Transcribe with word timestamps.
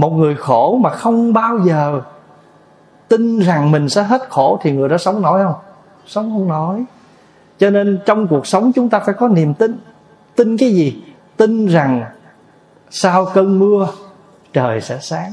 một 0.00 0.10
người 0.10 0.34
khổ 0.34 0.78
mà 0.80 0.90
không 0.90 1.32
bao 1.32 1.58
giờ 1.58 2.00
tin 3.08 3.38
rằng 3.38 3.70
mình 3.70 3.88
sẽ 3.88 4.02
hết 4.02 4.22
khổ 4.28 4.58
thì 4.62 4.72
người 4.72 4.88
đó 4.88 4.98
sống 4.98 5.22
nổi 5.22 5.44
không? 5.44 5.54
Sống 6.06 6.30
không 6.30 6.48
nổi. 6.48 6.84
Cho 7.58 7.70
nên 7.70 7.98
trong 8.06 8.26
cuộc 8.26 8.46
sống 8.46 8.72
chúng 8.72 8.88
ta 8.88 9.00
phải 9.00 9.14
có 9.14 9.28
niềm 9.28 9.54
tin. 9.54 9.78
Tin 10.36 10.56
cái 10.56 10.70
gì? 10.70 11.02
Tin 11.36 11.66
rằng 11.66 12.04
sau 12.90 13.24
cơn 13.24 13.58
mưa 13.58 13.88
trời 14.52 14.80
sẽ 14.80 14.98
sáng. 15.00 15.32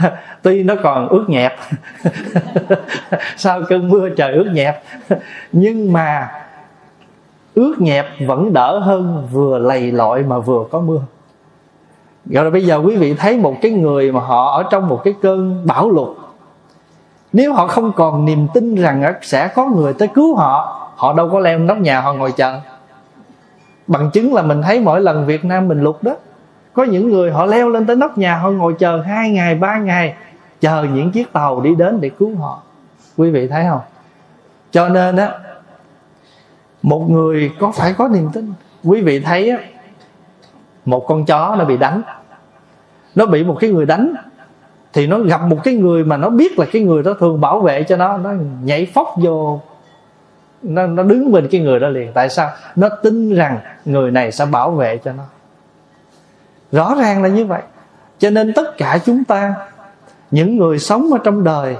Tuy 0.42 0.62
nó 0.62 0.74
còn 0.82 1.08
ướt 1.08 1.24
nhẹp. 1.28 1.52
Sau 3.36 3.62
cơn 3.68 3.88
mưa 3.88 4.08
trời 4.08 4.32
ướt 4.32 4.50
nhẹp. 4.52 4.82
Nhưng 5.52 5.92
mà 5.92 6.30
ướt 7.54 7.74
nhẹp 7.78 8.06
vẫn 8.26 8.52
đỡ 8.52 8.78
hơn 8.78 9.28
vừa 9.32 9.58
lầy 9.58 9.92
lội 9.92 10.22
mà 10.22 10.38
vừa 10.38 10.64
có 10.70 10.80
mưa 10.80 11.00
rồi 12.26 12.50
bây 12.50 12.66
giờ 12.66 12.76
quý 12.76 12.96
vị 12.96 13.14
thấy 13.14 13.38
một 13.38 13.56
cái 13.62 13.70
người 13.70 14.12
mà 14.12 14.20
họ 14.20 14.56
ở 14.56 14.62
trong 14.70 14.88
một 14.88 15.00
cái 15.04 15.14
cơn 15.22 15.66
bão 15.66 15.90
lụt. 15.90 16.16
Nếu 17.32 17.54
họ 17.54 17.66
không 17.66 17.92
còn 17.92 18.24
niềm 18.24 18.46
tin 18.54 18.74
rằng 18.74 19.14
sẽ 19.22 19.48
có 19.48 19.66
người 19.66 19.94
tới 19.94 20.08
cứu 20.08 20.36
họ 20.36 20.78
họ 20.96 21.12
đâu 21.12 21.28
có 21.32 21.38
leo 21.38 21.58
nóc 21.58 21.78
nhà, 21.78 22.00
họ 22.00 22.12
ngồi 22.12 22.32
chờ. 22.32 22.60
Bằng 23.86 24.10
chứng 24.10 24.34
là 24.34 24.42
mình 24.42 24.62
thấy 24.62 24.80
mỗi 24.80 25.00
lần 25.00 25.26
việt 25.26 25.44
nam 25.44 25.68
mình 25.68 25.82
lụt 25.82 26.02
đó, 26.02 26.16
có 26.72 26.84
những 26.84 27.10
người 27.10 27.32
họ 27.32 27.46
leo 27.46 27.68
lên 27.68 27.86
tới 27.86 27.96
nóc 27.96 28.18
nhà, 28.18 28.36
họ 28.36 28.50
ngồi 28.50 28.74
chờ 28.78 29.02
hai 29.06 29.30
ngày, 29.30 29.54
ba 29.54 29.78
ngày, 29.78 30.14
chờ 30.60 30.86
những 30.94 31.10
chiếc 31.10 31.32
tàu 31.32 31.60
đi 31.60 31.74
đến 31.74 32.00
để 32.00 32.08
cứu 32.08 32.36
họ. 32.36 32.62
Quý 33.16 33.30
vị 33.30 33.48
thấy 33.48 33.64
không? 33.70 33.80
Cho 34.70 34.88
nên 34.88 35.16
á, 35.16 35.32
một 36.82 37.10
người 37.10 37.52
có 37.60 37.72
phải 37.72 37.92
có 37.92 38.08
niềm 38.08 38.28
tin? 38.32 38.52
Quý 38.84 39.00
vị 39.00 39.20
thấy 39.20 39.50
á 39.50 39.58
một 40.84 41.06
con 41.08 41.24
chó 41.24 41.56
nó 41.58 41.64
bị 41.64 41.76
đánh. 41.76 42.02
Nó 43.14 43.26
bị 43.26 43.44
một 43.44 43.56
cái 43.60 43.70
người 43.70 43.86
đánh 43.86 44.14
thì 44.92 45.06
nó 45.06 45.18
gặp 45.18 45.40
một 45.40 45.58
cái 45.64 45.74
người 45.74 46.04
mà 46.04 46.16
nó 46.16 46.30
biết 46.30 46.58
là 46.58 46.66
cái 46.72 46.82
người 46.82 47.02
đó 47.02 47.14
thường 47.20 47.40
bảo 47.40 47.60
vệ 47.60 47.82
cho 47.82 47.96
nó. 47.96 48.16
Nó 48.16 48.30
nhảy 48.64 48.86
phóc 48.86 49.14
vô. 49.16 49.60
Nó, 50.62 50.86
nó 50.86 51.02
đứng 51.02 51.32
bên 51.32 51.48
cái 51.48 51.60
người 51.60 51.80
đó 51.80 51.88
liền. 51.88 52.12
Tại 52.14 52.28
sao? 52.28 52.50
Nó 52.76 52.88
tin 53.02 53.34
rằng 53.34 53.58
người 53.84 54.10
này 54.10 54.32
sẽ 54.32 54.46
bảo 54.46 54.70
vệ 54.70 54.96
cho 54.96 55.12
nó. 55.12 55.22
Rõ 56.72 56.94
ràng 56.94 57.22
là 57.22 57.28
như 57.28 57.46
vậy. 57.46 57.62
Cho 58.18 58.30
nên 58.30 58.52
tất 58.52 58.78
cả 58.78 58.98
chúng 59.04 59.24
ta 59.24 59.54
những 60.30 60.56
người 60.56 60.78
sống 60.78 61.12
ở 61.12 61.18
trong 61.24 61.44
đời 61.44 61.76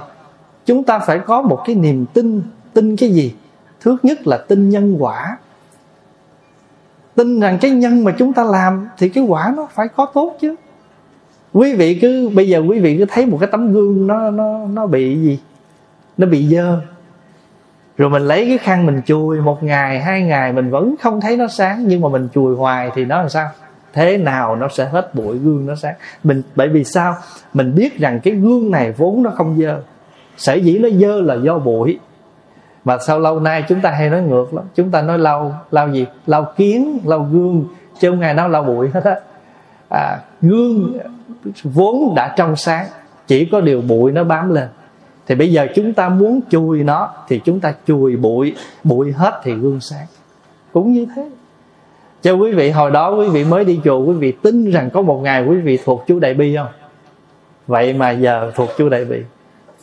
chúng 0.65 0.83
ta 0.83 0.99
phải 0.99 1.19
có 1.19 1.41
một 1.41 1.63
cái 1.65 1.75
niềm 1.75 2.05
tin. 2.13 2.41
Tin 2.73 2.95
cái 2.95 3.09
gì? 3.09 3.35
Thứ 3.81 3.97
nhất 4.03 4.27
là 4.27 4.37
tin 4.37 4.69
nhân 4.69 4.95
quả 4.99 5.37
tin 7.15 7.39
rằng 7.39 7.57
cái 7.61 7.71
nhân 7.71 8.03
mà 8.03 8.11
chúng 8.17 8.33
ta 8.33 8.43
làm 8.43 8.87
thì 8.97 9.09
cái 9.09 9.23
quả 9.23 9.53
nó 9.57 9.67
phải 9.71 9.87
có 9.87 10.05
tốt 10.05 10.37
chứ. 10.41 10.55
Quý 11.53 11.75
vị 11.75 11.99
cứ, 12.01 12.29
bây 12.29 12.49
giờ 12.49 12.59
quý 12.59 12.79
vị 12.79 12.97
cứ 12.97 13.05
thấy 13.09 13.25
một 13.25 13.37
cái 13.39 13.49
tấm 13.51 13.73
gương 13.73 14.07
nó 14.07 14.31
nó 14.31 14.65
nó 14.65 14.87
bị 14.87 15.17
gì? 15.19 15.39
Nó 16.17 16.27
bị 16.27 16.47
dơ. 16.47 16.81
Rồi 17.97 18.09
mình 18.09 18.21
lấy 18.21 18.45
cái 18.47 18.57
khăn 18.57 18.85
mình 18.85 19.01
chùi 19.05 19.41
một 19.41 19.63
ngày, 19.63 19.99
hai 19.99 20.21
ngày, 20.21 20.53
mình 20.53 20.69
vẫn 20.69 20.95
không 21.01 21.21
thấy 21.21 21.37
nó 21.37 21.47
sáng, 21.47 21.87
nhưng 21.87 22.01
mà 22.01 22.09
mình 22.09 22.27
chùi 22.33 22.55
hoài 22.55 22.91
thì 22.95 23.05
nó 23.05 23.17
làm 23.17 23.29
sao? 23.29 23.49
Thế 23.93 24.17
nào 24.17 24.55
nó 24.55 24.67
sẽ 24.67 24.85
hết 24.85 25.15
bụi 25.15 25.37
gương 25.37 25.65
nó 25.65 25.75
sáng? 25.75 25.95
Mình, 26.23 26.41
bởi 26.55 26.69
vì 26.69 26.83
sao? 26.83 27.15
Mình 27.53 27.75
biết 27.75 27.99
rằng 27.99 28.19
cái 28.23 28.33
gương 28.33 28.71
này 28.71 28.91
vốn 28.91 29.23
nó 29.23 29.29
không 29.29 29.57
dơ. 29.59 29.81
Sở 30.37 30.53
dĩ 30.53 30.77
nó 30.77 30.89
dơ 30.89 31.21
là 31.21 31.35
do 31.35 31.59
bụi 31.59 31.99
mà 32.85 32.97
sau 32.97 33.19
lâu 33.19 33.39
nay 33.39 33.63
chúng 33.69 33.81
ta 33.81 33.91
hay 33.91 34.09
nói 34.09 34.21
ngược 34.21 34.53
lắm. 34.53 34.65
Chúng 34.75 34.91
ta 34.91 35.01
nói 35.01 35.19
lau 35.19 35.55
lau 35.71 35.89
gì? 35.89 36.05
Lau 36.25 36.53
kiến 36.55 36.99
lau 37.05 37.27
gương. 37.31 37.65
Chứ 37.99 38.09
không 38.09 38.19
ngày 38.19 38.33
nào 38.33 38.49
lau 38.49 38.63
bụi 38.63 38.89
hết 38.93 39.03
á. 39.03 39.15
À, 39.89 40.17
gương 40.41 40.97
vốn 41.63 42.13
đã 42.15 42.33
trong 42.37 42.55
sáng. 42.55 42.85
Chỉ 43.27 43.45
có 43.45 43.61
điều 43.61 43.81
bụi 43.81 44.11
nó 44.11 44.23
bám 44.23 44.53
lên. 44.53 44.67
Thì 45.27 45.35
bây 45.35 45.51
giờ 45.51 45.67
chúng 45.75 45.93
ta 45.93 46.09
muốn 46.09 46.39
chùi 46.49 46.83
nó 46.83 47.13
thì 47.27 47.41
chúng 47.45 47.59
ta 47.59 47.73
chùi 47.87 48.15
bụi. 48.15 48.55
Bụi 48.83 49.11
hết 49.11 49.41
thì 49.43 49.53
gương 49.53 49.79
sáng. 49.79 50.05
Cũng 50.73 50.93
như 50.93 51.05
thế. 51.15 51.29
Cho 52.21 52.33
quý 52.33 52.51
vị 52.51 52.69
hồi 52.69 52.91
đó 52.91 53.15
quý 53.15 53.29
vị 53.29 53.43
mới 53.43 53.65
đi 53.65 53.79
chùa 53.83 53.99
quý 53.99 54.13
vị 54.13 54.31
tin 54.31 54.71
rằng 54.71 54.89
có 54.93 55.01
một 55.01 55.19
ngày 55.23 55.45
quý 55.45 55.57
vị 55.57 55.79
thuộc 55.85 56.03
chú 56.07 56.19
đại 56.19 56.33
bi 56.33 56.55
không? 56.55 56.67
Vậy 57.67 57.93
mà 57.93 58.11
giờ 58.11 58.51
thuộc 58.55 58.69
chú 58.77 58.89
đại 58.89 59.05
bi. 59.05 59.17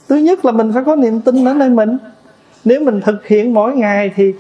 Thứ 0.08 0.16
nhất 0.16 0.44
là 0.44 0.52
mình 0.52 0.72
phải 0.74 0.84
có 0.84 0.96
niềm 0.96 1.20
tin 1.20 1.44
ở 1.44 1.54
nơi 1.54 1.70
mình 1.70 1.98
nếu 2.64 2.80
mình 2.84 3.00
thực 3.00 3.26
hiện 3.26 3.54
mỗi 3.54 3.76
ngày 3.76 4.10
thì 4.16 4.34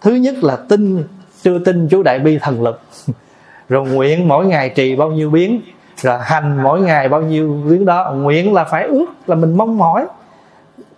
thứ 0.00 0.14
nhất 0.14 0.34
là 0.42 0.56
tin, 0.56 1.04
chưa 1.42 1.58
tin 1.58 1.88
chú 1.88 2.02
đại 2.02 2.18
bi 2.18 2.38
thần 2.38 2.62
lực. 2.62 2.80
Rồi 3.68 3.88
nguyện 3.88 4.28
mỗi 4.28 4.46
ngày 4.46 4.68
trì 4.68 4.96
bao 4.96 5.10
nhiêu 5.10 5.30
biến, 5.30 5.60
rồi 5.96 6.18
hành 6.22 6.62
mỗi 6.62 6.80
ngày 6.80 7.08
bao 7.08 7.22
nhiêu 7.22 7.62
biến 7.68 7.84
đó. 7.84 8.12
Nguyện 8.12 8.52
là 8.54 8.64
phải 8.64 8.84
ước, 8.84 9.06
là 9.26 9.34
mình 9.34 9.56
mong 9.56 9.78
mỏi. 9.78 10.06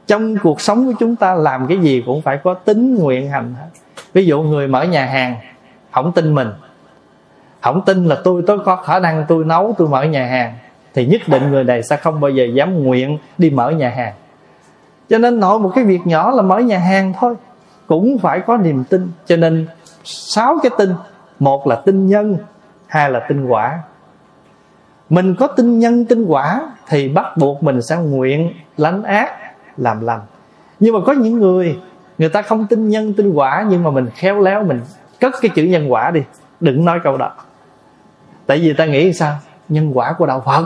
Trong 0.06 0.36
cuộc 0.42 0.60
sống 0.60 0.86
của 0.86 0.92
chúng 1.00 1.16
ta 1.16 1.34
làm 1.34 1.66
cái 1.66 1.78
gì 1.78 2.02
cũng 2.06 2.22
phải 2.22 2.38
có 2.44 2.54
tính 2.54 2.94
nguyện 2.94 3.30
hành. 3.30 3.54
Ví 4.12 4.26
dụ 4.26 4.42
người 4.42 4.68
mở 4.68 4.82
nhà 4.82 5.04
hàng, 5.04 5.36
không 5.90 6.12
tin 6.12 6.34
mình. 6.34 6.48
Không 7.60 7.82
tin 7.86 8.06
là 8.06 8.16
tôi 8.24 8.42
tôi 8.46 8.58
có 8.58 8.76
khả 8.76 8.98
năng 8.98 9.24
tôi 9.28 9.44
nấu, 9.44 9.74
tôi 9.78 9.88
mở 9.88 10.02
nhà 10.02 10.26
hàng. 10.26 10.54
Thì 10.94 11.06
nhất 11.06 11.20
định 11.26 11.50
người 11.50 11.64
này 11.64 11.82
sẽ 11.82 11.96
không 11.96 12.20
bao 12.20 12.30
giờ 12.30 12.44
dám 12.44 12.84
nguyện 12.84 13.18
đi 13.38 13.50
mở 13.50 13.70
nhà 13.70 13.88
hàng 13.88 14.12
cho 15.08 15.18
nên 15.18 15.40
nội 15.40 15.58
một 15.58 15.72
cái 15.74 15.84
việc 15.84 16.00
nhỏ 16.04 16.30
là 16.30 16.42
mở 16.42 16.58
nhà 16.58 16.78
hàng 16.78 17.12
thôi. 17.20 17.34
Cũng 17.86 18.18
phải 18.18 18.40
có 18.40 18.56
niềm 18.56 18.84
tin. 18.84 19.10
Cho 19.26 19.36
nên 19.36 19.66
sáu 20.04 20.58
cái 20.62 20.72
tin. 20.78 20.94
Một 21.38 21.66
là 21.66 21.76
tin 21.76 22.06
nhân, 22.06 22.36
hai 22.86 23.10
là 23.10 23.26
tin 23.28 23.46
quả. 23.46 23.78
Mình 25.10 25.34
có 25.34 25.46
tin 25.46 25.78
nhân, 25.78 26.04
tin 26.04 26.24
quả 26.24 26.60
thì 26.88 27.08
bắt 27.08 27.36
buộc 27.36 27.62
mình 27.62 27.82
sẽ 27.82 27.96
nguyện 27.96 28.52
lánh 28.76 29.02
ác, 29.02 29.30
làm 29.76 30.00
lành. 30.00 30.20
Nhưng 30.80 30.94
mà 30.94 31.00
có 31.06 31.12
những 31.12 31.38
người 31.38 31.78
người 32.18 32.28
ta 32.28 32.42
không 32.42 32.66
tin 32.66 32.88
nhân, 32.88 33.14
tin 33.14 33.32
quả, 33.32 33.66
nhưng 33.68 33.84
mà 33.84 33.90
mình 33.90 34.06
khéo 34.14 34.40
léo 34.40 34.64
mình 34.64 34.80
cất 35.20 35.34
cái 35.40 35.50
chữ 35.54 35.62
nhân 35.62 35.92
quả 35.92 36.10
đi. 36.10 36.22
Đừng 36.60 36.84
nói 36.84 37.00
câu 37.04 37.16
đó. 37.16 37.32
Tại 38.46 38.58
vì 38.58 38.72
ta 38.72 38.84
nghĩ 38.84 39.12
sao? 39.12 39.36
Nhân 39.68 39.90
quả 39.94 40.12
của 40.12 40.26
đạo 40.26 40.42
phật. 40.46 40.64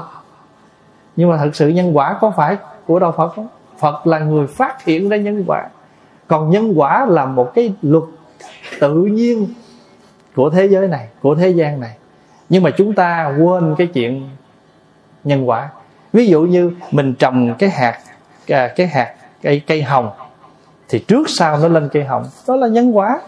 Nhưng 1.16 1.30
mà 1.30 1.36
thật 1.36 1.50
sự 1.52 1.68
nhân 1.68 1.96
quả 1.96 2.18
có 2.20 2.30
phải 2.30 2.56
của 2.86 2.98
đạo 2.98 3.12
phật 3.12 3.28
không? 3.36 3.48
Phật 3.82 4.06
là 4.06 4.18
người 4.18 4.46
phát 4.46 4.84
hiện 4.84 5.08
ra 5.08 5.16
nhân 5.16 5.44
quả. 5.46 5.68
Còn 6.28 6.50
nhân 6.50 6.72
quả 6.76 7.06
là 7.06 7.26
một 7.26 7.54
cái 7.54 7.74
luật 7.82 8.04
tự 8.80 8.94
nhiên 8.94 9.46
của 10.34 10.50
thế 10.50 10.66
giới 10.66 10.88
này, 10.88 11.08
của 11.22 11.34
thế 11.34 11.48
gian 11.48 11.80
này. 11.80 11.96
Nhưng 12.48 12.62
mà 12.62 12.70
chúng 12.70 12.94
ta 12.94 13.34
quên 13.38 13.74
cái 13.78 13.86
chuyện 13.86 14.28
nhân 15.24 15.48
quả. 15.48 15.68
Ví 16.12 16.26
dụ 16.26 16.42
như 16.42 16.72
mình 16.90 17.14
trồng 17.14 17.54
cái 17.58 17.70
hạt 17.70 17.98
à, 18.48 18.68
cái 18.76 18.86
hạt, 18.86 19.14
cây 19.42 19.62
cây 19.66 19.82
hồng, 19.82 20.10
thì 20.88 20.98
trước 21.08 21.30
sau 21.30 21.58
nó 21.58 21.68
lên 21.68 21.88
cây 21.92 22.04
hồng. 22.04 22.24
Đó 22.48 22.56
là 22.56 22.68
nhân 22.68 22.96
quả. 22.96 23.20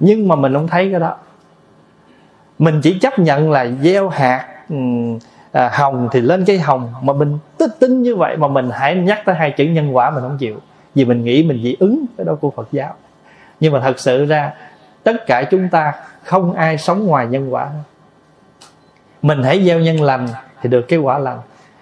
Nhưng 0.00 0.28
mà 0.28 0.36
mình 0.36 0.54
không 0.54 0.68
thấy 0.68 0.90
cái 0.90 1.00
đó. 1.00 1.16
Mình 2.58 2.80
chỉ 2.82 2.98
chấp 2.98 3.18
nhận 3.18 3.50
là 3.50 3.66
gieo 3.82 4.08
hạt 4.08 4.46
à, 5.58 5.70
hồng 5.72 6.08
thì 6.12 6.20
lên 6.20 6.44
cây 6.44 6.58
hồng 6.58 6.92
mà 7.02 7.12
mình 7.12 7.38
tích 7.58 7.70
tính 7.78 8.02
như 8.02 8.16
vậy 8.16 8.36
mà 8.36 8.48
mình 8.48 8.70
hãy 8.72 8.94
nhắc 8.94 9.22
tới 9.24 9.34
hai 9.34 9.50
chữ 9.50 9.64
nhân 9.64 9.96
quả 9.96 10.10
mình 10.10 10.22
không 10.22 10.38
chịu. 10.38 10.56
Vì 10.94 11.04
mình 11.04 11.24
nghĩ 11.24 11.42
mình 11.42 11.62
dị 11.62 11.76
ứng 11.80 12.04
cái 12.16 12.24
đó 12.24 12.34
của 12.40 12.50
Phật 12.50 12.68
giáo. 12.72 12.94
Nhưng 13.60 13.72
mà 13.72 13.80
thật 13.80 13.98
sự 13.98 14.24
ra 14.24 14.52
tất 15.02 15.26
cả 15.26 15.42
chúng 15.50 15.68
ta 15.68 15.92
không 16.24 16.52
ai 16.52 16.78
sống 16.78 17.06
ngoài 17.06 17.26
nhân 17.26 17.54
quả 17.54 17.68
mình 19.22 19.42
hãy 19.42 19.64
gieo 19.64 19.80
nhân 19.80 20.02
lành 20.02 20.28
thì 20.62 20.68
được 20.68 20.82
cái 20.88 20.98
quả 20.98 21.18
lành. 21.18 21.38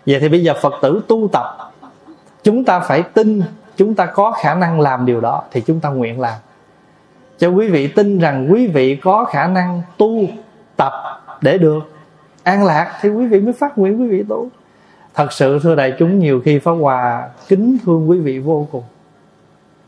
Vậy 0.07 0.21
thì 0.21 0.29
bây 0.29 0.45
giờ 0.45 0.55
Phật 0.63 0.75
tử 0.83 1.01
tu 1.09 1.29
tập 1.33 1.73
chúng 2.43 2.65
ta 2.65 2.81
phải 2.81 3.03
tin 3.03 3.43
chúng 3.77 3.95
ta 3.95 4.07
có 4.07 4.33
khả 4.33 4.55
năng 4.55 4.81
làm 4.81 5.07
điều 5.07 5.21
đó 5.21 5.43
thì 5.51 5.61
chúng 5.61 5.81
ta 5.81 5.89
nguyện 5.89 6.21
làm. 6.21 6.35
Cho 7.39 7.49
quý 7.49 7.69
vị 7.69 7.89
tin 7.89 8.19
rằng 8.19 8.49
quý 8.53 8.67
vị 8.67 8.97
có 8.97 9.25
khả 9.25 9.47
năng 9.47 9.83
tu 9.97 10.21
tập 10.77 10.93
để 11.41 11.59
được 11.59 11.96
an 12.47 12.65
lạc 12.65 12.99
thì 13.01 13.09
quý 13.09 13.27
vị 13.27 13.41
mới 13.41 13.53
phát 13.53 13.79
nguyện 13.79 14.01
quý 14.01 14.09
vị 14.09 14.25
tu. 14.29 14.49
Thật 15.15 15.33
sự 15.33 15.59
thưa 15.63 15.75
đại 15.75 15.95
chúng, 15.99 16.19
nhiều 16.19 16.41
khi 16.45 16.59
pháp 16.59 16.73
hòa 16.73 17.29
kính 17.49 17.79
thương 17.85 18.11
quý 18.11 18.19
vị 18.19 18.39
vô 18.39 18.67
cùng. 18.73 18.83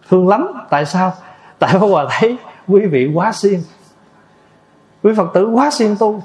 Thương 0.08 0.28
lắm, 0.28 0.52
tại 0.70 0.86
sao? 0.86 1.12
Tại 1.58 1.70
pháp 1.72 1.86
hòa 1.86 2.06
thấy 2.10 2.36
quý 2.68 2.86
vị 2.86 3.10
quá 3.14 3.32
siêng. 3.32 3.60
Quý 5.02 5.12
phật 5.16 5.30
tử 5.34 5.46
quá 5.46 5.70
siêng 5.70 5.96
tu. 6.00 6.22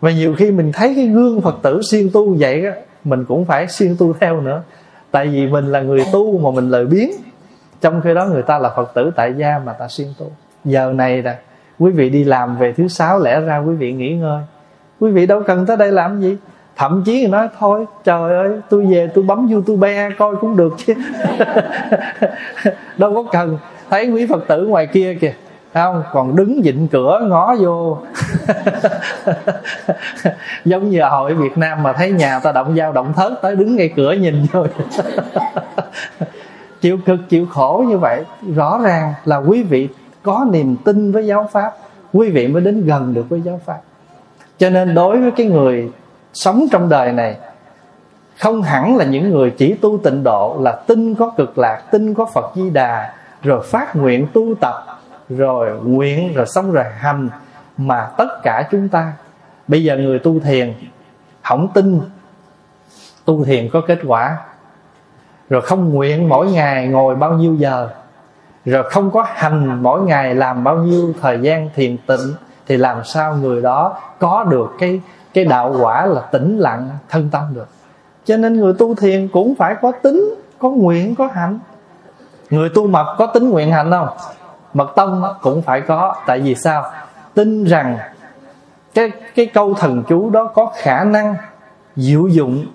Và 0.00 0.10
nhiều 0.10 0.34
khi 0.38 0.50
mình 0.50 0.72
thấy 0.72 0.92
cái 0.96 1.06
gương 1.06 1.40
phật 1.40 1.56
tử 1.62 1.80
siêng 1.90 2.10
tu 2.12 2.34
vậy 2.34 2.66
á, 2.66 2.72
mình 3.04 3.24
cũng 3.24 3.44
phải 3.44 3.68
siêng 3.68 3.96
tu 3.98 4.12
theo 4.20 4.40
nữa. 4.40 4.62
Tại 5.10 5.26
vì 5.26 5.46
mình 5.46 5.66
là 5.66 5.80
người 5.80 6.04
tu 6.12 6.38
mà 6.38 6.50
mình 6.50 6.70
lời 6.70 6.86
biến. 6.86 7.10
Trong 7.80 8.00
khi 8.04 8.14
đó 8.14 8.26
người 8.26 8.42
ta 8.42 8.58
là 8.58 8.72
phật 8.76 8.94
tử 8.94 9.10
tại 9.16 9.34
gia 9.36 9.58
mà 9.58 9.72
ta 9.72 9.88
siêng 9.88 10.14
tu. 10.18 10.30
Giờ 10.64 10.92
này 10.92 11.22
nè, 11.22 11.38
quý 11.78 11.90
vị 11.90 12.10
đi 12.10 12.24
làm 12.24 12.56
về 12.56 12.72
thứ 12.72 12.88
sáu 12.88 13.18
lẽ 13.18 13.40
ra 13.40 13.58
quý 13.58 13.74
vị 13.74 13.92
nghỉ 13.92 14.14
ngơi 14.14 14.42
quý 15.00 15.10
vị 15.10 15.26
đâu 15.26 15.42
cần 15.46 15.66
tới 15.66 15.76
đây 15.76 15.92
làm 15.92 16.20
gì? 16.20 16.36
Thậm 16.76 17.02
chí 17.06 17.20
người 17.20 17.28
nói, 17.28 17.48
thôi, 17.58 17.86
trời 18.04 18.36
ơi, 18.36 18.50
tôi 18.68 18.86
về, 18.86 19.10
tôi 19.14 19.24
bấm 19.24 19.48
youtube 19.52 20.10
coi 20.18 20.36
cũng 20.36 20.56
được 20.56 20.76
chứ. 20.86 20.94
Đâu 22.98 23.14
có 23.14 23.24
cần. 23.32 23.58
Thấy 23.90 24.10
quý 24.10 24.26
phật 24.26 24.48
tử 24.48 24.66
ngoài 24.66 24.86
kia 24.86 25.16
kìa 25.20 25.34
không? 25.74 26.02
Còn 26.12 26.36
đứng 26.36 26.60
dịnh 26.64 26.88
cửa, 26.88 27.20
ngó 27.28 27.54
vô. 27.60 27.98
Giống 30.64 30.90
như 30.90 31.02
hội 31.02 31.34
Việt 31.34 31.58
Nam 31.58 31.82
mà 31.82 31.92
thấy 31.92 32.10
nhà 32.10 32.38
ta 32.38 32.52
động 32.52 32.76
dao 32.76 32.92
động 32.92 33.12
thớt, 33.16 33.32
tới 33.42 33.56
đứng 33.56 33.76
ngay 33.76 33.92
cửa 33.96 34.12
nhìn 34.12 34.46
vô 34.52 34.66
chịu 36.80 36.98
cực, 37.06 37.20
chịu 37.28 37.46
khổ 37.46 37.84
như 37.88 37.98
vậy, 37.98 38.24
rõ 38.54 38.80
ràng 38.82 39.14
là 39.24 39.36
quý 39.36 39.62
vị 39.62 39.88
có 40.22 40.46
niềm 40.50 40.76
tin 40.84 41.12
với 41.12 41.26
giáo 41.26 41.48
pháp, 41.52 41.72
quý 42.12 42.30
vị 42.30 42.48
mới 42.48 42.62
đến 42.62 42.86
gần 42.86 43.14
được 43.14 43.28
với 43.28 43.40
giáo 43.40 43.60
pháp 43.66 43.78
cho 44.58 44.70
nên 44.70 44.94
đối 44.94 45.20
với 45.20 45.30
cái 45.30 45.46
người 45.46 45.90
sống 46.32 46.66
trong 46.72 46.88
đời 46.88 47.12
này, 47.12 47.36
không 48.38 48.62
hẳn 48.62 48.96
là 48.96 49.04
những 49.04 49.30
người 49.30 49.50
chỉ 49.50 49.74
tu 49.74 49.98
tịnh 49.98 50.24
độ 50.24 50.56
là 50.60 50.72
tin 50.72 51.14
có 51.14 51.32
cực 51.36 51.58
lạc, 51.58 51.82
tin 51.90 52.14
có 52.14 52.26
phật 52.34 52.52
di 52.54 52.70
đà, 52.70 53.14
rồi 53.42 53.62
phát 53.64 53.96
nguyện 53.96 54.26
tu 54.32 54.54
tập, 54.60 55.00
rồi 55.28 55.80
nguyện 55.82 56.34
rồi 56.34 56.46
xong 56.46 56.72
rồi 56.72 56.84
hành, 56.98 57.28
mà 57.76 58.08
tất 58.16 58.42
cả 58.42 58.68
chúng 58.70 58.88
ta, 58.88 59.12
bây 59.68 59.84
giờ 59.84 59.96
người 59.96 60.18
tu 60.18 60.40
thiền, 60.40 60.74
không 61.42 61.68
tin, 61.74 62.00
tu 63.24 63.44
thiền 63.44 63.68
có 63.72 63.80
kết 63.80 63.98
quả. 64.06 64.36
Rồi 65.50 65.62
không 65.62 65.94
nguyện 65.94 66.28
mỗi 66.28 66.50
ngày 66.50 66.88
ngồi 66.88 67.14
bao 67.14 67.32
nhiêu 67.32 67.54
giờ, 67.54 67.88
rồi 68.64 68.90
không 68.90 69.10
có 69.10 69.26
hành 69.28 69.82
mỗi 69.82 70.02
ngày 70.02 70.34
làm 70.34 70.64
bao 70.64 70.76
nhiêu 70.76 71.14
thời 71.20 71.38
gian 71.40 71.70
thiền 71.74 71.96
tịnh 72.06 72.34
thì 72.68 72.76
làm 72.76 73.04
sao 73.04 73.36
người 73.36 73.62
đó 73.62 73.96
có 74.18 74.44
được 74.44 74.68
cái 74.78 75.00
cái 75.34 75.44
đạo 75.44 75.76
quả 75.80 76.06
là 76.06 76.20
tĩnh 76.20 76.58
lặng 76.58 76.88
thân 77.08 77.28
tâm 77.30 77.42
được? 77.54 77.68
Cho 78.24 78.36
nên 78.36 78.60
người 78.60 78.72
tu 78.78 78.94
thiền 78.94 79.28
cũng 79.28 79.54
phải 79.54 79.74
có 79.82 79.92
tính 80.02 80.34
có 80.58 80.68
nguyện 80.68 81.14
có 81.14 81.28
hạnh. 81.34 81.58
Người 82.50 82.68
tu 82.74 82.86
mật 82.86 83.14
có 83.18 83.26
tính 83.26 83.50
nguyện 83.50 83.70
hạnh 83.70 83.90
không? 83.90 84.08
Mật 84.74 84.92
tông 84.96 85.24
cũng 85.42 85.62
phải 85.62 85.80
có. 85.80 86.16
Tại 86.26 86.40
vì 86.40 86.54
sao? 86.54 86.90
Tin 87.34 87.64
rằng 87.64 87.98
cái 88.94 89.12
cái 89.34 89.46
câu 89.46 89.74
thần 89.74 90.02
chú 90.08 90.30
đó 90.30 90.44
có 90.54 90.72
khả 90.76 91.04
năng 91.04 91.34
diệu 91.96 92.28
dụng 92.28 92.66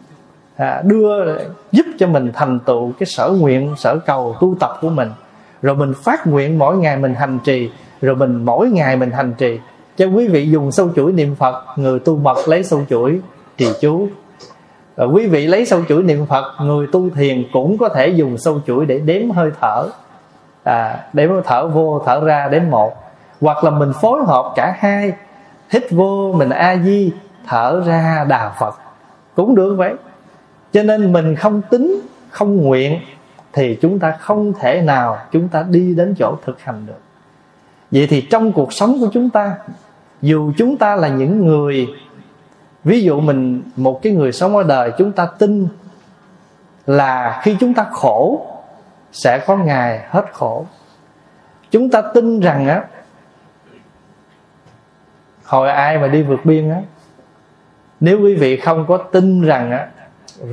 à, 0.55 0.81
đưa 0.83 1.37
giúp 1.71 1.85
cho 1.99 2.07
mình 2.07 2.31
thành 2.33 2.59
tựu 2.59 2.91
cái 2.99 3.07
sở 3.07 3.29
nguyện 3.39 3.75
sở 3.77 3.97
cầu 4.05 4.35
tu 4.39 4.55
tập 4.59 4.77
của 4.81 4.89
mình. 4.89 5.11
Rồi 5.61 5.75
mình 5.75 5.93
phát 6.03 6.27
nguyện 6.27 6.59
mỗi 6.59 6.77
ngày 6.77 6.97
mình 6.97 7.15
hành 7.15 7.39
trì 7.43 7.71
rồi 8.01 8.15
mình 8.15 8.45
mỗi 8.45 8.69
ngày 8.69 8.95
mình 8.95 9.11
hành 9.11 9.33
trì 9.37 9.59
cho 9.97 10.05
quý 10.05 10.27
vị 10.27 10.49
dùng 10.49 10.71
sâu 10.71 10.89
chuỗi 10.95 11.11
niệm 11.11 11.35
phật 11.35 11.65
người 11.75 11.99
tu 11.99 12.15
mật 12.15 12.37
lấy 12.47 12.63
sâu 12.63 12.81
chuỗi 12.89 13.19
trì 13.57 13.67
chú. 13.81 14.07
Rồi 14.97 15.07
quý 15.07 15.27
vị 15.27 15.47
lấy 15.47 15.65
sâu 15.65 15.81
chuỗi 15.89 16.03
niệm 16.03 16.25
phật 16.25 16.43
người 16.61 16.87
tu 16.91 17.09
thiền 17.09 17.43
cũng 17.53 17.77
có 17.77 17.89
thể 17.89 18.07
dùng 18.07 18.37
sâu 18.37 18.61
chuỗi 18.67 18.85
để 18.85 18.99
đếm 18.99 19.31
hơi 19.31 19.51
thở. 19.61 19.89
À, 20.63 21.07
đếm 21.13 21.29
hơi 21.29 21.41
thở 21.45 21.67
vô 21.67 22.01
thở 22.05 22.21
ra 22.25 22.47
đếm 22.47 22.61
một. 22.69 22.93
Hoặc 23.41 23.63
là 23.63 23.69
mình 23.69 23.91
phối 24.01 24.23
hợp 24.25 24.53
cả 24.55 24.75
hai. 24.79 25.13
Hít 25.69 25.91
vô 25.91 26.33
mình 26.37 26.49
a 26.49 26.77
di 26.83 27.11
thở 27.47 27.83
ra 27.85 28.25
đà 28.29 28.49
phật. 28.59 28.75
Cũng 29.35 29.55
được 29.55 29.75
vậy. 29.77 29.93
Cho 30.73 30.83
nên 30.83 31.13
mình 31.13 31.35
không 31.35 31.61
tính 31.69 32.01
không 32.29 32.57
nguyện 32.57 32.99
thì 33.53 33.77
chúng 33.81 33.99
ta 33.99 34.11
không 34.19 34.53
thể 34.53 34.81
nào 34.81 35.17
chúng 35.31 35.47
ta 35.47 35.65
đi 35.69 35.93
đến 35.93 36.15
chỗ 36.19 36.35
thực 36.45 36.61
hành 36.61 36.85
được 36.85 36.99
vậy 37.93 38.07
thì 38.07 38.21
trong 38.21 38.51
cuộc 38.51 38.73
sống 38.73 38.97
của 38.99 39.07
chúng 39.13 39.29
ta, 39.29 39.55
dù 40.21 40.51
chúng 40.57 40.77
ta 40.77 40.95
là 40.95 41.07
những 41.07 41.45
người, 41.45 41.87
ví 42.83 43.03
dụ 43.03 43.19
mình 43.19 43.61
một 43.75 44.01
cái 44.01 44.13
người 44.13 44.31
sống 44.31 44.55
ở 44.57 44.63
đời 44.63 44.91
chúng 44.97 45.11
ta 45.11 45.25
tin 45.25 45.67
là 46.85 47.39
khi 47.43 47.55
chúng 47.59 47.73
ta 47.73 47.85
khổ, 47.91 48.45
sẽ 49.11 49.43
có 49.47 49.57
ngày 49.57 50.05
hết 50.09 50.25
khổ. 50.33 50.65
Chúng 51.71 51.89
ta 51.89 52.01
tin 52.13 52.39
rằng 52.39 52.67
á, 52.67 52.83
hồi 55.45 55.69
ai 55.69 55.97
mà 55.97 56.07
đi 56.07 56.21
vượt 56.21 56.45
biên 56.45 56.69
á, 56.69 56.81
nếu 57.99 58.21
quý 58.21 58.35
vị 58.35 58.57
không 58.57 58.85
có 58.87 58.97
tin 58.97 59.41
rằng 59.41 59.71
á, 59.71 59.87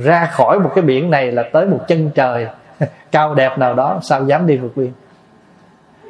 ra 0.03 0.25
khỏi 0.25 0.59
một 0.59 0.71
cái 0.75 0.83
biển 0.83 1.09
này 1.09 1.31
là 1.31 1.43
tới 1.53 1.65
một 1.65 1.79
chân 1.87 2.11
trời 2.15 2.47
cao 3.11 3.35
đẹp 3.35 3.57
nào 3.57 3.73
đó, 3.73 3.99
sao 4.03 4.25
dám 4.25 4.47
đi 4.47 4.57
vượt 4.57 4.77
biên? 4.77 4.91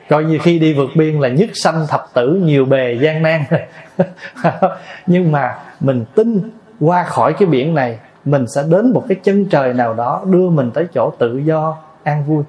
Coi 0.10 0.24
như 0.24 0.40
khi 0.42 0.60
đi 0.60 0.74
vượt 0.74 0.90
biên 0.96 1.20
là 1.20 1.28
nhất 1.28 1.50
sanh 1.54 1.88
thập 1.88 2.06
tử 2.14 2.42
nhiều 2.44 2.66
bề 2.66 2.98
gian 3.02 3.22
nan. 3.22 3.44
Nhưng 5.08 5.32
mà 5.32 5.56
mình 5.80 6.06
tin 6.16 6.52
qua 6.80 7.04
khỏi 7.04 7.34
cái 7.34 7.48
biển 7.48 7.76
này 7.76 8.00
mình 8.26 8.46
sẽ 8.56 8.64
đến 8.70 8.92
một 8.94 9.06
cái 9.10 9.18
chân 9.24 9.46
trời 9.46 9.74
nào 9.74 9.94
đó 9.94 10.22
đưa 10.26 10.50
mình 10.50 10.72
tới 10.72 10.88
chỗ 10.94 11.14
tự 11.18 11.38
do 11.38 11.78
an 12.04 12.24
vui. 12.24 12.44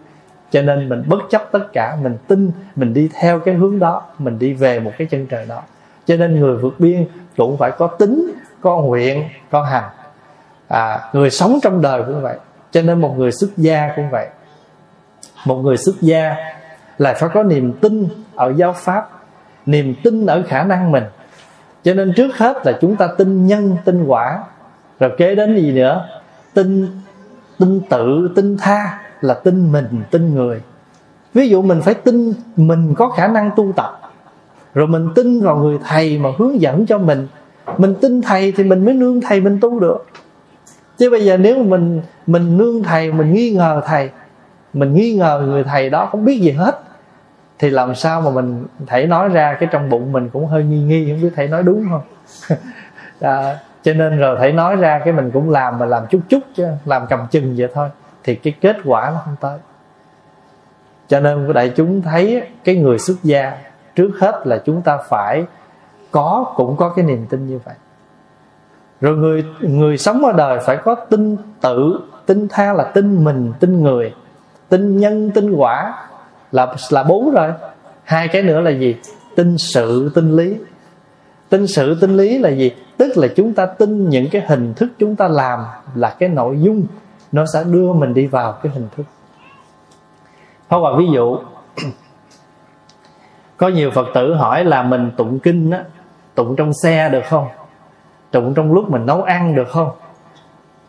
Cho 0.50 0.62
nên 0.62 0.88
mình 0.88 1.02
bất 1.06 1.18
chấp 1.30 1.42
tất 1.52 1.72
cả 1.72 1.96
mình 2.02 2.16
tin 2.28 2.50
mình 2.76 2.94
đi 2.94 3.10
theo 3.20 3.40
cái 3.40 3.54
hướng 3.54 3.78
đó 3.78 4.02
mình 4.18 4.38
đi 4.38 4.52
về 4.52 4.80
một 4.80 4.92
cái 4.98 5.06
chân 5.10 5.26
trời 5.26 5.46
đó. 5.48 5.62
Cho 6.06 6.16
nên 6.16 6.40
người 6.40 6.56
vượt 6.56 6.74
biên 6.78 7.06
cũng 7.36 7.56
phải 7.56 7.70
có 7.70 7.86
tính 7.86 8.32
có 8.60 8.80
nguyện 8.80 9.24
có 9.50 9.62
hành. 9.62 9.90
À, 10.68 11.00
người 11.12 11.30
sống 11.30 11.58
trong 11.62 11.82
đời 11.82 12.02
cũng 12.06 12.22
vậy. 12.22 12.36
Cho 12.70 12.82
nên 12.82 13.00
một 13.00 13.14
người 13.18 13.32
xuất 13.32 13.50
gia 13.56 13.90
cũng 13.96 14.10
vậy. 14.10 14.28
Một 15.46 15.56
người 15.56 15.76
xuất 15.76 15.94
gia 16.00 16.36
là 17.02 17.14
phải 17.14 17.28
có 17.34 17.42
niềm 17.42 17.72
tin 17.72 18.08
ở 18.34 18.52
giáo 18.56 18.72
pháp, 18.72 19.10
niềm 19.66 19.94
tin 20.02 20.26
ở 20.26 20.42
khả 20.48 20.64
năng 20.64 20.92
mình. 20.92 21.04
Cho 21.82 21.94
nên 21.94 22.12
trước 22.16 22.36
hết 22.36 22.66
là 22.66 22.72
chúng 22.80 22.96
ta 22.96 23.08
tin 23.18 23.46
nhân, 23.46 23.76
tin 23.84 24.04
quả. 24.04 24.44
Rồi 25.00 25.10
kế 25.18 25.34
đến 25.34 25.56
gì 25.56 25.72
nữa? 25.72 26.06
Tin 26.54 26.86
tin 27.58 27.80
tự, 27.90 28.30
tin 28.36 28.56
tha 28.56 28.98
là 29.20 29.34
tin 29.34 29.72
mình, 29.72 29.86
tin 30.10 30.34
người. 30.34 30.60
Ví 31.34 31.48
dụ 31.48 31.62
mình 31.62 31.80
phải 31.80 31.94
tin 31.94 32.32
mình 32.56 32.94
có 32.94 33.08
khả 33.08 33.28
năng 33.28 33.50
tu 33.56 33.72
tập, 33.76 34.00
rồi 34.74 34.86
mình 34.86 35.08
tin 35.14 35.40
vào 35.40 35.56
người 35.56 35.78
thầy 35.84 36.18
mà 36.18 36.30
hướng 36.38 36.60
dẫn 36.60 36.86
cho 36.86 36.98
mình. 36.98 37.26
Mình 37.78 37.94
tin 38.00 38.22
thầy 38.22 38.52
thì 38.52 38.64
mình 38.64 38.84
mới 38.84 38.94
nương 38.94 39.20
thầy 39.20 39.40
mình 39.40 39.58
tu 39.60 39.80
được. 39.80 40.06
Chứ 40.98 41.10
bây 41.10 41.24
giờ 41.24 41.36
nếu 41.36 41.62
mình 41.62 42.02
mình 42.26 42.58
nương 42.58 42.82
thầy, 42.82 43.12
mình 43.12 43.32
nghi 43.32 43.52
ngờ 43.52 43.82
thầy, 43.86 44.10
mình 44.72 44.94
nghi 44.94 45.14
ngờ 45.14 45.42
người 45.46 45.64
thầy 45.64 45.90
đó 45.90 46.08
không 46.10 46.24
biết 46.24 46.40
gì 46.40 46.50
hết 46.50 46.82
thì 47.58 47.70
làm 47.70 47.94
sao 47.94 48.20
mà 48.20 48.30
mình 48.30 48.66
thầy 48.86 49.06
nói 49.06 49.28
ra 49.28 49.56
cái 49.60 49.68
trong 49.72 49.90
bụng 49.90 50.12
mình 50.12 50.28
cũng 50.32 50.46
hơi 50.46 50.64
nghi 50.64 50.82
nghi 50.82 51.12
không 51.12 51.22
biết 51.22 51.30
thầy 51.36 51.48
nói 51.48 51.62
đúng 51.62 51.86
không? 51.90 52.02
À, 53.20 53.58
cho 53.82 53.92
nên 53.94 54.18
rồi 54.18 54.36
thầy 54.38 54.52
nói 54.52 54.76
ra 54.76 55.00
cái 55.04 55.12
mình 55.12 55.30
cũng 55.30 55.50
làm 55.50 55.78
mà 55.78 55.86
làm 55.86 56.06
chút 56.10 56.20
chút 56.28 56.40
chứ 56.54 56.66
làm 56.84 57.06
cầm 57.08 57.26
chừng 57.30 57.54
vậy 57.58 57.68
thôi 57.74 57.88
thì 58.24 58.34
cái 58.34 58.54
kết 58.60 58.76
quả 58.84 59.10
nó 59.10 59.20
không 59.24 59.36
tới. 59.40 59.58
Cho 61.08 61.20
nên 61.20 61.52
đại 61.52 61.72
chúng 61.76 62.02
thấy 62.02 62.42
cái 62.64 62.76
người 62.76 62.98
xuất 62.98 63.16
gia 63.22 63.58
trước 63.94 64.10
hết 64.20 64.46
là 64.46 64.62
chúng 64.64 64.82
ta 64.82 64.98
phải 65.08 65.44
có 66.10 66.52
cũng 66.56 66.76
có 66.76 66.88
cái 66.88 67.04
niềm 67.04 67.26
tin 67.26 67.46
như 67.46 67.60
vậy. 67.64 67.74
Rồi 69.00 69.16
người 69.16 69.44
người 69.60 69.98
sống 69.98 70.24
ở 70.24 70.32
đời 70.32 70.58
phải 70.58 70.76
có 70.76 70.94
tin 70.94 71.36
tự 71.60 72.00
tin 72.26 72.48
tha 72.48 72.72
là 72.72 72.84
tin 72.84 73.24
mình 73.24 73.52
tin 73.60 73.82
người 73.82 74.14
tin 74.68 74.96
nhân 74.96 75.30
tin 75.30 75.52
quả 75.52 75.94
là 76.52 76.74
là 76.90 77.02
bốn 77.02 77.30
rồi. 77.30 77.52
Hai 78.04 78.28
cái 78.28 78.42
nữa 78.42 78.60
là 78.60 78.70
gì? 78.70 78.96
Tin 79.36 79.58
sự, 79.58 80.10
tin 80.14 80.36
lý. 80.36 80.56
Tin 81.48 81.66
sự, 81.66 81.98
tin 82.00 82.16
lý 82.16 82.38
là 82.38 82.48
gì? 82.48 82.70
Tức 82.96 83.12
là 83.16 83.28
chúng 83.36 83.54
ta 83.54 83.66
tin 83.66 84.08
những 84.08 84.30
cái 84.30 84.42
hình 84.48 84.74
thức 84.74 84.88
chúng 84.98 85.16
ta 85.16 85.28
làm 85.28 85.60
là 85.94 86.16
cái 86.18 86.28
nội 86.28 86.58
dung. 86.60 86.86
Nó 87.32 87.44
sẽ 87.52 87.64
đưa 87.64 87.92
mình 87.92 88.14
đi 88.14 88.26
vào 88.26 88.52
cái 88.52 88.72
hình 88.72 88.88
thức. 88.96 89.02
Thôi 90.70 90.80
là 90.84 90.98
ví 90.98 91.06
dụ, 91.14 91.38
có 93.56 93.68
nhiều 93.68 93.90
phật 93.90 94.06
tử 94.14 94.34
hỏi 94.34 94.64
là 94.64 94.82
mình 94.82 95.10
tụng 95.16 95.38
kinh 95.38 95.70
á, 95.70 95.84
tụng 96.34 96.56
trong 96.56 96.72
xe 96.82 97.08
được 97.08 97.22
không? 97.28 97.48
Tụng 98.30 98.54
trong 98.54 98.72
lúc 98.72 98.90
mình 98.90 99.06
nấu 99.06 99.22
ăn 99.22 99.54
được 99.54 99.68
không? 99.68 99.90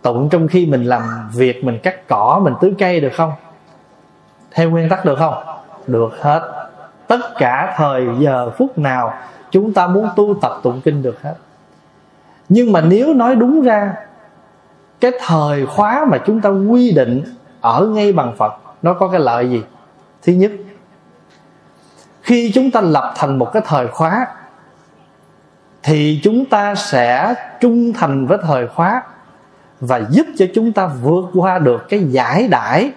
Tụng 0.02 0.30
trong 0.30 0.48
khi 0.48 0.66
mình 0.66 0.84
làm 0.84 1.30
việc, 1.34 1.64
mình 1.64 1.80
cắt 1.84 2.08
cỏ, 2.08 2.42
mình 2.44 2.54
tưới 2.62 2.74
cây 2.80 3.00
được 3.00 3.14
không? 3.14 3.32
Theo 4.54 4.70
nguyên 4.70 4.90
tắc 4.90 5.06
được 5.06 5.16
không? 5.20 5.44
Được 5.88 6.10
hết. 6.22 6.70
Tất 7.08 7.20
cả 7.38 7.74
thời 7.78 8.08
giờ 8.20 8.52
phút 8.58 8.78
nào 8.78 9.14
chúng 9.52 9.74
ta 9.74 9.88
muốn 9.88 10.10
tu 10.16 10.36
tập 10.42 10.52
tụng 10.64 10.82
kinh 10.82 11.02
được 11.02 11.22
hết. 11.22 11.36
Nhưng 12.50 12.72
mà 12.72 12.82
nếu 12.82 13.14
nói 13.14 13.36
đúng 13.36 13.62
ra, 13.62 13.94
cái 15.00 15.12
thời 15.26 15.66
khóa 15.66 16.06
mà 16.12 16.18
chúng 16.26 16.42
ta 16.42 16.50
quy 16.50 16.92
định 16.92 17.24
ở 17.62 17.86
ngay 17.86 18.14
bằng 18.14 18.36
phật, 18.38 18.54
nó 18.82 18.94
có 18.94 19.08
cái 19.08 19.20
lợi 19.20 19.50
gì? 19.50 19.64
Thứ 20.24 20.34
nhất, 20.34 20.52
khi 22.22 22.52
chúng 22.56 22.72
ta 22.72 22.82
lập 22.82 23.14
thành 23.16 23.40
một 23.40 23.50
cái 23.54 23.64
thời 23.66 23.88
khóa, 23.88 24.28
thì 25.84 26.20
chúng 26.24 26.46
ta 26.46 26.76
sẽ 26.76 27.34
trung 27.60 27.94
thành 27.94 28.28
với 28.28 28.38
thời 28.48 28.68
khóa 28.68 29.04
và 29.80 30.02
giúp 30.10 30.26
cho 30.38 30.46
chúng 30.56 30.74
ta 30.74 30.90
vượt 31.02 31.26
qua 31.34 31.60
được 31.60 31.90
cái 31.90 32.04
giải 32.04 32.48
đãi 32.48 32.92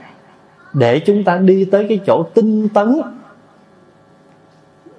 để 0.76 0.99
chúng 0.99 1.25
ta 1.25 1.37
đi 1.37 1.64
tới 1.64 1.87
cái 1.88 2.00
chỗ 2.06 2.23
tinh 2.35 2.68
tấn. 2.68 3.00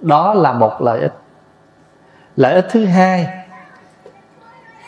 Đó 0.02 0.34
là 0.34 0.54
một 0.54 0.82
lợi 0.82 1.00
ích. 1.00 1.14
Lợi 2.36 2.54
ích 2.54 2.66
thứ 2.72 2.86
hai, 2.86 3.28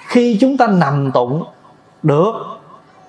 khi 0.07 0.37
chúng 0.41 0.57
ta 0.57 0.67
nằm 0.67 1.11
tụng 1.11 1.43
được, 2.03 2.33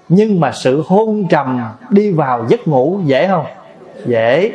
nhưng 0.08 0.40
mà 0.40 0.52
sự 0.52 0.82
hôn 0.87 1.28
trầm 1.30 1.60
đi 1.90 2.12
vào 2.12 2.46
giấc 2.49 2.68
ngủ 2.68 3.00
dễ 3.04 3.28
không? 3.28 3.46
Dễ. 4.06 4.52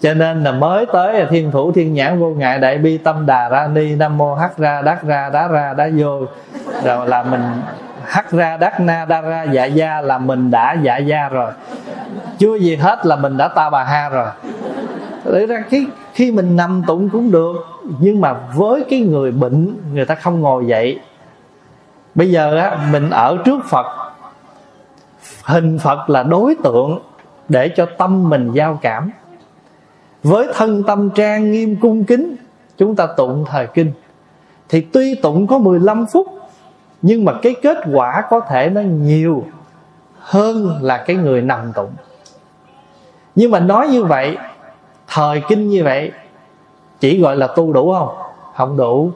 Cho 0.00 0.14
nên 0.14 0.44
là 0.44 0.52
mới 0.52 0.86
tới 0.92 1.20
là 1.20 1.26
thiên 1.30 1.50
thủ, 1.50 1.72
thiên 1.72 1.94
nhãn, 1.94 2.20
vô 2.20 2.30
ngại, 2.30 2.58
đại 2.58 2.78
bi, 2.78 2.98
tâm 2.98 3.26
đà, 3.26 3.48
ra 3.48 3.66
ni, 3.66 3.94
nam 3.94 4.18
mô 4.18 4.34
hắc 4.34 4.58
ra 4.58 4.82
đắc 4.82 5.02
ra, 5.02 5.30
đá 5.30 5.48
ra, 5.48 5.74
đá 5.74 5.88
vô. 5.98 6.20
Rồi 6.84 7.08
là 7.08 7.22
mình 7.22 7.42
hắc 8.06 8.32
ra 8.32 8.56
đắc 8.56 8.80
na 8.80 9.04
đa 9.04 9.20
ra 9.20 9.42
dạ 9.42 9.64
gia 9.64 10.00
là 10.00 10.18
mình 10.18 10.50
đã 10.50 10.76
dạ 10.82 10.96
gia 10.96 11.28
rồi. 11.28 11.52
Chưa 12.38 12.56
gì 12.56 12.76
hết 12.76 13.06
là 13.06 13.16
mình 13.16 13.36
đã 13.36 13.48
ta 13.48 13.70
bà 13.70 13.84
ha 13.84 14.08
rồi. 14.08 14.28
Để 15.32 15.46
ra 15.46 15.64
cái, 15.70 15.86
khi 16.14 16.32
mình 16.32 16.56
nằm 16.56 16.82
tụng 16.86 17.08
cũng 17.10 17.30
được, 17.30 17.56
nhưng 18.00 18.20
mà 18.20 18.34
với 18.54 18.84
cái 18.90 19.00
người 19.00 19.32
bệnh, 19.32 19.76
người 19.92 20.04
ta 20.04 20.14
không 20.14 20.40
ngồi 20.40 20.66
dậy. 20.66 21.00
Bây 22.14 22.30
giờ 22.30 22.56
á, 22.56 22.88
mình 22.92 23.10
ở 23.10 23.38
trước 23.44 23.64
phật. 23.64 23.86
Hình 25.42 25.78
phật 25.78 26.10
là 26.10 26.22
đối 26.22 26.56
tượng 26.64 26.98
để 27.48 27.68
cho 27.68 27.86
tâm 27.98 28.30
mình 28.30 28.52
giao 28.54 28.78
cảm. 28.82 29.10
Với 30.22 30.48
thân 30.54 30.82
tâm 30.82 31.10
trang 31.10 31.52
nghiêm 31.52 31.76
cung 31.76 32.04
kính, 32.04 32.36
chúng 32.78 32.96
ta 32.96 33.06
tụng 33.16 33.44
thời 33.50 33.66
kinh. 33.66 33.92
Thì 34.68 34.80
tuy 34.80 35.14
tụng 35.14 35.46
có 35.46 35.58
15 35.58 36.06
phút 36.06 36.26
nhưng 37.06 37.24
mà 37.24 37.32
cái 37.42 37.54
kết 37.62 37.78
quả 37.92 38.22
có 38.30 38.40
thể 38.40 38.70
nó 38.70 38.80
nhiều 38.80 39.44
hơn 40.18 40.78
là 40.82 41.04
cái 41.06 41.16
người 41.16 41.42
nằm 41.42 41.72
tụng. 41.72 41.90
Nhưng 43.34 43.50
mà 43.50 43.60
nói 43.60 43.88
như 43.88 44.04
vậy, 44.04 44.36
thời 45.08 45.42
kinh 45.48 45.68
như 45.68 45.84
vậy, 45.84 46.12
chỉ 47.00 47.20
gọi 47.20 47.36
là 47.36 47.46
tu 47.46 47.72
đủ 47.72 47.92
không? 47.92 48.08
Không 48.56 48.76
đủ. 48.76 49.10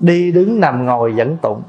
Đi 0.00 0.32
đứng 0.32 0.60
nằm 0.60 0.86
ngồi 0.86 1.12
vẫn 1.12 1.36
tụng. 1.36 1.62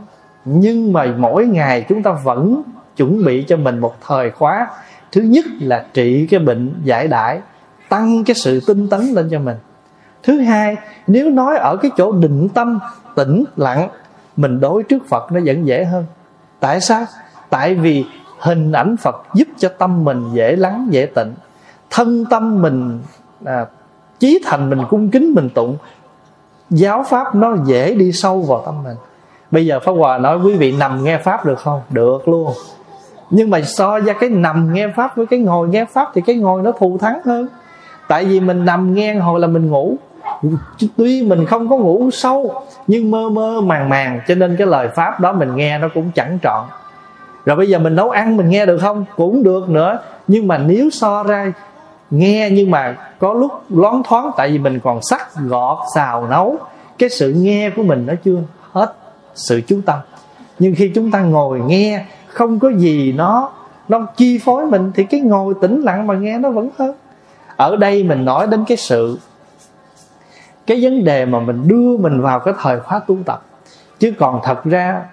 Nhưng 0.46 0.94
mà 0.94 1.06
mỗi 1.18 1.46
ngày 1.46 1.86
chúng 1.90 2.04
ta 2.04 2.12
vẫn 2.12 2.62
chuẩn 2.98 3.26
bị 3.26 3.44
cho 3.48 3.58
mình 3.58 3.80
một 3.80 3.96
thời 4.08 4.32
khóa. 4.32 4.68
Thứ 5.12 5.22
nhất 5.22 5.46
là 5.60 5.86
trị 5.94 6.28
cái 6.32 6.40
bệnh 6.40 6.82
giải 6.84 7.08
đãi, 7.08 7.42
tăng 7.90 8.24
cái 8.24 8.36
sự 8.36 8.62
tinh 8.68 8.90
tấn 8.90 9.02
lên 9.02 9.28
cho 9.32 9.40
mình. 9.40 9.58
Thứ 10.24 10.40
hai, 10.40 10.76
nếu 11.08 11.30
nói 11.30 11.58
ở 11.58 11.78
cái 11.78 11.92
chỗ 11.98 12.12
định 12.12 12.50
tâm, 12.50 12.80
tĩnh 13.16 13.44
lặng 13.56 13.90
mình 14.38 14.60
đối 14.60 14.84
trước 14.84 15.10
phật 15.10 15.32
nó 15.32 15.40
vẫn 15.46 15.66
dễ 15.66 15.84
hơn. 15.86 16.06
Tại 16.60 16.82
sao? 16.82 17.06
Tại 17.50 17.76
vì 17.76 18.06
hình 18.40 18.72
ảnh 18.72 18.98
phật 18.98 19.16
giúp 19.34 19.48
cho 19.58 19.70
tâm 19.70 20.04
mình 20.04 20.30
dễ 20.34 20.56
lắng 20.56 20.88
dễ 20.90 21.06
tịnh. 21.06 21.34
Thân 21.90 22.26
tâm 22.30 22.62
mình 22.62 23.00
à, 23.46 23.66
chí 24.20 24.40
thành 24.46 24.70
mình 24.70 24.82
cung 24.90 25.10
kính 25.10 25.34
mình 25.36 25.50
tụng 25.50 25.78
giáo 26.70 27.04
pháp 27.04 27.36
nó 27.36 27.56
dễ 27.66 27.96
đi 27.96 28.12
sâu 28.12 28.42
vào 28.42 28.64
tâm 28.66 28.84
mình. 28.84 28.96
Bây 29.52 29.66
giờ 29.66 29.80
pháp 29.80 29.92
hòa 29.92 30.18
nói 30.18 30.38
quý 30.38 30.56
vị 30.56 30.72
nằm 30.72 31.04
nghe 31.04 31.18
pháp 31.18 31.46
được 31.46 31.60
không? 31.60 31.82
Được 31.90 32.28
luôn. 32.28 32.54
Nhưng 33.30 33.50
mà 33.50 33.62
so 33.62 34.00
ra 34.00 34.14
cái 34.14 34.30
nằm 34.30 34.74
nghe 34.74 34.88
pháp 34.96 35.18
với 35.18 35.26
cái 35.26 35.40
ngồi 35.40 35.68
nghe 35.68 35.86
pháp 35.86 36.12
thì 36.14 36.22
cái 36.22 36.36
ngồi 36.36 36.62
nó 36.62 36.72
thù 36.72 36.98
thắng 36.98 37.20
hơn. 37.26 37.48
Tại 38.08 38.26
vì 38.26 38.40
mình 38.40 38.66
nằm 38.66 38.94
nghe 38.94 39.16
hồi 39.16 39.40
là 39.40 39.48
mình 39.48 39.70
ngủ 39.70 39.96
tuy 40.98 41.24
mình 41.24 41.46
không 41.46 41.70
có 41.70 41.78
ngủ 41.78 42.10
sâu, 42.12 42.64
nhưng 42.88 43.12
mơ 43.12 43.30
mơ 43.30 43.62
màng 43.62 43.90
màng, 43.90 44.20
cho 44.28 44.36
nên 44.36 44.56
cái 44.58 44.68
lời 44.68 44.88
pháp 44.96 45.20
đó 45.20 45.34
mình 45.34 45.56
nghe 45.56 45.78
nó 45.78 45.88
cũng 45.94 46.12
chẳng 46.16 46.38
trọn. 46.44 46.66
Rồi 47.46 47.56
bây 47.56 47.70
giờ 47.70 47.80
mình 47.80 47.96
nấu 47.96 48.10
ăn 48.10 48.38
mình 48.38 48.50
nghe 48.50 48.66
được 48.66 48.78
không? 48.78 49.06
Cũng 49.16 49.44
được 49.44 49.70
nữa. 49.70 50.00
Nhưng 50.28 50.48
mà 50.48 50.58
nếu 50.58 50.90
so 50.90 51.24
ra 51.24 51.54
nghe 52.12 52.50
nhưng 52.52 52.72
mà 52.72 52.98
có 53.20 53.34
lúc 53.34 53.52
loáng 53.70 54.04
thoáng, 54.04 54.32
tại 54.38 54.52
vì 54.52 54.58
mình 54.58 54.80
còn 54.84 55.00
sắc, 55.02 55.36
gọt, 55.36 55.78
xào, 55.96 56.28
nấu, 56.28 56.58
cái 56.98 57.10
sự 57.10 57.34
nghe 57.38 57.70
của 57.70 57.84
mình 57.84 58.06
nó 58.06 58.14
chưa 58.24 58.38
hết 58.72 58.94
sự 59.36 59.62
chú 59.68 59.82
tâm. 59.86 60.00
Nhưng 60.60 60.76
khi 60.76 60.92
chúng 60.96 61.12
ta 61.12 61.22
ngồi 61.22 61.60
nghe, 61.60 62.06
không 62.28 62.60
có 62.60 62.70
gì 62.70 63.14
nó 63.18 63.52
nó 63.88 64.08
chi 64.18 64.40
phối 64.44 64.66
mình, 64.66 64.92
thì 64.96 65.04
cái 65.04 65.20
ngồi 65.20 65.54
tĩnh 65.62 65.82
lặng 65.82 66.08
mà 66.08 66.14
nghe 66.14 66.38
nó 66.38 66.50
vẫn 66.50 66.70
hơn. 66.80 66.94
Ở 67.56 67.76
đây 67.76 68.04
mình 68.04 68.26
nói 68.26 68.48
đến 68.48 68.66
cái 68.68 68.78
sự 68.78 69.18
cái 70.68 70.80
vấn 70.82 71.04
đề 71.04 71.26
mà 71.26 71.40
mình 71.40 71.68
đưa 71.68 71.98
mình 71.98 72.22
vào 72.22 72.40
cái 72.40 72.54
thời 72.62 72.80
khóa 72.80 73.00
tu 73.00 73.18
tập. 73.26 73.46
Chứ 74.00 74.14
còn 74.20 74.40
thật 74.44 74.64
ra, 74.64 75.06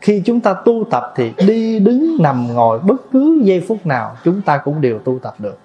khi 0.00 0.22
chúng 0.24 0.40
ta 0.40 0.54
tu 0.64 0.84
tập 0.90 1.12
thì 1.16 1.32
đi 1.46 1.78
đứng 1.78 2.16
nằm 2.20 2.54
ngồi 2.54 2.78
bất 2.78 2.96
cứ 3.12 3.40
giây 3.44 3.64
phút 3.68 3.86
nào, 3.86 4.16
chúng 4.24 4.42
ta 4.42 4.58
cũng 4.58 4.80
đều 4.80 4.98
tu 4.98 5.18
tập 5.18 5.34
được. 5.38 5.58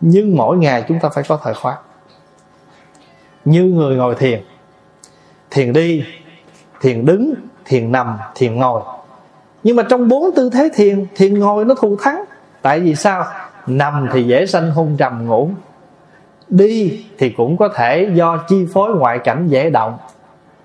Nhưng 0.00 0.36
mỗi 0.36 0.56
ngày 0.56 0.84
chúng 0.88 0.98
ta 1.00 1.08
phải 1.08 1.24
có 1.28 1.38
thời 1.42 1.54
khóa. 1.54 1.76
Như 3.44 3.64
người 3.64 3.96
ngồi 3.96 4.14
thiền. 4.14 4.42
Thiền 5.50 5.72
đi, 5.72 6.04
thiền 6.80 7.04
đứng, 7.04 7.34
thiền 7.64 7.92
nằm, 7.92 8.18
thiền 8.34 8.56
ngồi. 8.56 8.82
Nhưng 9.62 9.76
mà 9.76 9.82
trong 9.82 10.08
bốn 10.08 10.34
tư 10.36 10.50
thế 10.52 10.70
thiền 10.74 11.06
thiền 11.14 11.38
ngồi 11.38 11.64
nó 11.64 11.74
thù 11.74 11.96
thắng. 12.02 12.24
Tại 12.62 12.80
vì 12.80 12.94
sao? 12.94 13.24
Nằm 13.66 14.08
thì 14.12 14.22
dễ 14.22 14.46
sanh 14.46 14.70
hôn 14.70 14.96
trầm 14.98 15.26
ngủ 15.26 15.50
đi 16.52 17.04
thì 17.18 17.30
cũng 17.30 17.56
có 17.56 17.68
thể 17.68 18.10
do 18.14 18.36
chi 18.48 18.66
phối 18.72 18.94
ngoại 18.94 19.18
cảnh 19.18 19.48
dễ 19.48 19.70
động. 19.70 19.98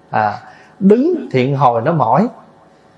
À, 0.10 0.34
đứng 0.80 1.28
thiện 1.32 1.58
hồi 1.58 1.82
nó 1.82 1.94
mỏi 1.94 2.28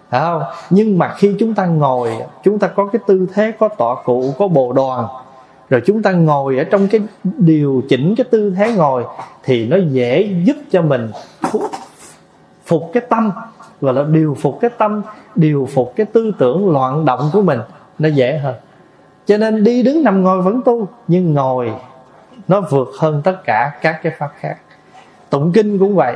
phải 0.09 0.21
không? 0.21 0.43
Nhưng 0.69 0.97
mà 0.97 1.13
khi 1.17 1.35
chúng 1.39 1.53
ta 1.53 1.65
ngồi 1.65 2.11
chúng 2.43 2.59
ta 2.59 2.67
có 2.67 2.85
cái 2.85 2.99
tư 3.07 3.27
thế 3.33 3.51
có 3.59 3.67
tọa 3.67 3.95
cụ 4.03 4.33
có 4.37 4.47
bồ 4.47 4.73
đoàn 4.73 5.07
rồi 5.69 5.81
chúng 5.85 6.03
ta 6.03 6.11
ngồi 6.11 6.57
ở 6.57 6.63
trong 6.63 6.87
cái 6.87 7.01
điều 7.23 7.81
chỉnh 7.89 8.15
cái 8.17 8.25
tư 8.31 8.53
thế 8.57 8.73
ngồi 8.77 9.03
thì 9.43 9.67
nó 9.67 9.77
dễ 9.77 10.35
giúp 10.43 10.55
cho 10.71 10.81
mình 10.81 11.11
phục, 11.51 11.61
phục 12.65 12.89
cái 12.93 13.03
tâm 13.09 13.31
gọi 13.81 13.93
là 13.93 14.03
điều 14.03 14.37
phục 14.41 14.57
cái 14.61 14.69
tâm 14.77 15.01
điều 15.35 15.67
phục 15.73 15.93
cái 15.95 16.05
tư 16.05 16.31
tưởng 16.39 16.69
loạn 16.69 17.05
động 17.05 17.29
của 17.33 17.41
mình 17.41 17.59
nó 17.99 18.09
dễ 18.09 18.37
hơn. 18.37 18.55
Cho 19.25 19.37
nên 19.37 19.63
đi 19.63 19.83
đứng 19.83 20.03
nằm 20.03 20.23
ngồi 20.23 20.41
vẫn 20.41 20.61
tu 20.65 20.87
nhưng 21.07 21.33
ngồi 21.33 21.71
nó 22.49 22.61
vượt 22.61 22.89
hơn 22.99 23.21
tất 23.23 23.35
cả 23.45 23.71
các 23.81 23.99
cái 24.03 24.13
pháp 24.17 24.31
khác. 24.39 24.57
Tụng 25.29 25.51
kinh 25.51 25.79
cũng 25.79 25.95
vậy. 25.95 26.15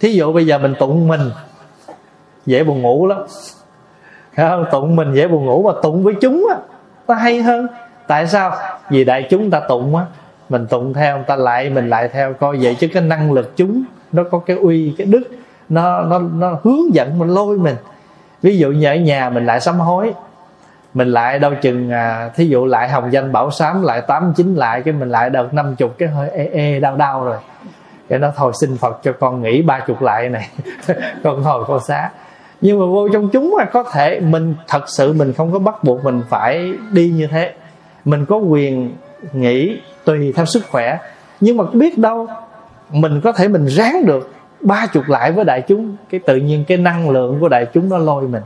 Thí 0.00 0.12
dụ 0.12 0.32
bây 0.32 0.46
giờ 0.46 0.58
mình 0.58 0.74
tụng 0.78 1.08
mình, 1.08 1.30
dễ 2.46 2.64
buồn 2.64 2.82
ngủ 2.82 3.06
lắm. 3.06 3.18
Không? 4.36 4.64
tụng 4.70 4.96
mình 4.96 5.14
dễ 5.14 5.28
buồn 5.28 5.46
ngủ 5.46 5.62
mà 5.62 5.80
tụng 5.82 6.02
với 6.02 6.14
chúng 6.20 6.46
á, 6.50 6.56
nó 7.08 7.14
hay 7.14 7.42
hơn. 7.42 7.66
Tại 8.06 8.26
sao? 8.26 8.56
Vì 8.90 9.04
đại 9.04 9.26
chúng 9.30 9.50
ta 9.50 9.60
tụng 9.60 9.96
á, 9.96 10.04
mình 10.48 10.66
tụng 10.66 10.94
theo, 10.94 11.16
người 11.16 11.24
ta 11.26 11.36
lại 11.36 11.70
mình 11.70 11.90
lại 11.90 12.08
theo, 12.08 12.32
coi 12.32 12.58
vậy 12.62 12.74
chứ 12.74 12.88
cái 12.92 13.02
năng 13.02 13.32
lực 13.32 13.56
chúng 13.56 13.84
nó 14.12 14.22
có 14.30 14.38
cái 14.38 14.56
uy, 14.56 14.94
cái 14.98 15.06
đức, 15.06 15.22
nó 15.68 16.02
nó 16.02 16.18
nó 16.18 16.58
hướng 16.64 16.94
dẫn 16.94 17.18
mình 17.18 17.28
lôi 17.28 17.58
mình. 17.58 17.76
Ví 18.42 18.58
dụ 18.58 18.70
như 18.70 18.86
ở 18.86 18.94
nhà 18.94 19.30
mình 19.30 19.46
lại 19.46 19.60
sám 19.60 19.78
hối 19.80 20.12
mình 20.94 21.08
lại 21.08 21.38
đâu 21.38 21.52
chừng 21.62 21.90
à, 21.90 22.30
thí 22.34 22.46
dụ 22.46 22.64
lại 22.66 22.88
hồng 22.88 23.12
danh 23.12 23.32
bảo 23.32 23.50
sám 23.50 23.82
lại 23.82 24.00
tám 24.00 24.32
chín 24.36 24.54
lại 24.54 24.82
cái 24.82 24.94
mình 24.94 25.10
lại 25.10 25.30
đợt 25.30 25.54
năm 25.54 25.76
chục 25.76 25.94
cái 25.98 26.08
hơi 26.08 26.30
ê 26.30 26.48
ê 26.52 26.80
đau 26.80 26.96
đau 26.96 27.24
rồi. 27.24 27.36
Cái 28.08 28.18
nó 28.18 28.32
thôi 28.36 28.52
xin 28.60 28.76
phật 28.76 29.00
cho 29.02 29.12
con 29.20 29.42
nghỉ 29.42 29.62
ba 29.62 29.80
chục 29.80 30.02
lại 30.02 30.28
này. 30.28 30.48
Con 31.24 31.42
thôi 31.44 31.64
con 31.68 31.80
xá. 31.80 32.10
Nhưng 32.60 32.78
mà 32.78 32.86
vô 32.86 33.08
trong 33.12 33.28
chúng 33.28 33.54
mà 33.58 33.64
có 33.64 33.82
thể 33.82 34.20
mình 34.20 34.54
thật 34.68 34.88
sự 34.88 35.12
mình 35.12 35.32
không 35.32 35.52
có 35.52 35.58
bắt 35.58 35.84
buộc 35.84 36.04
mình 36.04 36.22
phải 36.28 36.72
đi 36.92 37.08
như 37.08 37.26
thế. 37.26 37.52
Mình 38.04 38.26
có 38.26 38.36
quyền 38.36 38.96
nghỉ 39.32 39.80
tùy 40.04 40.32
theo 40.36 40.44
sức 40.44 40.62
khỏe. 40.70 40.98
Nhưng 41.40 41.56
mà 41.56 41.64
biết 41.72 41.98
đâu 41.98 42.26
mình 42.90 43.20
có 43.24 43.32
thể 43.32 43.48
mình 43.48 43.66
ráng 43.66 44.06
được 44.06 44.32
ba 44.60 44.86
chục 44.86 45.08
lại 45.08 45.32
với 45.32 45.44
đại 45.44 45.60
chúng. 45.60 45.96
Cái 46.10 46.20
tự 46.26 46.36
nhiên 46.36 46.64
cái 46.68 46.78
năng 46.78 47.10
lượng 47.10 47.38
của 47.40 47.48
đại 47.48 47.66
chúng 47.72 47.88
nó 47.88 47.98
lôi 47.98 48.28
mình 48.28 48.42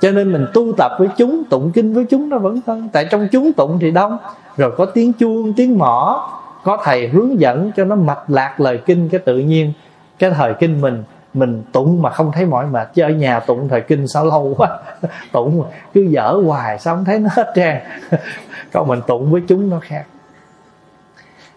cho 0.00 0.10
nên 0.10 0.32
mình 0.32 0.46
tu 0.54 0.72
tập 0.76 0.92
với 0.98 1.08
chúng, 1.16 1.44
tụng 1.44 1.70
kinh 1.74 1.94
với 1.94 2.04
chúng 2.10 2.28
nó 2.28 2.38
vẫn 2.38 2.60
hơn 2.66 2.88
tại 2.92 3.06
trong 3.10 3.28
chúng 3.32 3.52
tụng 3.52 3.78
thì 3.80 3.90
đông. 3.90 4.18
Rồi 4.56 4.72
có 4.76 4.84
tiếng 4.84 5.12
chuông, 5.12 5.52
tiếng 5.52 5.78
mỏ 5.78 6.28
có 6.64 6.78
thầy 6.84 7.08
hướng 7.08 7.40
dẫn 7.40 7.72
cho 7.76 7.84
nó 7.84 7.96
mạch 7.96 8.30
lạc 8.30 8.60
lời 8.60 8.80
kinh 8.86 9.08
cái 9.08 9.20
tự 9.20 9.38
nhiên, 9.38 9.72
cái 10.18 10.30
thời 10.30 10.54
kinh 10.54 10.80
mình 10.80 11.02
mình 11.34 11.62
tụng 11.72 12.02
mà 12.02 12.10
không 12.10 12.32
thấy 12.32 12.46
mỏi 12.46 12.66
mệt. 12.66 12.88
Chứ 12.94 13.02
ở 13.02 13.08
nhà 13.08 13.40
tụng 13.40 13.68
thời 13.68 13.80
kinh 13.80 14.08
sao 14.08 14.24
lâu 14.24 14.54
quá. 14.56 14.78
Tụng 15.32 15.64
cứ 15.94 16.00
dở 16.00 16.40
hoài, 16.46 16.78
sao 16.78 16.94
không 16.94 17.04
thấy 17.04 17.18
nó 17.18 17.28
hết 17.32 17.52
trang 17.54 17.80
còn 18.72 18.88
mình 18.88 19.00
tụng 19.06 19.32
với 19.32 19.42
chúng 19.48 19.70
nó 19.70 19.78
khác. 19.82 20.04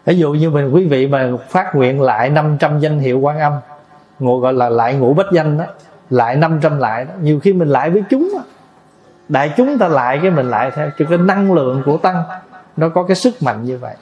Ví 0.06 0.18
dụ 0.18 0.34
như 0.34 0.50
mình, 0.50 0.72
quý 0.74 0.86
vị 0.86 1.08
mà 1.08 1.32
phát 1.50 1.76
nguyện 1.76 2.02
lại 2.02 2.30
500 2.30 2.80
danh 2.80 3.00
hiệu 3.00 3.20
quan 3.20 3.40
âm 3.40 3.54
ngồi 4.20 4.40
gọi 4.40 4.54
là 4.54 4.70
lại 4.70 4.94
ngũ 4.94 5.14
bách 5.14 5.32
danh 5.32 5.58
đó 5.58 5.66
lại 6.14 6.36
500 6.36 6.80
lại 6.80 7.06
đó. 7.06 7.14
nhiều 7.22 7.40
khi 7.40 7.54
mình 7.54 7.68
lại 7.68 7.90
với 7.90 8.04
chúng 8.10 8.30
đó. 8.34 8.44
đại 9.30 9.54
chúng 9.58 9.78
ta 9.78 9.88
lại 9.88 10.20
cái 10.22 10.32
mình 10.32 10.50
lại 10.50 10.72
theo 10.76 10.90
cho 11.00 11.06
cái 11.10 11.18
năng 11.18 11.54
lượng 11.54 11.82
của 11.86 11.98
tăng 11.98 12.24
nó 12.78 12.90
có 12.90 13.04
cái 13.04 13.16
sức 13.16 13.44
mạnh 13.44 13.64
như 13.64 13.78
vậy 13.78 13.96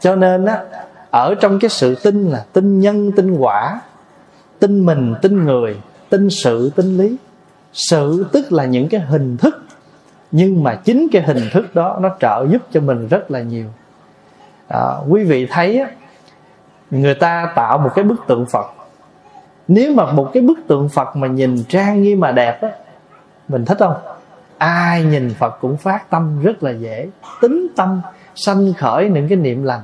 cho 0.00 0.16
nên 0.16 0.44
á 0.44 0.64
ở 1.10 1.34
trong 1.34 1.58
cái 1.58 1.70
sự 1.70 1.94
tin 1.94 2.30
là 2.30 2.44
tin 2.52 2.80
nhân 2.80 3.12
tin 3.12 3.36
quả 3.36 3.80
tin 4.58 4.86
mình 4.86 5.14
tin 5.22 5.44
người 5.44 5.76
tin 6.10 6.30
sự 6.30 6.70
tin 6.76 6.98
lý 6.98 7.16
sự 7.72 8.26
tức 8.32 8.52
là 8.52 8.64
những 8.64 8.88
cái 8.88 9.00
hình 9.00 9.36
thức 9.36 9.62
nhưng 10.30 10.62
mà 10.62 10.74
chính 10.74 11.08
cái 11.12 11.22
hình 11.22 11.48
thức 11.52 11.74
đó 11.74 11.98
nó 12.00 12.16
trợ 12.20 12.46
giúp 12.50 12.62
cho 12.72 12.80
mình 12.80 13.08
rất 13.08 13.30
là 13.30 13.40
nhiều 13.40 13.66
à, 14.68 14.80
quý 15.08 15.24
vị 15.24 15.46
thấy 15.50 15.78
á, 15.78 15.90
người 16.90 17.14
ta 17.14 17.52
tạo 17.54 17.78
một 17.78 17.90
cái 17.94 18.04
bức 18.04 18.26
tượng 18.26 18.46
phật 18.46 18.66
nếu 19.68 19.94
mà 19.94 20.12
một 20.12 20.30
cái 20.32 20.42
bức 20.42 20.58
tượng 20.66 20.88
phật 20.88 21.16
mà 21.16 21.26
nhìn 21.26 21.64
trang 21.68 22.02
nghiêm 22.02 22.20
mà 22.20 22.32
đẹp 22.32 22.62
á, 22.62 22.68
mình 23.48 23.64
thích 23.64 23.78
không? 23.78 23.94
Ai 24.58 25.04
nhìn 25.04 25.34
phật 25.38 25.58
cũng 25.60 25.76
phát 25.76 26.10
tâm 26.10 26.42
rất 26.42 26.62
là 26.62 26.70
dễ, 26.70 27.08
tính 27.40 27.66
tâm 27.76 28.00
sanh 28.34 28.72
khởi 28.78 29.08
những 29.08 29.28
cái 29.28 29.38
niệm 29.38 29.62
lành. 29.62 29.80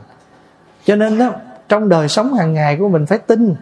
Cho 0.85 0.97
nên 0.97 1.19
đó 1.19 1.31
trong 1.69 1.89
đời 1.89 2.09
sống 2.09 2.35
hàng 2.35 2.55
ngày 2.55 2.77
của 2.77 2.89
mình 2.89 3.07
phải 3.07 3.19
tin. 3.19 3.55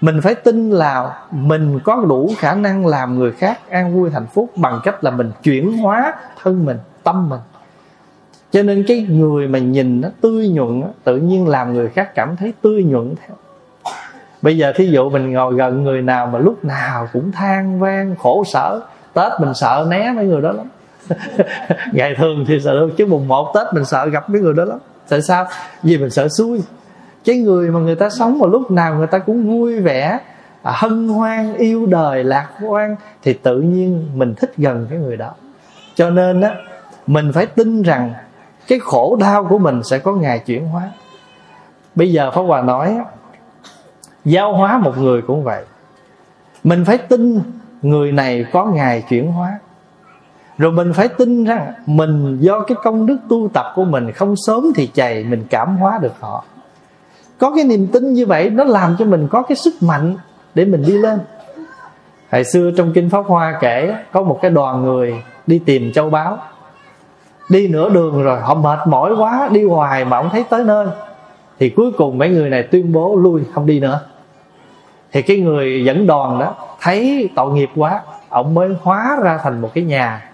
Mình 0.00 0.20
phải 0.22 0.34
tin 0.34 0.70
là 0.70 1.22
mình 1.30 1.80
có 1.84 2.04
đủ 2.08 2.32
khả 2.38 2.54
năng 2.54 2.86
làm 2.86 3.18
người 3.18 3.32
khác 3.32 3.70
an 3.70 3.94
vui 3.94 4.10
hạnh 4.10 4.26
phúc 4.32 4.50
bằng 4.56 4.80
cách 4.84 5.04
là 5.04 5.10
mình 5.10 5.30
chuyển 5.42 5.78
hóa 5.78 6.14
thân 6.42 6.64
mình, 6.64 6.78
tâm 7.02 7.28
mình. 7.28 7.40
Cho 8.50 8.62
nên 8.62 8.84
cái 8.88 9.06
người 9.10 9.48
mà 9.48 9.58
nhìn 9.58 10.00
nó 10.00 10.08
tươi 10.20 10.48
nhuận 10.48 10.82
tự 11.04 11.16
nhiên 11.16 11.48
làm 11.48 11.74
người 11.74 11.88
khác 11.88 12.14
cảm 12.14 12.36
thấy 12.36 12.52
tươi 12.62 12.84
nhuận 12.84 13.14
theo 13.26 13.36
bây 14.42 14.56
giờ 14.56 14.72
thí 14.76 14.86
dụ 14.86 15.10
mình 15.10 15.32
ngồi 15.32 15.54
gần 15.54 15.84
người 15.84 16.02
nào 16.02 16.26
mà 16.26 16.38
lúc 16.38 16.64
nào 16.64 17.08
cũng 17.12 17.32
than 17.32 17.80
vang 17.80 18.16
khổ 18.16 18.44
sở 18.44 18.80
tết 19.14 19.32
mình 19.40 19.54
sợ 19.54 19.86
né 19.88 20.12
mấy 20.16 20.26
người 20.26 20.42
đó 20.42 20.52
lắm. 20.52 20.66
Ngày 21.92 22.14
thường 22.18 22.44
thì 22.48 22.60
sợ 22.60 22.88
chứ 22.98 23.06
mùng 23.06 23.28
một 23.28 23.52
tết 23.54 23.66
mình 23.74 23.84
sợ 23.84 24.06
gặp 24.06 24.30
mấy 24.30 24.40
người 24.40 24.54
đó 24.54 24.64
lắm. 24.64 24.78
Tại 25.08 25.22
sao? 25.22 25.46
Vì 25.82 25.98
mình 25.98 26.10
sợ 26.10 26.28
xui. 26.28 26.60
Cái 27.24 27.36
người 27.36 27.70
mà 27.70 27.80
người 27.80 27.94
ta 27.94 28.10
sống 28.10 28.38
mà 28.38 28.46
lúc 28.46 28.70
nào 28.70 28.94
người 28.94 29.06
ta 29.06 29.18
cũng 29.18 29.48
vui 29.48 29.80
vẻ 29.80 30.18
à, 30.62 30.72
hân 30.74 31.08
hoan 31.08 31.54
yêu 31.54 31.86
đời 31.86 32.24
lạc 32.24 32.48
quan 32.62 32.96
thì 33.22 33.32
tự 33.32 33.60
nhiên 33.60 34.08
mình 34.14 34.34
thích 34.34 34.52
gần 34.56 34.86
cái 34.90 34.98
người 34.98 35.16
đó. 35.16 35.30
Cho 35.94 36.10
nên 36.10 36.40
á 36.40 36.54
mình 37.06 37.32
phải 37.32 37.46
tin 37.46 37.82
rằng 37.82 38.12
cái 38.68 38.78
khổ 38.78 39.16
đau 39.20 39.44
của 39.44 39.58
mình 39.58 39.82
sẽ 39.82 39.98
có 39.98 40.12
ngày 40.12 40.38
chuyển 40.38 40.66
hóa. 40.68 40.82
Bây 41.94 42.12
giờ 42.12 42.30
pháp 42.30 42.42
hòa 42.42 42.62
nói 42.62 42.98
giáo 44.24 44.52
hóa 44.52 44.78
một 44.78 44.98
người 44.98 45.22
cũng 45.22 45.44
vậy. 45.44 45.64
Mình 46.64 46.84
phải 46.84 46.98
tin 46.98 47.40
người 47.82 48.12
này 48.12 48.44
có 48.52 48.64
ngày 48.64 49.02
chuyển 49.08 49.32
hóa. 49.32 49.58
Rồi 50.58 50.72
mình 50.72 50.92
phải 50.92 51.08
tin 51.08 51.44
rằng 51.44 51.72
mình 51.86 52.38
do 52.40 52.60
cái 52.60 52.76
công 52.82 53.06
đức 53.06 53.16
tu 53.28 53.48
tập 53.52 53.66
của 53.74 53.84
mình 53.84 54.12
không 54.12 54.34
sớm 54.36 54.72
thì 54.74 54.90
chày 54.94 55.24
mình 55.24 55.44
cảm 55.50 55.76
hóa 55.76 55.98
được 56.02 56.12
họ. 56.20 56.44
Có 57.38 57.52
cái 57.54 57.64
niềm 57.64 57.86
tin 57.86 58.12
như 58.12 58.26
vậy, 58.26 58.50
nó 58.50 58.64
làm 58.64 58.96
cho 58.98 59.04
mình 59.04 59.28
có 59.30 59.42
cái 59.42 59.56
sức 59.56 59.74
mạnh 59.80 60.16
để 60.54 60.64
mình 60.64 60.82
đi 60.86 60.92
lên. 60.92 61.18
Hồi 62.32 62.44
xưa 62.44 62.70
trong 62.76 62.92
kinh 62.92 63.10
pháp 63.10 63.26
hoa 63.26 63.58
kể, 63.60 63.94
có 64.12 64.22
một 64.22 64.38
cái 64.42 64.50
đoàn 64.50 64.82
người 64.82 65.22
đi 65.46 65.58
tìm 65.58 65.92
châu 65.92 66.10
báu. 66.10 66.38
Đi 67.48 67.68
nửa 67.68 67.88
đường 67.88 68.22
rồi, 68.22 68.40
họ 68.40 68.54
mệt 68.54 68.78
mỏi 68.86 69.14
quá, 69.18 69.48
đi 69.52 69.64
hoài 69.64 70.04
mà 70.04 70.22
không 70.22 70.30
thấy 70.30 70.44
tới 70.50 70.64
nơi. 70.64 70.86
Thì 71.58 71.70
cuối 71.70 71.92
cùng 71.92 72.18
mấy 72.18 72.28
người 72.28 72.50
này 72.50 72.62
tuyên 72.62 72.92
bố 72.92 73.16
lui, 73.16 73.42
không 73.54 73.66
đi 73.66 73.80
nữa 73.80 74.00
thì 75.12 75.22
cái 75.22 75.38
người 75.38 75.84
dẫn 75.84 76.06
đoàn 76.06 76.38
đó 76.38 76.54
thấy 76.80 77.28
tội 77.36 77.52
nghiệp 77.52 77.70
quá, 77.76 78.00
ông 78.28 78.54
mới 78.54 78.76
hóa 78.82 79.16
ra 79.22 79.38
thành 79.42 79.60
một 79.60 79.70
cái 79.74 79.84
nhà. 79.84 80.30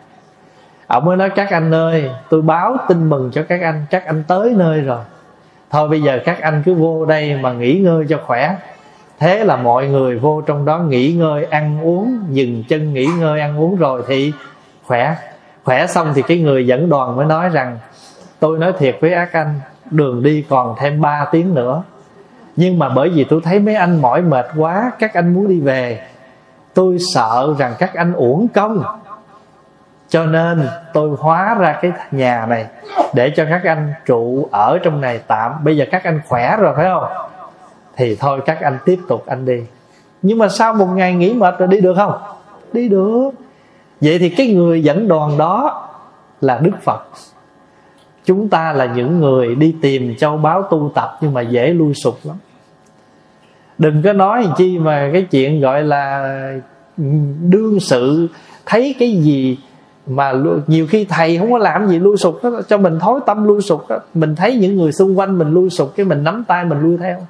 Ông 0.86 1.04
mới 1.04 1.16
nói, 1.16 1.30
các 1.30 1.50
anh 1.50 1.74
ơi, 1.74 2.10
tôi 2.30 2.42
báo 2.42 2.76
tin 2.88 3.10
mừng 3.10 3.30
cho 3.32 3.42
các 3.48 3.60
anh 3.62 3.86
các 3.90 4.06
anh 4.06 4.24
tới 4.28 4.54
nơi 4.56 4.80
rồi. 4.80 5.04
Thôi 5.70 5.88
bây 5.88 6.02
giờ 6.02 6.18
các 6.24 6.40
anh 6.40 6.62
cứ 6.66 6.74
vô 6.74 7.04
đây 7.04 7.36
mà 7.36 7.52
nghỉ 7.52 7.74
ngơi 7.74 8.04
cho 8.08 8.20
khỏe. 8.26 8.56
Thế 9.18 9.44
là 9.44 9.56
mọi 9.56 9.86
người 9.86 10.18
vô 10.18 10.40
trong 10.46 10.64
đó 10.64 10.78
nghỉ 10.78 11.12
ngơi, 11.12 11.44
ăn 11.44 11.78
uống, 11.82 12.18
dừng 12.30 12.64
chân 12.68 12.94
nghỉ 12.94 13.06
ngơi, 13.18 13.40
ăn 13.40 13.60
uống 13.60 13.76
rồi 13.76 14.02
thì 14.08 14.32
khỏe. 14.84 15.16
Khỏe 15.64 15.86
xong 15.86 16.12
thì 16.14 16.22
cái 16.22 16.38
người 16.38 16.66
dẫn 16.66 16.88
đoàn 16.88 17.16
mới 17.16 17.26
nói 17.26 17.48
rằng, 17.48 17.78
tôi 18.40 18.58
nói 18.58 18.72
thiệt 18.78 18.98
với 19.00 19.12
ác 19.12 19.32
anh, 19.32 19.60
đường 19.90 20.22
đi 20.22 20.44
còn 20.48 20.74
thêm 20.78 21.00
3 21.00 21.26
tiếng 21.32 21.54
nữa 21.54 21.82
nhưng 22.56 22.78
mà 22.78 22.88
bởi 22.88 23.08
vì 23.08 23.24
tôi 23.24 23.40
thấy 23.44 23.58
mấy 23.58 23.74
anh 23.74 24.02
mỏi 24.02 24.22
mệt 24.22 24.46
quá, 24.56 24.92
các 24.98 25.14
anh 25.14 25.34
muốn 25.34 25.48
đi 25.48 25.60
về. 25.60 26.00
Tôi 26.74 26.98
sợ 27.14 27.54
rằng 27.58 27.74
các 27.78 27.94
anh 27.94 28.12
uổng 28.12 28.48
công. 28.48 28.82
Cho 30.08 30.26
nên 30.26 30.68
tôi 30.92 31.16
hóa 31.18 31.54
ra 31.58 31.78
cái 31.82 31.92
nhà 32.10 32.46
này 32.48 32.66
để 33.14 33.32
cho 33.36 33.44
các 33.50 33.64
anh 33.64 33.94
trụ 34.06 34.48
ở 34.50 34.78
trong 34.82 35.00
này 35.00 35.20
tạm. 35.26 35.52
Bây 35.64 35.76
giờ 35.76 35.84
các 35.90 36.04
anh 36.04 36.20
khỏe 36.28 36.56
rồi, 36.56 36.74
phải 36.76 36.84
không? 36.84 37.04
Thì 37.96 38.16
thôi, 38.20 38.40
các 38.46 38.60
anh 38.60 38.78
tiếp 38.84 38.98
tục 39.08 39.26
anh 39.26 39.44
đi. 39.44 39.62
Nhưng 40.22 40.38
mà 40.38 40.48
sau 40.48 40.74
một 40.74 40.86
ngày 40.86 41.14
nghỉ 41.14 41.34
mệt 41.34 41.58
rồi 41.58 41.68
đi 41.68 41.80
được 41.80 41.94
không? 41.96 42.12
Đi 42.72 42.88
được. 42.88 43.30
Vậy 44.00 44.18
thì 44.18 44.28
cái 44.28 44.54
người 44.54 44.82
dẫn 44.82 45.08
đoàn 45.08 45.38
đó 45.38 45.88
là 46.40 46.58
đức 46.58 46.82
phật. 46.82 47.06
Chúng 48.24 48.48
ta 48.48 48.72
là 48.72 48.86
những 48.86 49.20
người 49.20 49.54
đi 49.54 49.76
tìm 49.82 50.16
châu 50.16 50.36
báu 50.36 50.62
tu 50.62 50.92
tập 50.94 51.18
nhưng 51.20 51.34
mà 51.34 51.40
dễ 51.40 51.68
lui 51.68 51.94
sụp 51.94 52.18
lắm 52.24 52.36
đừng 53.78 54.02
có 54.02 54.12
nói 54.12 54.48
chi 54.56 54.78
mà 54.78 55.10
cái 55.12 55.22
chuyện 55.22 55.60
gọi 55.60 55.82
là 55.82 56.38
đương 57.40 57.80
sự 57.80 58.28
thấy 58.66 58.94
cái 58.98 59.12
gì 59.12 59.58
mà 60.06 60.32
nhiều 60.66 60.86
khi 60.86 61.04
thầy 61.04 61.38
không 61.38 61.52
có 61.52 61.58
làm 61.58 61.88
gì 61.88 61.98
lui 61.98 62.16
sụp 62.16 62.44
đó, 62.44 62.50
cho 62.68 62.78
mình 62.78 62.98
thối 62.98 63.20
tâm 63.26 63.44
lui 63.44 63.60
sụp 63.60 63.88
đó. 63.88 63.98
mình 64.14 64.36
thấy 64.36 64.56
những 64.56 64.76
người 64.76 64.92
xung 64.92 65.18
quanh 65.18 65.38
mình 65.38 65.48
lui 65.50 65.70
sụp 65.70 65.92
cái 65.96 66.06
mình 66.06 66.24
nắm 66.24 66.44
tay 66.44 66.64
mình 66.64 66.80
lui 66.80 66.96
theo. 66.96 67.26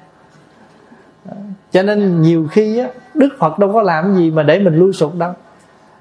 Cho 1.71 1.83
nên 1.83 2.21
nhiều 2.21 2.47
khi 2.51 2.79
á, 2.79 2.87
đức 3.13 3.29
phật 3.39 3.59
đâu 3.59 3.73
có 3.73 3.81
làm 3.81 4.15
gì 4.15 4.31
mà 4.31 4.43
để 4.43 4.59
mình 4.59 4.75
lui 4.75 4.93
sụp 4.93 5.15
đâu. 5.15 5.33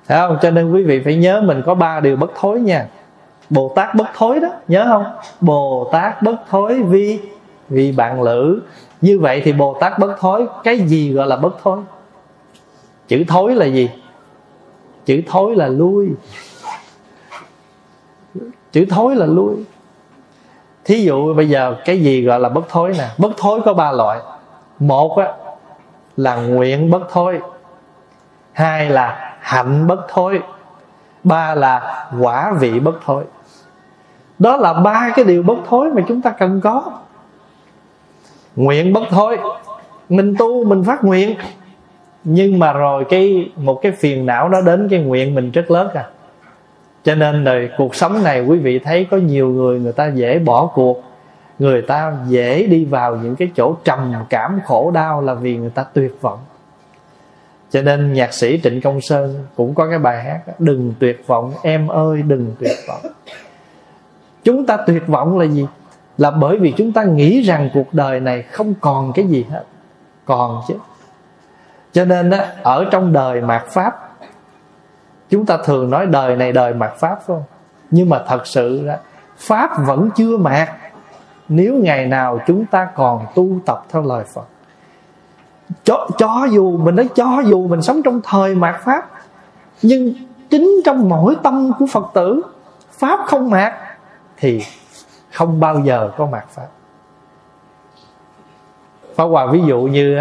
Thấy 0.08 0.18
không? 0.18 0.38
Cho 0.42 0.50
nên 0.50 0.72
quý 0.72 0.82
vị 0.82 1.02
phải 1.04 1.16
nhớ 1.16 1.42
mình 1.44 1.62
có 1.66 1.74
ba 1.74 2.00
điều 2.00 2.16
bất 2.16 2.30
thối 2.40 2.60
nha. 2.60 2.86
Bồ 3.50 3.72
tát 3.76 3.94
bất 3.94 4.06
thối 4.16 4.40
đó 4.40 4.48
nhớ 4.68 4.84
không? 4.88 5.04
Bồ 5.40 5.88
tát 5.92 6.22
bất 6.22 6.36
thối 6.50 6.82
vi 6.82 7.20
vì 7.68 7.92
bạn 7.92 8.22
lữ. 8.22 8.60
Như 9.00 9.18
vậy 9.18 9.42
thì 9.44 9.52
bồ 9.52 9.76
tát 9.80 9.98
bất 9.98 10.16
thối. 10.18 10.46
Cái 10.64 10.78
gì 10.78 11.12
gọi 11.12 11.26
là 11.26 11.36
bất 11.36 11.62
thối? 11.62 11.78
Chữ 13.08 13.24
thối 13.28 13.54
là 13.54 13.66
gì? 13.66 13.90
Chữ 15.04 15.22
thối 15.26 15.56
là 15.56 15.66
lui. 15.66 16.08
Chữ 18.72 18.84
thối 18.90 19.16
là 19.16 19.26
lui. 19.26 19.54
Thí 20.84 21.02
dụ 21.02 21.34
bây 21.34 21.48
giờ 21.48 21.76
cái 21.84 22.00
gì 22.00 22.22
gọi 22.22 22.40
là 22.40 22.48
bất 22.48 22.68
thối 22.68 22.94
nè. 22.98 23.08
Bất 23.18 23.30
thối 23.36 23.60
có 23.64 23.74
ba 23.74 23.92
loại. 23.92 24.20
Một 24.78 25.16
á, 25.16 25.32
là 26.16 26.36
nguyện 26.36 26.90
bất 26.90 27.10
thối. 27.10 27.40
Hai 28.52 28.90
là 28.90 29.36
hạnh 29.40 29.86
bất 29.86 30.08
thối. 30.08 30.42
Ba 31.24 31.54
là 31.54 32.06
quả 32.20 32.52
vị 32.60 32.80
bất 32.80 32.94
thối. 33.04 33.24
Đó 34.38 34.56
là 34.56 34.72
ba 34.72 35.12
cái 35.16 35.24
điều 35.24 35.42
bất 35.42 35.58
thối 35.68 35.90
mà 35.92 36.02
chúng 36.08 36.22
ta 36.22 36.30
cần 36.30 36.60
có 36.60 36.92
nguyện 38.56 38.92
bất 38.92 39.02
thôi, 39.10 39.38
mình 40.08 40.34
tu 40.38 40.64
mình 40.64 40.84
phát 40.84 41.04
nguyện. 41.04 41.34
Nhưng 42.24 42.58
mà 42.58 42.72
rồi 42.72 43.04
cái 43.08 43.50
một 43.56 43.78
cái 43.82 43.92
phiền 43.92 44.26
não 44.26 44.48
nó 44.48 44.60
đến 44.60 44.88
cái 44.88 45.00
nguyện 45.00 45.34
mình 45.34 45.50
rất 45.50 45.70
lớn 45.70 45.88
à. 45.94 46.06
Cho 47.04 47.14
nên 47.14 47.44
đời 47.44 47.70
cuộc 47.78 47.94
sống 47.94 48.22
này 48.24 48.44
quý 48.44 48.58
vị 48.58 48.78
thấy 48.78 49.06
có 49.10 49.16
nhiều 49.16 49.48
người 49.48 49.80
người 49.80 49.92
ta 49.92 50.06
dễ 50.06 50.38
bỏ 50.38 50.66
cuộc. 50.74 51.02
Người 51.58 51.82
ta 51.82 52.16
dễ 52.28 52.66
đi 52.66 52.84
vào 52.84 53.16
những 53.16 53.36
cái 53.36 53.50
chỗ 53.56 53.76
trầm 53.84 54.14
cảm 54.30 54.60
khổ 54.64 54.90
đau 54.94 55.20
là 55.20 55.34
vì 55.34 55.56
người 55.56 55.70
ta 55.70 55.84
tuyệt 55.92 56.18
vọng. 56.20 56.38
Cho 57.70 57.82
nên 57.82 58.12
nhạc 58.12 58.34
sĩ 58.34 58.60
trịnh 58.62 58.80
công 58.80 59.00
sơn 59.00 59.44
cũng 59.56 59.74
có 59.74 59.88
cái 59.90 59.98
bài 59.98 60.24
hát 60.24 60.40
đừng 60.58 60.94
tuyệt 60.98 61.26
vọng 61.26 61.52
em 61.62 61.88
ơi 61.88 62.22
đừng 62.22 62.54
tuyệt 62.60 62.76
vọng. 62.88 63.12
Chúng 64.44 64.66
ta 64.66 64.76
tuyệt 64.86 65.06
vọng 65.06 65.38
là 65.38 65.46
gì? 65.46 65.66
Là 66.18 66.30
bởi 66.30 66.58
vì 66.58 66.74
chúng 66.76 66.92
ta 66.92 67.04
nghĩ 67.04 67.40
rằng 67.40 67.70
cuộc 67.74 67.94
đời 67.94 68.20
này 68.20 68.42
không 68.42 68.74
còn 68.80 69.12
cái 69.12 69.26
gì 69.26 69.46
hết. 69.50 69.64
Còn 70.24 70.62
chứ. 70.68 70.74
Cho 71.92 72.04
nên 72.04 72.30
đó, 72.30 72.38
ở 72.62 72.84
trong 72.90 73.12
đời 73.12 73.40
mạt 73.40 73.62
pháp 73.66 74.16
chúng 75.30 75.46
ta 75.46 75.58
thường 75.64 75.90
nói 75.90 76.06
đời 76.06 76.36
này 76.36 76.52
đời 76.52 76.74
mạt 76.74 76.92
pháp 76.98 77.14
phải 77.14 77.24
không? 77.26 77.44
Nhưng 77.90 78.08
mà 78.08 78.24
thật 78.28 78.46
sự 78.46 78.86
đó, 78.86 78.94
pháp 79.36 79.70
vẫn 79.86 80.10
chưa 80.16 80.36
mạt. 80.36 80.68
Nếu 81.48 81.74
ngày 81.74 82.06
nào 82.06 82.40
chúng 82.46 82.66
ta 82.66 82.88
còn 82.94 83.26
tu 83.34 83.48
tập 83.66 83.84
theo 83.90 84.02
lời 84.02 84.24
phật 84.24 84.46
cho, 85.84 86.08
cho 86.18 86.46
dù 86.50 86.76
mình 86.76 86.96
nói 86.96 87.08
cho 87.14 87.42
dù 87.46 87.68
mình 87.68 87.82
sống 87.82 88.02
trong 88.02 88.20
thời 88.24 88.54
mạt 88.54 88.80
pháp 88.84 89.10
nhưng 89.82 90.14
chính 90.50 90.80
trong 90.84 91.08
mỗi 91.08 91.36
tâm 91.42 91.72
của 91.78 91.86
phật 91.86 92.06
tử 92.14 92.42
pháp 92.90 93.20
không 93.26 93.50
mạt 93.50 93.74
thì 94.36 94.62
không 95.36 95.60
bao 95.60 95.80
giờ 95.80 96.10
có 96.16 96.26
mạt 96.26 96.44
pháp. 96.48 96.66
Pháp 99.14 99.24
Hòa 99.24 99.46
ví 99.46 99.62
dụ 99.66 99.80
như 99.80 100.18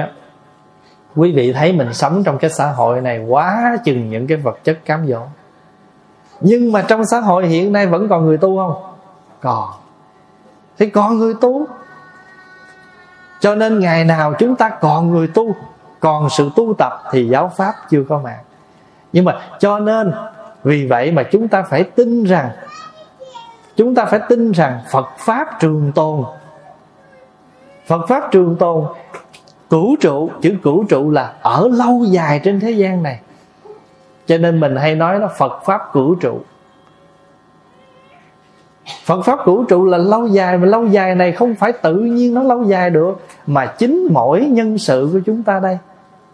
quý 1.15 1.31
vị 1.31 1.53
thấy 1.53 1.73
mình 1.73 1.93
sống 1.93 2.23
trong 2.23 2.37
cái 2.37 2.49
xã 2.49 2.71
hội 2.71 3.01
này 3.01 3.19
quá 3.19 3.77
chừng 3.85 4.09
những 4.09 4.27
cái 4.27 4.37
vật 4.37 4.59
chất 4.63 4.79
cám 4.85 5.07
dỗ. 5.07 5.19
Nhưng 6.41 6.71
mà 6.71 6.81
trong 6.81 7.05
xã 7.05 7.19
hội 7.19 7.47
hiện 7.47 7.73
nay 7.73 7.87
vẫn 7.87 8.09
còn 8.09 8.25
người 8.25 8.37
tu 8.37 8.57
không? 8.57 8.93
Còn. 9.41 9.69
Thì 10.77 10.89
còn 10.89 11.17
người 11.17 11.33
tu. 11.41 11.65
Cho 13.39 13.55
nên 13.55 13.79
ngày 13.79 14.03
nào 14.03 14.33
chúng 14.39 14.55
ta 14.55 14.69
còn 14.69 15.11
người 15.11 15.27
tu, 15.27 15.55
còn 15.99 16.29
sự 16.29 16.49
tu 16.55 16.73
tập 16.77 17.03
thì 17.11 17.27
giáo 17.27 17.51
pháp 17.55 17.73
chưa 17.89 18.03
có 18.09 18.19
mạng 18.19 18.43
nhưng 19.13 19.25
mà 19.25 19.39
cho 19.59 19.79
nên 19.79 20.11
vì 20.63 20.87
vậy 20.87 21.11
mà 21.11 21.23
chúng 21.23 21.47
ta 21.47 21.61
phải 21.61 21.83
tin 21.83 22.23
rằng 22.23 22.49
chúng 23.75 23.95
ta 23.95 24.05
phải 24.05 24.19
tin 24.29 24.51
rằng 24.51 24.79
phật 24.91 25.07
pháp 25.17 25.47
trường 25.59 25.91
tồn. 25.95 26.23
Phật 27.87 28.05
pháp 28.07 28.31
trường 28.31 28.55
tồn. 28.55 28.85
Cửu 29.69 29.95
trụ 30.01 30.29
chữ 30.41 30.55
cửu 30.63 30.83
trụ 30.89 31.09
là 31.09 31.33
ở 31.41 31.67
lâu 31.73 32.03
dài 32.07 32.41
trên 32.43 32.59
thế 32.59 32.71
gian 32.71 33.03
này. 33.03 33.19
Cho 34.25 34.37
nên 34.37 34.59
mình 34.59 34.75
hay 34.75 34.95
nói 34.95 35.19
nó 35.19 35.27
phật 35.37 35.61
pháp 35.65 35.81
cửu 35.93 36.15
trụ. 36.15 36.39
Phật 39.05 39.21
pháp 39.21 39.45
vũ 39.45 39.63
trụ 39.63 39.85
là 39.85 39.97
lâu 39.97 40.27
dài 40.27 40.57
Mà 40.57 40.65
lâu 40.65 40.85
dài 40.85 41.15
này 41.15 41.31
không 41.31 41.55
phải 41.55 41.71
tự 41.71 41.95
nhiên 41.95 42.33
nó 42.33 42.43
lâu 42.43 42.63
dài 42.63 42.89
được 42.89 43.21
Mà 43.47 43.65
chính 43.65 44.07
mỗi 44.11 44.45
nhân 44.45 44.77
sự 44.77 45.09
của 45.13 45.19
chúng 45.25 45.43
ta 45.43 45.59
đây. 45.59 45.77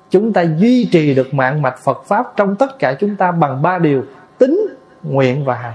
Chúng 0.10 0.34
ta 0.34 0.42
duy 0.42 0.90
trì 0.92 1.14
được 1.16 1.34
mạng 1.34 1.62
mạch 1.62 1.80
Phật 1.84 2.04
Pháp 2.06 2.34
Trong 2.36 2.56
tất 2.56 2.80
cả 2.80 2.94
chúng 3.00 3.16
ta 3.16 3.32
bằng 3.32 3.62
ba 3.62 3.78
điều 3.78 4.04
Tính, 4.38 4.68
nguyện 5.04 5.46
và 5.46 5.56
hành. 5.56 5.74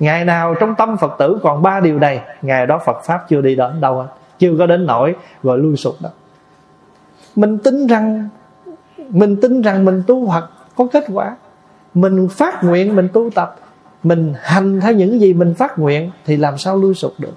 Ngày 0.00 0.24
nào 0.24 0.54
trong 0.54 0.74
tâm 0.74 0.96
Phật 0.96 1.12
tử 1.18 1.38
còn 1.42 1.62
ba 1.62 1.80
điều 1.80 1.98
này 1.98 2.20
Ngày 2.42 2.66
đó 2.66 2.80
Phật 2.86 3.02
Pháp 3.04 3.24
chưa 3.28 3.40
đi 3.40 3.54
đến 3.54 3.80
đâu 3.80 3.94
hết 3.94 4.06
Chưa 4.38 4.54
có 4.58 4.66
đến 4.66 4.86
nỗi 4.86 5.14
gọi 5.42 5.58
lui 5.58 5.76
sụp 5.76 5.94
đâu. 6.00 6.12
Mình 7.36 7.58
tin 7.58 7.86
rằng 7.86 8.28
Mình 9.08 9.36
tin 9.42 9.62
rằng 9.62 9.84
mình 9.84 10.02
tu 10.06 10.28
Phật 10.28 10.50
có 10.76 10.86
kết 10.92 11.04
quả. 11.12 11.36
Mình 11.94 12.28
phát 12.28 12.64
nguyện 12.64 12.96
mình 12.96 13.08
tu 13.12 13.30
tập 13.30 13.56
mình 14.02 14.34
hành 14.42 14.80
theo 14.80 14.92
những 14.92 15.20
gì 15.20 15.32
mình 15.32 15.54
phát 15.54 15.78
nguyện 15.78 16.10
thì 16.26 16.36
làm 16.36 16.58
sao 16.58 16.76
lui 16.76 16.94
sụp 16.94 17.12
được? 17.18 17.34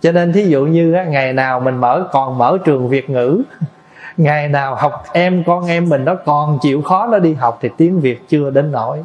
Cho 0.00 0.12
nên 0.12 0.32
thí 0.32 0.44
dụ 0.44 0.66
như 0.66 0.96
ngày 1.08 1.32
nào 1.32 1.60
mình 1.60 1.76
mở 1.76 2.08
còn 2.12 2.38
mở 2.38 2.58
trường 2.64 2.88
việt 2.88 3.10
ngữ 3.10 3.42
ngày 4.16 4.48
nào 4.48 4.74
học 4.74 5.04
em 5.12 5.44
con 5.46 5.66
em 5.66 5.88
mình 5.88 6.04
nó 6.04 6.14
còn 6.14 6.58
chịu 6.62 6.82
khó 6.82 7.06
nó 7.06 7.18
đi 7.18 7.34
học 7.34 7.58
thì 7.60 7.68
tiếng 7.76 8.00
việt 8.00 8.28
chưa 8.28 8.50
đến 8.50 8.72
nổi 8.72 9.04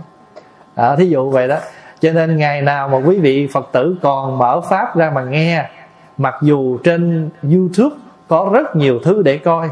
à, 0.75 0.95
thí 0.95 1.05
dụ 1.05 1.31
vậy 1.31 1.47
đó 1.47 1.57
cho 2.01 2.11
nên 2.11 2.37
ngày 2.37 2.61
nào 2.61 2.87
mà 2.87 2.97
quý 2.97 3.19
vị 3.19 3.47
phật 3.53 3.69
tử 3.71 3.95
còn 4.01 4.37
mở 4.37 4.61
pháp 4.61 4.97
ra 4.97 5.11
mà 5.15 5.23
nghe, 5.23 5.69
mặc 6.17 6.35
dù 6.41 6.77
trên 6.77 7.29
youtube 7.43 7.95
có 8.27 8.49
rất 8.53 8.75
nhiều 8.75 8.99
thứ 9.03 9.21
để 9.21 9.37
coi, 9.37 9.69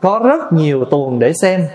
có 0.00 0.20
rất 0.24 0.52
nhiều 0.52 0.84
tuồng 0.84 1.18
để 1.18 1.32
xem, 1.32 1.66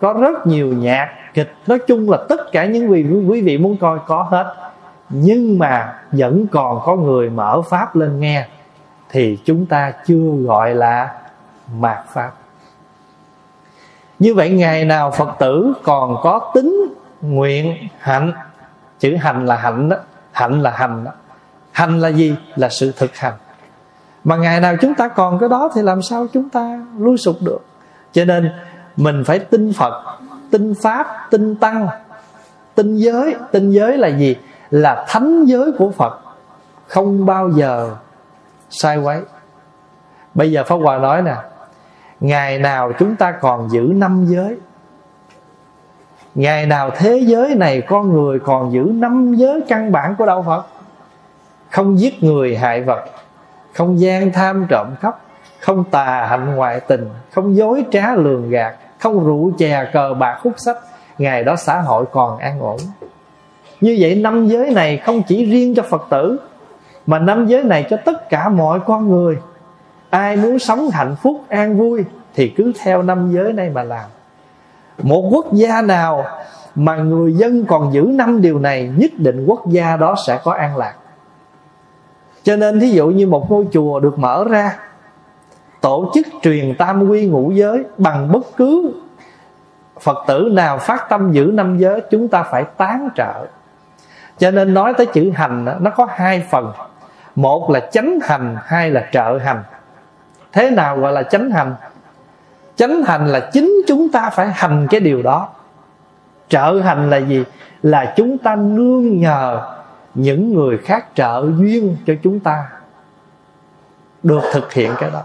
có 0.00 0.12
rất 0.12 0.46
nhiều 0.46 0.66
nhạc 0.66 1.08
kịch, 1.34 1.54
nói 1.66 1.78
chung 1.86 2.10
là 2.10 2.18
tất 2.28 2.52
cả 2.52 2.64
những 2.64 2.90
gì 2.90 3.06
quý 3.28 3.40
vị 3.40 3.58
muốn 3.58 3.76
coi 3.76 3.98
có 4.06 4.22
hết. 4.22 4.54
Nhưng 5.08 5.58
mà 5.58 5.94
vẫn 6.12 6.46
còn 6.46 6.80
có 6.84 6.96
người 6.96 7.30
mở 7.30 7.62
pháp 7.62 7.96
lên 7.96 8.20
nghe, 8.20 8.46
thì 9.10 9.38
chúng 9.44 9.66
ta 9.66 9.92
chưa 10.06 10.30
gọi 10.46 10.74
là 10.74 11.12
mạt 11.78 11.98
pháp. 12.12 12.30
Như 14.18 14.34
vậy 14.34 14.50
ngày 14.50 14.84
nào 14.84 15.10
phật 15.10 15.28
tử 15.38 15.72
còn 15.82 16.16
có 16.22 16.50
tính 16.54 16.86
nguyện 17.20 17.88
hạnh 17.98 18.32
chữ 18.98 19.16
hành 19.16 19.46
là 19.46 19.56
hạnh 19.56 19.88
đó. 19.88 19.96
Hạnh 20.32 20.62
là 20.62 20.70
hành 20.70 21.04
đó. 21.04 21.10
Hành 21.72 22.00
là 22.00 22.08
gì? 22.08 22.36
Là 22.56 22.68
sự 22.68 22.92
thực 22.96 23.16
hành. 23.16 23.32
Mà 24.24 24.36
ngày 24.36 24.60
nào 24.60 24.76
chúng 24.80 24.94
ta 24.94 25.08
còn 25.08 25.38
cái 25.38 25.48
đó 25.48 25.70
thì 25.74 25.82
làm 25.82 26.02
sao 26.02 26.26
chúng 26.32 26.48
ta 26.48 26.84
lui 26.98 27.16
sụp 27.16 27.36
được? 27.40 27.64
Cho 28.12 28.24
nên 28.24 28.52
mình 28.96 29.24
phải 29.24 29.38
tin 29.38 29.72
phật, 29.72 30.18
tin 30.50 30.74
pháp, 30.82 31.06
tin 31.30 31.56
tăng. 31.56 31.88
Tin 32.74 32.96
giới. 32.96 33.34
Tin 33.52 33.70
giới 33.70 33.96
là 33.96 34.08
gì? 34.08 34.36
Là 34.70 35.04
thánh 35.08 35.44
giới 35.44 35.72
của 35.78 35.90
phật. 35.90 36.20
Không 36.86 37.26
bao 37.26 37.50
giờ 37.50 37.90
sai 38.70 38.98
quấy. 38.98 39.22
Bây 40.34 40.52
giờ 40.52 40.64
pháp 40.64 40.76
hòa 40.76 40.98
nói 40.98 41.22
nè, 41.22 41.36
ngày 42.20 42.58
nào 42.58 42.92
chúng 42.98 43.16
ta 43.16 43.32
còn 43.32 43.70
giữ 43.70 43.80
năm 43.80 44.24
giới 44.26 44.58
ngày 46.38 46.66
nào 46.66 46.90
thế 46.96 47.22
giới 47.26 47.54
này 47.54 47.80
con 47.80 48.12
người 48.12 48.38
còn 48.38 48.72
giữ 48.72 48.80
năm 48.94 49.34
giới 49.34 49.60
căn 49.68 49.92
bản 49.92 50.14
của 50.18 50.26
đạo 50.26 50.42
phật? 50.46 50.66
Không 51.70 52.00
giết 52.00 52.22
người 52.22 52.56
hại 52.56 52.82
vật, 52.82 53.04
không 53.74 54.00
gian 54.00 54.32
tham 54.32 54.66
trộm 54.68 54.86
cắp, 55.00 55.18
không 55.60 55.84
tà 55.90 56.26
hạnh 56.30 56.56
ngoại 56.56 56.80
tình, 56.80 57.08
không 57.30 57.56
dối 57.56 57.84
trá 57.90 58.14
lường 58.14 58.50
gạt, 58.50 58.74
không 58.98 59.26
rượu 59.26 59.52
chè 59.58 59.90
cờ 59.92 60.14
bạc 60.14 60.38
hút 60.42 60.54
sách, 60.56 60.76
ngày 61.18 61.44
đó 61.44 61.56
xã 61.56 61.80
hội 61.80 62.04
còn 62.12 62.38
an 62.38 62.60
ổn. 62.60 62.78
Như 63.80 63.96
vậy 64.00 64.14
năm 64.14 64.48
giới 64.48 64.70
này 64.70 64.96
không 64.96 65.22
chỉ 65.22 65.44
riêng 65.44 65.74
cho 65.74 65.82
phật 65.82 66.06
tử, 66.10 66.40
mà 67.06 67.18
năm 67.18 67.46
giới 67.46 67.64
này 67.64 67.86
cho 67.90 67.96
tất 68.04 68.28
cả 68.30 68.48
mọi 68.48 68.80
con 68.86 69.08
người. 69.08 69.38
Ai 70.10 70.36
muốn 70.36 70.58
sống 70.58 70.90
hạnh 70.90 71.16
phúc, 71.22 71.40
an 71.48 71.78
vui 71.78 72.04
thì 72.34 72.52
cứ 72.56 72.72
theo 72.82 73.02
năm 73.02 73.30
giới 73.32 73.52
này 73.52 73.70
mà 73.70 73.82
làm 73.82 74.04
một 75.02 75.28
quốc 75.30 75.52
gia 75.52 75.82
nào 75.82 76.24
mà 76.74 76.96
người 76.96 77.32
dân 77.34 77.64
còn 77.64 77.92
giữ 77.92 78.02
năm 78.02 78.42
điều 78.42 78.58
này, 78.58 78.90
nhất 78.96 79.10
định 79.16 79.44
quốc 79.46 79.68
gia 79.68 79.96
đó 79.96 80.14
sẽ 80.26 80.40
có 80.44 80.52
an 80.52 80.76
lạc. 80.76 80.94
Cho 82.42 82.56
nên 82.56 82.80
thí 82.80 82.88
dụ 82.88 83.06
như 83.06 83.26
một 83.26 83.50
ngôi 83.50 83.66
chùa 83.72 84.00
được 84.00 84.18
mở 84.18 84.44
ra, 84.50 84.76
tổ 85.80 86.10
chức 86.14 86.26
truyền 86.42 86.74
tam 86.74 87.08
quy 87.08 87.26
ngũ 87.26 87.50
giới 87.50 87.84
bằng 87.98 88.32
bất 88.32 88.46
cứ 88.56 88.92
phật 90.00 90.18
tử 90.26 90.48
nào 90.52 90.78
phát 90.78 91.08
tâm 91.08 91.32
giữ 91.32 91.50
năm 91.54 91.78
giới, 91.78 92.00
chúng 92.10 92.28
ta 92.28 92.42
phải 92.42 92.64
tán 92.64 93.08
trợ. 93.16 93.46
Cho 94.38 94.50
nên 94.50 94.74
nói 94.74 94.94
tới 94.94 95.06
chữ 95.06 95.30
hành, 95.34 95.66
nó 95.80 95.90
có 95.90 96.08
hai 96.10 96.46
phần. 96.50 96.72
Một 97.34 97.70
là 97.70 97.80
chánh 97.80 98.18
hành, 98.22 98.56
hai 98.64 98.90
là 98.90 99.08
trợ 99.12 99.38
hành. 99.38 99.62
Thế 100.52 100.70
nào 100.70 100.98
gọi 100.98 101.12
là 101.12 101.22
chánh 101.22 101.50
hành? 101.50 101.74
Chánh 102.78 103.02
hành 103.02 103.26
là 103.26 103.50
chính 103.52 103.82
chúng 103.86 104.08
ta 104.08 104.30
phải 104.30 104.50
hành 104.52 104.86
cái 104.90 105.00
điều 105.00 105.22
đó. 105.22 105.48
Trợ 106.48 106.80
hành 106.84 107.10
là 107.10 107.16
gì? 107.16 107.44
Là 107.82 108.14
chúng 108.16 108.38
ta 108.38 108.56
nương 108.56 109.20
nhờ 109.20 109.60
những 110.14 110.54
người 110.54 110.78
khác 110.78 111.06
trợ 111.14 111.46
duyên 111.58 111.96
cho 112.06 112.14
chúng 112.22 112.40
ta 112.40 112.64
được 114.22 114.40
thực 114.52 114.72
hiện 114.72 114.92
cái 115.00 115.10
đó. 115.10 115.22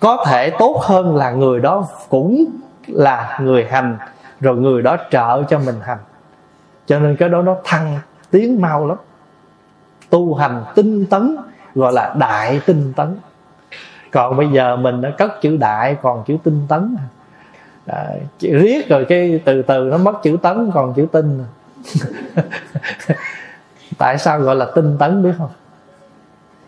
Có 0.00 0.24
thể 0.28 0.50
tốt 0.58 0.82
hơn 0.82 1.16
là 1.16 1.30
người 1.30 1.60
đó 1.60 1.88
cũng 2.08 2.44
là 2.86 3.38
người 3.42 3.64
hành, 3.64 3.98
rồi 4.40 4.56
người 4.56 4.82
đó 4.82 4.96
trợ 5.10 5.42
cho 5.42 5.58
mình 5.58 5.76
hành. 5.82 5.98
Cho 6.86 6.98
nên 6.98 7.16
cái 7.16 7.28
đó 7.28 7.42
nó 7.42 7.56
thăng 7.64 7.98
tiến 8.30 8.60
mau 8.60 8.86
lắm. 8.86 8.98
Tu 10.10 10.34
hành 10.34 10.64
tinh 10.74 11.06
tấn, 11.06 11.36
gọi 11.74 11.92
là 11.92 12.14
đại 12.18 12.60
tinh 12.66 12.92
tấn 12.96 13.16
còn 14.12 14.36
bây 14.36 14.48
giờ 14.48 14.76
mình 14.76 15.00
đã 15.00 15.10
cất 15.10 15.40
chữ 15.42 15.56
đại 15.56 15.96
còn 16.02 16.24
chữ 16.26 16.36
tinh 16.44 16.60
tấn. 16.68 16.96
À, 17.86 18.06
riết 18.40 18.88
rồi 18.88 19.06
cái 19.08 19.40
từ 19.44 19.62
từ 19.62 19.84
nó 19.84 19.98
mất 19.98 20.22
chữ 20.22 20.36
tấn 20.42 20.70
còn 20.74 20.94
chữ 20.94 21.06
tinh. 21.12 21.44
Tại 23.98 24.18
sao 24.18 24.40
gọi 24.40 24.56
là 24.56 24.66
tinh 24.74 24.96
tấn 24.98 25.22
biết 25.22 25.32
không? 25.38 25.50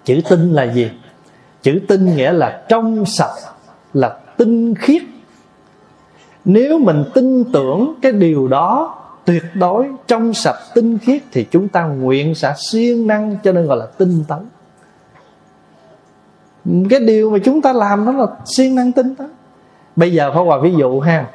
Chữ 0.04 0.20
tinh 0.28 0.52
là 0.52 0.62
gì? 0.62 0.90
Chữ 1.62 1.80
tinh 1.88 2.16
nghĩa 2.16 2.32
là 2.32 2.64
trong 2.68 3.04
sạch 3.06 3.34
là 3.94 4.16
tinh 4.36 4.74
khiết. 4.74 5.02
Nếu 6.44 6.78
mình 6.78 7.04
tin 7.14 7.44
tưởng 7.52 7.94
cái 8.02 8.12
điều 8.12 8.48
đó 8.48 8.96
tuyệt 9.24 9.42
đối 9.54 9.88
trong 10.06 10.34
sạch 10.34 10.58
tinh 10.74 10.98
khiết 10.98 11.22
thì 11.32 11.46
chúng 11.50 11.68
ta 11.68 11.84
nguyện 11.84 12.34
sẽ 12.34 12.54
siêng 12.56 13.06
năng 13.06 13.36
cho 13.44 13.52
nên 13.52 13.66
gọi 13.66 13.76
là 13.76 13.86
tinh 13.86 14.24
tấn 14.28 14.38
cái 16.90 17.00
điều 17.00 17.30
mà 17.30 17.38
chúng 17.44 17.62
ta 17.62 17.72
làm 17.72 18.06
đó 18.06 18.12
là 18.12 18.26
siêng 18.44 18.74
năng 18.74 18.92
tinh 18.92 19.14
tấn 19.14 19.28
bây 19.96 20.12
giờ 20.12 20.30
phải 20.34 20.44
hòa 20.44 20.58
ví 20.58 20.74
dụ 20.74 21.00
ha. 21.00 21.26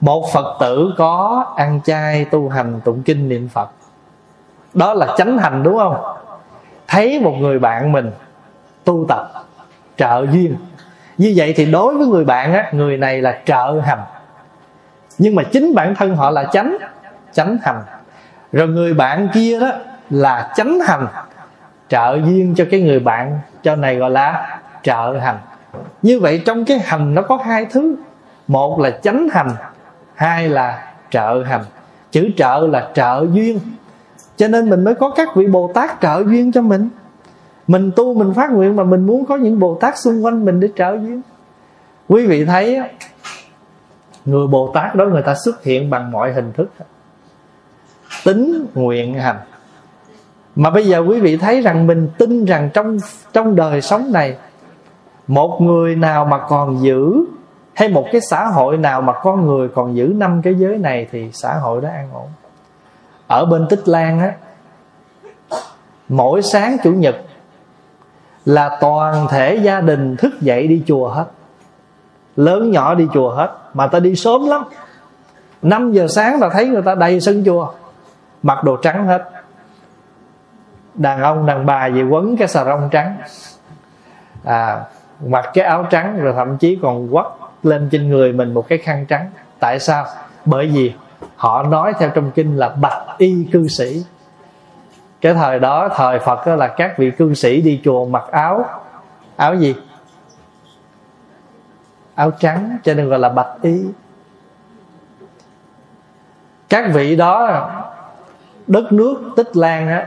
Một 0.00 0.32
phật 0.32 0.56
tử 0.60 0.94
có 0.96 1.44
ăn 1.56 1.80
chay, 1.84 2.24
tu 2.24 2.48
hành, 2.48 2.80
tụng 2.84 3.02
kinh, 3.02 3.28
niệm 3.28 3.48
phật. 3.48 3.68
Đó 4.74 4.94
là 4.94 5.14
chánh 5.16 5.38
hành 5.38 5.62
đúng 5.62 5.78
không? 5.78 5.96
Thấy 6.88 7.20
một 7.20 7.34
người 7.40 7.58
bạn 7.58 7.92
mình 7.92 8.10
tu 8.84 9.04
tập, 9.08 9.32
trợ 9.96 10.26
duyên. 10.32 10.56
Như 11.18 11.32
vậy 11.36 11.54
thì 11.56 11.66
đối 11.66 11.94
với 11.94 12.06
người 12.06 12.24
bạn 12.24 12.52
á, 12.52 12.70
người 12.72 12.96
này 12.96 13.22
là 13.22 13.40
trợ 13.44 13.80
hành. 13.84 14.02
Nhưng 15.18 15.34
mà 15.34 15.42
chính 15.42 15.74
bản 15.74 15.94
thân 15.94 16.16
họ 16.16 16.30
là 16.30 16.44
chánh 16.52 16.76
chánh 17.32 17.58
hành. 17.62 17.82
Rồi 18.52 18.68
người 18.68 18.94
bạn 18.94 19.28
kia 19.34 19.60
đó 19.60 19.72
là 20.10 20.52
chánh 20.56 20.80
hành, 20.80 21.06
trợ 21.88 22.18
duyên 22.24 22.54
cho 22.56 22.64
cái 22.70 22.80
người 22.80 23.00
bạn 23.00 23.38
cho 23.64 23.76
này 23.76 23.96
gọi 23.96 24.10
là 24.10 24.60
trợ 24.82 25.18
hành. 25.18 25.38
Như 26.02 26.20
vậy 26.20 26.42
trong 26.46 26.64
cái 26.64 26.78
hành 26.78 27.14
nó 27.14 27.22
có 27.22 27.36
hai 27.36 27.66
thứ. 27.66 27.96
Một 28.48 28.80
là 28.80 28.90
chánh 28.90 29.28
hành, 29.32 29.50
hai 30.14 30.48
là 30.48 30.92
trợ 31.10 31.42
hành. 31.42 31.64
Chữ 32.10 32.28
trợ 32.36 32.66
là 32.70 32.90
trợ 32.94 33.26
duyên. 33.32 33.60
Cho 34.36 34.48
nên 34.48 34.70
mình 34.70 34.84
mới 34.84 34.94
có 34.94 35.10
các 35.10 35.28
vị 35.36 35.46
bồ 35.46 35.70
tát 35.74 36.00
trợ 36.00 36.22
duyên 36.26 36.52
cho 36.52 36.62
mình. 36.62 36.88
Mình 37.66 37.90
tu 37.96 38.14
mình 38.14 38.34
phát 38.34 38.50
nguyện 38.50 38.76
mà 38.76 38.84
mình 38.84 39.06
muốn 39.06 39.26
có 39.26 39.36
những 39.36 39.58
bồ 39.58 39.78
tát 39.80 39.98
xung 39.98 40.24
quanh 40.24 40.44
mình 40.44 40.60
để 40.60 40.68
trợ 40.76 40.92
duyên. 40.92 41.20
Quý 42.08 42.26
vị 42.26 42.44
thấy 42.44 42.80
người 44.24 44.46
bồ 44.46 44.70
tát 44.74 44.94
đó 44.94 45.04
người 45.04 45.22
ta 45.22 45.34
xuất 45.44 45.62
hiện 45.62 45.90
bằng 45.90 46.10
mọi 46.10 46.32
hình 46.32 46.52
thức. 46.52 46.70
Tính 48.24 48.66
nguyện 48.74 49.14
hành 49.14 49.36
mà 50.56 50.70
bây 50.70 50.86
giờ 50.86 50.98
quý 50.98 51.20
vị 51.20 51.36
thấy 51.36 51.60
rằng 51.60 51.86
mình 51.86 52.08
tin 52.18 52.44
rằng 52.44 52.70
trong 52.74 52.98
trong 53.32 53.56
đời 53.56 53.80
sống 53.80 54.12
này, 54.12 54.36
một 55.26 55.60
người 55.60 55.96
nào 55.96 56.24
mà 56.24 56.38
còn 56.38 56.82
giữ, 56.82 57.24
hay 57.74 57.88
một 57.88 58.06
cái 58.12 58.20
xã 58.30 58.44
hội 58.46 58.76
nào 58.76 59.02
mà 59.02 59.12
con 59.12 59.46
người 59.46 59.68
còn 59.68 59.96
giữ 59.96 60.12
năm 60.16 60.42
cái 60.42 60.54
giới 60.54 60.78
này 60.78 61.06
thì 61.10 61.30
xã 61.32 61.54
hội 61.54 61.80
đó 61.80 61.88
an 61.88 62.08
ổn. 62.12 62.28
Ở 63.26 63.44
bên 63.44 63.66
tích 63.70 63.88
lan 63.88 64.20
á, 64.20 64.32
mỗi 66.08 66.42
sáng 66.42 66.76
chủ 66.84 66.92
nhật 66.92 67.16
là 68.44 68.78
toàn 68.80 69.26
thể 69.30 69.54
gia 69.54 69.80
đình 69.80 70.16
thức 70.16 70.40
dậy 70.40 70.66
đi 70.66 70.82
chùa 70.86 71.08
hết. 71.08 71.26
Lớn 72.36 72.70
nhỏ 72.70 72.94
đi 72.94 73.06
chùa 73.14 73.30
hết, 73.30 73.50
mà 73.74 73.86
ta 73.86 74.00
đi 74.00 74.14
sớm 74.14 74.46
lắm. 74.46 74.64
5 75.62 75.92
giờ 75.92 76.06
sáng 76.08 76.40
ta 76.40 76.48
thấy 76.52 76.66
người 76.66 76.82
ta 76.82 76.94
đầy 76.94 77.20
sân 77.20 77.44
chùa, 77.44 77.72
mặc 78.42 78.64
đồ 78.64 78.76
trắng 78.76 79.06
hết 79.06 79.33
đàn 80.94 81.22
ông, 81.22 81.46
đàn 81.46 81.66
bà 81.66 81.88
về 81.88 82.02
quấn 82.02 82.36
cái 82.36 82.48
xà 82.48 82.64
rông 82.64 82.88
trắng. 82.90 83.16
À 84.44 84.84
mặc 85.26 85.50
cái 85.54 85.64
áo 85.64 85.86
trắng 85.90 86.20
rồi 86.20 86.32
thậm 86.36 86.56
chí 86.58 86.78
còn 86.82 87.08
quất 87.12 87.26
lên 87.62 87.88
trên 87.92 88.08
người 88.08 88.32
mình 88.32 88.54
một 88.54 88.68
cái 88.68 88.78
khăn 88.78 89.06
trắng. 89.06 89.30
Tại 89.58 89.78
sao? 89.78 90.06
Bởi 90.44 90.66
vì 90.66 90.92
họ 91.36 91.62
nói 91.62 91.92
theo 91.98 92.10
trong 92.10 92.30
kinh 92.30 92.56
là 92.56 92.68
bạch 92.68 93.18
y 93.18 93.48
cư 93.52 93.68
sĩ. 93.68 94.04
Cái 95.20 95.34
thời 95.34 95.58
đó, 95.58 95.88
thời 95.96 96.18
phật 96.18 96.46
đó 96.46 96.56
là 96.56 96.68
các 96.68 96.98
vị 96.98 97.10
cư 97.10 97.34
sĩ 97.34 97.60
đi 97.60 97.80
chùa 97.84 98.04
mặc 98.04 98.24
áo. 98.32 98.64
Áo 99.36 99.54
gì? 99.54 99.74
Áo 102.14 102.30
trắng, 102.30 102.78
cho 102.84 102.94
nên 102.94 103.08
gọi 103.08 103.18
là 103.18 103.28
bạch 103.28 103.62
y. 103.62 103.84
Các 106.68 106.84
vị 106.94 107.16
đó, 107.16 107.68
đất 108.66 108.92
nước 108.92 109.32
tích 109.36 109.56
lan 109.56 109.88
á 109.88 110.06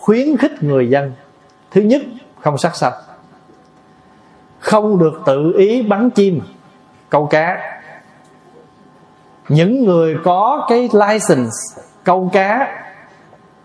khuyến 0.00 0.36
khích 0.36 0.62
người 0.62 0.90
dân. 0.90 1.12
Thứ 1.70 1.80
nhất 1.80 2.02
không 2.40 2.58
sát 2.58 2.76
sạch 2.76 2.94
không 4.60 4.98
được 4.98 5.22
tự 5.26 5.52
ý 5.56 5.82
bắn 5.82 6.10
chim 6.10 6.40
câu 7.08 7.26
cá. 7.26 7.80
Những 9.48 9.84
người 9.84 10.16
có 10.24 10.66
cái 10.68 10.88
license 10.92 11.82
câu 12.04 12.30
cá 12.32 12.76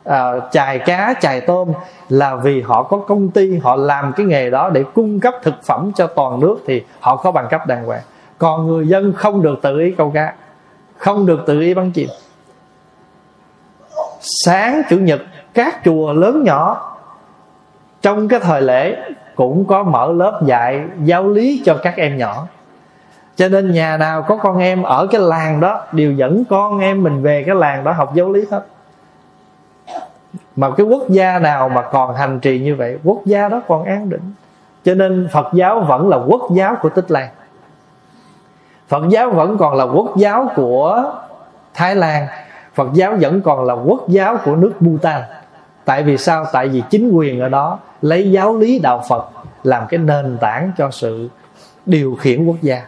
à, 0.04 0.32
chài 0.52 0.80
cá 0.80 1.14
chài 1.22 1.42
tôm 1.42 1.72
là 2.10 2.36
vì 2.36 2.62
họ 2.62 2.84
có 2.84 2.98
công 2.98 3.30
ty 3.30 3.58
họ 3.58 3.76
làm 3.76 4.14
cái 4.16 4.26
nghề 4.26 4.50
đó 4.50 4.70
để 4.70 4.84
cung 4.94 5.20
cấp 5.20 5.34
thực 5.44 5.64
phẩm 5.64 5.92
cho 5.96 6.08
toàn 6.08 6.40
nước 6.40 6.58
thì 6.68 6.84
họ 7.00 7.16
có 7.16 7.32
bằng 7.32 7.48
cấp 7.50 7.68
đàng 7.68 7.86
hoàng. 7.86 8.02
Còn 8.38 8.68
người 8.68 8.88
dân 8.88 9.14
không 9.14 9.42
được 9.42 9.60
tự 9.62 9.80
ý 9.80 9.92
câu 9.98 10.12
cá 10.12 10.34
không 10.98 11.26
được 11.26 11.40
tự 11.48 11.60
ý 11.60 11.74
bắn 11.74 11.92
chim. 11.92 12.10
Sáng 14.46 14.82
chủ 14.90 14.98
nhật 14.98 15.22
các 15.56 15.82
chùa 15.86 16.14
lớn 16.14 16.44
nhỏ. 16.44 16.92
Trong 18.02 18.28
cái 18.28 18.40
thời 18.40 18.62
lễ 18.62 18.98
cũng 19.36 19.66
có 19.66 19.84
mở 19.84 20.12
lớp 20.12 20.42
dạy 20.46 20.84
giáo 21.04 21.28
lý 21.28 21.62
cho 21.66 21.78
các 21.84 21.96
em 21.98 22.18
nhỏ. 22.18 22.48
Cho 23.36 23.48
nên 23.48 23.72
nhà 23.72 23.98
nào 23.98 24.22
có 24.22 24.38
con 24.38 24.58
em 24.60 24.84
ở 24.84 25.08
cái 25.12 25.22
làng 25.22 25.60
đó, 25.60 25.82
đều 25.92 26.12
dẫn 26.12 26.44
con 26.50 26.80
em 26.80 27.04
mình 27.04 27.22
về 27.22 27.44
cái 27.44 27.56
làng 27.56 27.84
đó 27.84 27.92
học 27.92 28.16
giáo 28.16 28.32
lý 28.32 28.46
hết. 28.52 28.66
Mà 30.56 30.70
cái 30.78 30.86
quốc 30.86 31.10
gia 31.10 31.40
nào 31.40 31.70
mà 31.70 31.82
còn 31.82 32.16
hành 32.16 32.40
trì 32.40 32.60
như 32.60 32.76
vậy, 32.76 32.98
quốc 33.04 33.22
gia 33.26 33.50
đó 33.50 33.62
còn 33.68 33.84
an 33.84 34.10
định. 34.10 34.34
Cho 34.86 34.94
nên 34.94 35.28
phật 35.32 35.48
giáo 35.54 35.80
vẫn 35.80 36.10
là 36.10 36.18
quốc 36.28 36.42
giáo 36.52 36.76
của 36.82 36.90
tích 36.90 37.12
lan. 37.12 37.30
Phật 38.88 39.04
giáo 39.10 39.30
vẫn 39.30 39.58
còn 39.58 39.76
là 39.76 39.84
quốc 39.84 40.18
giáo 40.18 40.52
của 40.56 41.14
thái 41.74 41.96
lan. 41.96 42.28
Phật 42.74 42.88
giáo 42.94 43.16
vẫn 43.22 43.42
còn 43.42 43.66
là 43.66 43.74
quốc 43.74 44.08
giáo 44.08 44.38
của 44.46 44.56
nước 44.56 44.74
bhutan 44.80 45.22
tại 45.86 46.04
vì 46.04 46.18
sao? 46.18 46.46
Tại 46.54 46.68
vì 46.68 46.84
chính 46.90 47.12
quyền 47.12 47.40
ở 47.40 47.50
đó 47.50 47.80
lấy 48.02 48.32
giáo 48.32 48.58
lý 48.58 48.80
đạo 48.80 49.04
phật 49.10 49.30
làm 49.64 49.84
cái 49.90 49.98
nền 49.98 50.38
tảng 50.42 50.72
cho 50.78 50.92
sự 50.92 51.30
điều 51.86 52.16
khiển 52.16 52.46
quốc 52.46 52.58
gia. 52.62 52.82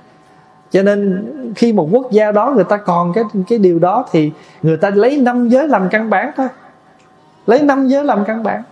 Cho 0.71 0.83
nên 0.83 1.25
khi 1.55 1.73
một 1.73 1.89
quốc 1.91 2.11
gia 2.11 2.31
đó 2.31 2.51
người 2.55 2.63
ta 2.63 2.77
còn 2.77 3.13
cái 3.13 3.23
cái 3.49 3.59
điều 3.59 3.79
đó 3.79 4.05
thì 4.11 4.31
người 4.61 4.77
ta 4.77 4.89
lấy 4.89 5.17
năm 5.17 5.49
giới 5.49 5.67
làm 5.67 5.89
căn 5.89 6.09
bản 6.09 6.31
thôi. 6.37 6.47
Lấy 7.47 7.61
năm 7.61 7.87
giới 7.87 8.03
làm 8.03 8.25
căn 8.25 8.43
bản. 8.43 8.63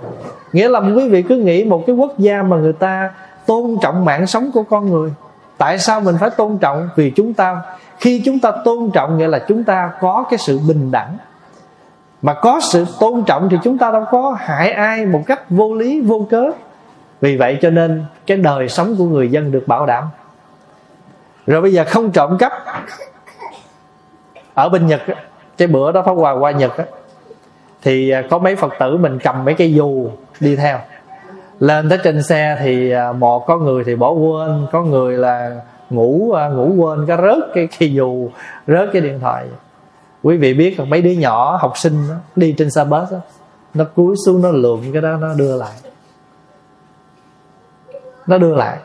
Nghĩa 0.53 0.69
là 0.69 0.79
quý 0.79 1.09
vị 1.09 1.21
cứ 1.21 1.37
nghĩ 1.37 1.63
một 1.63 1.83
cái 1.87 1.95
quốc 1.95 2.19
gia 2.19 2.43
mà 2.43 2.57
người 2.57 2.73
ta 2.73 3.13
tôn 3.45 3.77
trọng 3.81 4.05
mạng 4.05 4.27
sống 4.27 4.51
của 4.51 4.63
con 4.63 4.89
người, 4.89 5.13
tại 5.57 5.79
sao 5.79 6.01
mình 6.01 6.15
phải 6.19 6.29
tôn 6.29 6.57
trọng? 6.57 6.89
Vì 6.95 7.09
chúng 7.09 7.33
ta, 7.33 7.61
khi 7.99 8.21
chúng 8.25 8.39
ta 8.39 8.51
tôn 8.65 8.89
trọng 8.93 9.17
nghĩa 9.17 9.27
là 9.27 9.39
chúng 9.47 9.63
ta 9.63 9.91
có 10.01 10.25
cái 10.29 10.37
sự 10.37 10.59
bình 10.67 10.91
đẳng 10.91 11.17
mà 12.25 12.33
có 12.33 12.59
sự 12.59 12.85
tôn 12.99 13.23
trọng 13.27 13.49
thì 13.49 13.57
chúng 13.63 13.77
ta 13.77 13.91
đâu 13.91 14.05
có 14.11 14.35
hại 14.39 14.71
ai 14.71 15.05
một 15.05 15.21
cách 15.27 15.49
vô 15.49 15.73
lý, 15.73 16.01
vô 16.01 16.27
cớ. 16.29 16.51
Vì 17.21 17.37
vậy 17.37 17.57
cho 17.61 17.69
nên 17.69 18.05
cái 18.25 18.37
đời 18.37 18.69
sống 18.69 18.95
của 18.97 19.05
người 19.05 19.31
dân 19.31 19.51
được 19.51 19.63
bảo 19.67 19.85
đảm. 19.85 20.03
Rồi 21.47 21.61
bây 21.61 21.73
giờ 21.73 21.83
không 21.87 22.11
trộm 22.11 22.37
cắp. 22.37 22.51
Ở 24.53 24.69
bên 24.69 24.87
nhật 24.87 25.01
cái 25.57 25.67
bữa 25.67 25.91
đó 25.91 26.01
pháp 26.05 26.13
hòa 26.13 26.31
qua 26.31 26.51
nhật 26.51 26.71
thì 27.81 28.09
à, 28.09 28.23
có 28.29 28.37
mấy 28.37 28.55
phật 28.55 28.73
tử 28.79 28.97
mình 28.97 29.19
cầm 29.19 29.45
mấy 29.45 29.53
cái 29.53 29.73
dù 29.73 30.09
đi 30.39 30.55
theo. 30.55 30.79
Lên 31.59 31.89
tới 31.89 31.99
trên 32.03 32.23
xe 32.23 32.57
thì 32.59 32.91
à, 32.91 33.11
một 33.11 33.45
có 33.47 33.57
người 33.57 33.83
thì 33.83 33.95
bỏ 33.95 34.11
quên, 34.11 34.67
có 34.71 34.81
người 34.81 35.17
là 35.17 35.61
ngủ 35.89 36.31
à, 36.31 36.47
ngủ 36.47 36.73
quên 36.77 37.05
cái 37.07 37.17
rớt 37.17 37.53
cái 37.55 37.67
cái 37.79 37.93
dù, 37.93 38.29
rớt 38.67 38.89
cái 38.93 39.01
điện 39.01 39.19
thoại 39.19 39.45
quý 40.25 40.37
vị 40.37 40.53
biết 40.53 40.79
mấy 40.87 41.01
đứa 41.01 41.11
nhỏ 41.11 41.57
học 41.61 41.77
sinh 41.77 42.07
đó, 42.09 42.15
đi 42.35 42.55
trên 42.57 42.69
xe 42.71 42.83
bus 42.83 43.11
đó, 43.11 43.17
nó 43.73 43.83
cúi 43.95 44.15
xuống 44.25 44.41
nó 44.41 44.49
lượm 44.49 44.79
cái 44.93 45.01
đó 45.01 45.09
nó 45.21 45.33
đưa 45.33 45.57
lại. 45.57 45.73
Nó 48.27 48.37
đưa 48.37 48.55
lại. 48.55 48.77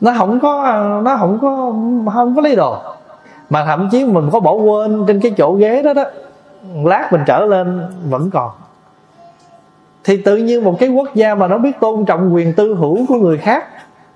Nó 0.00 0.12
không 0.18 0.40
có 0.40 0.62
nó 1.04 1.16
không 1.16 1.38
có 1.42 1.72
không 2.12 2.36
có 2.36 2.42
lấy 2.42 2.56
đồ. 2.56 2.78
Mà 3.50 3.64
thậm 3.64 3.88
chí 3.92 4.04
mình 4.04 4.28
có 4.32 4.40
bỏ 4.40 4.52
quên 4.52 5.04
trên 5.06 5.20
cái 5.20 5.34
chỗ 5.36 5.52
ghế 5.52 5.82
đó 5.82 5.92
đó 5.92 6.04
lát 6.84 7.08
mình 7.12 7.22
trở 7.26 7.44
lên 7.44 7.82
vẫn 8.08 8.30
còn. 8.30 8.50
Thì 10.04 10.22
tự 10.22 10.36
nhiên 10.36 10.64
một 10.64 10.76
cái 10.80 10.88
quốc 10.88 11.14
gia 11.14 11.34
mà 11.34 11.46
nó 11.46 11.58
biết 11.58 11.80
tôn 11.80 12.04
trọng 12.04 12.34
quyền 12.34 12.52
tư 12.52 12.74
hữu 12.74 13.06
của 13.06 13.14
người 13.14 13.38
khác 13.38 13.64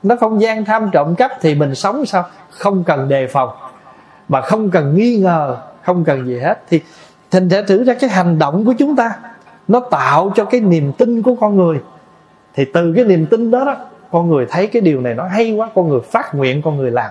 nó 0.02 0.16
không 0.20 0.40
gian 0.40 0.64
tham 0.64 0.90
trộm 0.92 1.14
cắp 1.14 1.30
thì 1.40 1.54
mình 1.54 1.74
sống 1.74 2.06
sao? 2.06 2.24
Không 2.50 2.84
cần 2.84 3.08
đề 3.08 3.26
phòng 3.26 3.50
mà 4.28 4.40
không 4.40 4.70
cần 4.70 4.94
nghi 4.94 5.16
ngờ 5.16 5.56
không 5.88 6.04
cần 6.04 6.26
gì 6.26 6.38
hết. 6.38 6.58
Thì 6.70 6.80
thành 7.30 7.50
sẽ 7.50 7.62
thử 7.62 7.84
ra 7.84 7.94
cái 7.94 8.10
hành 8.10 8.38
động 8.38 8.64
của 8.64 8.74
chúng 8.78 8.96
ta, 8.96 9.12
nó 9.68 9.80
tạo 9.80 10.32
cho 10.34 10.44
cái 10.44 10.60
niềm 10.60 10.92
tin 10.92 11.22
của 11.22 11.34
con 11.34 11.56
người. 11.56 11.80
Thì 12.54 12.64
từ 12.74 12.92
cái 12.96 13.04
niềm 13.04 13.26
tin 13.26 13.50
đó 13.50 13.64
đó, 13.64 13.76
con 14.10 14.28
người 14.28 14.46
thấy 14.50 14.66
cái 14.66 14.82
điều 14.82 15.00
này 15.00 15.14
nó 15.14 15.24
hay 15.24 15.52
quá, 15.52 15.70
con 15.74 15.88
người 15.88 16.00
phát 16.00 16.34
nguyện, 16.34 16.62
con 16.62 16.76
người 16.76 16.90
làm. 16.90 17.10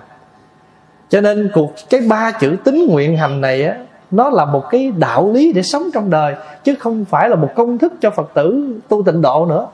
Cho 1.09 1.21
nên 1.21 1.51
cuộc, 1.53 1.73
cái 1.89 2.01
ba 2.09 2.31
chữ 2.31 2.55
tính 2.63 2.87
nguyện 2.89 3.17
hành 3.17 3.41
này 3.41 3.63
á, 3.63 3.77
nó 4.11 4.29
là 4.29 4.45
một 4.45 4.63
cái 4.69 4.91
đạo 4.97 5.31
lý 5.33 5.53
để 5.53 5.61
sống 5.61 5.83
trong 5.93 6.09
đời, 6.09 6.35
chứ 6.63 6.75
không 6.79 7.05
phải 7.05 7.29
là 7.29 7.35
một 7.35 7.49
công 7.55 7.77
thức 7.77 7.93
cho 8.01 8.09
phật 8.09 8.31
tử 8.33 8.79
tu 8.87 9.03
tịnh 9.03 9.21
độ 9.21 9.45
nữa. 9.45 9.67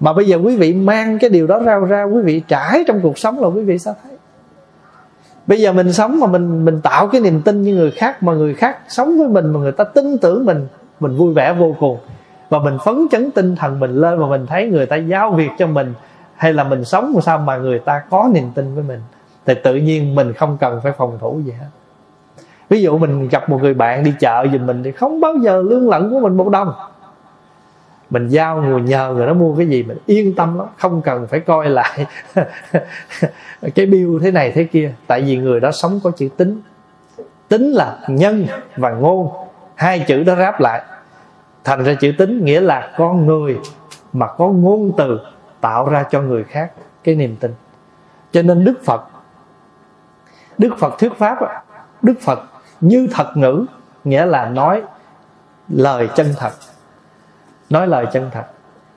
Mà 0.00 0.12
bây 0.12 0.24
giờ 0.24 0.36
quý 0.36 0.56
vị 0.56 0.74
mang 0.74 1.18
cái 1.18 1.30
điều 1.30 1.46
đó 1.46 1.58
ra 1.58 1.78
ra, 1.78 2.02
quý 2.02 2.22
vị 2.22 2.42
trải 2.48 2.84
trong 2.86 3.00
cuộc 3.02 3.18
sống 3.18 3.40
là 3.40 3.48
quý 3.48 3.62
vị 3.62 3.78
sao 3.78 3.94
thấy 4.02 4.12
bây 5.46 5.60
giờ 5.60 5.72
mình 5.72 5.92
sống 5.92 6.20
mà 6.20 6.26
mình 6.26 6.64
mình 6.64 6.80
tạo 6.80 7.06
cái 7.06 7.20
niềm 7.20 7.42
tin 7.42 7.62
như 7.62 7.74
người 7.74 7.90
khác 7.90 8.22
mà 8.22 8.32
người 8.32 8.54
khác 8.54 8.78
sống 8.88 9.18
với 9.18 9.28
mình 9.28 9.52
mà 9.52 9.60
người 9.60 9.72
ta 9.72 9.84
tin 9.84 10.18
tưởng 10.18 10.46
mình 10.46 10.66
mình 11.00 11.16
vui 11.16 11.34
vẻ 11.34 11.52
vô 11.52 11.76
cùng. 11.80 11.98
Và 12.48 12.58
mình 12.58 12.78
phấn 12.84 13.06
chấn 13.10 13.30
tinh 13.30 13.56
thần 13.56 13.80
mình 13.80 13.94
lên 13.94 14.18
và 14.18 14.26
mình 14.26 14.46
thấy 14.46 14.66
người 14.66 14.86
ta 14.86 14.96
giao 14.96 15.30
việc 15.30 15.50
cho 15.58 15.66
mình 15.66 15.94
hay 16.36 16.52
là 16.52 16.64
mình 16.64 16.84
sống 16.84 17.12
làm 17.14 17.22
sao 17.22 17.38
mà 17.38 17.56
người 17.56 17.78
ta 17.78 18.02
có 18.10 18.30
niềm 18.34 18.50
tin 18.54 18.74
với 18.74 18.84
mình. 18.84 19.00
Thì 19.46 19.54
tự 19.64 19.74
nhiên 19.74 20.14
mình 20.14 20.32
không 20.32 20.56
cần 20.60 20.80
phải 20.82 20.92
phòng 20.92 21.18
thủ 21.20 21.40
gì 21.44 21.52
hết. 21.52 21.66
Ví 22.68 22.82
dụ 22.82 22.98
mình 22.98 23.28
gặp 23.28 23.50
một 23.50 23.62
người 23.62 23.74
bạn 23.74 24.04
đi 24.04 24.12
chợ 24.20 24.46
giùm 24.52 24.66
mình 24.66 24.82
thì 24.82 24.92
không 24.92 25.20
bao 25.20 25.34
giờ 25.42 25.62
lương 25.62 25.90
lận 25.90 26.10
của 26.10 26.20
mình 26.20 26.36
một 26.36 26.48
đồng 26.48 26.72
mình 28.10 28.28
giao 28.28 28.62
người 28.62 28.80
nhờ 28.80 29.12
người 29.16 29.26
đó 29.26 29.34
mua 29.34 29.56
cái 29.56 29.66
gì 29.66 29.82
mình 29.82 29.98
yên 30.06 30.34
tâm 30.34 30.58
lắm, 30.58 30.66
không 30.78 31.02
cần 31.02 31.26
phải 31.26 31.40
coi 31.40 31.68
lại 31.68 32.06
cái 33.74 33.86
bill 33.86 34.18
thế 34.22 34.30
này 34.30 34.52
thế 34.54 34.64
kia. 34.64 34.94
Tại 35.06 35.22
vì 35.22 35.36
người 35.36 35.60
đó 35.60 35.70
sống 35.72 36.00
có 36.04 36.10
chữ 36.10 36.28
tính. 36.36 36.60
Tính 37.48 37.70
là 37.70 37.98
nhân 38.08 38.46
và 38.76 38.90
ngôn. 38.90 39.30
Hai 39.74 40.04
chữ 40.08 40.22
đó 40.22 40.34
ráp 40.36 40.60
lại. 40.60 40.82
Thành 41.64 41.84
ra 41.84 41.94
chữ 42.00 42.12
tính 42.18 42.44
nghĩa 42.44 42.60
là 42.60 42.92
con 42.96 43.26
người 43.26 43.58
mà 44.12 44.26
có 44.26 44.48
ngôn 44.48 44.92
từ 44.96 45.20
tạo 45.60 45.88
ra 45.88 46.04
cho 46.10 46.22
người 46.22 46.44
khác 46.44 46.72
cái 47.04 47.14
niềm 47.14 47.36
tin. 47.40 47.54
Cho 48.32 48.42
nên 48.42 48.64
đức 48.64 48.84
phật 48.84 49.04
đức 50.58 50.74
phật 50.78 50.98
thuyết 50.98 51.12
pháp 51.18 51.38
đức 52.02 52.14
phật 52.20 52.40
như 52.80 53.08
thật 53.12 53.36
ngữ 53.36 53.64
nghĩa 54.04 54.24
là 54.26 54.48
nói 54.48 54.82
lời 55.68 56.08
chân 56.16 56.34
thật 56.36 56.52
nói 57.70 57.86
lời 57.86 58.06
chân 58.12 58.30
thật. 58.32 58.44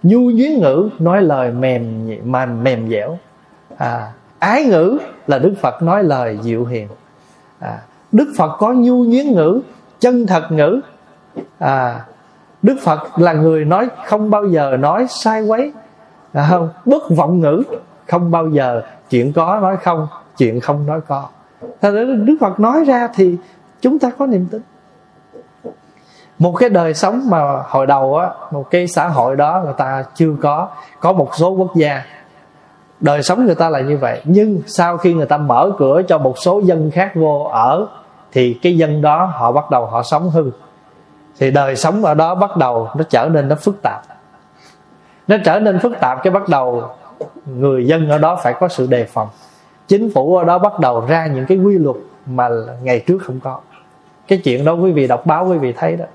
Nhu 0.03 0.19
nhuyến 0.19 0.59
ngữ 0.59 0.89
nói 0.99 1.21
lời 1.21 1.51
mềm 1.51 2.09
mềm 2.23 2.63
mềm 2.63 2.89
dẻo. 2.89 3.17
À, 3.77 4.11
ái 4.39 4.65
ngữ 4.65 4.97
là 5.27 5.39
đức 5.39 5.53
phật 5.61 5.81
nói 5.81 6.03
lời 6.03 6.39
dịu 6.41 6.65
hiền. 6.65 6.87
À, 7.59 7.79
đức 8.11 8.33
phật 8.37 8.57
có 8.59 8.73
nhu 8.73 9.03
nhuyến 9.03 9.31
ngữ 9.31 9.61
chân 9.99 10.27
thật 10.27 10.51
ngữ. 10.51 10.81
À, 11.59 12.05
đức 12.61 12.75
phật 12.81 13.19
là 13.19 13.33
người 13.33 13.65
nói 13.65 13.87
không 14.05 14.29
bao 14.29 14.47
giờ 14.47 14.77
nói 14.79 15.05
sai 15.09 15.41
quấy. 15.41 15.71
À, 16.33 16.47
không 16.49 16.69
bất 16.85 17.03
vọng 17.09 17.39
ngữ 17.39 17.63
không 18.07 18.31
bao 18.31 18.49
giờ 18.49 18.81
chuyện 19.09 19.33
có 19.33 19.59
nói 19.61 19.77
không 19.77 20.07
chuyện 20.37 20.59
không 20.59 20.85
nói 20.85 21.01
có. 21.07 21.27
Thế 21.81 21.91
Đức 22.25 22.37
Phật 22.39 22.59
nói 22.59 22.83
ra 22.83 23.07
thì 23.15 23.37
chúng 23.81 23.99
ta 23.99 24.09
có 24.09 24.25
niềm 24.25 24.45
tin 24.51 24.61
một 26.39 26.51
cái 26.51 26.69
đời 26.69 26.93
sống 26.93 27.21
mà 27.29 27.63
hồi 27.67 27.87
đầu 27.87 28.17
á, 28.17 28.29
một 28.51 28.71
cái 28.71 28.87
xã 28.87 29.07
hội 29.07 29.35
đó 29.35 29.61
người 29.65 29.73
ta 29.77 30.03
chưa 30.15 30.35
có 30.41 30.67
có 30.99 31.11
một 31.13 31.29
số 31.35 31.49
quốc 31.49 31.75
gia. 31.75 32.03
Đời 32.99 33.23
sống 33.23 33.45
người 33.45 33.55
ta 33.55 33.69
là 33.69 33.81
như 33.81 33.97
vậy. 33.97 34.21
Nhưng 34.23 34.61
sau 34.67 34.97
khi 34.97 35.13
người 35.13 35.25
ta 35.25 35.37
mở 35.37 35.71
cửa 35.77 36.01
cho 36.07 36.17
một 36.17 36.37
số 36.37 36.59
dân 36.59 36.91
khác 36.91 37.11
vô 37.15 37.49
ở, 37.51 37.87
thì 38.31 38.59
cái 38.61 38.77
dân 38.77 39.01
đó 39.01 39.25
họ 39.25 39.51
bắt 39.51 39.71
đầu 39.71 39.85
họ 39.85 40.03
sống 40.03 40.29
hư. 40.29 40.51
Thì 41.39 41.51
đời 41.51 41.75
sống 41.75 42.05
ở 42.05 42.13
đó 42.13 42.35
bắt 42.35 42.57
đầu 42.57 42.87
nó 42.95 43.03
trở 43.09 43.29
nên 43.29 43.47
nó 43.47 43.55
phức 43.55 43.81
tạp. 43.83 44.01
Nó 45.27 45.35
trở 45.45 45.59
nên 45.59 45.79
phức 45.79 45.99
tạp 45.99 46.23
cái 46.23 46.33
bắt 46.33 46.49
đầu 46.49 46.83
người 47.45 47.87
dân 47.87 48.09
ở 48.09 48.17
đó 48.17 48.39
phải 48.43 48.53
có 48.53 48.67
sự 48.67 48.87
đề 48.87 49.05
phòng. 49.05 49.27
Chính 49.87 50.13
phủ 50.13 50.37
ở 50.37 50.43
đó 50.43 50.59
bắt 50.59 50.79
đầu 50.79 51.05
ra 51.07 51.27
những 51.27 51.45
cái 51.45 51.57
quy 51.57 51.77
luật 51.77 51.95
mà 52.25 52.49
ngày 52.83 52.99
trước 52.99 53.17
không 53.23 53.39
có. 53.39 53.59
Cái 54.27 54.41
chuyện 54.43 54.65
đó 54.65 54.73
quý 54.73 54.91
vị 54.91 55.07
đọc 55.07 55.25
báo 55.25 55.45
quý 55.45 55.57
vị 55.57 55.73
thấy 55.73 55.95
đó 55.95 56.05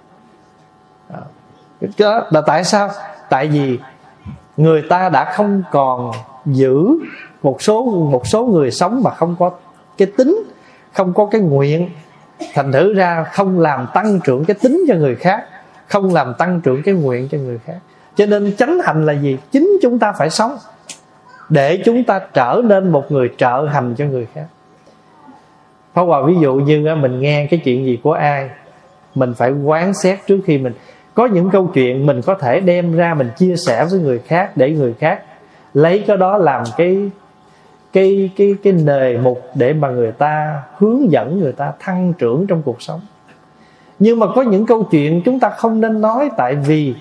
đó 1.98 2.26
là 2.30 2.40
tại 2.46 2.64
sao? 2.64 2.90
Tại 3.28 3.46
vì 3.48 3.78
người 4.56 4.82
ta 4.88 5.08
đã 5.08 5.32
không 5.32 5.62
còn 5.70 6.12
giữ 6.46 6.88
một 7.42 7.62
số 7.62 7.84
một 7.84 8.26
số 8.26 8.46
người 8.46 8.70
sống 8.70 9.02
mà 9.02 9.10
không 9.10 9.36
có 9.38 9.50
cái 9.98 10.08
tính, 10.16 10.42
không 10.92 11.14
có 11.14 11.26
cái 11.26 11.40
nguyện. 11.40 11.90
Thành 12.54 12.72
thử 12.72 12.94
ra 12.94 13.24
không 13.32 13.60
làm 13.60 13.86
tăng 13.94 14.20
trưởng 14.24 14.44
cái 14.44 14.56
tính 14.62 14.84
cho 14.88 14.94
người 14.94 15.14
khác, 15.14 15.44
không 15.86 16.14
làm 16.14 16.34
tăng 16.34 16.60
trưởng 16.60 16.82
cái 16.82 16.94
nguyện 16.94 17.28
cho 17.30 17.38
người 17.38 17.58
khác. 17.58 17.78
Cho 18.16 18.26
nên 18.26 18.56
chánh 18.56 18.78
hành 18.84 19.06
là 19.06 19.12
gì? 19.12 19.38
Chính 19.52 19.78
chúng 19.82 19.98
ta 19.98 20.12
phải 20.18 20.30
sống 20.30 20.56
để 21.48 21.82
chúng 21.84 22.04
ta 22.04 22.20
trở 22.34 22.60
nên 22.64 22.92
một 22.92 23.12
người 23.12 23.30
trợ 23.36 23.66
hành 23.72 23.94
cho 23.98 24.04
người 24.04 24.26
khác. 24.34 24.46
Pháp 25.94 26.02
Hòa 26.02 26.22
ví 26.26 26.34
dụ 26.40 26.54
như 26.54 26.94
mình 26.94 27.20
nghe 27.20 27.46
cái 27.50 27.60
chuyện 27.64 27.84
gì 27.84 28.00
của 28.02 28.12
ai, 28.12 28.50
Mình 29.14 29.34
phải 29.34 29.50
quán 29.50 29.94
xét 29.94 30.18
trước 30.26 30.40
khi 30.44 30.58
mình 30.58 30.72
có 31.18 31.26
những 31.26 31.50
câu 31.50 31.70
chuyện 31.74 32.06
mình 32.06 32.22
có 32.22 32.34
thể 32.34 32.60
đem 32.60 32.92
ra 32.92 33.14
Mình 33.14 33.30
chia 33.36 33.56
sẻ 33.56 33.86
với 33.90 34.00
người 34.00 34.18
khác 34.18 34.56
Để 34.56 34.70
người 34.70 34.94
khác 34.98 35.22
lấy 35.74 36.04
cái 36.06 36.16
đó 36.16 36.36
làm 36.36 36.64
cái 36.76 37.10
cái 37.92 38.30
cái 38.36 38.54
cái 38.62 38.72
nề 38.72 39.18
mục 39.18 39.42
để 39.54 39.72
mà 39.72 39.90
người 39.90 40.12
ta 40.12 40.62
hướng 40.78 41.12
dẫn, 41.12 41.40
người 41.40 41.52
ta 41.52 41.72
thăng 41.78 42.12
trưởng 42.12 42.46
trong 42.46 42.62
cuộc 42.62 42.82
sống. 42.82 43.00
Nhưng 43.98 44.18
mà 44.18 44.26
có 44.34 44.42
những 44.42 44.66
câu 44.66 44.88
chuyện 44.90 45.22
chúng 45.24 45.40
ta 45.40 45.50
không 45.50 45.80
nên 45.80 46.00
nói 46.00 46.30
tại 46.36 46.54
vì 46.54 46.94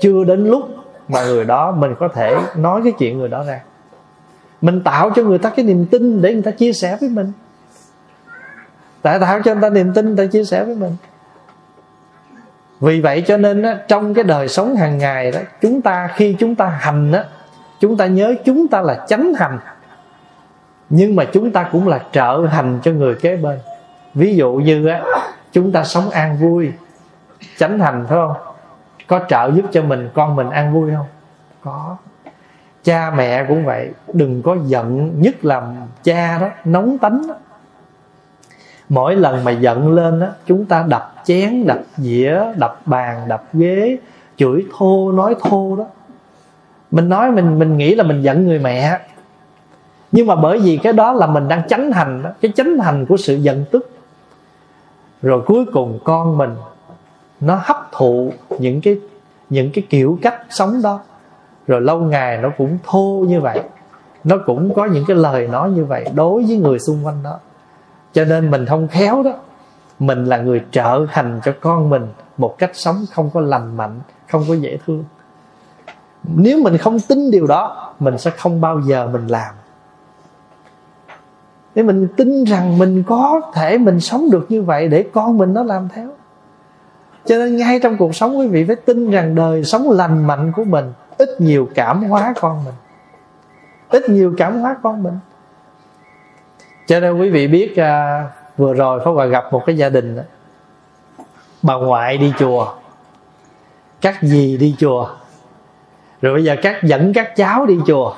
chưa 0.00 0.24
đến 0.24 0.46
lúc 0.46 0.62
mà 1.08 1.24
người 1.24 1.44
đó 1.44 1.70
mình 1.72 1.94
có 1.98 2.08
thể 2.08 2.36
nói 2.56 2.80
cái 2.84 2.92
chuyện 2.98 3.18
người 3.18 3.28
đó 3.28 3.44
ra. 3.44 3.60
Mình 4.60 4.80
tạo 4.80 5.10
cho 5.10 5.22
người 5.22 5.38
ta 5.38 5.50
cái 5.50 5.64
niềm 5.64 5.86
tin 5.86 6.22
để 6.22 6.32
người 6.32 6.42
ta 6.42 6.50
chia 6.50 6.72
sẻ 6.72 6.96
với 7.00 7.08
mình. 7.08 7.32
Tại 9.02 9.18
tạo 9.18 9.40
cho 9.44 9.54
người 9.54 9.62
ta 9.62 9.70
niềm 9.70 9.92
tin, 9.94 10.06
người 10.06 10.26
ta 10.26 10.30
chia 10.30 10.44
sẻ 10.44 10.64
với 10.64 10.74
mình 10.74 10.92
vì 12.80 13.00
vậy 13.00 13.24
cho 13.26 13.36
nên 13.36 13.62
á, 13.62 13.76
trong 13.88 14.14
cái 14.14 14.24
đời 14.24 14.48
sống 14.48 14.76
hàng 14.76 14.98
ngày 14.98 15.32
đó 15.32 15.38
chúng 15.60 15.82
ta 15.82 16.08
khi 16.14 16.36
chúng 16.38 16.54
ta 16.54 16.66
hành 16.66 17.12
á 17.12 17.24
chúng 17.80 17.96
ta 17.96 18.06
nhớ 18.06 18.34
chúng 18.44 18.68
ta 18.68 18.80
là 18.80 19.06
chánh 19.08 19.34
hành. 19.34 19.58
Nhưng 20.90 21.16
mà 21.16 21.24
chúng 21.32 21.52
ta 21.52 21.68
cũng 21.72 21.88
là 21.88 22.00
trợ 22.12 22.46
hành 22.50 22.78
cho 22.82 22.90
người 22.90 23.14
kế 23.14 23.36
bên. 23.36 23.58
Ví 24.14 24.36
dụ 24.36 24.52
như 24.52 24.86
á 24.86 25.02
chúng 25.52 25.72
ta 25.72 25.84
sống 25.84 26.10
an 26.10 26.36
vui 26.36 26.72
chánh 27.58 27.78
hành 27.78 28.04
phải 28.08 28.18
không? 28.18 28.32
Có 29.06 29.20
trợ 29.28 29.50
giúp 29.54 29.64
cho 29.72 29.82
mình 29.82 30.10
con 30.14 30.36
mình 30.36 30.50
an 30.50 30.74
vui 30.74 30.90
không? 30.96 31.06
Có. 31.64 31.96
Cha 32.84 33.10
mẹ 33.16 33.44
cũng 33.48 33.64
vậy 33.64 33.90
đừng 34.12 34.42
có 34.42 34.56
giận 34.66 35.12
nhất 35.20 35.44
là 35.44 35.62
cha 36.02 36.38
đó 36.38 36.48
nóng 36.64 36.98
tánh 36.98 37.26
đó 37.28 37.34
mỗi 38.88 39.16
lần 39.16 39.44
mà 39.44 39.50
giận 39.50 39.92
lên 39.92 40.20
á, 40.20 40.28
chúng 40.46 40.64
ta 40.64 40.84
đập 40.88 41.14
chén, 41.24 41.66
đập 41.66 41.80
dĩa, 41.96 42.38
đập 42.56 42.80
bàn, 42.86 43.28
đập 43.28 43.44
ghế, 43.52 43.96
chửi 44.36 44.66
thô, 44.78 45.12
nói 45.12 45.36
thô 45.40 45.76
đó. 45.76 45.84
Mình 46.90 47.08
nói 47.08 47.30
mình 47.30 47.58
mình 47.58 47.76
nghĩ 47.76 47.94
là 47.94 48.04
mình 48.04 48.22
giận 48.22 48.46
người 48.46 48.58
mẹ. 48.58 48.98
Nhưng 50.12 50.26
mà 50.26 50.36
bởi 50.36 50.58
vì 50.58 50.76
cái 50.76 50.92
đó 50.92 51.12
là 51.12 51.26
mình 51.26 51.48
đang 51.48 51.68
chánh 51.68 51.92
hành 51.92 52.22
đó, 52.22 52.30
cái 52.40 52.52
chánh 52.56 52.78
hành 52.78 53.06
của 53.06 53.16
sự 53.16 53.34
giận 53.34 53.64
tức. 53.70 53.90
Rồi 55.22 55.42
cuối 55.46 55.64
cùng 55.72 55.98
con 56.04 56.38
mình, 56.38 56.54
nó 57.40 57.60
hấp 57.62 57.88
thụ 57.92 58.32
những 58.58 58.80
cái 58.80 58.98
những 59.50 59.70
cái 59.74 59.84
kiểu 59.90 60.18
cách 60.22 60.42
sống 60.50 60.82
đó. 60.82 61.00
Rồi 61.66 61.80
lâu 61.80 62.00
ngày 62.00 62.38
nó 62.38 62.50
cũng 62.58 62.78
thô 62.86 63.24
như 63.28 63.40
vậy. 63.40 63.60
Nó 64.24 64.36
cũng 64.46 64.74
có 64.74 64.84
những 64.84 65.04
cái 65.08 65.16
lời 65.16 65.46
nói 65.46 65.70
như 65.70 65.84
vậy 65.84 66.04
đối 66.14 66.44
với 66.44 66.56
người 66.56 66.78
xung 66.78 67.06
quanh 67.06 67.22
đó 67.22 67.38
cho 68.14 68.24
nên 68.24 68.50
mình 68.50 68.66
không 68.66 68.88
khéo 68.88 69.22
đó. 69.22 69.32
Mình 69.98 70.24
là 70.24 70.36
người 70.36 70.64
trợ 70.70 71.06
hành 71.08 71.40
cho 71.44 71.52
con 71.60 71.90
mình 71.90 72.06
một 72.36 72.58
cách 72.58 72.70
sống 72.74 73.04
không 73.12 73.30
có 73.34 73.40
lành 73.40 73.76
mạnh, 73.76 74.00
không 74.30 74.44
có 74.48 74.54
dễ 74.54 74.78
thương. 74.86 75.04
Nếu 76.22 76.62
mình 76.62 76.78
không 76.78 77.00
tin 77.00 77.30
điều 77.30 77.46
đó, 77.46 77.94
mình 78.00 78.18
sẽ 78.18 78.30
không 78.30 78.60
bao 78.60 78.80
giờ 78.80 79.08
mình 79.12 79.26
làm. 79.26 79.54
Để 81.74 81.82
mình 81.82 82.08
tin 82.16 82.44
rằng 82.44 82.78
mình 82.78 83.02
có 83.06 83.40
thể 83.54 83.78
mình 83.78 84.00
sống 84.00 84.30
được 84.30 84.46
như 84.48 84.62
vậy 84.62 84.88
để 84.88 85.04
con 85.12 85.38
mình 85.38 85.54
nó 85.54 85.62
làm 85.62 85.88
theo. 85.88 86.08
Cho 87.24 87.36
nên 87.36 87.56
ngay 87.56 87.80
trong 87.82 87.96
cuộc 87.96 88.14
sống, 88.14 88.38
quý 88.38 88.48
vị 88.48 88.64
phải 88.64 88.76
tin 88.76 89.10
rằng 89.10 89.34
đời 89.34 89.64
sống 89.64 89.90
lành 89.90 90.26
mạnh 90.26 90.52
của 90.56 90.64
mình 90.64 90.92
ít 91.18 91.28
nhiều 91.38 91.68
cảm 91.74 92.02
hóa 92.02 92.34
con 92.40 92.64
mình. 92.64 92.74
Ít 93.88 94.10
nhiều 94.10 94.34
cảm 94.36 94.60
hóa 94.60 94.76
con 94.82 95.02
mình 95.02 95.14
cho 96.86 97.00
nên 97.00 97.18
quý 97.18 97.30
vị 97.30 97.46
biết 97.46 97.76
à, 97.76 98.24
vừa 98.56 98.74
rồi 98.74 99.00
Pháp 99.04 99.10
Hòa 99.10 99.26
gặp 99.26 99.52
một 99.52 99.62
cái 99.66 99.76
gia 99.76 99.88
đình 99.88 100.18
bà 101.62 101.74
ngoại 101.74 102.18
đi 102.18 102.32
chùa. 102.38 102.66
Các 104.00 104.16
dì 104.22 104.56
đi 104.56 104.74
chùa. 104.78 105.08
Rồi 106.22 106.34
bây 106.34 106.44
giờ 106.44 106.56
các 106.62 106.82
dẫn 106.82 107.12
các 107.12 107.36
cháu 107.36 107.66
đi 107.66 107.78
chùa. 107.86 108.14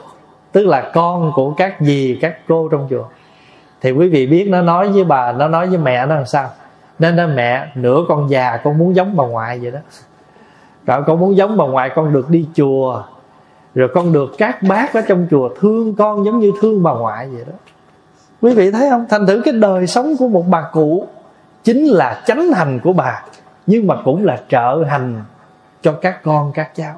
Tức 0.53 0.67
là 0.67 0.91
con 0.95 1.33
của 1.35 1.55
các 1.57 1.77
dì 1.81 2.19
các 2.21 2.39
cô 2.49 2.69
trong 2.69 2.87
chùa. 2.91 3.05
Thì 3.81 3.91
quý 3.91 4.09
vị 4.09 4.27
biết 4.27 4.49
nó 4.49 4.63
nói 4.63 4.89
với 4.89 5.05
bà 5.05 5.33
nó 5.33 5.49
nói 5.49 5.67
với 5.67 5.79
mẹ 5.79 6.07
nó 6.07 6.15
làm 6.15 6.27
sao? 6.27 6.51
Nên 6.99 7.17
nó 7.17 7.27
mẹ 7.27 7.69
nửa 7.75 8.05
con 8.09 8.31
già 8.31 8.57
con 8.65 8.79
muốn 8.79 8.95
giống 8.97 9.17
bà 9.17 9.25
ngoại 9.25 9.59
vậy 9.59 9.71
đó. 9.71 9.79
Rồi 10.87 11.03
con 11.07 11.21
muốn 11.21 11.37
giống 11.37 11.57
bà 11.57 11.65
ngoại 11.65 11.91
con 11.95 12.13
được 12.13 12.31
đi 12.31 12.49
chùa. 12.55 13.03
Rồi 13.75 13.89
con 13.95 14.13
được 14.13 14.31
các 14.39 14.63
bác 14.63 14.95
ở 14.95 15.01
trong 15.09 15.27
chùa 15.31 15.49
thương 15.61 15.95
con 15.95 16.25
giống 16.25 16.41
như 16.41 16.53
thương 16.61 16.83
bà 16.83 16.93
ngoại 16.93 17.29
vậy 17.29 17.45
đó 17.47 17.53
quý 18.41 18.55
vị 18.55 18.71
thấy 18.71 18.91
không? 18.91 19.07
Thành 19.09 19.27
thử 19.27 19.43
cái 19.45 19.55
đời 19.55 19.87
sống 19.87 20.17
của 20.17 20.29
một 20.29 20.45
bà 20.49 20.63
cụ 20.73 21.07
chính 21.65 21.85
là 21.85 22.23
chánh 22.27 22.53
hành 22.53 22.81
của 22.85 22.93
bà, 22.93 23.25
nhưng 23.67 23.87
mà 23.87 23.97
cũng 24.05 24.25
là 24.25 24.39
trợ 24.49 24.85
hành 24.89 25.25
cho 25.83 25.93
các 25.93 26.23
con, 26.23 26.53
các 26.55 26.75
cháu. 26.75 26.95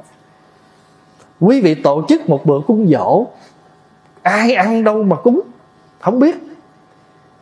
Quý 1.41 1.61
vị 1.61 1.75
tổ 1.75 2.03
chức 2.09 2.29
một 2.29 2.47
bữa 2.47 2.61
cúng 2.67 2.89
dỗ. 2.89 3.27
Ai 4.23 4.55
ăn 4.55 4.85
đâu 4.85 5.03
mà 5.03 5.17
cúng? 5.17 5.41
Không 6.01 6.21
biết. 6.21 6.37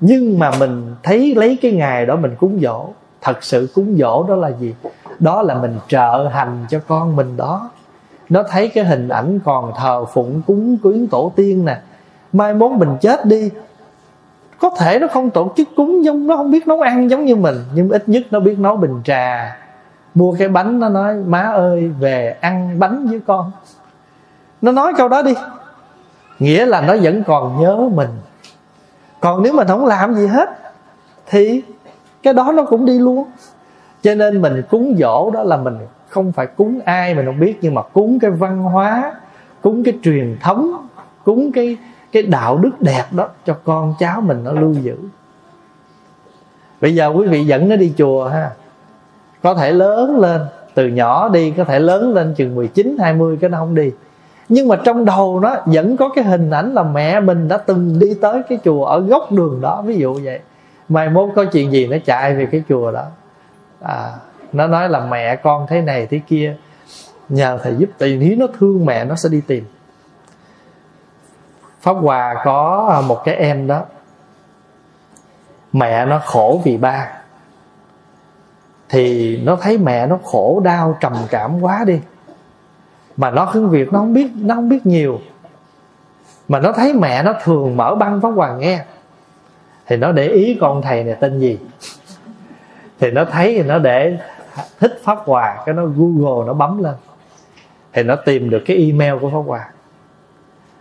Nhưng 0.00 0.38
mà 0.38 0.50
mình 0.58 0.94
thấy 1.02 1.34
lấy 1.34 1.58
cái 1.62 1.72
ngày 1.72 2.06
đó 2.06 2.16
mình 2.16 2.36
cúng 2.38 2.58
dỗ. 2.62 2.88
Thật 3.20 3.44
sự 3.44 3.68
cúng 3.74 3.96
dỗ 3.98 4.22
đó 4.28 4.36
là 4.36 4.48
gì? 4.48 4.74
Đó 5.18 5.42
là 5.42 5.54
mình 5.54 5.78
trợ 5.88 6.28
hành 6.32 6.66
cho 6.70 6.80
con 6.86 7.16
mình 7.16 7.36
đó. 7.36 7.70
Nó 8.28 8.42
thấy 8.42 8.68
cái 8.68 8.84
hình 8.84 9.08
ảnh 9.08 9.38
còn 9.44 9.72
thờ 9.76 10.04
phụng 10.04 10.42
cúng 10.46 10.78
quyến 10.82 11.06
tổ 11.06 11.32
tiên 11.36 11.64
nè. 11.64 11.78
Mai 12.32 12.54
mốt 12.54 12.70
mình 12.70 12.96
chết 13.00 13.26
đi 13.26 13.50
có 14.60 14.70
thể 14.78 14.98
nó 14.98 15.06
không 15.06 15.30
tổ 15.30 15.52
chức 15.56 15.68
cúng 15.76 16.04
giống, 16.04 16.26
nó 16.26 16.36
không 16.36 16.50
biết 16.50 16.68
nấu 16.68 16.80
ăn 16.80 17.10
giống 17.10 17.24
như 17.24 17.36
mình, 17.36 17.56
nhưng 17.74 17.90
ít 17.90 18.08
nhất 18.08 18.22
nó 18.30 18.40
biết 18.40 18.58
nấu 18.58 18.76
bình 18.76 19.00
trà. 19.04 19.56
Mua 20.14 20.34
cái 20.38 20.48
bánh, 20.48 20.80
nó 20.80 20.88
nói, 20.88 21.14
má 21.14 21.42
ơi, 21.42 21.88
về 21.88 22.36
ăn 22.40 22.78
bánh 22.78 23.06
với 23.06 23.20
con. 23.26 23.52
Nó 24.62 24.72
nói 24.72 24.92
câu 24.96 25.08
đó 25.08 25.22
đi. 25.22 25.34
Nghĩa 26.38 26.66
là 26.66 26.80
nó 26.80 26.96
vẫn 27.02 27.22
còn 27.26 27.60
nhớ 27.60 27.76
mình. 27.94 28.08
Còn 29.20 29.42
nếu 29.42 29.52
mình 29.52 29.66
không 29.68 29.86
làm 29.86 30.14
gì 30.14 30.26
hết, 30.26 30.48
thì 31.26 31.62
cái 32.22 32.34
đó 32.34 32.52
nó 32.52 32.64
cũng 32.64 32.84
đi 32.84 32.98
luôn. 32.98 33.24
Cho 34.02 34.14
nên 34.14 34.42
mình 34.42 34.62
cúng 34.70 34.96
dỗ 34.98 35.30
đó 35.30 35.42
là 35.42 35.56
mình 35.56 35.78
không 36.08 36.32
phải 36.32 36.46
cúng 36.46 36.80
ai 36.84 37.14
mình 37.14 37.26
không 37.26 37.40
biết, 37.40 37.58
nhưng 37.60 37.74
mà 37.74 37.82
cúng 37.82 38.18
cái 38.18 38.30
văn 38.30 38.62
hóa, 38.62 39.12
cúng 39.60 39.84
cái 39.84 39.94
truyền 40.02 40.36
thống, 40.40 40.86
cúng 41.24 41.52
cái 41.52 41.76
cái 42.16 42.22
đạo 42.22 42.58
đức 42.58 42.70
đẹp 42.80 43.04
đó 43.10 43.28
cho 43.46 43.56
con 43.64 43.94
cháu 43.98 44.20
mình 44.20 44.44
nó 44.44 44.52
lưu 44.52 44.72
giữ. 44.72 44.96
Bây 46.80 46.94
giờ 46.94 47.08
quý 47.08 47.26
vị 47.26 47.44
dẫn 47.44 47.68
nó 47.68 47.76
đi 47.76 47.92
chùa 47.98 48.28
ha. 48.28 48.50
Có 49.42 49.54
thể 49.54 49.72
lớn 49.72 50.18
lên 50.18 50.40
từ 50.74 50.88
nhỏ 50.88 51.28
đi 51.28 51.50
có 51.50 51.64
thể 51.64 51.78
lớn 51.78 52.14
lên 52.14 52.34
chừng 52.34 52.54
19 52.54 52.96
20 53.00 53.38
cái 53.40 53.50
nó 53.50 53.58
không 53.58 53.74
đi. 53.74 53.90
Nhưng 54.48 54.68
mà 54.68 54.76
trong 54.84 55.04
đầu 55.04 55.40
nó 55.40 55.56
vẫn 55.66 55.96
có 55.96 56.08
cái 56.08 56.24
hình 56.24 56.50
ảnh 56.50 56.74
là 56.74 56.82
mẹ 56.82 57.20
mình 57.20 57.48
đã 57.48 57.56
từng 57.56 57.98
đi 57.98 58.14
tới 58.20 58.42
cái 58.48 58.58
chùa 58.64 58.84
ở 58.84 59.00
góc 59.00 59.32
đường 59.32 59.60
đó 59.60 59.82
ví 59.86 59.96
dụ 59.96 60.20
vậy. 60.24 60.40
Mai 60.88 61.10
mốt 61.10 61.28
có 61.36 61.44
chuyện 61.44 61.72
gì 61.72 61.86
nó 61.86 61.96
chạy 62.04 62.34
về 62.34 62.46
cái 62.46 62.62
chùa 62.68 62.92
đó. 62.92 63.04
À, 63.82 64.12
nó 64.52 64.66
nói 64.66 64.88
là 64.88 65.06
mẹ 65.06 65.36
con 65.36 65.66
thế 65.68 65.80
này 65.80 66.06
thế 66.10 66.20
kia 66.26 66.56
nhờ 67.28 67.58
thầy 67.62 67.74
giúp 67.78 67.88
tìm 67.98 68.20
nếu 68.20 68.36
nó 68.38 68.46
thương 68.58 68.86
mẹ 68.86 69.04
nó 69.04 69.14
sẽ 69.14 69.28
đi 69.28 69.40
tìm 69.46 69.64
pháp 71.80 71.92
hòa 71.92 72.34
có 72.44 72.88
à, 72.92 73.00
một 73.00 73.22
cái 73.24 73.34
em 73.34 73.66
đó. 73.66 73.82
Mẹ 75.72 76.06
nó 76.06 76.18
khổ 76.24 76.60
vì 76.64 76.76
ba. 76.76 77.08
Thì 78.88 79.36
nó 79.36 79.56
thấy 79.56 79.78
mẹ 79.78 80.06
nó 80.06 80.18
khổ, 80.24 80.60
đau, 80.64 80.98
trầm 81.00 81.12
cảm 81.30 81.60
quá 81.60 81.84
đi. 81.86 82.00
Mà 83.16 83.30
nó 83.30 83.50
cứ 83.52 83.66
việc 83.66 83.92
nó 83.92 83.98
không 83.98 84.12
biết, 84.12 84.30
nó 84.36 84.54
không 84.54 84.68
biết 84.68 84.86
nhiều. 84.86 85.20
Mà 86.48 86.60
nó 86.60 86.72
thấy 86.72 86.94
mẹ 86.94 87.22
nó 87.22 87.32
thường 87.42 87.76
mở 87.76 87.94
băng 87.94 88.20
pháp 88.20 88.30
hòa 88.30 88.56
nghe. 88.56 88.84
Thì 89.86 89.96
nó 89.96 90.12
để 90.12 90.28
ý 90.28 90.58
con 90.60 90.82
thầy 90.82 91.04
này 91.04 91.16
tên 91.20 91.38
gì. 91.38 91.58
Thì 93.00 93.10
nó 93.10 93.24
thấy 93.24 93.54
thì 93.54 93.62
nó 93.62 93.78
để 93.78 94.18
thích 94.80 95.00
pháp 95.04 95.18
hòa, 95.24 95.62
cái 95.66 95.74
nó 95.74 95.84
google 95.84 96.46
nó 96.46 96.52
bấm 96.52 96.82
lên. 96.82 96.94
Thì 97.92 98.02
nó 98.02 98.16
tìm 98.16 98.50
được 98.50 98.62
cái 98.66 98.76
email 98.76 99.14
của 99.20 99.30
pháp 99.30 99.42
hòa 99.46 99.68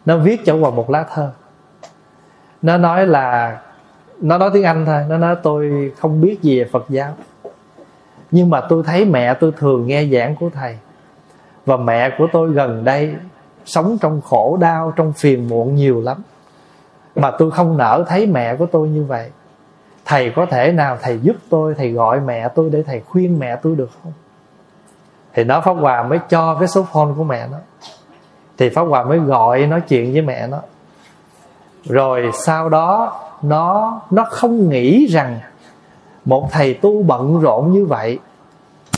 nó 0.06 0.18
viết 0.18 0.46
cho 0.46 0.58
vào 0.58 0.72
một 0.72 0.90
lá 0.90 1.06
thơ 1.14 1.32
nó 2.66 2.78
nói 2.78 3.08
là, 3.08 3.60
nó 4.22 4.38
nói 4.38 4.50
tiếng 4.54 4.64
anh 4.64 4.86
thôi. 4.86 5.06
Nó 5.10 5.18
nói, 5.18 5.36
tôi 5.44 5.92
không 6.00 6.22
biết 6.22 6.42
gì 6.42 6.60
về 6.60 6.70
phật 6.72 6.86
giáo. 6.90 7.14
Nhưng 8.32 8.50
mà 8.50 8.62
tôi 8.70 8.84
thấy 8.84 9.06
mẹ 9.06 9.34
tôi 9.34 9.52
thường 9.58 9.88
nghe 9.88 10.06
giảng 10.06 10.36
của 10.36 10.50
thầy. 10.50 10.78
Và 11.66 11.78
mẹ 11.78 12.16
của 12.18 12.28
tôi 12.34 12.52
gần 12.52 12.84
đây 12.84 13.16
sống 13.66 13.98
trong 14.02 14.22
khổ 14.22 14.58
đau, 14.62 14.94
trong 14.96 15.14
phiền 15.14 15.48
muộn 15.48 15.76
nhiều 15.76 16.02
lắm. 16.02 16.18
Mà 17.16 17.32
tôi 17.32 17.52
không 17.52 17.78
nỡ 17.78 18.04
thấy 18.08 18.26
mẹ 18.26 18.56
của 18.56 18.66
tôi 18.66 18.90
như 18.90 19.04
vậy. 19.04 19.32
Thầy 20.06 20.30
có 20.36 20.46
thể 20.46 20.72
nào 20.72 20.98
thầy 21.02 21.20
giúp 21.20 21.36
tôi, 21.50 21.76
thầy 21.78 21.92
gọi 21.92 22.20
mẹ 22.20 22.50
tôi 22.56 22.70
để 22.70 22.84
thầy 22.84 23.00
khuyên 23.00 23.40
mẹ 23.40 23.56
tôi 23.56 23.76
được 23.76 23.90
không? 24.04 24.14
Thì 25.34 25.44
nó 25.44 25.62
pháp 25.62 25.74
hòa 25.74 26.04
mới 26.04 26.20
cho 26.30 26.56
cái 26.60 26.68
số 26.68 26.84
phone 26.94 27.14
của 27.18 27.24
mẹ 27.24 27.48
nó 27.52 27.58
thì 28.58 28.70
pháp 28.70 28.82
hòa 28.82 29.04
mới 29.04 29.20
gọi 29.20 29.68
nói 29.68 29.82
chuyện 29.82 30.14
với 30.14 30.22
mẹ 30.22 30.48
nó. 30.48 30.60
Rồi 31.84 32.32
sau 32.34 32.70
đó, 32.70 33.20
nó 33.42 34.02
nó 34.12 34.26
không 34.30 34.70
nghĩ 34.70 35.06
rằng 35.06 35.40
một 36.26 36.52
thầy 36.52 36.74
tu 36.74 37.04
bận 37.04 37.40
rộn 37.42 37.72
như 37.72 37.86
vậy, 37.86 38.20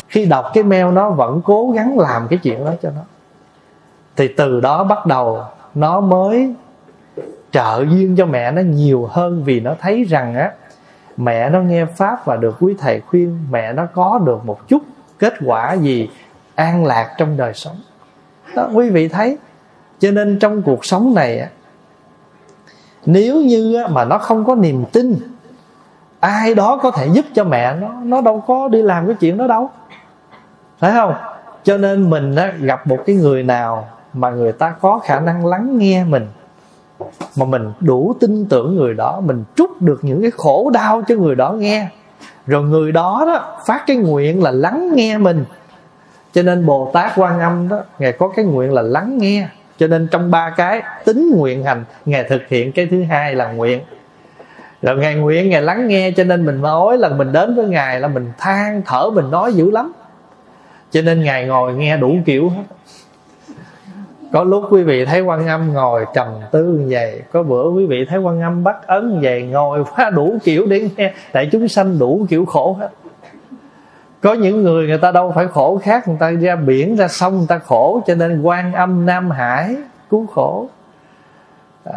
khi 0.08 0.26
đọc 0.26 0.46
cái 0.54 0.64
mail 0.64 0.86
nó 0.86 1.10
vẫn 1.10 1.42
cố 1.46 1.72
gắng 1.76 2.00
làm 2.00 2.28
cái 2.28 2.40
chuyện 2.44 2.66
đó 2.66 2.72
cho 2.82 2.90
nó. 2.96 3.02
Thì 4.16 4.28
từ 4.28 4.60
đó 4.60 4.84
bắt 4.84 5.06
đầu 5.06 5.44
nó 5.76 6.00
mới 6.00 6.54
trợ 7.52 7.86
duyên 7.90 8.16
cho 8.16 8.26
mẹ 8.26 8.52
nó 8.52 8.62
nhiều 8.62 9.06
hơn 9.12 9.44
vì 9.44 9.60
nó 9.60 9.76
thấy 9.80 10.04
rằng 10.04 10.36
á, 10.36 10.52
mẹ 11.18 11.50
nó 11.50 11.60
nghe 11.60 11.86
pháp 11.86 12.26
và 12.26 12.36
được 12.36 12.56
quý 12.60 12.76
thầy 12.80 13.02
khuyên 13.02 13.40
mẹ 13.52 13.74
nó 13.74 13.86
có 13.94 14.20
được 14.26 14.46
một 14.46 14.68
chút 14.68 14.82
kết 15.20 15.34
quả 15.46 15.74
gì 15.74 16.10
an 16.56 16.86
lạc 16.86 17.16
trong 17.18 17.38
đời 17.38 17.54
sống. 17.54 17.76
Đó, 18.56 18.70
quý 18.74 18.90
vị 18.90 19.08
thấy 19.08 19.38
cho 20.00 20.12
nên 20.12 20.40
trong 20.40 20.62
cuộc 20.62 20.86
sống 20.86 21.14
này 21.16 21.48
nếu 23.06 23.42
như 23.42 23.86
mà 23.90 24.06
nó 24.06 24.18
không 24.18 24.46
có 24.46 24.56
niềm 24.56 24.86
tin, 24.92 25.16
ai 26.20 26.56
đó 26.56 26.80
có 26.82 26.92
thể 26.92 27.08
giúp 27.14 27.26
cho 27.36 27.44
mẹ 27.44 27.76
nó 27.76 27.94
nó 28.04 28.22
đâu 28.22 28.44
có 28.48 28.68
đi 28.68 28.82
làm 28.82 29.08
cái 29.08 29.16
chuyện 29.20 29.38
đó 29.38 29.48
đâu. 29.48 29.70
Phải 30.80 30.92
không? 30.92 31.14
Cho 31.64 31.78
nên 31.78 32.10
mình 32.10 32.36
gặp 32.62 32.88
một 32.88 32.98
cái 33.06 33.16
người 33.16 33.44
nào 33.44 33.88
mà 34.14 34.30
người 34.30 34.52
ta 34.52 34.70
có 34.70 35.00
khả 35.00 35.20
năng 35.20 35.46
lắng 35.46 35.78
nghe 35.78 36.04
mình, 36.04 36.28
mà 37.36 37.46
mình 37.46 37.72
đủ 37.80 38.16
tin 38.20 38.46
tưởng 38.46 38.76
người 38.76 38.94
đó, 38.94 39.22
mình 39.26 39.44
trút 39.56 39.70
được 39.80 40.00
những 40.02 40.22
cái 40.22 40.32
khổ 40.32 40.70
đau 40.74 41.02
cho 41.08 41.16
người 41.16 41.36
đó 41.36 41.52
nghe. 41.52 41.88
Rồi 42.48 42.64
người 42.64 42.92
đó 42.92 43.24
đó 43.26 43.58
phát 43.66 43.84
cái 43.88 43.98
nguyện 43.98 44.44
là 44.44 44.52
lắng 44.52 44.92
nghe 44.96 45.18
mình. 45.18 45.46
Cho 46.34 46.44
nên 46.44 46.66
bồ 46.66 46.92
tát 46.94 47.12
quan 47.16 47.40
âm 47.40 47.70
đó, 47.70 47.80
ngài 48.00 48.12
có 48.12 48.28
cái 48.36 48.46
nguyện 48.46 48.74
là 48.74 48.82
lắng 48.82 49.18
nghe 49.18 49.48
cho 49.78 49.88
nên 49.88 50.08
trong 50.12 50.32
ba 50.32 50.50
cái, 50.58 50.82
tính 51.06 51.32
nguyện 51.36 51.64
hành, 51.64 51.84
ngài 52.06 52.24
thực 52.24 52.48
hiện 52.48 52.72
cái 52.72 52.88
thứ 52.92 53.04
hai 53.04 53.36
là 53.36 53.52
nguyện. 53.52 53.80
Rồi 54.82 54.98
ngài 54.98 55.16
nguyện, 55.16 55.50
ngài 55.50 55.62
lắng 55.62 55.88
nghe, 55.88 56.12
cho 56.12 56.24
nên 56.24 56.46
mình 56.46 56.62
nói 56.62 56.98
là 56.98 57.10
mình 57.10 57.32
đến 57.32 57.56
với 57.56 57.68
ngài 57.68 58.00
là 58.00 58.08
mình 58.08 58.32
than 58.38 58.82
thở, 58.86 59.10
mình 59.14 59.32
nói 59.32 59.54
dữ 59.54 59.72
lắm. 59.72 59.94
Cho 60.92 61.02
nên 61.02 61.24
ngài 61.24 61.46
ngồi 61.46 61.74
nghe 61.74 61.98
đủ 61.98 62.16
kiểu 62.26 62.50
hết. 62.50 62.64
Có 64.32 64.44
lúc 64.44 64.64
quý 64.70 64.84
vị 64.84 65.06
thấy 65.06 65.22
quan 65.22 65.48
âm 65.48 65.74
ngồi 65.74 66.06
trầm 66.16 66.28
tư 66.52 66.64
như 66.64 66.88
vậy, 66.90 67.22
có 67.32 67.44
bữa 67.44 67.70
quý 67.70 67.86
vị 67.86 68.06
thấy 68.10 68.20
quan 68.20 68.42
âm 68.42 68.64
bắt 68.64 68.88
ấn 68.88 69.10
như 69.14 69.20
vậy, 69.22 69.44
ngồi 69.44 69.84
quá 69.96 70.10
đủ 70.10 70.38
kiểu 70.44 70.66
để 70.66 70.90
nghe 70.98 71.14
tại 71.32 71.50
chúng 71.52 71.68
sanh 71.68 72.00
đủ 72.00 72.26
kiểu 72.30 72.46
khổ 72.46 72.78
hết 72.80 72.90
có 74.28 74.34
những 74.34 74.64
người 74.64 74.88
người 74.88 74.98
ta 74.98 75.12
đâu 75.12 75.32
phải 75.36 75.48
khổ 75.48 75.80
khác 75.84 76.08
người 76.08 76.18
ta 76.20 76.32
ra 76.32 76.56
biển 76.56 76.96
ra 76.96 77.08
sông 77.08 77.38
người 77.38 77.48
ta 77.48 77.60
khổ 77.60 78.02
cho 78.08 78.16
nên 78.16 78.42
quan 78.42 78.74
âm 78.74 79.06
nam 79.06 79.32
hải 79.32 79.76
cứu 80.10 80.28
khổ. 80.28 80.70
À, 81.84 81.94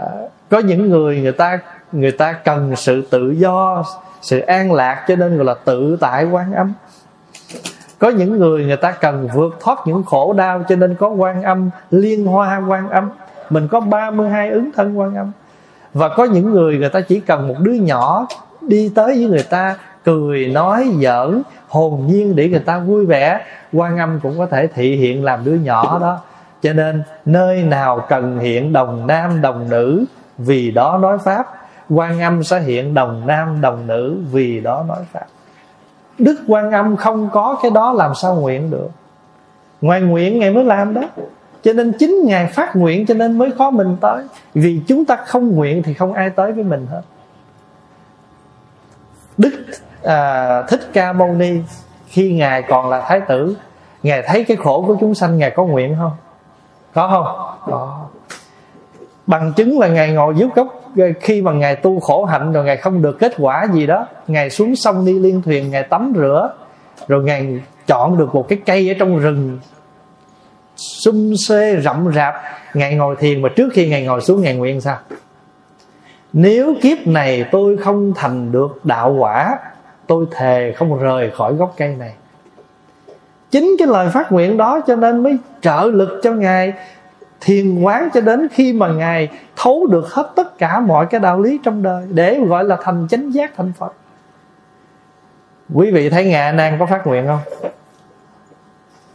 có 0.50 0.58
những 0.58 0.90
người 0.90 1.20
người 1.20 1.32
ta 1.32 1.58
người 1.92 2.12
ta 2.12 2.32
cần 2.32 2.76
sự 2.76 3.02
tự 3.10 3.30
do 3.30 3.84
sự 4.22 4.40
an 4.40 4.72
lạc 4.72 5.04
cho 5.08 5.16
nên 5.16 5.36
gọi 5.36 5.44
là 5.44 5.54
tự 5.64 5.96
tại 6.00 6.24
quan 6.24 6.52
âm. 6.52 6.72
Có 7.98 8.08
những 8.08 8.38
người 8.38 8.64
người 8.64 8.76
ta 8.76 8.90
cần 8.90 9.28
vượt 9.34 9.56
thoát 9.60 9.78
những 9.86 10.02
khổ 10.02 10.32
đau 10.32 10.64
cho 10.68 10.76
nên 10.76 10.94
có 10.94 11.08
quan 11.08 11.42
âm 11.42 11.70
liên 11.90 12.26
hoa 12.26 12.62
quan 12.68 12.88
âm. 12.88 13.10
Mình 13.50 13.68
có 13.68 13.80
32 13.80 14.50
ứng 14.50 14.70
thân 14.76 14.98
quan 14.98 15.14
âm. 15.14 15.32
Và 15.94 16.08
có 16.08 16.24
những 16.24 16.50
người 16.50 16.78
người 16.78 16.88
ta 16.88 17.00
chỉ 17.00 17.20
cần 17.20 17.48
một 17.48 17.56
đứa 17.58 17.72
nhỏ 17.72 18.26
đi 18.60 18.92
tới 18.94 19.06
với 19.06 19.26
người 19.26 19.42
ta 19.42 19.76
cười 20.04 20.46
nói 20.46 20.90
giỡn 21.02 21.42
hồn 21.70 22.06
nhiên 22.06 22.36
để 22.36 22.48
người 22.48 22.60
ta 22.60 22.78
vui 22.78 23.06
vẻ 23.06 23.40
quan 23.72 23.98
âm 23.98 24.20
cũng 24.22 24.38
có 24.38 24.46
thể 24.46 24.66
thị 24.66 24.96
hiện 24.96 25.24
làm 25.24 25.44
đứa 25.44 25.54
nhỏ 25.54 25.98
đó. 25.98 26.20
Cho 26.62 26.72
nên 26.72 27.02
nơi 27.24 27.62
nào 27.62 28.06
cần 28.08 28.38
hiện 28.38 28.72
đồng 28.72 29.06
nam 29.06 29.40
đồng 29.40 29.68
nữ 29.68 30.04
vì 30.38 30.70
đó 30.70 30.98
nói 30.98 31.18
pháp. 31.18 31.46
Quan 31.90 32.20
âm 32.20 32.44
sẽ 32.44 32.60
hiện 32.60 32.94
đồng 32.94 33.26
nam 33.26 33.60
đồng 33.60 33.86
nữ 33.86 34.16
vì 34.32 34.60
đó 34.60 34.84
nói 34.88 34.98
pháp. 35.12 35.26
Đức 36.18 36.36
quan 36.48 36.70
âm 36.70 36.96
không 36.96 37.28
có 37.32 37.58
cái 37.62 37.70
đó 37.70 37.92
làm 37.92 38.14
sao 38.14 38.34
nguyện 38.34 38.70
được. 38.70 38.88
Ngoài 39.80 40.00
nguyện 40.00 40.38
ngài 40.38 40.50
mới 40.50 40.64
làm 40.64 40.94
đó. 40.94 41.02
Cho 41.62 41.72
nên 41.72 41.92
chính 41.98 42.20
ngài 42.24 42.46
phát 42.46 42.76
nguyện 42.76 43.06
cho 43.06 43.14
nên 43.14 43.38
mới 43.38 43.50
có 43.58 43.70
mình 43.70 43.96
tới. 44.00 44.24
Vì 44.54 44.80
chúng 44.86 45.04
ta 45.04 45.16
không 45.16 45.56
nguyện 45.56 45.82
thì 45.82 45.94
không 45.94 46.12
ai 46.12 46.30
tới 46.30 46.52
với 46.52 46.64
mình 46.64 46.86
hết. 46.90 47.02
Đức 49.38 49.64
à, 50.04 50.62
thích 50.62 50.80
ca 50.92 51.12
mâu 51.12 51.28
ni 51.28 51.52
khi 52.06 52.32
ngài 52.32 52.62
còn 52.62 52.88
là 52.88 53.00
thái 53.00 53.20
tử 53.28 53.56
ngài 54.02 54.22
thấy 54.22 54.44
cái 54.44 54.56
khổ 54.56 54.84
của 54.86 54.96
chúng 55.00 55.14
sanh 55.14 55.38
ngài 55.38 55.50
có 55.50 55.64
nguyện 55.64 55.96
không? 55.98 56.12
Có 56.94 57.08
không? 57.08 57.56
Có. 57.70 58.06
Bằng 59.26 59.52
chứng 59.52 59.78
là 59.78 59.88
ngài 59.88 60.12
ngồi 60.12 60.34
dưới 60.36 60.48
gốc 60.54 60.68
khi 61.20 61.42
mà 61.42 61.52
ngài 61.52 61.76
tu 61.76 62.00
khổ 62.00 62.24
hạnh 62.24 62.52
rồi 62.52 62.64
ngài 62.64 62.76
không 62.76 63.02
được 63.02 63.18
kết 63.18 63.32
quả 63.38 63.66
gì 63.72 63.86
đó 63.86 64.06
ngài 64.26 64.50
xuống 64.50 64.76
sông 64.76 65.04
đi 65.04 65.18
liên 65.18 65.42
thuyền 65.42 65.70
ngài 65.70 65.82
tắm 65.82 66.12
rửa 66.16 66.52
rồi 67.08 67.24
ngài 67.24 67.60
chọn 67.86 68.18
được 68.18 68.34
một 68.34 68.48
cái 68.48 68.58
cây 68.66 68.88
ở 68.88 68.94
trong 68.98 69.18
rừng 69.18 69.58
xum 70.76 71.34
xê 71.48 71.80
rậm 71.80 72.12
rạp. 72.14 72.34
Ngài 72.74 72.94
ngồi 72.94 73.16
thiền 73.16 73.42
mà 73.42 73.48
trước 73.56 73.68
khi 73.72 73.88
ngài 73.88 74.04
ngồi 74.04 74.20
xuống 74.20 74.42
ngài 74.42 74.54
nguyện 74.54 74.80
sao? 74.80 74.98
Nếu 76.32 76.74
kiếp 76.82 77.06
này 77.06 77.44
tôi 77.52 77.76
không 77.76 78.12
thành 78.16 78.52
được 78.52 78.84
đạo 78.84 79.16
quả 79.18 79.58
tôi 80.10 80.26
thề 80.30 80.72
không 80.76 80.98
rời 80.98 81.30
khỏi 81.30 81.54
gốc 81.54 81.74
cây 81.76 81.96
này. 81.98 82.14
Chính 83.50 83.76
cái 83.78 83.88
lời 83.88 84.08
phát 84.08 84.32
nguyện 84.32 84.56
đó 84.56 84.80
cho 84.86 84.96
nên 84.96 85.22
mới 85.22 85.38
trợ 85.60 85.82
lực 85.92 86.20
cho 86.22 86.32
ngài, 86.32 86.72
thiền 87.40 87.82
quán 87.82 88.08
cho 88.14 88.20
đến 88.20 88.48
khi 88.52 88.72
mà 88.72 88.88
ngài 88.88 89.28
thấu 89.56 89.86
được 89.86 90.08
hết 90.08 90.32
tất 90.36 90.58
cả 90.58 90.80
mọi 90.80 91.06
cái 91.06 91.20
đạo 91.20 91.40
lý 91.40 91.58
trong 91.62 91.82
đời, 91.82 92.06
để 92.10 92.40
gọi 92.40 92.64
là 92.64 92.76
thành 92.82 93.06
chánh 93.10 93.34
giác 93.34 93.56
thành 93.56 93.72
phật. 93.78 93.92
Quý 95.74 95.90
vị 95.90 96.10
thấy 96.10 96.24
ngài 96.24 96.52
nàng 96.52 96.76
có 96.78 96.86
phát 96.86 97.06
nguyện 97.06 97.26
không? 97.26 97.70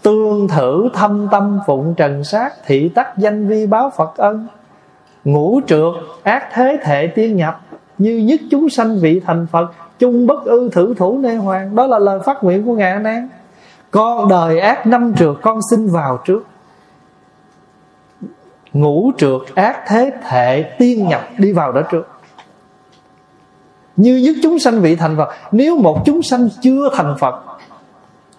Tương 0.01 0.47
thử 0.47 0.89
thâm 0.93 1.27
tâm 1.31 1.59
phụng 1.67 1.93
trần 1.97 2.23
sát 2.23 2.53
thị 2.65 2.89
tắc 2.89 3.17
danh 3.17 3.47
vi 3.47 3.65
báo 3.65 3.91
phật 3.97 4.17
ân, 4.17 4.47
ngũ 5.23 5.61
trượt 5.67 5.93
ác 6.23 6.49
thế 6.53 6.77
thể 6.83 7.07
tiên 7.07 7.35
nhập, 7.35 7.61
như 7.97 8.17
nhất 8.17 8.39
chúng 8.51 8.69
sanh 8.69 8.99
vị 8.99 9.21
thành 9.25 9.47
phật 9.51 9.71
chung 9.99 10.27
bất 10.27 10.45
ư 10.45 10.69
thử 10.69 10.93
thủ 10.93 11.17
nê 11.17 11.35
hoàng. 11.35 11.75
Đó 11.75 11.87
là 11.87 11.99
lời 11.99 12.19
phát 12.25 12.43
nguyện 12.43 12.65
của 12.65 12.73
ngài 12.73 12.91
anh 12.91 13.03
an. 13.03 13.29
Con 13.91 14.29
đời 14.29 14.59
ác 14.59 14.87
năm 14.87 15.13
trượt 15.13 15.35
con 15.41 15.59
xin 15.71 15.87
vào 15.87 16.19
trước. 16.25 16.45
Ngũ 18.73 19.11
trượt 19.17 19.41
ác 19.55 19.83
thế 19.87 20.11
thệ 20.29 20.75
tiên 20.77 21.07
nhập 21.07 21.21
đi 21.37 21.51
vào 21.51 21.71
đó 21.71 21.81
trước. 21.91 22.07
Như 23.95 24.17
nhất 24.17 24.35
chúng 24.43 24.59
sanh 24.59 24.81
vị 24.81 24.95
thành 24.95 25.17
Phật. 25.17 25.29
Nếu 25.51 25.77
một 25.77 26.05
chúng 26.05 26.21
sanh 26.21 26.49
chưa 26.61 26.89
thành 26.93 27.15
Phật 27.19 27.35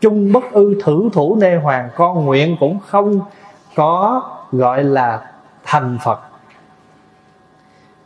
Chung 0.01 0.33
bất 0.33 0.53
ư 0.53 0.75
thử 0.85 1.09
thủ 1.13 1.37
nê 1.41 1.57
hoàng 1.57 1.91
Con 1.97 2.25
nguyện 2.25 2.57
cũng 2.61 2.79
không 2.87 3.21
có 3.75 4.23
gọi 4.53 4.85
là 4.85 5.31
thành 5.65 5.99
Phật. 6.05 6.21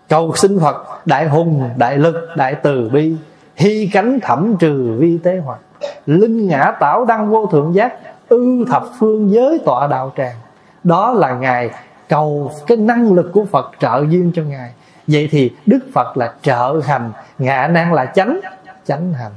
Cầu 0.09 0.33
xin 0.37 0.61
Phật 0.61 1.07
Đại 1.07 1.29
hùng, 1.29 1.71
đại 1.77 1.99
lực, 1.99 2.29
đại 2.37 2.55
từ 2.55 2.89
bi. 2.93 3.17
Hy 3.61 3.91
cánh 3.93 4.21
thẩm 4.21 4.57
trừ 4.59 4.97
vi 4.99 5.19
tế 5.19 5.39
hoạt 5.39 5.59
Linh 6.07 6.49
ngã 6.49 6.73
tảo 6.81 7.05
đăng 7.05 7.31
vô 7.31 7.47
thượng 7.47 7.75
giác, 7.75 7.93
Ư 8.29 8.65
thập 8.69 8.83
phương 8.99 9.31
giới 9.31 9.61
tọa 9.65 9.87
đạo 9.87 10.13
tràng. 10.17 10.37
Đó 10.85 11.13
là 11.13 11.35
Ngài 11.35 11.71
cầu 12.09 12.53
cái 12.67 12.77
năng 12.77 13.13
lực 13.13 13.31
của 13.33 13.45
Phật 13.45 13.71
trợ 13.79 14.05
duyên 14.09 14.33
cho 14.35 14.43
Ngài. 14.43 14.73
Vậy 15.07 15.29
thì 15.31 15.53
Đức 15.67 15.79
Phật 15.95 16.17
là 16.17 16.33
trợ 16.43 16.81
hành 16.85 17.13
Ngạ 17.39 17.67
năng 17.67 17.93
là 17.93 18.07
chánh 18.07 18.41
Chánh 18.87 19.13
hành. 19.13 19.33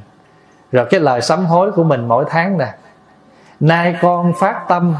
Rồi 0.71 0.85
cái 0.89 0.99
lời 0.99 1.21
sám 1.21 1.45
hối 1.45 1.71
của 1.71 1.83
mình 1.83 2.07
mỗi 2.07 2.25
tháng 2.29 2.57
nè. 2.57 2.73
Nay 3.59 3.95
con 4.01 4.33
phát 4.39 4.65
tâm, 4.67 4.95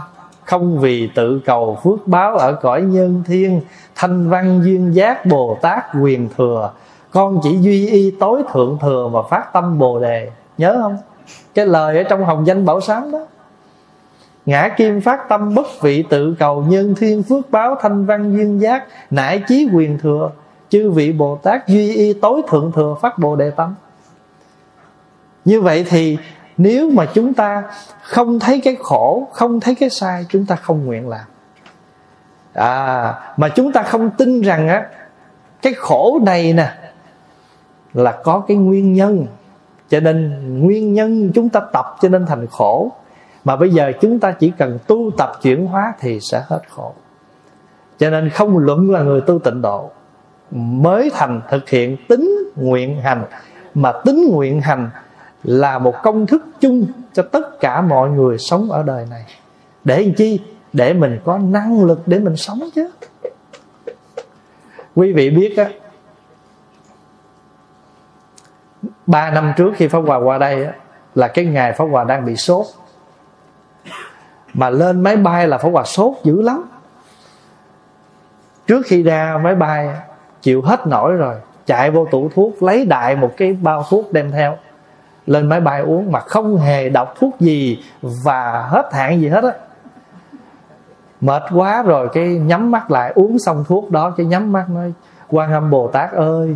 Không 0.45 0.79
vì 0.79 1.09
tự 1.15 1.41
cầu 1.45 1.79
phước 1.83 2.07
báo 2.07 2.37
Ở 2.37 2.53
cõi 2.53 2.81
nhân 2.81 3.23
thiên, 3.27 3.61
Thanh 3.95 4.29
văn 4.29 4.61
duyên 4.63 4.95
giác 4.95 5.25
Bồ 5.25 5.57
Tát 5.61 5.83
quyền 6.01 6.29
thừa 6.37 6.71
con 7.13 7.39
chỉ 7.43 7.57
duy 7.61 7.87
y 7.87 8.11
tối 8.19 8.43
thượng 8.53 8.77
thừa 8.81 9.09
Mà 9.13 9.19
phát 9.29 9.53
tâm 9.53 9.79
Bồ 9.79 9.99
Đề. 9.99 10.29
Nhớ 10.57 10.79
không? 10.81 10.97
Cái 11.53 11.65
lời 11.65 11.97
ở 11.97 12.03
trong 12.03 12.25
hồng 12.25 12.47
danh 12.47 12.65
bảo 12.65 12.81
sám 12.81 13.11
đó. 13.11 13.19
Ngã 14.45 14.69
kim 14.77 15.01
phát 15.01 15.29
tâm 15.29 15.55
bất 15.55 15.81
vị 15.81 16.03
tự 16.09 16.35
cầu 16.39 16.63
nhân 16.67 16.95
thiên 16.95 17.23
phước 17.23 17.51
báo 17.51 17.75
thanh 17.81 18.05
văn 18.05 18.33
duyên 18.33 18.61
giác, 18.61 18.87
nải 19.11 19.43
chí 19.47 19.69
quyền 19.73 19.97
thừa. 19.97 20.31
Chư 20.69 20.91
vị 20.91 21.11
bồ 21.11 21.35
tát 21.35 21.67
duy 21.67 21.93
y 21.95 22.13
tối 22.13 22.41
thượng 22.47 22.71
thừa 22.75 22.95
phát 23.01 23.17
bồ 23.17 23.35
đề 23.35 23.51
tâm. 23.51 23.75
Như 25.45 25.61
vậy 25.61 25.85
thì 25.89 26.17
nếu 26.57 26.89
mà 26.89 27.05
chúng 27.13 27.33
ta 27.33 27.63
không 28.01 28.39
thấy 28.39 28.61
cái 28.63 28.77
khổ, 28.79 29.27
không 29.33 29.59
thấy 29.59 29.75
cái 29.75 29.89
sai, 29.89 30.25
chúng 30.29 30.45
ta 30.45 30.55
không 30.55 30.85
nguyện 30.85 31.09
làm. 31.09 31.25
À 32.53 33.13
mà 33.37 33.49
chúng 33.49 33.71
ta 33.71 33.83
không 33.83 34.09
tin 34.09 34.41
rằng 34.41 34.67
á, 34.67 34.87
cái 35.61 35.73
khổ 35.73 36.19
này 36.25 36.53
nè 36.53 36.71
là 37.93 38.11
có 38.23 38.43
cái 38.47 38.57
nguyên 38.57 38.93
nhân. 38.93 39.25
Cho 39.89 39.99
nên 39.99 40.33
nguyên 40.59 40.93
nhân 40.93 41.31
chúng 41.35 41.49
ta 41.49 41.59
tập 41.73 41.85
cho 42.01 42.09
nên 42.09 42.25
thành 42.25 42.47
khổ. 42.47 42.91
Mà 43.43 43.55
bây 43.55 43.69
giờ 43.69 43.91
chúng 44.01 44.19
ta 44.19 44.31
chỉ 44.31 44.51
cần 44.57 44.79
tu 44.87 45.11
tập 45.17 45.31
chuyển 45.41 45.65
hóa 45.65 45.93
thì 45.99 46.19
sẽ 46.31 46.43
hết 46.47 46.61
khổ. 46.69 46.93
Cho 47.97 48.09
nên 48.09 48.29
không 48.29 48.57
luận 48.57 48.91
là 48.91 49.01
người 49.01 49.21
tu 49.21 49.39
tịnh 49.39 49.61
độ. 49.61 49.91
Mới 50.51 51.11
thành 51.13 51.41
thực 51.49 51.69
hiện 51.69 51.97
tính 52.07 52.49
nguyện 52.55 53.01
hành. 53.01 53.23
Mà 53.73 53.91
tính 54.05 54.29
nguyện 54.31 54.61
hành 54.61 54.89
là 55.43 55.79
một 55.79 55.95
công 56.03 56.25
thức 56.25 56.45
chung 56.59 56.85
cho 57.13 57.23
tất 57.23 57.59
cả 57.59 57.81
mọi 57.81 58.09
người 58.09 58.37
sống 58.37 58.71
ở 58.71 58.83
đời 58.83 59.05
này. 59.09 59.25
Để 59.83 60.03
làm 60.03 60.13
chi? 60.13 60.39
Để 60.73 60.93
mình 60.93 61.19
có 61.23 61.37
năng 61.37 61.83
lực 61.83 62.01
để 62.05 62.19
mình 62.19 62.35
sống 62.35 62.59
chứ. 62.75 62.89
Quý 64.95 65.13
vị 65.13 65.29
biết 65.29 65.57
á 65.57 65.69
ba 69.05 69.31
năm 69.31 69.53
trước 69.57 69.73
khi 69.75 69.87
pháp 69.87 69.99
hòa 70.07 70.17
qua 70.17 70.37
đây 70.37 70.67
là 71.15 71.27
cái 71.27 71.45
ngày 71.45 71.73
pháp 71.73 71.85
hòa 71.85 72.03
đang 72.03 72.25
bị 72.25 72.35
sốt. 72.35 72.65
Mà 74.53 74.69
lên 74.69 75.01
máy 75.01 75.17
bay 75.17 75.47
là 75.47 75.57
pháp 75.57 75.69
hòa 75.69 75.83
sốt 75.83 76.13
dữ 76.23 76.41
lắm. 76.41 76.63
Trước 78.67 78.81
khi 78.85 79.03
ra 79.03 79.39
máy 79.43 79.55
bay, 79.55 79.89
chịu 80.41 80.61
hết 80.61 80.87
nổi 80.87 81.13
rồi, 81.13 81.35
chạy 81.65 81.91
vô 81.91 82.07
tủ 82.11 82.29
thuốc, 82.35 82.63
lấy 82.63 82.85
đại 82.85 83.15
một 83.15 83.31
cái 83.37 83.57
bao 83.61 83.85
thuốc 83.89 84.13
đem 84.13 84.31
theo. 84.31 84.57
Lên 85.25 85.49
máy 85.49 85.61
bay 85.61 85.81
uống 85.81 86.11
mà 86.11 86.19
không 86.19 86.57
hề 86.57 86.89
đọc 86.89 87.13
thuốc 87.19 87.39
gì 87.39 87.83
và 88.01 88.67
hết 88.69 88.93
hạn 88.93 89.21
gì 89.21 89.27
hết 89.27 89.43
á. 89.43 89.51
Mệt 91.21 91.43
quá 91.53 91.83
rồi 91.83 92.09
cái 92.13 92.27
nhắm 92.27 92.71
mắt 92.71 92.91
lại, 92.91 93.11
uống 93.15 93.39
xong 93.39 93.65
thuốc 93.67 93.91
đó, 93.91 94.13
cái 94.17 94.25
nhắm 94.25 94.51
mắt 94.51 94.69
nói, 94.69 94.93
quan 95.29 95.53
âm 95.53 95.69
bồ 95.69 95.87
tát 95.87 96.11
ơi 96.11 96.55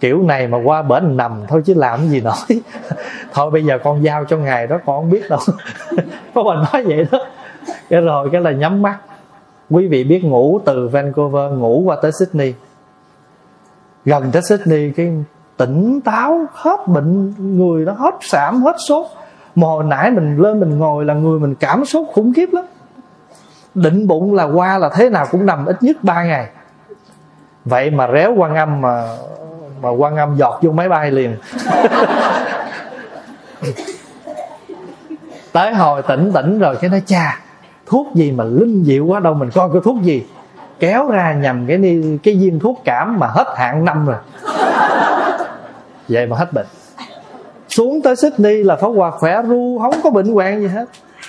kiểu 0.00 0.22
này 0.22 0.46
mà 0.46 0.58
qua 0.64 0.82
bển 0.82 1.16
nằm 1.16 1.42
thôi 1.48 1.62
chứ 1.64 1.74
làm 1.74 2.08
gì 2.08 2.20
nổi. 2.20 2.34
Thôi 3.32 3.50
bây 3.50 3.64
giờ 3.64 3.78
con 3.84 4.04
giao 4.04 4.24
cho 4.24 4.36
ngài 4.36 4.66
đó, 4.66 4.78
con 4.86 4.96
không 4.96 5.10
biết 5.10 5.22
đâu. 5.30 5.40
Có 6.34 6.42
bà 6.42 6.54
nói 6.54 6.84
vậy 6.84 7.06
đó. 7.12 7.18
Cái 7.90 8.00
rồi 8.00 8.28
cái 8.32 8.40
là 8.40 8.50
nhắm 8.50 8.82
mắt. 8.82 8.98
Quý 9.70 9.86
vị 9.86 10.04
biết 10.04 10.24
ngủ 10.24 10.60
từ 10.64 10.88
Vancouver, 10.88 11.52
ngủ 11.52 11.82
qua 11.84 11.96
tới 12.02 12.12
Sydney. 12.12 12.54
Gần 14.04 14.30
tới 14.32 14.42
Sydney, 14.42 14.92
cái 14.96 15.12
tỉnh 15.56 16.00
táo, 16.00 16.40
hết 16.52 16.86
bệnh, 16.86 17.34
người 17.38 17.84
nó 17.84 17.92
hết 17.92 18.14
sảm 18.20 18.62
hết 18.62 18.76
sốt. 18.88 19.06
Mà 19.54 19.66
hồi 19.66 19.84
nãy 19.84 20.10
mình 20.10 20.36
lên 20.36 20.60
mình 20.60 20.78
ngồi 20.78 21.04
là 21.04 21.14
người 21.14 21.40
mình 21.40 21.54
cảm 21.54 21.84
xúc 21.84 22.08
khủng 22.12 22.32
khiếp 22.36 22.48
lắm. 22.52 22.64
Định 23.74 24.06
bụng 24.06 24.34
là 24.34 24.44
qua 24.44 24.78
là 24.78 24.90
thế 24.94 25.10
nào 25.10 25.26
cũng 25.30 25.46
nằm 25.46 25.66
ít 25.66 25.82
nhất 25.82 25.96
3 26.02 26.24
ngày. 26.24 26.48
Vậy 27.64 27.90
mà 27.90 28.08
réo 28.12 28.34
quan 28.34 28.54
âm 28.54 28.80
mà 28.80 29.16
mà 29.84 29.90
quan 29.90 30.16
âm 30.16 30.36
giọt 30.36 30.58
vô 30.62 30.72
máy 30.72 30.88
bay 30.88 31.10
liền. 31.10 31.36
Tới 35.52 35.74
hồi 35.74 36.02
tỉnh 36.02 36.32
tỉnh 36.34 36.58
rồi 36.58 36.76
cái 36.76 36.90
nói, 36.90 37.02
cha, 37.06 37.40
thuốc 37.86 38.06
gì 38.14 38.32
mà 38.32 38.44
linh 38.44 38.84
diệu 38.84 39.06
quá, 39.06 39.20
đâu 39.20 39.34
mình 39.34 39.50
coi 39.50 39.68
cái 39.72 39.80
thuốc 39.84 40.02
gì. 40.02 40.26
Kéo 40.80 41.10
ra 41.10 41.32
nhầm 41.32 41.66
cái 41.66 41.78
ni, 41.78 42.18
cái 42.22 42.34
viên 42.34 42.58
thuốc 42.60 42.80
cảm 42.84 43.18
mà 43.18 43.26
hết 43.26 43.54
hạn 43.56 43.84
năm 43.84 44.06
rồi. 44.06 44.16
Vậy 46.08 46.26
mà 46.26 46.36
hết 46.36 46.52
bệnh. 46.52 46.66
Xuống 47.68 48.02
tới 48.02 48.16
Sydney 48.16 48.62
là 48.62 48.76
Pháp 48.76 48.88
Hòa 48.88 49.10
khỏe 49.10 49.42
ru, 49.42 49.78
không 49.78 49.94
có 50.02 50.10
bệnh 50.10 50.34
hoạn 50.34 50.60
gì 50.60 50.66
hết. 50.66 50.84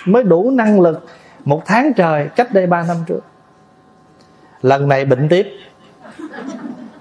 Mới 0.05 0.23
đủ 0.23 0.51
năng 0.51 0.81
lực 0.81 1.05
một 1.45 1.61
tháng 1.65 1.93
trời, 1.93 2.29
cách 2.35 2.53
đây 2.53 2.67
ba 2.67 2.83
năm 2.87 2.97
trước. 3.07 3.21
Lần 4.61 4.87
này 4.87 5.05
bệnh 5.05 5.27
tiếp 5.29 5.47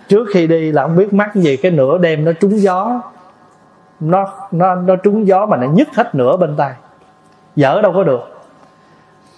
trước 0.09 0.27
khi 0.33 0.47
đi 0.47 0.73
là 0.73 0.83
không 0.83 0.97
biết 0.97 1.13
mắc 1.13 1.35
gì, 1.35 1.57
cái 1.57 1.71
nửa 1.71 1.99
đêm 1.99 2.25
nó 2.25 2.33
trúng 2.33 2.61
gió. 2.61 3.01
Nó 4.01 4.27
nó 4.51 4.75
nó 4.75 4.97
trúng 4.97 5.27
gió 5.27 5.47
mà 5.47 5.57
nó 5.57 5.67
nhức 5.67 5.89
hết 5.95 6.15
nửa 6.15 6.37
bên 6.37 6.57
tay 6.57 6.73
dở 7.57 7.81
đâu 7.83 7.93
có 7.93 8.03
được. 8.03 8.45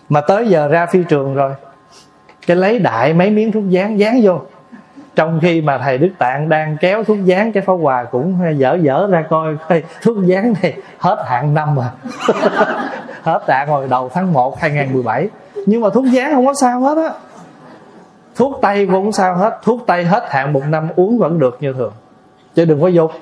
Mà 0.09 0.21
tới 0.21 0.49
giờ 0.49 0.69
ra 0.69 0.87
phi 0.87 1.05
trường 1.09 1.35
rồi, 1.35 1.55
cái 2.47 2.57
lấy 2.57 2.79
đại 2.79 3.15
mấy 3.15 3.31
miếng 3.31 3.53
thuốc 3.53 3.63
dán 3.69 3.99
dán 3.99 4.21
vô. 4.23 4.41
Trong 5.15 5.39
khi 5.43 5.61
mà 5.61 5.79
thầy 5.79 5.99
đức 5.99 6.11
tạng 6.19 6.49
đang 6.49 6.77
kéo 6.81 7.05
thuốc 7.05 7.19
dán 7.25 7.53
cái 7.53 7.63
pháo 7.63 7.77
quà 7.77 8.05
cũng 8.05 8.41
dở 8.57 8.79
dở 8.81 9.09
ra 9.11 9.25
coi 9.31 9.57
coi 9.69 9.83
thuốc 10.03 10.17
dán 10.27 10.55
này 10.63 10.75
hết 10.99 11.25
hạn 11.27 11.55
năm 11.55 11.77
rồi 11.77 11.85
à. 11.85 11.93
hết 13.23 13.41
hạn 13.49 13.69
hồi 13.69 13.89
đầu 13.89 14.11
tháng 14.15 14.33
1 14.33 14.61
2017 14.61 15.29
nhưng 15.67 15.81
mà 15.81 15.91
thuốc 15.91 16.05
dán 16.05 16.33
không 16.35 16.47
có 16.47 16.55
sao 16.55 16.81
hết 16.81 16.97
á 16.97 17.11
thuốc 18.37 18.59
tây 18.63 18.89
cũng 18.93 19.13
sao 19.13 19.37
hết. 19.37 19.59
Thuốc 19.63 19.87
tây 19.87 20.05
hết, 20.05 20.25
hạn 20.29 20.53
một 20.53 20.63
năm 20.69 20.89
uống 20.97 21.19
vẫn 21.19 21.39
được 21.39 21.57
như 21.61 21.73
thường. 21.73 21.93
Chứ 22.55 22.65
đừng 22.65 22.81
có 22.81 22.89
dục 22.89 23.13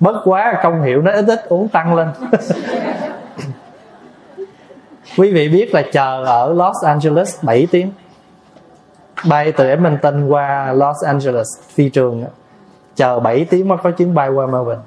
bất 0.00 0.20
quá 0.24 0.60
công 0.62 0.82
hiệu 0.82 1.02
nó 1.02 1.12
ít 1.12 1.24
ít 1.26 1.44
uống 1.48 1.68
tăng 1.68 1.94
lên. 1.94 2.08
Quý 5.18 5.32
vị 5.32 5.48
biết 5.48 5.74
là 5.74 5.82
chờ 5.92 6.24
ở 6.24 6.52
Los 6.52 6.84
Angeles 6.84 7.44
7 7.44 7.66
tiếng. 7.70 7.92
Bay 9.28 9.52
từ 9.52 9.68
Edmonton 9.68 10.28
qua 10.28 10.72
Los 10.72 11.04
Angeles, 11.04 11.46
phi 11.74 11.88
trường. 11.88 12.24
Chờ 12.94 13.20
7 13.20 13.44
tiếng 13.50 13.68
mới 13.68 13.78
có 13.82 13.90
chuyến 13.90 14.14
bay 14.14 14.28
qua 14.28 14.46
Melbourne. 14.46 14.82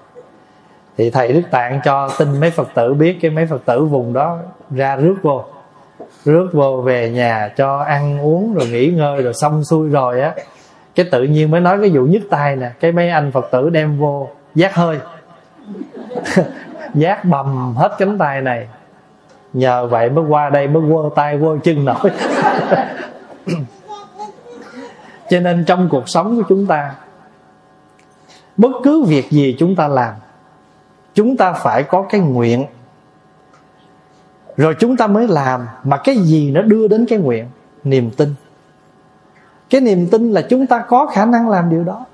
Thì 0.97 1.09
thầy 1.09 1.33
Đức 1.33 1.41
Tạng 1.51 1.79
cho 1.83 2.09
tin 2.17 2.39
mấy 2.39 2.51
Phật 2.51 2.67
tử 2.73 2.93
biết, 2.93 3.17
cái 3.21 3.31
mấy 3.31 3.45
Phật 3.45 3.65
tử 3.65 3.85
vùng 3.85 4.13
đó 4.13 4.37
ra 4.71 4.95
rước 4.95 5.15
vô 5.21 5.45
rước 6.25 6.49
vô 6.53 6.81
về 6.81 7.09
nhà 7.09 7.53
cho 7.57 7.77
ăn 7.77 8.21
uống 8.21 8.53
rồi 8.53 8.67
nghỉ 8.67 8.87
ngơi 8.87 9.21
rồi 9.21 9.33
xong 9.33 9.63
xuôi 9.63 9.89
rồi 9.89 10.21
á, 10.21 10.33
cái 10.95 11.05
tự 11.11 11.23
nhiên 11.23 11.51
mới 11.51 11.61
nói 11.61 11.77
cái 11.81 11.89
vụ 11.89 12.05
nhức 12.05 12.21
tay 12.29 12.55
nè, 12.55 12.71
cái 12.79 12.91
mấy 12.91 13.09
anh 13.09 13.31
Phật 13.31 13.47
tử 13.51 13.69
đem 13.69 13.99
vô, 13.99 14.29
giác 14.55 14.75
hơi. 14.75 14.99
Giác 16.93 17.25
bầm 17.25 17.75
hết 17.75 17.95
cánh 17.97 18.17
tay 18.17 18.41
này. 18.41 18.67
Nhờ 19.53 19.87
vậy 19.87 20.09
mới 20.09 20.25
qua 20.25 20.49
đây 20.49 20.67
mới 20.67 20.83
quơ 20.91 21.09
tay 21.15 21.37
quơ 21.41 21.57
chân 21.63 21.85
nổi. 21.85 21.95
Cho 25.29 25.39
nên 25.39 25.65
trong 25.65 25.89
cuộc 25.89 26.09
sống 26.09 26.37
của 26.37 26.43
chúng 26.49 26.65
ta, 26.65 26.95
bất 28.57 28.71
cứ 28.83 29.03
việc 29.03 29.31
gì 29.31 29.55
chúng 29.59 29.75
ta 29.75 29.87
làm, 29.87 30.13
chúng 31.13 31.37
ta 31.37 31.53
phải 31.53 31.83
có 31.83 32.05
cái 32.09 32.21
nguyện 32.21 32.65
rồi 34.59 34.75
chúng 34.79 34.97
ta 34.97 35.07
mới 35.07 35.27
làm 35.27 35.67
mà 35.83 35.97
cái 35.97 36.17
gì 36.17 36.51
nó 36.51 36.61
đưa 36.61 36.87
đến 36.87 37.05
cái 37.09 37.19
nguyện? 37.19 37.45
Niềm 37.83 38.09
tin. 38.11 38.33
Cái 39.69 39.81
niềm 39.81 40.07
tin 40.07 40.31
là 40.31 40.41
chúng 40.41 40.67
ta 40.67 40.83
có 40.87 41.05
khả 41.05 41.25
năng 41.25 41.49
làm 41.49 41.69
điều 41.69 41.83
đó. 41.83 42.05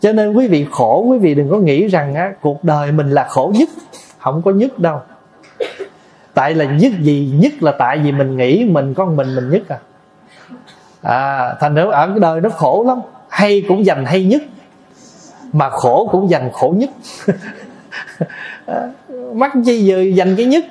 Cho 0.00 0.12
nên 0.12 0.32
quý 0.32 0.48
vị 0.48 0.66
khổ 0.70 1.04
quý 1.08 1.18
vị 1.18 1.34
đừng 1.34 1.50
có 1.50 1.58
nghĩ 1.58 1.86
rằng 1.86 2.14
á, 2.14 2.32
cuộc 2.40 2.64
đời 2.64 2.92
mình 2.92 3.10
là 3.10 3.24
khổ 3.28 3.52
nhất 3.54 3.68
không 4.18 4.42
có 4.42 4.50
nhất 4.50 4.78
đâu. 4.78 5.00
Tại 6.34 6.54
là 6.54 6.64
nhất 6.64 6.92
gì 7.00 7.32
nhất 7.40 7.52
là 7.60 7.72
tại 7.78 7.98
vì 7.98 8.12
mình 8.12 8.36
nghĩ 8.36 8.64
mình 8.64 8.94
con 8.94 9.16
mình 9.16 9.34
mình 9.34 9.50
nhất 9.50 9.62
à. 9.68 9.78
À 11.02 11.54
thành 11.60 11.74
nếu 11.74 11.90
ở 11.90 12.06
cái 12.06 12.18
đời 12.20 12.40
nó 12.40 12.48
khổ 12.48 12.84
lắm 12.86 13.00
hay 13.28 13.64
cũng 13.68 13.84
dành 13.84 14.04
hay 14.04 14.24
nhất 14.24 14.42
mà 15.52 15.70
khổ 15.70 16.08
cũng 16.12 16.30
dành 16.30 16.50
khổ 16.52 16.74
nhất. 16.76 16.90
Mắc 19.32 19.52
chi 19.64 19.84
giờ 19.84 20.02
dành 20.14 20.36
cái 20.36 20.46
nhất? 20.46 20.64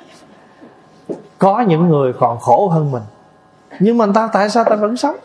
Có 1.42 1.60
những 1.60 1.88
người 1.88 2.12
còn 2.12 2.38
khổ 2.38 2.68
hơn 2.68 2.90
mình. 2.90 3.02
Nhưng 3.80 3.98
mà 3.98 4.06
ta, 4.14 4.28
tại 4.32 4.50
sao 4.50 4.64
ta 4.64 4.76
vẫn 4.76 4.96
sống? 4.96 5.16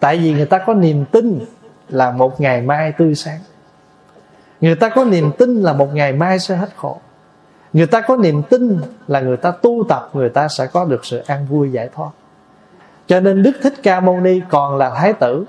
Tại 0.00 0.16
vì 0.16 0.32
người 0.32 0.46
ta 0.46 0.58
có 0.58 0.74
niềm 0.74 1.04
tin 1.04 1.40
là 1.88 2.10
một 2.10 2.40
ngày 2.40 2.60
mai 2.60 2.92
tươi 2.92 3.14
sáng. 3.14 3.38
Người 4.60 4.74
ta 4.74 4.88
có 4.88 5.04
niềm 5.04 5.30
tin 5.38 5.62
là 5.62 5.72
một 5.72 5.94
ngày 5.94 6.12
mai 6.12 6.38
sẽ 6.38 6.56
hết 6.56 6.68
khổ. 6.76 7.00
Người 7.72 7.86
ta 7.86 8.00
có 8.00 8.16
niềm 8.16 8.42
tin 8.42 8.80
là 9.06 9.20
người 9.20 9.36
ta 9.36 9.50
tu 9.50 9.84
tập, 9.88 10.10
người 10.12 10.28
ta 10.28 10.48
sẽ 10.48 10.66
có 10.66 10.84
được 10.84 11.04
sự 11.04 11.22
an 11.26 11.46
vui 11.46 11.72
giải 11.72 11.88
thoát. 11.94 12.10
Cho 13.06 13.20
nên 13.20 13.42
đức 13.42 13.52
thích 13.62 13.74
ca 13.82 14.00
mâu 14.00 14.20
ni 14.20 14.40
còn 14.48 14.76
là 14.76 14.90
thái 14.94 15.12
tử. 15.12 15.44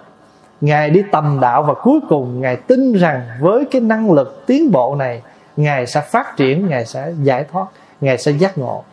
Ngài 0.62 0.90
đi 0.90 1.04
tầm 1.12 1.40
đạo 1.42 1.64
và 1.64 1.74
cuối 1.74 2.00
cùng 2.10 2.42
ngài 2.42 2.56
tin 2.56 2.94
rằng 2.94 3.28
với 3.40 3.66
cái 3.72 3.82
năng 3.82 4.12
lực 4.12 4.44
tiến 4.46 4.72
bộ 4.72 4.96
này, 4.96 5.22
ngài 5.58 5.88
sẽ 5.88 6.02
phát 6.02 6.38
triển, 6.38 6.68
ngài 6.68 6.86
sẽ 6.86 7.14
giải 7.24 7.46
thoát, 7.52 7.66
ngài 8.02 8.18
sẽ 8.18 8.32
giác 8.32 8.58
ngộ 8.58 8.84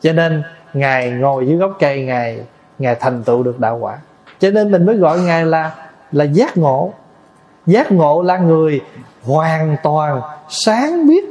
cho 0.00 0.12
nên 0.12 0.42
ngài 0.74 1.10
ngồi 1.10 1.46
dưới 1.46 1.56
gốc 1.56 1.76
cây 1.78 2.04
ngài 2.04 2.40
ngài 2.78 2.94
thành 2.94 3.22
tựu 3.22 3.42
được 3.42 3.60
đạo 3.60 3.78
quả. 3.80 3.98
Cho 4.38 4.50
nên 4.50 4.70
mình 4.70 4.86
mới 4.86 4.96
gọi 4.96 5.20
ngài 5.20 5.46
là 5.46 5.70
là 6.12 6.24
giác 6.24 6.56
ngộ. 6.56 6.92
Giác 7.66 7.92
ngộ 7.92 8.22
là 8.22 8.38
người 8.38 8.80
hoàn 9.22 9.76
toàn 9.82 10.20
sáng 10.48 11.06
biết 11.06 11.24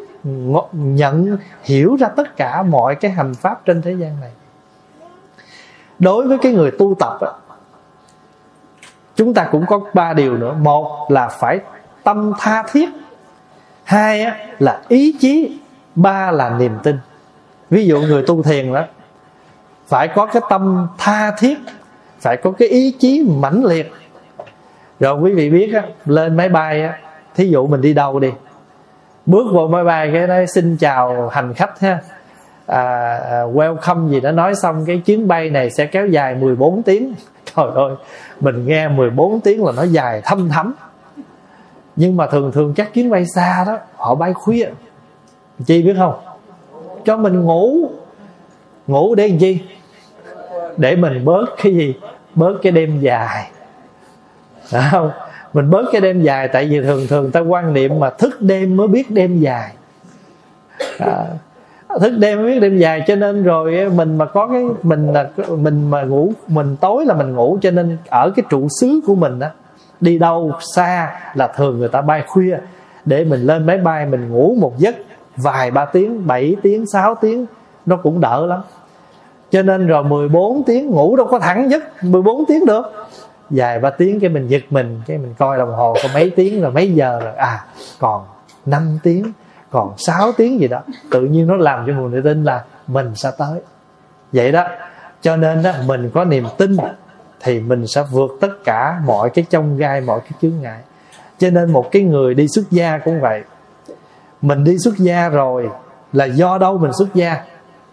nhận 0.73 1.37
hiểu 1.63 1.95
ra 1.99 2.07
tất 2.07 2.37
cả 2.37 2.63
mọi 2.63 2.95
cái 2.95 3.11
hành 3.11 3.33
pháp 3.33 3.65
trên 3.65 3.81
thế 3.81 3.91
gian 3.91 4.21
này. 4.21 4.31
Đối 5.99 6.27
với 6.27 6.37
cái 6.37 6.51
người 6.51 6.71
tu 6.71 6.95
tập 6.99 7.17
á, 7.21 7.31
chúng 9.15 9.33
ta 9.33 9.47
cũng 9.51 9.65
có 9.65 9.79
ba 9.93 10.13
điều 10.13 10.37
nữa. 10.37 10.53
Một 10.53 11.07
là 11.09 11.27
phải 11.27 11.59
tâm 12.03 12.33
tha 12.39 12.63
thiết. 12.71 12.89
Hai 13.83 14.21
á, 14.21 14.47
là 14.59 14.81
ý 14.87 15.15
chí. 15.19 15.59
Ba 15.95 16.31
là 16.31 16.49
niềm 16.49 16.77
tin 16.83 16.97
ví 17.69 17.85
dụ 17.85 18.01
người 18.01 18.23
tu 18.27 18.43
thiền 18.43 18.73
đó 18.73 18.85
phải 19.87 20.07
có 20.07 20.25
cái 20.25 20.41
tâm 20.49 20.87
tha 20.97 21.31
thiết 21.31 21.57
phải 22.19 22.37
có 22.37 22.51
cái 22.51 22.67
ý 22.67 22.91
chí 22.99 23.25
mãnh 23.39 23.65
liệt. 23.65 23.91
Rồi 24.99 25.19
quý 25.19 25.33
vị 25.33 25.49
biết 25.49 25.73
á 25.73 25.83
lên 26.05 26.37
máy 26.37 26.49
bay 26.49 26.81
á 26.83 26.99
thí 27.35 27.49
dụ 27.49 27.67
mình 27.67 27.81
đi 27.81 27.93
đâu 27.93 28.19
đi 28.19 28.31
bước 29.25 29.43
vào 29.53 29.67
máy 29.67 29.83
bay 29.83 30.09
cái 30.13 30.27
nói 30.27 30.47
xin 30.47 30.77
chào 30.77 31.29
hành 31.29 31.53
khách 31.53 31.79
ha. 31.79 31.99
À, 32.67 33.17
à, 33.17 33.43
welcome 33.43 34.09
gì 34.09 34.19
đó 34.19 34.31
nói 34.31 34.55
xong 34.55 34.83
cái 34.87 35.01
chuyến 35.05 35.27
bay 35.27 35.49
này 35.49 35.69
sẽ 35.69 35.85
kéo 35.85 36.07
dài 36.07 36.35
14 36.35 36.83
tiếng. 36.83 37.13
Trời 37.55 37.65
ơi 37.75 37.95
mình 38.39 38.65
nghe 38.65 38.87
14 38.87 39.39
tiếng 39.39 39.65
là 39.65 39.71
nó 39.71 39.83
dài 39.83 40.21
thâm 40.25 40.49
thấm 40.49 40.73
nhưng 41.95 42.17
mà 42.17 42.27
thường 42.27 42.51
thường 42.51 42.73
các 42.75 42.93
chuyến 42.93 43.09
bay 43.09 43.25
xa 43.35 43.63
đó 43.67 43.77
họ 43.95 44.15
bay 44.15 44.33
khuya. 44.33 44.69
Chi 45.65 45.83
biết 45.83 45.95
không? 45.97 46.34
Cho 47.05 47.17
mình 47.17 47.41
ngủ. 47.41 47.89
Ngủ 48.87 49.15
để 49.15 49.27
làm 49.27 49.37
chi? 49.37 49.59
Để 50.77 50.95
mình 50.95 51.25
bớt 51.25 51.45
cái 51.63 51.75
gì? 51.75 51.93
Bớt 52.35 52.53
cái 52.61 52.71
đêm 52.71 52.99
dài. 52.99 53.51
Đúng 54.73 54.81
không? 54.91 55.11
Mình 55.53 55.69
bớt 55.69 55.85
cái 55.91 56.01
đêm 56.01 56.21
dài 56.21 56.47
tại 56.47 56.65
vì 56.65 56.81
thường 56.81 57.07
thường 57.07 57.31
ta 57.31 57.39
quan 57.39 57.73
niệm 57.73 57.99
mà 57.99 58.09
thức 58.09 58.41
đêm 58.41 58.77
mới 58.77 58.87
biết 58.87 59.11
đêm 59.11 59.39
dài. 59.39 59.71
À, 60.99 61.25
thức 62.01 62.13
đêm 62.17 62.37
mới 62.37 62.51
biết 62.51 62.59
đêm 62.59 62.77
dài 62.77 63.03
cho 63.07 63.15
nên 63.15 63.43
rồi 63.43 63.89
mình 63.89 64.17
mà 64.17 64.25
có 64.25 64.47
cái 64.47 64.63
mình 64.83 65.13
là 65.13 65.29
mình 65.57 65.89
mà 65.89 66.03
ngủ 66.03 66.33
mình 66.47 66.75
tối 66.81 67.05
là 67.05 67.13
mình 67.13 67.33
ngủ 67.33 67.57
cho 67.61 67.71
nên 67.71 67.97
ở 68.09 68.31
cái 68.35 68.45
trụ 68.49 68.67
xứ 68.81 69.01
của 69.07 69.15
mình 69.15 69.39
á 69.39 69.51
đi 70.01 70.19
đâu 70.19 70.51
xa 70.75 71.19
là 71.33 71.47
thường 71.47 71.79
người 71.79 71.89
ta 71.89 72.01
bay 72.01 72.23
khuya. 72.27 72.57
Để 73.05 73.23
mình 73.23 73.41
lên 73.41 73.65
máy 73.65 73.77
bay 73.77 74.05
mình 74.05 74.29
ngủ 74.29 74.55
một 74.59 74.77
giấc 74.77 74.95
vài 75.37 75.71
ba 75.71 75.85
tiếng 75.85 76.27
7 76.27 76.55
tiếng 76.61 76.85
6 76.85 77.15
tiếng, 77.15 77.45
nó 77.85 77.95
cũng 77.95 78.21
đỡ 78.21 78.45
lắm. 78.45 78.61
Cho 79.51 79.61
nên 79.61 79.87
rồi 79.87 80.03
14 80.03 80.63
tiếng 80.63 80.89
ngủ 80.89 81.15
đâu 81.15 81.27
có 81.27 81.39
thẳng 81.39 81.71
giấc 81.71 82.03
14 82.03 82.45
tiếng 82.45 82.65
được. 82.65 82.83
Dài 83.49 83.79
ba 83.79 83.89
tiếng 83.89 84.19
cái 84.19 84.29
mình 84.29 84.47
giật 84.47 84.63
mình, 84.69 85.01
cái 85.07 85.17
mình 85.17 85.33
coi 85.37 85.57
đồng 85.57 85.73
hồ 85.73 85.95
có 86.03 86.09
mấy 86.13 86.29
tiếng 86.29 86.61
rồi 86.61 86.71
mấy 86.71 86.91
giờ 86.93 87.19
rồi. 87.23 87.33
À 87.35 87.65
còn 87.99 88.23
5 88.65 88.99
tiếng, 89.03 89.31
còn 89.71 89.93
6 89.97 90.31
tiếng 90.31 90.59
gì 90.59 90.67
đó, 90.67 90.81
tự 91.11 91.21
nhiên 91.21 91.47
nó 91.47 91.55
làm 91.55 91.83
cho 91.87 91.93
người 91.93 92.11
tự 92.13 92.29
tin 92.29 92.43
là 92.43 92.63
mình 92.87 93.15
sẽ 93.15 93.31
tới. 93.37 93.61
Vậy 94.31 94.51
đó, 94.51 94.67
cho 95.21 95.37
nên 95.37 95.63
đó 95.63 95.71
mình 95.87 96.09
có 96.13 96.25
niềm 96.25 96.45
tin 96.57 96.77
thì 97.39 97.59
mình 97.59 97.87
sẽ 97.87 98.03
vượt 98.11 98.31
tất 98.41 98.63
cả 98.65 99.01
mọi 99.05 99.29
cái 99.29 99.45
trong 99.49 99.77
gai, 99.77 100.01
mọi 100.01 100.19
cái 100.19 100.31
chướng 100.41 100.61
ngại. 100.61 100.79
Cho 101.37 101.49
nên 101.49 101.71
một 101.71 101.91
cái 101.91 102.01
người 102.01 102.33
đi 102.33 102.47
xuất 102.47 102.71
gia 102.71 102.97
cũng 102.97 103.21
vậy 103.21 103.43
mình 104.45 104.63
đi 104.63 104.77
xuất 104.77 104.97
gia 104.97 105.29
rồi 105.29 105.69
là 106.13 106.25
do 106.25 106.57
đâu 106.57 106.77
mình 106.77 106.93
xuất 106.93 107.13
gia? 107.13 107.43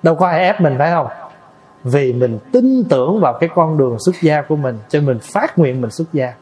Đâu 0.03 0.15
có 0.15 0.27
ai 0.27 0.45
ép 0.45 0.61
mình, 0.61 0.75
phải 0.79 0.91
không? 0.91 1.07
Vì 1.85 2.13
mình 2.13 2.39
tin 2.53 2.85
tưởng 2.89 3.21
vào 3.21 3.39
cái 3.41 3.51
con 3.55 3.79
đường 3.79 3.97
xuất 3.99 4.15
gia 4.23 4.43
của 4.43 4.57
mình, 4.57 4.79
cho 4.89 5.01
mình 5.01 5.19
phát 5.23 5.59
nguyện 5.59 5.81
mình 5.81 5.91
xuất 5.91 6.13
gia. 6.13 6.33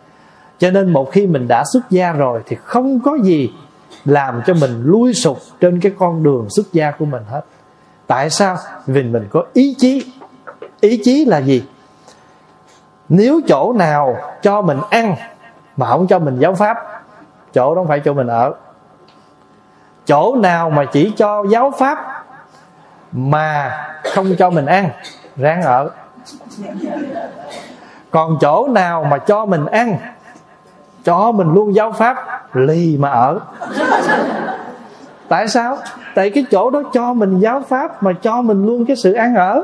Cho 0.58 0.70
nên 0.70 0.92
một 0.92 1.12
khi 1.12 1.26
mình 1.26 1.48
đã 1.48 1.64
xuất 1.72 1.90
gia 1.90 2.12
rồi 2.12 2.40
thì 2.46 2.56
không 2.64 3.00
có 3.00 3.18
gì 3.22 3.52
làm 4.04 4.42
cho 4.46 4.54
mình 4.54 4.82
lui 4.84 5.14
sụp 5.14 5.38
trên 5.60 5.80
cái 5.80 5.92
con 5.98 6.22
đường 6.22 6.46
xuất 6.50 6.72
gia 6.72 6.90
của 6.90 7.04
mình 7.04 7.22
hết. 7.28 7.42
Tại 8.06 8.30
sao? 8.30 8.56
Vì 8.86 9.02
mình 9.02 9.26
có 9.30 9.44
ý 9.52 9.74
chí. 9.78 10.12
Ý 10.80 11.00
chí 11.04 11.24
là 11.24 11.38
gì? 11.38 11.64
Nếu 13.08 13.40
chỗ 13.48 13.72
nào 13.72 14.16
cho 14.42 14.62
mình 14.62 14.78
ăn 14.90 15.14
mà 15.76 15.86
không 15.86 16.06
cho 16.06 16.18
mình 16.18 16.38
giáo 16.38 16.54
pháp, 16.54 16.76
chỗ 17.54 17.74
đó 17.74 17.80
không 17.80 17.88
phải 17.88 18.00
chỗ 18.04 18.12
mình 18.12 18.26
ở 18.26 18.54
chỗ 20.10 20.36
nào 20.36 20.70
mà 20.70 20.84
chỉ 20.84 21.12
cho 21.16 21.44
giáo 21.50 21.72
pháp 21.78 22.24
mà 23.12 23.78
không 24.14 24.36
cho 24.38 24.50
mình 24.50 24.66
ăn 24.66 24.90
ráng 25.36 25.62
ở. 25.62 25.90
Còn 28.10 28.36
chỗ 28.40 28.68
nào 28.68 29.04
mà 29.04 29.18
cho 29.18 29.46
mình 29.46 29.66
ăn 29.66 29.96
cho 31.04 31.32
mình 31.32 31.54
luôn 31.54 31.74
giáo 31.74 31.92
pháp 31.92 32.16
lì 32.56 32.96
mà 32.96 33.10
ở. 33.10 33.40
Tại 35.28 35.48
sao? 35.48 35.78
Tại 36.14 36.30
cái 36.30 36.44
chỗ 36.50 36.70
đó 36.70 36.82
cho 36.92 37.14
mình 37.14 37.40
giáo 37.40 37.62
pháp 37.68 38.02
mà 38.02 38.12
cho 38.12 38.42
mình 38.42 38.66
luôn 38.66 38.86
cái 38.86 38.96
sự 38.96 39.12
ăn 39.12 39.34
ở. 39.34 39.62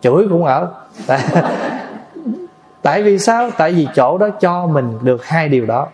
Chửi 0.00 0.26
cũng 0.30 0.44
ở. 0.44 0.68
Tại, 1.06 1.20
tại 2.82 3.02
vì 3.02 3.18
sao? 3.18 3.50
Tại 3.58 3.72
vì 3.72 3.88
chỗ 3.94 4.18
đó 4.18 4.28
cho 4.40 4.66
mình 4.66 4.98
được 5.02 5.24
hai 5.24 5.48
điều 5.48 5.66
đó. 5.66 5.86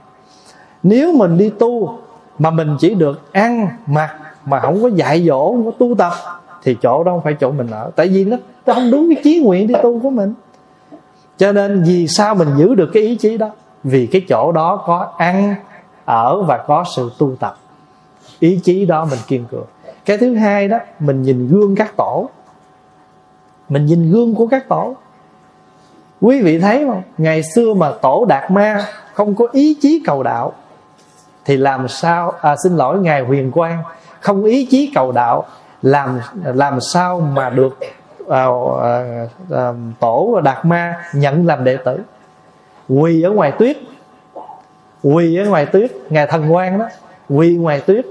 Nếu 0.82 1.12
mình 1.12 1.38
đi 1.38 1.50
tu 1.58 1.98
mà 2.38 2.50
mình 2.50 2.76
chỉ 2.80 2.94
được 2.94 3.32
ăn 3.32 3.68
mặc 3.86 4.16
mà 4.44 4.60
không 4.60 4.82
có 4.82 4.88
dạy 4.88 5.24
dỗ 5.26 5.52
không 5.52 5.64
có 5.64 5.70
tu 5.78 5.94
tập 5.94 6.12
thì 6.62 6.76
chỗ 6.82 7.04
đó 7.04 7.12
không 7.12 7.22
phải 7.24 7.36
chỗ 7.40 7.50
mình 7.50 7.70
ở. 7.70 7.90
Tại 7.96 8.08
vì 8.08 8.24
nó, 8.24 8.36
nó 8.66 8.74
không 8.74 8.90
đúng 8.90 9.14
cái 9.14 9.22
chí 9.24 9.40
nguyện 9.40 9.66
đi 9.66 9.74
tu 9.82 10.00
của 10.00 10.10
mình. 10.10 10.34
Cho 11.36 11.52
nên 11.52 11.82
vì 11.82 12.08
sao 12.08 12.34
mình 12.34 12.48
giữ 12.56 12.74
được 12.74 12.90
cái 12.94 13.02
ý 13.02 13.16
chí 13.16 13.38
đó? 13.38 13.50
Vì 13.84 14.06
cái 14.06 14.22
chỗ 14.28 14.52
đó 14.52 14.82
có 14.86 15.12
ăn 15.18 15.54
ở 16.04 16.42
và 16.42 16.64
có 16.66 16.84
sự 16.96 17.10
tu 17.18 17.36
tập. 17.40 17.58
Ý 18.38 18.60
chí 18.64 18.86
đó 18.86 19.04
mình 19.10 19.18
kiên 19.26 19.44
cường. 19.50 19.66
Cái 20.04 20.18
thứ 20.18 20.34
hai 20.34 20.68
đó 20.68 20.78
mình 21.00 21.22
nhìn 21.22 21.48
gương 21.48 21.74
các 21.76 21.96
tổ. 21.96 22.28
Mình 23.68 23.86
nhìn 23.86 24.12
gương 24.12 24.34
của 24.34 24.46
các 24.46 24.68
tổ. 24.68 24.96
Quý 26.20 26.42
vị 26.42 26.58
thấy 26.58 26.84
không? 26.86 27.02
Ngày 27.18 27.42
xưa 27.54 27.74
mà 27.74 27.92
tổ 28.02 28.24
đạt 28.28 28.50
ma 28.50 28.84
không 29.14 29.34
có 29.34 29.46
ý 29.52 29.74
chí 29.80 30.02
cầu 30.06 30.22
đạo 30.22 30.52
thì 31.46 31.56
làm 31.56 31.88
sao 31.88 32.32
à, 32.40 32.56
xin 32.56 32.76
lỗi 32.76 32.98
ngài 32.98 33.20
huyền 33.22 33.50
quang 33.50 33.82
không 34.20 34.44
ý 34.44 34.66
chí 34.70 34.92
cầu 34.94 35.12
đạo 35.12 35.44
làm 35.82 36.20
làm 36.44 36.80
sao 36.80 37.20
mà 37.20 37.50
được 37.50 37.78
à, 38.28 38.46
à, 38.82 39.02
à, 39.50 39.72
tổ 40.00 40.40
đạt 40.44 40.64
ma 40.64 40.94
nhận 41.12 41.46
làm 41.46 41.64
đệ 41.64 41.76
tử? 41.76 42.00
Quỳ 42.88 43.22
ở 43.22 43.30
ngoài 43.30 43.52
tuyết 43.58 43.76
quỳ 45.02 45.36
ở 45.36 45.44
ngoài 45.44 45.66
tuyết 45.66 45.90
ngài 46.10 46.26
thần 46.26 46.54
quan 46.54 46.78
đó 46.78 46.88
quỳ 47.28 47.56
ngoài 47.56 47.80
tuyết. 47.80 48.06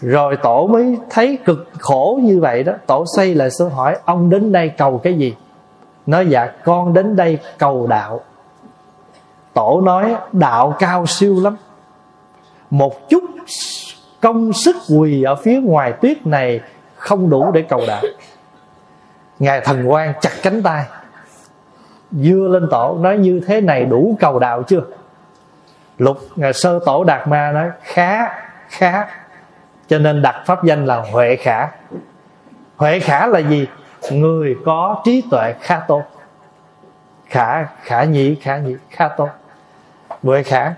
Rồi 0.00 0.36
tổ 0.42 0.66
mới 0.66 0.98
thấy 1.10 1.38
cực 1.44 1.68
khổ 1.78 2.18
như 2.22 2.40
vậy 2.40 2.62
đó 2.62 2.72
tổ 2.86 3.04
xây 3.16 3.34
lại 3.34 3.50
sư 3.50 3.68
hỏi 3.68 3.96
ông 4.04 4.30
đến 4.30 4.52
đây 4.52 4.68
cầu 4.68 4.98
cái 4.98 5.14
gì? 5.14 5.34
Nói 6.06 6.26
dạ 6.26 6.46
con 6.64 6.94
đến 6.94 7.16
đây 7.16 7.38
cầu 7.58 7.86
đạo 7.86 8.20
tổ 9.54 9.80
nói 9.80 10.16
đạo 10.32 10.76
cao 10.78 11.06
siêu 11.06 11.40
lắm. 11.42 11.56
Một 12.70 13.08
chút 13.08 13.24
công 14.20 14.52
sức 14.52 14.76
quỳ 14.88 15.22
ở 15.22 15.34
phía 15.34 15.60
ngoài 15.60 15.92
tuyết 15.92 16.26
này 16.26 16.60
không 16.96 17.30
đủ 17.30 17.50
để 17.52 17.62
cầu 17.62 17.80
đạo. 17.86 18.02
Ngài 19.38 19.60
thần 19.60 19.90
quan 19.90 20.12
chặt 20.20 20.30
cánh 20.42 20.62
tay. 20.62 20.84
Dưa 22.12 22.48
lên 22.50 22.68
tổ 22.70 22.98
nói 23.00 23.18
như 23.18 23.40
thế 23.46 23.60
này 23.60 23.84
đủ 23.84 24.16
cầu 24.20 24.38
đạo 24.38 24.62
chưa? 24.62 24.82
Lục, 25.98 26.18
ngài 26.36 26.52
sơ 26.52 26.78
tổ 26.86 27.04
đạt 27.04 27.28
ma 27.28 27.52
nói, 27.52 27.70
khá 27.82 28.28
khá. 28.68 29.06
Cho 29.88 29.98
nên 29.98 30.22
đặt 30.22 30.42
pháp 30.46 30.64
danh 30.64 30.86
là 30.86 31.04
huệ 31.12 31.36
khả. 31.36 31.68
Huệ 32.76 33.00
khả 33.00 33.26
là 33.26 33.38
gì? 33.38 33.66
Người 34.12 34.56
có 34.64 35.02
trí 35.04 35.22
tuệ 35.30 35.54
khá 35.60 35.80
tốt 35.88 36.02
khả 37.28 37.64
khả 37.64 38.04
nhị 38.04 38.34
khả 38.34 38.58
nhị 38.58 38.74
khá 38.90 39.08
tốt. 39.08 39.28
Mười 40.22 40.42
khả. 40.42 40.74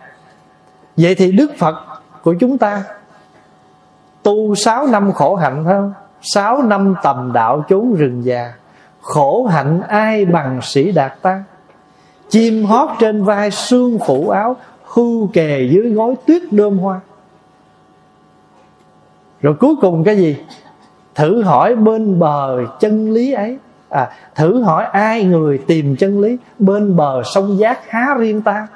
Vậy 0.97 1.15
thì 1.15 1.33
đức 1.33 1.51
phật 1.59 1.75
của 2.23 2.35
chúng 2.41 2.59
ta 2.59 2.83
tu 4.23 4.55
sáu 4.55 4.87
năm 4.87 5.13
khổ 5.13 5.37
hạnh 5.37 5.63
phải 5.65 5.75
không? 5.75 5.93
Sáu 6.23 6.63
năm 6.63 6.95
tầm 7.03 7.33
đạo 7.33 7.65
chốn 7.69 7.95
rừng 7.95 8.25
già. 8.25 8.53
Khổ 9.01 9.47
hạnh 9.47 9.81
ai 9.89 10.25
bằng 10.25 10.61
sĩ 10.63 10.93
đạt 10.93 11.23
ta? 11.23 11.45
Chim 12.29 12.65
hót 12.65 12.89
trên 12.99 13.25
vai 13.25 13.51
xương 13.51 13.99
phủ 14.07 14.29
áo, 14.29 14.57
hưu 14.85 15.31
kề 15.33 15.69
dưới 15.71 15.91
gối 15.91 16.15
tuyết 16.27 16.43
đơm 16.51 16.79
hoa. 16.79 17.01
Rồi 19.41 19.55
cuối 19.61 19.75
cùng 19.81 20.05
cái 20.05 20.17
gì? 20.17 20.37
Thử 21.15 21.43
hỏi 21.43 21.77
bên 21.77 22.19
bờ 22.19 22.59
chân 22.81 23.11
lý 23.11 23.33
ấy 23.33 23.59
à 23.91 24.11
thử 24.35 24.63
hỏi 24.63 24.85
ai 24.85 25.25
người 25.25 25.59
tìm 25.67 25.97
chân 25.97 26.21
lý 26.21 26.37
bên 26.59 26.97
bờ 26.97 27.23
sông 27.35 27.59
giác 27.59 27.91
há 27.91 28.15
riêng 28.19 28.43
ta? 28.43 28.67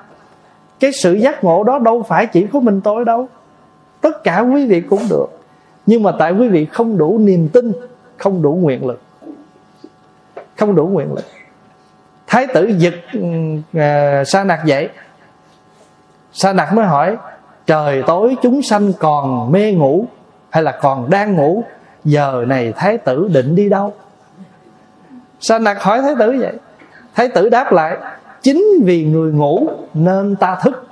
Cái 0.81 0.91
sự 1.03 1.13
giác 1.13 1.45
ngộ 1.45 1.65
đó 1.65 1.79
đâu 1.79 2.03
phải 2.03 2.27
chỉ 2.27 2.47
có 2.53 2.61
mình 2.61 2.81
tôi 2.81 3.05
đâu. 3.05 3.29
Tất 4.01 4.25
cả 4.25 4.41
quý 4.41 4.67
vị 4.67 4.81
cũng 4.81 5.03
được. 5.11 5.27
Nhưng 5.87 6.03
mà 6.03 6.13
tại 6.19 6.33
quý 6.33 6.49
vị 6.49 6.65
không 6.65 6.99
đủ 6.99 7.19
niềm 7.19 7.49
tin 7.49 7.73
không 8.17 8.43
đủ 8.43 8.53
nguyện 8.55 8.87
lực. 8.87 9.03
Không 10.57 10.75
đủ 10.75 10.87
nguyện 10.87 11.15
lực. 11.15 11.25
Thái 12.27 12.47
tử 12.55 12.73
giật 12.79 12.95
uh, 13.19 14.29
sa 14.29 14.45
nặc 14.45 14.65
dậy. 14.65 14.89
Sa 16.33 16.53
nặc 16.53 16.75
mới 16.75 16.87
hỏi 16.87 17.17
trời 17.67 18.03
tối 18.07 18.37
chúng 18.43 18.63
sanh 18.63 18.93
còn 18.99 19.53
mê 19.53 19.73
ngủ 19.73 20.07
hay 20.51 20.63
là 20.63 20.79
còn 20.83 21.11
đang 21.11 21.37
ngủ? 21.37 21.65
Giờ 22.05 22.45
này 22.47 22.73
thái 22.77 22.99
tử 22.99 23.29
định 23.33 23.55
đi 23.55 23.69
đâu? 23.69 23.93
Sa 25.47 25.59
nặc 25.59 25.83
hỏi 25.83 26.03
thái 26.03 26.15
tử 26.19 26.37
vậy? 26.41 26.53
Thái 27.15 27.29
tử 27.29 27.49
đáp 27.49 27.73
lại, 27.73 27.97
chính 28.43 28.65
vì 28.85 29.05
người 29.05 29.33
ngủ 29.33 29.69
nên 29.95 30.37
ta 30.37 30.59
thức 30.63 30.87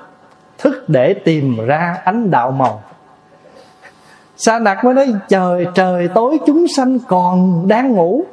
thức 0.58 0.88
để 0.88 1.14
tìm 1.14 1.66
ra 1.66 1.96
ánh 2.04 2.30
đạo 2.30 2.50
màu. 2.50 2.82
Sa 4.36 4.58
nặc 4.58 4.84
mới 4.84 4.94
nói, 4.94 5.14
trời 5.28 5.66
trời, 5.74 6.08
tối 6.14 6.38
chúng 6.46 6.68
sanh 6.68 6.98
còn 6.98 7.68
đang 7.68 7.92
ngủ. 7.92 8.24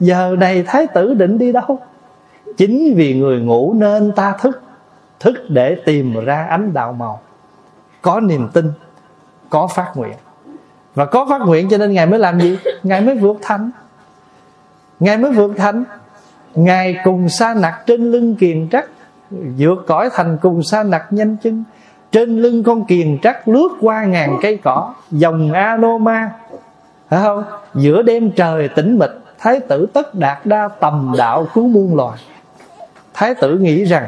Giờ 0.00 0.36
này 0.38 0.64
thái 0.66 0.86
tử 0.86 1.14
định 1.14 1.38
đi 1.38 1.52
đâu? 1.52 1.78
Chính 2.56 2.94
vì 2.96 3.14
người 3.14 3.40
ngủ 3.40 3.74
nên 3.76 4.12
ta 4.12 4.36
thức 4.40 4.62
thức 5.20 5.34
để 5.48 5.76
tìm 5.84 6.24
ra 6.24 6.46
ánh 6.50 6.72
đạo 6.72 6.92
màu. 6.92 7.20
Có 8.02 8.20
niềm 8.20 8.48
tin, 8.52 8.72
có 9.50 9.66
phát 9.66 9.92
nguyện. 9.94 10.14
Và 10.94 11.04
có 11.04 11.26
phát 11.30 11.40
nguyện 11.40 11.68
cho 11.70 11.78
nên 11.78 11.92
ngài 11.92 12.06
mới 12.06 12.18
làm 12.18 12.40
gì? 12.40 12.58
Ngài 12.82 13.00
mới 13.00 13.16
vượt 13.16 13.36
thánh 13.42 13.70
ngài 15.02 15.18
mới 15.18 15.32
vượt 15.32 15.52
thành. 15.56 15.84
Ngài 16.54 16.96
cùng 17.04 17.28
sa 17.28 17.54
nặc 17.54 17.86
trên 17.86 18.12
lưng 18.12 18.34
kiền 18.34 18.68
trắc, 18.68 18.86
vượt 19.30 19.84
cõi 19.86 20.08
thành 20.12 20.38
cùng 20.42 20.62
sa 20.62 20.82
nặc 20.82 21.12
nhanh 21.12 21.36
chân. 21.42 21.64
Trên 22.12 22.42
lưng 22.42 22.62
con 22.62 22.84
kiền 22.84 23.18
trắc 23.18 23.48
lướt 23.48 23.68
qua 23.80 24.04
ngàn 24.04 24.38
cây 24.42 24.58
cỏ, 24.64 24.94
dòng 25.10 25.52
anoma. 25.52 26.30
Phải 27.08 27.22
không? 27.22 27.44
Giữa 27.74 28.02
đêm 28.02 28.30
trời 28.30 28.68
tĩnh 28.68 28.98
mịch, 28.98 29.10
thái 29.38 29.60
tử 29.60 29.86
tất 29.92 30.14
đạt 30.14 30.46
đa 30.46 30.68
tầm 30.68 31.14
đạo 31.18 31.46
cứu 31.54 31.68
muôn 31.68 31.96
loài. 31.96 32.18
Thái 33.14 33.34
tử 33.34 33.58
nghĩ 33.58 33.84
rằng, 33.84 34.06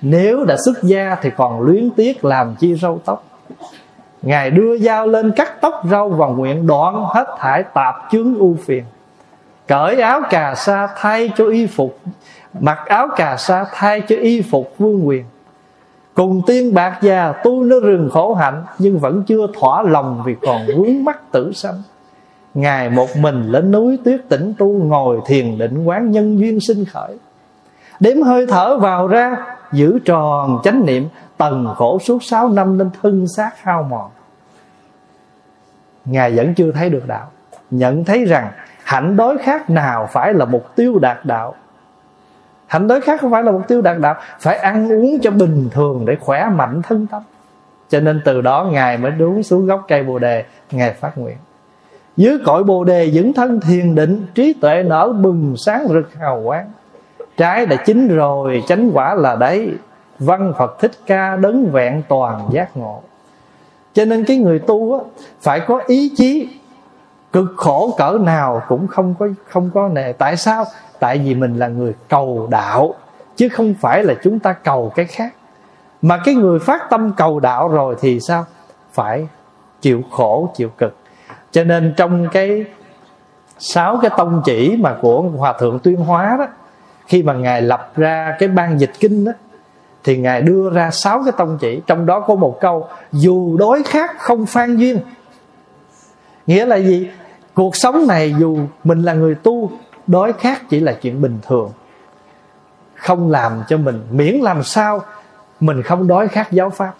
nếu 0.00 0.44
đã 0.44 0.56
xuất 0.64 0.82
gia 0.82 1.16
thì 1.22 1.30
còn 1.36 1.60
luyến 1.60 1.90
tiếc 1.90 2.24
làm 2.24 2.54
chi 2.58 2.74
râu 2.74 3.00
tóc. 3.04 3.24
Ngài 4.22 4.50
đưa 4.50 4.78
dao 4.78 5.06
lên 5.06 5.32
cắt 5.36 5.60
tóc 5.60 5.82
râu 5.90 6.08
và 6.08 6.26
nguyện 6.26 6.66
đoạn 6.66 7.04
hết 7.04 7.26
thải 7.38 7.62
tạp 7.62 7.94
chướng 8.12 8.34
ưu 8.38 8.56
phiền 8.64 8.84
cởi 9.68 10.00
áo 10.00 10.20
cà 10.30 10.54
sa 10.54 10.88
thay 10.96 11.30
cho 11.36 11.46
y 11.46 11.66
phục. 11.66 11.98
Mặc 12.60 12.78
áo 12.86 13.08
cà 13.16 13.36
sa 13.36 13.64
thay 13.72 14.00
cho 14.00 14.16
y 14.16 14.42
phục 14.42 14.74
vương 14.78 15.08
quyền. 15.08 15.24
Cùng 16.14 16.42
tiên 16.46 16.74
bạc 16.74 16.98
già, 17.02 17.32
tu 17.44 17.64
nó 17.64 17.80
rừng 17.80 18.10
khổ 18.12 18.34
hạnh, 18.34 18.64
nhưng 18.78 18.98
vẫn 18.98 19.22
chưa 19.26 19.46
thỏa 19.60 19.82
lòng 19.82 20.22
vì 20.26 20.34
còn 20.42 20.66
vướng 20.66 21.04
mắt 21.04 21.32
tử 21.32 21.52
sanh. 21.52 21.82
Ngài 22.54 22.90
một 22.90 23.16
mình 23.16 23.42
lên 23.48 23.70
núi 23.70 23.98
tuyết 24.04 24.20
tĩnh 24.28 24.54
tu, 24.58 24.84
ngồi 24.84 25.20
thiền 25.26 25.58
định 25.58 25.84
quán 25.84 26.10
nhân 26.10 26.38
duyên 26.38 26.60
sinh 26.60 26.84
khởi. 26.84 27.18
Đếm 28.00 28.22
hơi 28.22 28.46
thở 28.46 28.76
vào 28.76 29.06
ra, 29.06 29.36
giữ 29.72 29.98
tròn 30.04 30.60
chánh 30.64 30.86
niệm, 30.86 31.08
tầng 31.36 31.66
khổ 31.76 31.98
suốt 31.98 32.22
sáu 32.22 32.48
năm 32.48 32.78
nên 32.78 32.90
thân 33.02 33.26
xác 33.36 33.50
hao 33.62 33.82
mòn. 33.82 34.10
Ngài 36.04 36.36
vẫn 36.36 36.54
chưa 36.54 36.72
thấy 36.72 36.90
được 36.90 37.06
đạo, 37.06 37.26
nhận 37.70 38.04
thấy 38.04 38.24
rằng 38.24 38.50
hạnh 38.88 39.16
đối 39.16 39.38
khác 39.38 39.70
nào 39.70 40.08
phải 40.12 40.34
là 40.34 40.44
mục 40.44 40.76
tiêu 40.76 40.98
đạt 40.98 41.24
đạo. 41.24 41.54
Hạnh 42.66 42.88
đối 42.88 43.00
khác 43.00 43.20
không 43.20 43.30
phải 43.30 43.42
là 43.42 43.52
mục 43.52 43.68
tiêu 43.68 43.82
đạt 43.82 43.98
đạo 43.98 44.14
phải 44.40 44.56
ăn 44.56 44.92
uống 44.92 45.18
cho 45.22 45.30
bình 45.30 45.68
thường 45.72 46.04
để 46.06 46.16
khỏe 46.20 46.48
mạnh 46.54 46.82
thân 46.82 47.06
tâm. 47.06 47.22
Cho 47.88 48.00
nên 48.00 48.20
từ 48.24 48.40
đó 48.40 48.68
ngài 48.72 48.98
mới 48.98 49.10
đúng 49.10 49.42
xuống 49.42 49.66
gốc 49.66 49.84
cây 49.88 50.02
bồ 50.02 50.18
đề 50.18 50.44
ngài 50.70 50.92
phát 50.92 51.18
nguyện. 51.18 51.36
Dưới 52.16 52.38
cội 52.46 52.64
bồ 52.64 52.84
đề 52.84 53.10
vững 53.14 53.32
thân 53.32 53.60
thiền 53.60 53.94
định 53.94 54.26
trí 54.34 54.52
tuệ 54.52 54.82
nở 54.82 55.12
bừng 55.12 55.54
sáng 55.56 55.88
rực 55.88 56.14
hào 56.14 56.42
quang. 56.44 56.70
Trái 57.36 57.66
đã 57.66 57.76
chín 57.76 58.08
rồi 58.08 58.62
chánh 58.66 58.90
quả 58.94 59.14
là 59.14 59.36
đấy. 59.36 59.72
Văn 60.18 60.52
phật 60.58 60.80
thích 60.80 60.92
ca 61.06 61.36
đấng 61.36 61.70
vẹn 61.70 62.02
toàn 62.08 62.48
giác 62.52 62.76
ngộ. 62.76 63.02
Cho 63.92 64.04
nên 64.04 64.24
cái 64.24 64.36
người 64.36 64.58
tu 64.58 64.98
á, 64.98 65.04
phải 65.40 65.60
có 65.60 65.80
ý 65.86 66.12
chí 66.16 66.48
cực 67.32 67.54
khổ 67.56 67.94
cỡ 67.98 68.18
nào 68.20 68.62
cũng 68.68 68.86
không 68.86 69.14
có 69.18 69.28
không 69.48 69.70
có 69.74 69.88
nề. 69.88 70.12
Tại 70.12 70.36
sao? 70.36 70.64
Tại 71.00 71.18
vì 71.18 71.34
mình 71.34 71.58
là 71.58 71.68
người 71.68 71.94
cầu 72.08 72.48
đạo, 72.50 72.94
chứ 73.36 73.48
không 73.48 73.74
phải 73.80 74.04
là 74.04 74.14
chúng 74.22 74.38
ta 74.38 74.52
cầu 74.52 74.92
cái 74.94 75.06
khác. 75.06 75.34
Mà 76.02 76.20
cái 76.24 76.34
người 76.34 76.58
phát 76.58 76.90
tâm 76.90 77.12
cầu 77.16 77.40
đạo 77.40 77.68
rồi 77.68 77.96
thì 78.00 78.20
sao? 78.20 78.44
Phải 78.92 79.26
chịu 79.80 80.02
khổ, 80.10 80.50
chịu 80.56 80.68
cực. 80.78 80.96
Cho 81.50 81.64
nên 81.64 81.94
trong 81.96 82.28
cái 82.32 82.64
sáu 83.58 83.98
cái 84.02 84.10
tông 84.16 84.42
chỉ 84.44 84.76
mà 84.76 84.96
của 85.00 85.22
hòa 85.22 85.52
thượng 85.52 85.78
tuyên 85.78 85.96
hóa 85.96 86.36
đó, 86.38 86.46
khi 87.06 87.22
mà 87.22 87.32
ngài 87.32 87.62
lập 87.62 87.92
ra 87.96 88.36
cái 88.38 88.48
ban 88.48 88.80
dịch 88.80 88.92
kinh 89.00 89.24
đó, 89.24 89.32
thì 90.04 90.16
ngài 90.16 90.42
đưa 90.42 90.70
ra 90.70 90.90
sáu 90.90 91.22
cái 91.24 91.32
tông 91.36 91.58
chỉ. 91.60 91.80
Trong 91.86 92.06
đó 92.06 92.20
có 92.20 92.34
một 92.34 92.60
câu, 92.60 92.88
dù 93.12 93.56
đối 93.56 93.82
khác 93.82 94.10
không 94.18 94.46
phan 94.46 94.76
duyên 94.76 95.00
nghĩa 96.48 96.66
là 96.66 96.76
gì? 96.76 97.08
Cuộc 97.54 97.76
sống 97.76 98.06
này 98.06 98.34
dù 98.38 98.58
mình 98.84 99.02
là 99.02 99.12
người 99.12 99.34
tu 99.34 99.70
đói 100.06 100.32
khát 100.32 100.68
chỉ 100.68 100.80
là 100.80 100.92
chuyện 100.92 101.22
bình 101.22 101.38
thường. 101.46 101.70
Không 102.94 103.30
làm 103.30 103.62
cho 103.68 103.76
mình 103.76 104.02
miễn 104.10 104.34
làm 104.34 104.62
sao 104.62 105.02
mình 105.60 105.82
không 105.82 106.06
đói 106.06 106.28
khát 106.28 106.52
giáo 106.52 106.70
pháp. 106.70 106.94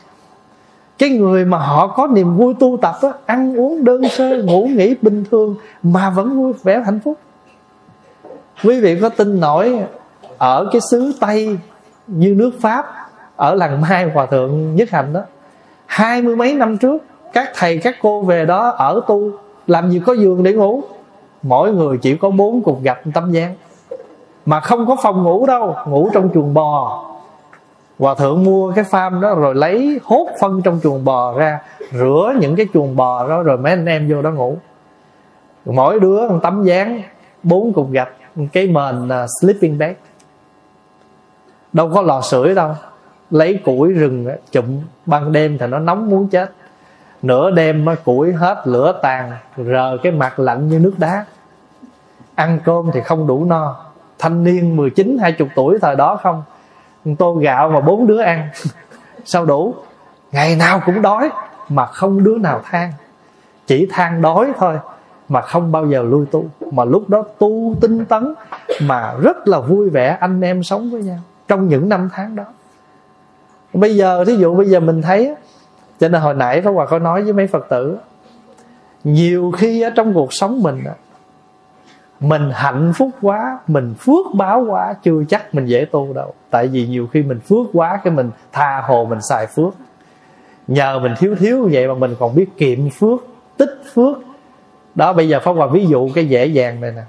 Cái 0.98 1.10
người 1.10 1.44
mà 1.44 1.58
họ 1.58 1.86
có 1.86 2.06
niềm 2.06 2.36
vui 2.36 2.54
tu 2.60 2.78
tập 2.82 2.94
đó, 3.02 3.12
ăn 3.26 3.56
uống 3.56 3.84
đơn 3.84 4.08
sơ 4.08 4.42
ngủ 4.42 4.68
nghỉ 4.74 4.94
bình 5.02 5.24
thường 5.30 5.56
mà 5.82 6.10
vẫn 6.10 6.36
vui 6.36 6.52
vẻ 6.62 6.82
hạnh 6.84 7.00
phúc. 7.04 7.18
Quý 8.64 8.80
vị 8.80 8.98
có 9.00 9.08
tin 9.08 9.40
nổi 9.40 9.80
ở 10.38 10.68
cái 10.72 10.80
xứ 10.90 11.12
tây 11.20 11.58
như 12.06 12.34
nước 12.34 12.50
pháp 12.60 12.86
ở 13.36 13.54
làng 13.54 13.80
mai 13.80 14.04
hòa 14.04 14.26
thượng 14.26 14.76
nhất 14.76 14.90
hành 14.90 15.12
đó 15.12 15.20
hai 15.86 16.22
mươi 16.22 16.36
mấy 16.36 16.54
năm 16.54 16.78
trước 16.78 17.02
các 17.38 17.52
thầy 17.54 17.78
các 17.78 17.96
cô 18.02 18.20
về 18.20 18.46
đó 18.46 18.70
ở 18.70 19.00
tu 19.06 19.30
làm 19.66 19.90
gì 19.90 20.00
có 20.06 20.12
giường 20.12 20.42
để 20.42 20.52
ngủ. 20.52 20.82
Mỗi 21.42 21.72
người 21.72 21.98
chỉ 21.98 22.16
có 22.16 22.30
bốn 22.30 22.62
cục 22.62 22.82
gạch 22.82 23.00
tấm 23.14 23.30
gián 23.30 23.54
mà 24.46 24.60
không 24.60 24.86
có 24.86 24.96
phòng 25.02 25.22
ngủ 25.22 25.46
đâu 25.46 25.74
ngủ 25.86 26.10
trong 26.12 26.30
chuồng 26.34 26.54
bò. 26.54 27.04
Hòa 27.98 28.14
thượng 28.14 28.44
mua 28.44 28.72
cái 28.72 28.84
farm 28.90 29.20
đó 29.20 29.34
rồi 29.34 29.54
lấy 29.54 30.00
hốt 30.04 30.28
phân 30.40 30.62
trong 30.62 30.80
chuồng 30.82 31.04
bò 31.04 31.34
ra 31.38 31.60
rửa 31.92 32.32
những 32.40 32.56
cái 32.56 32.66
chuồng 32.74 32.96
bò 32.96 33.28
đó 33.28 33.42
rồi 33.42 33.58
mấy 33.58 33.72
anh 33.72 33.86
em 33.86 34.08
vô 34.10 34.22
đó 34.22 34.30
ngủ. 34.30 34.56
Mỗi 35.64 36.00
đứa 36.00 36.28
một 36.28 36.38
tấm 36.42 36.64
dáng 36.64 37.02
bốn 37.42 37.72
cục 37.72 37.90
gạch 37.90 38.12
cái 38.52 38.66
mền 38.66 39.06
uh, 39.06 39.28
sleeping 39.40 39.78
bag. 39.78 39.94
Đâu 41.72 41.90
có 41.94 42.02
lò 42.02 42.20
sưởi 42.20 42.54
đâu 42.54 42.70
lấy 43.30 43.60
củi 43.64 43.92
rừng 43.92 44.26
chụm 44.50 44.64
ban 45.06 45.32
đêm 45.32 45.58
thì 45.58 45.66
nó 45.66 45.78
nóng 45.78 46.10
muốn 46.10 46.28
chết 46.28 46.52
nửa 47.22 47.50
đêm 47.50 47.84
mới 47.84 47.96
củi 47.96 48.32
hết 48.32 48.62
lửa 48.64 49.00
tàn, 49.02 49.32
rờ 49.56 49.96
cái 50.02 50.12
mặt 50.12 50.38
lạnh 50.38 50.68
như 50.68 50.78
nước 50.78 50.94
đá. 50.98 51.24
Ăn 52.34 52.58
cơm 52.64 52.90
thì 52.92 53.00
không 53.00 53.26
đủ 53.26 53.44
no. 53.44 53.76
Thanh 54.18 54.44
niên 54.44 54.76
19 54.76 55.18
20 55.20 55.48
tuổi 55.54 55.78
thời 55.82 55.96
đó 55.96 56.16
không? 56.22 56.42
Tô 57.18 57.34
gạo 57.34 57.68
mà 57.70 57.80
bốn 57.80 58.06
đứa 58.06 58.20
ăn. 58.20 58.48
Sao 59.24 59.46
đủ? 59.46 59.74
Ngày 60.32 60.56
nào 60.56 60.80
cũng 60.86 61.02
đói, 61.02 61.30
mà 61.68 61.86
không 61.86 62.24
đứa 62.24 62.38
nào 62.38 62.60
than. 62.64 62.92
Chỉ 63.66 63.88
than 63.90 64.22
đói 64.22 64.52
thôi, 64.58 64.78
mà 65.28 65.40
không 65.40 65.72
bao 65.72 65.86
giờ 65.86 66.02
lui 66.02 66.26
tu. 66.26 66.44
Mà 66.72 66.84
lúc 66.84 67.08
đó 67.08 67.24
tu 67.38 67.74
tinh 67.80 68.04
tấn, 68.04 68.34
mà 68.82 69.14
rất 69.22 69.48
là 69.48 69.60
vui 69.60 69.90
vẻ 69.90 70.16
anh 70.20 70.40
em 70.40 70.62
sống 70.62 70.90
với 70.90 71.02
nhau 71.02 71.18
trong 71.48 71.68
những 71.68 71.88
năm 71.88 72.10
tháng 72.12 72.36
đó. 72.36 72.44
Bây 73.72 73.96
giờ, 73.96 74.24
thí 74.24 74.36
dụ 74.36 74.54
bây 74.54 74.66
giờ 74.66 74.80
mình 74.80 75.02
thấy 75.02 75.34
cho 76.00 76.08
nên 76.08 76.20
hồi 76.20 76.34
nãy 76.34 76.62
Pháp 76.62 76.70
Hòa 76.70 76.86
có 76.86 76.98
nói 76.98 77.22
với 77.22 77.32
mấy 77.32 77.46
Phật 77.46 77.66
tử, 77.68 77.98
nhiều 79.04 79.52
khi 79.56 79.82
ở 79.82 79.90
trong 79.90 80.14
cuộc 80.14 80.32
sống 80.32 80.62
mình 80.62 80.84
mình 82.20 82.50
hạnh 82.54 82.92
phúc 82.96 83.10
quá, 83.22 83.58
mình 83.66 83.94
phước 83.98 84.26
báo 84.34 84.64
quá, 84.68 84.94
chưa 85.02 85.24
chắc 85.28 85.54
mình 85.54 85.66
dễ 85.66 85.84
tu 85.84 86.12
đâu. 86.12 86.34
Tại 86.50 86.66
vì 86.66 86.86
nhiều 86.86 87.06
khi 87.12 87.22
mình 87.22 87.40
phước 87.40 87.66
quá 87.72 88.00
cái 88.04 88.12
mình 88.12 88.30
tha 88.52 88.82
hồ 88.86 89.06
mình 89.10 89.18
xài 89.22 89.46
phước. 89.46 89.74
Nhờ 90.68 90.98
mình 90.98 91.14
thiếu 91.18 91.34
thiếu 91.38 91.68
vậy 91.72 91.88
mà 91.88 91.94
mình 91.94 92.14
còn 92.18 92.34
biết 92.34 92.46
kiệm 92.56 92.90
phước, 92.90 93.20
tích 93.56 93.82
phước. 93.94 94.16
Đó, 94.94 95.12
bây 95.12 95.28
giờ 95.28 95.40
Pháp 95.40 95.52
Hòa 95.52 95.66
ví 95.66 95.86
dụ 95.86 96.10
cái 96.14 96.28
dễ 96.28 96.46
dàng 96.46 96.80
này 96.80 96.92
nè. 96.92 97.02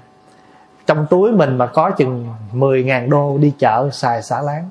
Trong 0.86 1.06
túi 1.10 1.32
mình 1.32 1.58
mà 1.58 1.66
có 1.66 1.90
chừng 1.90 2.26
10.000 2.52 3.08
đô 3.08 3.38
đi 3.38 3.52
chợ 3.58 3.88
xài 3.92 4.22
xả 4.22 4.42
láng. 4.42 4.70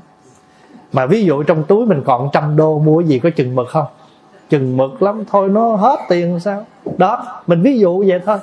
Mà 0.93 1.05
ví 1.05 1.23
dụ 1.23 1.43
trong 1.43 1.63
túi 1.63 1.85
mình 1.85 2.01
còn 2.05 2.29
trăm 2.33 2.55
đô, 2.55 2.79
mua 2.79 3.01
gì 3.01 3.19
có 3.19 3.29
chừng 3.35 3.55
mực 3.55 3.67
không? 3.69 3.85
Chừng 4.49 4.77
mực 4.77 5.01
lắm, 5.01 5.23
thôi 5.31 5.49
nó 5.49 5.75
hết 5.75 5.99
tiền 6.09 6.39
sao? 6.39 6.65
Đó, 6.97 7.41
mình 7.47 7.61
ví 7.61 7.79
dụ 7.79 8.03
vậy 8.07 8.19
thôi. 8.25 8.37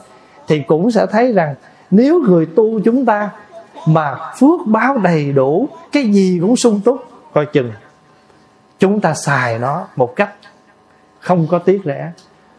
Thì 0.48 0.61
cũng 0.61 0.90
sẽ 0.90 1.07
thấy 1.07 1.32
rằng 1.32 1.54
nếu 1.90 2.20
người 2.20 2.46
tu 2.46 2.80
chúng 2.80 3.04
ta 3.04 3.30
mà 3.86 4.16
phước 4.38 4.66
báo 4.66 4.98
đầy 4.98 5.32
đủ, 5.32 5.68
cái 5.92 6.04
gì 6.12 6.38
cũng 6.40 6.57
sung 6.57 6.80
túc, 6.84 7.04
coi 7.32 7.46
chừng 7.46 7.70
chúng 8.78 9.00
ta 9.00 9.14
xài 9.14 9.59
nó 9.59 9.86
một 9.96 10.16
cách 10.16 10.30
không 11.20 11.46
có 11.50 11.59
tiếc 11.59 11.80
rẻ. 11.84 12.12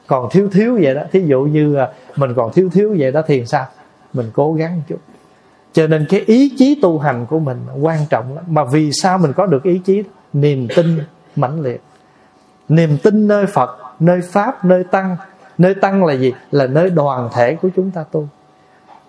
Còn 0.07 0.29
thiếu 0.31 0.49
thiếu 0.51 0.77
vậy 0.81 0.95
đó, 0.95 1.01
thí 1.11 1.23
dụ 1.25 1.41
như 1.41 1.77
mình 2.15 2.33
còn 2.35 2.53
thiếu 2.53 2.69
thiếu 2.73 2.95
vậy 2.99 3.11
đó 3.11 3.21
thì 3.27 3.45
sao? 3.45 3.65
Mình 4.13 4.31
cố 4.33 4.53
gắng 4.53 4.81
chút. 4.87 4.99
Cho 5.73 5.87
nên 5.87 6.05
cái 6.09 6.19
ý 6.19 6.53
chí 6.57 6.79
tu 6.81 6.99
hành 6.99 7.25
của 7.25 7.39
mình 7.39 7.57
quan 7.81 7.99
trọng 8.09 8.35
lắm. 8.35 8.43
Mà 8.47 8.63
vì 8.63 8.91
sao 8.91 9.17
mình 9.17 9.33
có 9.33 9.45
được 9.45 9.63
ý 9.63 9.81
chí? 9.85 10.03
Niềm 10.33 10.67
tin 10.75 10.99
mãnh 11.35 11.61
liệt 11.61 11.81
niềm 12.69 12.97
tin 13.03 13.27
nơi 13.27 13.45
phật, 13.45 13.77
nơi 13.99 14.21
pháp, 14.21 14.65
nơi 14.65 14.83
tăng. 14.83 15.17
Nơi 15.57 15.73
tăng 15.73 16.05
là 16.05 16.13
gì? 16.13 16.33
Là 16.51 16.67
nơi 16.67 16.89
đoàn 16.89 17.29
thể 17.33 17.55
của 17.55 17.69
chúng 17.75 17.91
ta 17.91 18.03
tu. 18.11 18.27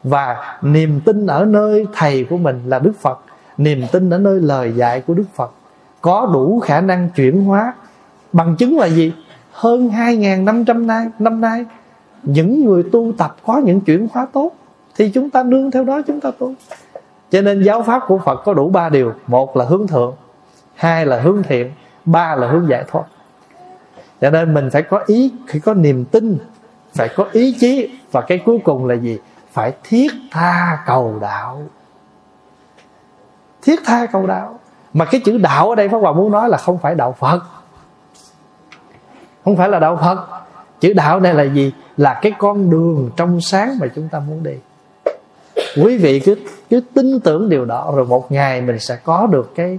Và 0.03 0.59
niềm 0.63 1.01
tin 1.01 1.27
ở 1.27 1.45
nơi 1.45 1.87
thầy 1.95 2.25
của 2.25 2.37
mình 2.37 2.63
là 2.67 2.79
đức 2.79 2.93
phật. 3.01 3.21
Niềm 3.59 3.83
tin 3.93 4.11
ở 4.11 4.19
nơi 4.19 4.41
lời 4.41 4.73
dạy 4.77 5.01
của 5.01 5.15
đức 5.15 5.27
phật. 5.35 5.51
Có 6.01 6.31
đủ 6.33 6.61
khả 6.61 6.81
năng 6.81 7.09
chuyển 7.09 7.45
hóa. 7.45 7.75
Bằng 8.33 8.57
chứng 8.57 8.79
là 8.79 8.87
gì? 8.87 9.13
Hơn 9.53 9.89
2.500 9.89 10.87
năm 10.87 11.11
năm 11.19 11.41
nay, 11.41 11.65
những 12.23 12.65
người 12.65 12.83
tu 12.93 13.13
tập 13.19 13.37
có 13.47 13.57
những 13.65 13.81
chuyển 13.81 14.09
hóa 14.13 14.27
tốt, 14.33 14.53
thì 14.97 15.11
chúng 15.11 15.31
ta 15.31 15.43
nương 15.43 15.71
theo 15.71 15.85
đó 15.85 16.03
chúng 16.07 16.21
ta 16.21 16.31
tu. 16.39 16.55
Cho 17.31 17.41
nên 17.41 17.63
giáo 17.63 17.83
pháp 17.83 18.03
của 18.07 18.19
phật 18.19 18.43
có 18.45 18.55
đủ 18.55 18.69
ba 18.69 18.89
điều. 18.89 19.13
Một 19.27 19.57
là 19.57 19.65
hướng 19.65 19.87
thượng, 19.87 20.15
hai 20.75 21.07
là 21.07 21.21
hướng 21.21 21.43
thiện, 21.43 21.73
ba 22.05 22.37
là 22.37 22.49
hướng 22.49 22.69
giải 22.69 22.85
thoát 22.89 23.05
cho 24.21 24.31
nên 24.31 24.55
mình 24.55 24.71
phải 24.71 24.83
có 24.83 25.01
ý, 25.07 25.33
phải 25.49 25.61
có 25.61 25.75
niềm 25.75 26.05
tin, 26.05 26.39
phải 26.95 27.09
có 27.17 27.27
ý 27.33 27.57
chí. 27.61 27.99
Và 28.13 28.21
cái 28.21 28.39
cuối 28.47 28.59
cùng 28.65 28.87
là 28.87 28.95
gì? 28.95 29.19
Phải 29.53 29.73
thiết 29.85 30.13
tha 30.31 30.79
cầu 30.87 31.19
đạo. 31.21 31.63
Thiết 33.63 33.81
tha 33.85 34.07
cầu 34.07 34.27
đạo. 34.27 34.61
Mà 34.93 35.05
cái 35.05 35.21
chữ 35.25 35.39
đạo 35.39 35.69
ở 35.69 35.75
đây 35.75 35.89
pháp 35.89 35.99
hòa 35.99 36.13
muốn 36.13 36.33
nói 36.33 36.49
là 36.49 36.59
không 36.59 36.79
phải 36.79 36.95
đạo 36.95 37.13
phật. 37.19 37.41
Không 39.45 39.57
phải 39.57 39.69
là 39.69 39.79
đạo 39.79 39.99
phật. 40.03 40.27
Chữ 40.81 40.93
đạo 40.93 41.21
này 41.21 41.35
là 41.35 41.43
gì? 41.43 41.73
Là 41.97 42.19
cái 42.23 42.33
con 42.39 42.71
đường 42.71 43.11
trong 43.17 43.41
sáng 43.41 43.79
mà 43.81 43.87
chúng 43.95 44.09
ta 44.09 44.19
muốn 44.19 44.43
đi. 44.43 44.55
Quý 45.83 45.99
vị 45.99 46.21
cứ 46.21 46.35
cứ 46.71 46.81
tin 46.95 47.21
tưởng 47.21 47.49
điều 47.49 47.65
đó, 47.65 47.93
rồi 47.97 48.07
một 48.07 48.33
ngày 48.33 48.61
mình 48.61 48.79
sẽ 48.79 48.97
có 48.97 49.27
được 49.27 49.53
cái 49.55 49.79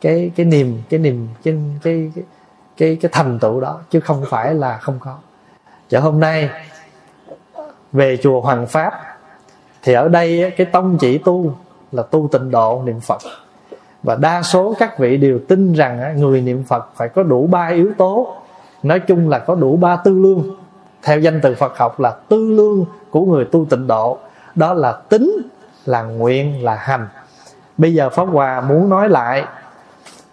cái 0.00 0.30
cái 0.36 0.46
niềm 0.46 0.82
cái 0.88 1.00
niềm, 1.00 1.28
cái 1.44 1.54
cái 1.82 2.12
cái 2.14 2.24
cái, 2.76 2.98
cái 3.00 3.10
thành 3.12 3.38
tựu 3.38 3.60
đó 3.60 3.80
chứ 3.90 4.00
không 4.00 4.24
phải 4.28 4.54
là 4.54 4.78
không 4.78 4.98
có. 5.00 5.16
Chợ 5.88 6.00
hôm 6.00 6.20
nay 6.20 6.50
về 7.92 8.16
chùa 8.22 8.40
Hoàng 8.40 8.66
Pháp 8.66 8.92
thì 9.82 9.92
ở 9.92 10.08
đây 10.08 10.52
cái 10.56 10.66
tông 10.66 10.98
chỉ 10.98 11.18
tu 11.18 11.54
là 11.92 12.02
tu 12.02 12.28
tịnh 12.32 12.50
độ 12.50 12.82
niệm 12.84 13.00
Phật. 13.00 13.18
Và 14.02 14.14
đa 14.14 14.42
số 14.42 14.74
các 14.78 14.98
vị 14.98 15.16
đều 15.16 15.38
tin 15.48 15.72
rằng 15.72 16.20
người 16.20 16.40
niệm 16.40 16.64
Phật 16.64 16.90
phải 16.96 17.08
có 17.08 17.22
đủ 17.22 17.46
ba 17.46 17.66
yếu 17.66 17.92
tố. 17.98 18.36
Nói 18.82 19.00
chung 19.00 19.28
là 19.28 19.38
có 19.38 19.54
đủ 19.54 19.76
ba 19.76 19.96
tư 19.96 20.18
lương. 20.18 20.56
Theo 21.02 21.20
danh 21.20 21.40
từ 21.40 21.54
Phật 21.54 21.78
học 21.78 22.00
là 22.00 22.10
tư 22.28 22.50
lương 22.50 22.84
của 23.10 23.24
người 23.24 23.44
tu 23.44 23.64
tịnh 23.64 23.86
độ. 23.86 24.18
Đó 24.54 24.74
là 24.74 24.92
tính 24.92 25.42
là 25.86 26.02
nguyện 26.02 26.64
là 26.64 26.74
hành. 26.74 27.08
Bây 27.78 27.94
giờ 27.94 28.10
pháp 28.10 28.24
hòa 28.24 28.60
muốn 28.60 28.88
nói 28.88 29.08
lại 29.08 29.44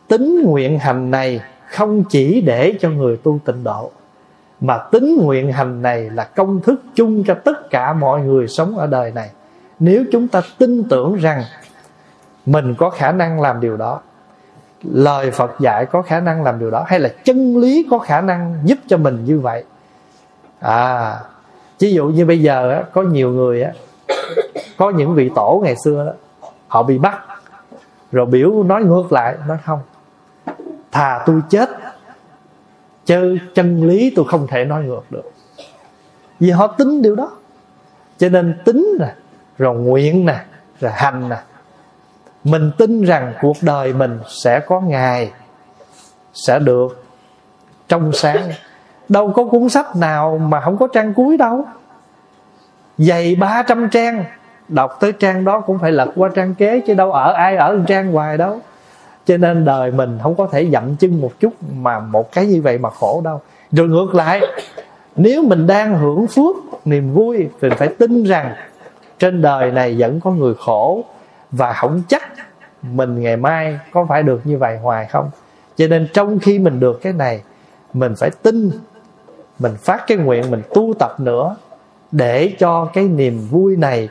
tính 0.08 0.44
nguyện 0.46 0.80
hành 0.80 1.12
này 1.12 1.42
không 1.70 2.04
chỉ 2.04 2.42
để 2.42 2.74
cho 2.80 2.90
người 2.90 3.18
tu 3.18 3.40
tịnh 3.46 3.64
độ 3.64 3.92
mà 4.62 4.78
tính 4.78 5.18
nguyện 5.22 5.52
hành 5.52 5.82
này 5.82 6.10
là 6.10 6.24
công 6.24 6.62
thức 6.62 6.82
chung 6.96 7.24
cho 7.24 7.34
tất 7.34 7.70
cả 7.70 7.94
mọi 7.94 8.22
người 8.22 8.48
sống 8.48 8.78
ở 8.78 8.88
đời 8.88 9.12
này. 9.12 9.30
Nếu 9.80 10.04
chúng 10.12 10.28
ta 10.28 10.42
tin 10.58 10.84
tưởng 10.90 11.16
rằng 11.16 11.44
mình 12.46 12.76
có 12.78 12.90
khả 12.90 13.12
năng 13.12 13.42
làm 13.42 13.62
điều 13.62 13.78
đó 13.78 14.02
lời 14.84 15.32
phật 15.32 15.52
dạy 15.60 15.86
có 15.86 16.02
khả 16.02 16.20
năng 16.20 16.44
làm 16.44 16.60
điều 16.60 16.72
đó 16.72 16.84
hay 16.88 17.00
là 17.00 17.10
chân 17.24 17.58
lý 17.58 17.88
có 17.92 18.00
khả 18.00 18.22
năng 18.22 18.56
giúp 18.64 18.78
cho 18.88 18.98
mình 18.98 19.26
như 19.26 19.40
vậy. 19.40 19.64
À 20.60 21.16
ví 21.80 21.94
dụ 21.94 22.08
như 22.08 22.26
bây 22.26 22.42
giờ 22.42 22.72
á, 22.72 22.84
có 22.94 23.02
nhiều 23.02 23.32
người 23.32 23.64
á, 23.64 23.72
có 24.78 24.90
những 24.90 25.16
vị 25.16 25.32
tổ 25.36 25.62
ngày 25.64 25.76
xưa 25.84 26.06
đó 26.06 26.12
họ 26.68 26.84
bị 26.84 26.98
bắt 26.98 27.20
rồi 28.12 28.26
biểu 28.26 28.64
nói 28.64 28.84
ngược 28.84 29.12
lại 29.12 29.36
nói 29.48 29.58
không 29.66 29.80
thà 30.92 31.24
tôi 31.26 31.42
chết, 31.50 31.70
chứ 33.06 33.38
chân 33.56 33.88
lý 33.88 34.14
tôi 34.16 34.26
không 34.28 34.48
thể 34.48 34.66
nói 34.66 34.84
ngược 34.84 35.04
được. 35.10 35.32
Vì 36.40 36.50
họ 36.50 36.68
tính 36.68 37.02
điều 37.02 37.16
đó. 37.16 37.32
Cho 38.18 38.30
nên 38.30 38.58
tính 38.66 38.98
nè, 39.00 39.14
rồi 39.58 39.76
nguyện 39.76 40.26
nè, 40.26 40.40
rồi 40.80 40.92
hành 40.92 41.30
nè. 41.30 41.38
Mình 42.44 42.72
tin 42.78 43.04
rằng 43.04 43.34
cuộc 43.42 43.58
đời 43.62 43.94
mình 43.94 44.20
sẽ 44.28 44.60
có 44.60 44.82
ngày, 44.82 45.32
sẽ 46.34 46.60
được 46.60 47.04
trong 47.88 48.12
sáng. 48.14 48.50
Đâu 49.10 49.34
có 49.36 49.44
cuốn 49.44 49.70
sách 49.70 49.96
nào 49.96 50.38
mà 50.38 50.62
không 50.62 50.78
có 50.78 50.88
trang 50.94 51.14
cuối 51.14 51.38
đâu. 51.38 51.66
Dày 52.98 53.36
300 53.36 53.90
trang, 53.90 54.26
đọc 54.68 54.98
tới 55.00 55.12
trang 55.12 55.46
đó 55.46 55.60
cũng 55.60 55.80
phải 55.80 55.92
lật 55.92 56.12
qua 56.16 56.30
trang 56.36 56.56
kế 56.56 56.80
chứ 56.80 56.94
đâu 56.94 57.12
ở 57.12 57.34
ai 57.34 57.56
ở 57.56 57.80
trang 57.88 58.12
hoài 58.12 58.38
đâu 58.38 58.60
cho 59.30 59.38
nên 59.38 59.66
đời 59.66 59.92
mình 59.92 60.20
không 60.24 60.36
có 60.36 60.48
thể 60.52 60.70
dậm 60.72 60.96
chân 60.96 61.22
một 61.22 61.32
chút 61.40 61.54
mà 61.74 62.00
một 62.00 62.32
cái 62.32 62.46
như 62.46 62.62
vậy 62.62 62.78
mà 62.78 62.90
khổ 62.90 63.22
đâu. 63.24 63.42
Rồi 63.72 63.88
ngược 63.88 64.16
lại, 64.16 64.42
nếu 65.16 65.44
mình 65.44 65.68
đang 65.68 65.98
hưởng 65.98 66.28
phước, 66.28 66.56
niềm 66.86 67.14
vui, 67.14 67.48
thì 67.62 67.70
phải 67.78 67.88
tin 67.88 68.24
rằng 68.24 68.56
trên 69.20 69.42
đời 69.42 69.72
này 69.72 69.96
vẫn 70.00 70.20
có 70.20 70.32
người 70.32 70.54
khổ 70.56 71.04
và 71.52 71.74
không 71.74 72.02
chắc 72.08 72.24
mình 72.82 73.22
ngày 73.22 73.38
mai 73.38 73.80
có 73.92 74.06
phải 74.10 74.24
được 74.24 74.42
như 74.44 74.58
vậy 74.58 74.78
hoài 74.78 75.06
không. 75.06 75.30
Cho 75.78 75.88
nên 75.88 76.08
trong 76.14 76.40
khi 76.40 76.60
mình 76.60 76.80
được 76.80 77.02
cái 77.02 77.14
này, 77.14 77.42
mình 77.94 78.14
phải 78.18 78.30
tin, 78.30 78.72
mình 79.60 79.74
phát 79.80 80.04
cái 80.08 80.18
nguyện, 80.18 80.52
mình 80.52 80.62
tu 80.74 80.94
tập 81.00 81.20
nữa 81.20 81.56
để 82.12 82.54
cho 82.60 82.86
cái 82.86 83.04
niềm 83.04 83.48
vui 83.52 83.76
này 83.76 84.10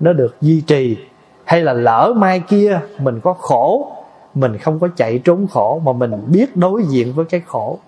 nó 0.00 0.12
được 0.12 0.36
duy 0.40 0.60
trì. 0.60 0.96
Hay 1.44 1.62
là 1.62 1.72
lỡ 1.72 2.12
mai 2.16 2.40
kia 2.48 2.80
mình 2.98 3.20
có 3.20 3.32
khổ 3.32 3.96
mình 4.34 4.58
không 4.58 4.78
có 4.78 4.88
chạy 4.96 5.18
trốn 5.18 5.46
khổ, 5.50 5.80
mà 5.84 5.92
mình 5.92 6.12
biết 6.26 6.56
đối 6.56 6.82
diện 6.82 7.12
với 7.12 7.24
cái 7.24 7.42
khổ. 7.46 7.78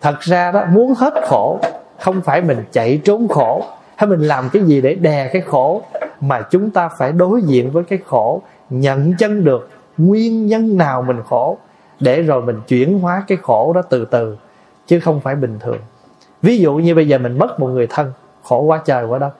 Thật 0.00 0.20
ra 0.20 0.52
đó, 0.52 0.64
muốn 0.72 0.94
hết 0.96 1.14
khổ, 1.28 1.58
không 2.00 2.20
phải 2.20 2.42
mình 2.42 2.64
chạy 2.72 3.00
trốn 3.04 3.28
khổ, 3.28 3.62
hay 3.96 4.08
mình 4.08 4.20
làm 4.20 4.48
cái 4.52 4.62
gì 4.62 4.80
để 4.80 4.94
đè 4.94 5.30
cái 5.32 5.42
khổ, 5.42 5.82
mà 6.20 6.42
chúng 6.50 6.70
ta 6.70 6.88
phải 6.88 7.12
đối 7.12 7.42
diện 7.42 7.70
với 7.70 7.84
cái 7.84 7.98
khổ, 8.06 8.42
nhận 8.70 9.14
chân 9.18 9.44
được 9.44 9.70
nguyên 9.98 10.46
nhân 10.46 10.76
nào 10.76 11.02
mình 11.02 11.22
khổ, 11.28 11.58
để 12.00 12.22
rồi 12.22 12.42
mình 12.42 12.60
chuyển 12.68 12.98
hóa 12.98 13.24
cái 13.26 13.38
khổ 13.42 13.72
đó 13.72 13.82
từ 13.82 14.04
từ, 14.04 14.36
chứ 14.86 15.00
không 15.00 15.20
phải 15.20 15.34
bình 15.34 15.58
thường. 15.60 15.78
Ví 16.42 16.58
dụ 16.58 16.74
như 16.74 16.94
bây 16.94 17.08
giờ 17.08 17.18
mình 17.18 17.38
mất 17.38 17.60
một 17.60 17.66
người 17.66 17.86
thân, 17.90 18.12
khổ 18.42 18.60
quá 18.60 18.80
trời 18.84 19.04
quá 19.04 19.18
đất. 19.18 19.30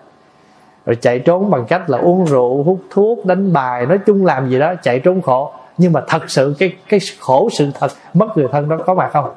Rồi 0.86 0.96
chạy 0.96 1.18
trốn 1.18 1.50
bằng 1.50 1.64
cách 1.68 1.90
là 1.90 1.98
uống 1.98 2.24
rượu, 2.24 2.62
hút 2.62 2.80
thuốc, 2.90 3.26
đánh 3.26 3.52
bài, 3.52 3.86
nói 3.86 3.98
chung 4.06 4.26
làm 4.26 4.50
gì 4.50 4.58
đó, 4.58 4.74
chạy 4.82 5.00
trốn 5.00 5.22
khổ 5.22 5.52
nhưng 5.78 5.92
mà 5.92 6.00
thật 6.08 6.30
sự 6.30 6.54
cái 6.58 6.76
cái 6.88 7.00
khổ 7.20 7.48
sự 7.58 7.70
thật, 7.80 7.92
mất 8.14 8.26
người 8.36 8.48
thân 8.52 8.68
đó 8.68 8.76
có 8.86 8.94
mặt 8.94 9.10
không? 9.12 9.34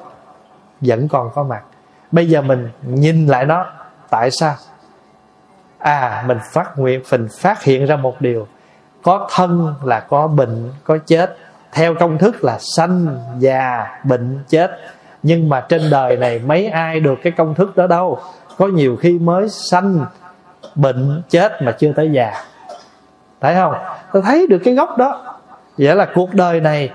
Vẫn 0.80 1.08
còn 1.08 1.30
có 1.34 1.42
mặt. 1.42 1.62
Bây 2.12 2.28
giờ 2.28 2.42
mình 2.42 2.68
nhìn 2.82 3.26
lại 3.26 3.46
nó, 3.46 3.66
tại 4.10 4.30
sao? 4.30 4.54
À 5.78 6.24
mình 6.26 6.38
phát 6.52 6.78
nguyện, 6.78 7.02
mình 7.10 7.28
phát 7.40 7.62
hiện 7.62 7.86
ra 7.86 7.96
một 7.96 8.20
điều. 8.20 8.46
Có 9.02 9.28
thân 9.30 9.74
là 9.84 10.00
có 10.00 10.26
bệnh, 10.26 10.72
có 10.84 10.98
chết. 11.06 11.36
Theo 11.72 11.94
công 11.94 12.18
thức 12.18 12.44
là 12.44 12.58
sanh 12.76 13.18
già, 13.38 13.86
bệnh, 14.04 14.44
chết. 14.48 14.70
Nhưng 15.22 15.48
mà 15.48 15.60
trên 15.60 15.90
đời 15.90 16.16
này 16.16 16.38
mấy 16.38 16.66
ai 16.66 17.00
được 17.00 17.18
cái 17.22 17.32
công 17.32 17.54
thức 17.54 17.76
đó 17.76 17.86
đâu? 17.86 18.18
Có 18.56 18.66
nhiều 18.66 18.96
khi 18.96 19.18
mới 19.18 19.48
sanh, 19.48 20.06
bệnh, 20.74 21.22
chết 21.28 21.62
mà 21.62 21.72
chưa 21.72 21.92
tới 21.92 22.10
già. 22.12 22.32
Thấy 23.40 23.54
không? 23.54 23.74
Tôi 24.12 24.22
thấy 24.22 24.46
được 24.46 24.58
cái 24.64 24.74
gốc 24.74 24.98
đó 24.98 25.39
vậy 25.80 25.96
là 25.96 26.08
cuộc 26.14 26.34
đời 26.34 26.60
này, 26.60 26.90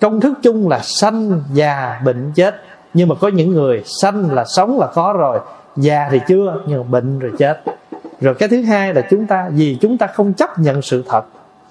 công 0.00 0.20
thức 0.20 0.38
chung 0.42 0.68
là 0.68 0.78
sanh 0.82 1.42
già 1.52 2.00
bệnh 2.04 2.32
chết. 2.34 2.54
Nhưng 2.94 3.08
mà 3.08 3.14
có 3.14 3.28
những 3.28 3.52
người 3.52 3.82
sanh 4.02 4.32
là 4.32 4.44
sống 4.44 4.78
là 4.78 4.86
có 4.86 5.14
rồi, 5.18 5.38
già 5.76 6.08
thì 6.10 6.20
chưa, 6.28 6.62
nhưng 6.66 6.78
mà 6.78 6.84
bệnh 6.90 7.18
rồi 7.18 7.32
chết. 7.38 7.62
Rồi 8.20 8.34
cái 8.34 8.48
thứ 8.48 8.62
hai 8.62 8.94
là 8.94 9.02
chúng 9.10 9.26
ta, 9.26 9.48
vì 9.52 9.78
chúng 9.80 9.98
ta 9.98 10.06
không 10.06 10.32
chấp 10.32 10.58
nhận 10.58 10.82
sự 10.82 11.04
thật, 11.08 11.24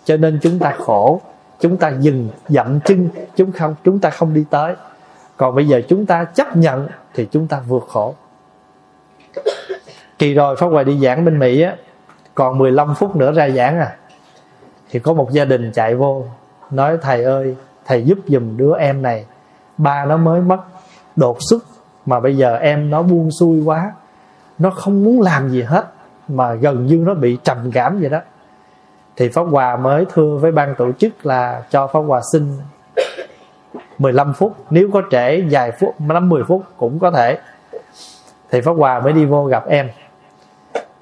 cho 0.05 0.17
nên 0.17 0.39
chúng 0.41 0.59
ta 0.59 0.73
khổ, 0.77 1.21
chúng 1.59 1.77
ta 1.77 1.91
dừng 1.99 2.29
dậm 2.47 2.79
chân 2.79 3.09
chúng 3.35 3.51
không, 3.51 3.75
chúng 3.83 3.99
ta 3.99 4.09
không 4.09 4.33
đi 4.33 4.45
tới. 4.49 4.75
Còn 5.37 5.55
bây 5.55 5.67
giờ 5.67 5.81
chúng 5.87 6.05
ta 6.05 6.23
chấp 6.23 6.57
nhận 6.57 6.87
thì 7.13 7.27
chúng 7.31 7.47
ta 7.47 7.59
vượt 7.67 7.85
khổ. 7.87 8.15
Kỳ 10.19 10.33
rồi 10.33 10.55
Pháp 10.55 10.67
Hoài 10.67 10.85
đi 10.85 10.99
giảng 10.99 11.25
bên 11.25 11.39
Mỹ 11.39 11.61
á, 11.61 11.75
còn 12.35 12.57
15 12.57 12.95
phút 12.95 13.15
nữa 13.15 13.31
ra 13.31 13.49
giảng 13.49 13.79
à 13.79 13.95
thì 14.89 14.99
có 14.99 15.13
một 15.13 15.31
gia 15.31 15.45
đình 15.45 15.71
chạy 15.71 15.95
vô 15.95 16.25
nói, 16.71 16.97
thầy 17.01 17.23
ơi, 17.23 17.55
thầy 17.85 18.03
giúp 18.03 18.17
giùm 18.27 18.57
đứa 18.57 18.77
em 18.77 19.01
này. 19.01 19.25
Ba 19.77 20.05
nó 20.05 20.17
mới 20.17 20.41
mất 20.41 20.59
đột 21.15 21.37
xuất, 21.49 21.63
mà 22.05 22.19
bây 22.19 22.37
giờ 22.37 22.57
em 22.57 22.89
nó 22.89 23.01
buông 23.01 23.29
xuôi 23.39 23.63
quá. 23.65 23.91
Nó 24.59 24.69
không 24.69 25.03
muốn 25.03 25.21
làm 25.21 25.49
gì 25.49 25.61
hết, 25.61 25.85
mà 26.27 26.53
gần 26.53 26.85
như 26.85 27.03
nó 27.05 27.13
bị 27.13 27.37
trầm 27.43 27.71
cảm 27.71 27.99
vậy 27.99 28.09
đó. 28.09 28.19
Thì 29.15 29.29
Pháp 29.29 29.43
Hòa 29.43 29.75
mới 29.75 30.05
thưa 30.13 30.37
với 30.37 30.51
ban 30.51 30.75
tổ 30.75 30.91
chức 30.91 31.25
là 31.25 31.63
cho 31.69 31.87
Pháp 31.87 31.99
Hòa 31.99 32.21
xin 32.31 32.57
15 33.97 34.33
phút. 34.33 34.55
Nếu 34.69 34.89
có 34.93 35.01
trễ, 35.11 35.41
vài 35.41 35.71
phút 35.71 36.01
5 36.01 36.29
10 36.29 36.43
phút 36.43 36.63
cũng 36.77 36.99
có 36.99 37.11
thể. 37.11 37.37
Thì 38.49 38.61
Pháp 38.61 38.71
Hòa 38.71 38.99
mới 38.99 39.13
đi 39.13 39.25
vô 39.25 39.45
gặp 39.45 39.67
em. 39.67 39.89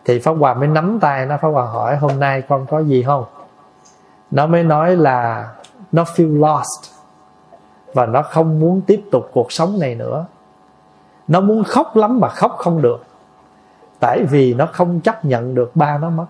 Thì 0.06 0.20
Pháp 0.20 0.32
Hòa 0.32 0.54
mới 0.54 0.68
nắm 0.68 1.00
tay 1.02 1.26
nó. 1.26 1.38
Pháp 1.38 1.48
Hòa 1.48 1.66
hỏi, 1.66 1.98
hôm 1.98 2.20
nay 2.20 2.42
con 2.42 2.66
có 2.66 2.80
gì 2.80 3.04
không? 3.04 3.26
Nó 4.32 4.48
mới 4.48 4.64
nói 4.64 4.96
là 4.96 5.50
nó 5.96 6.04
feel 6.04 6.40
lost. 6.40 6.94
Và 7.94 8.06
nó 8.06 8.22
không 8.22 8.60
muốn 8.60 8.82
tiếp 8.82 9.02
tục 9.12 9.30
cuộc 9.34 9.52
sống 9.52 9.80
này 9.80 9.96
nữa. 9.96 10.26
Nó 11.28 11.42
muốn 11.42 11.64
khóc 11.64 11.96
lắm 11.96 12.20
mà 12.20 12.30
khóc 12.30 12.56
không 12.58 12.82
được. 12.82 13.04
Tại 14.00 14.24
vì 14.24 14.54
nó 14.54 14.66
không 14.66 15.02
chấp 15.02 15.26
nhận 15.26 15.56
được 15.56 15.76
ba 15.76 15.98
nó 15.98 16.10
mất. 16.10 16.26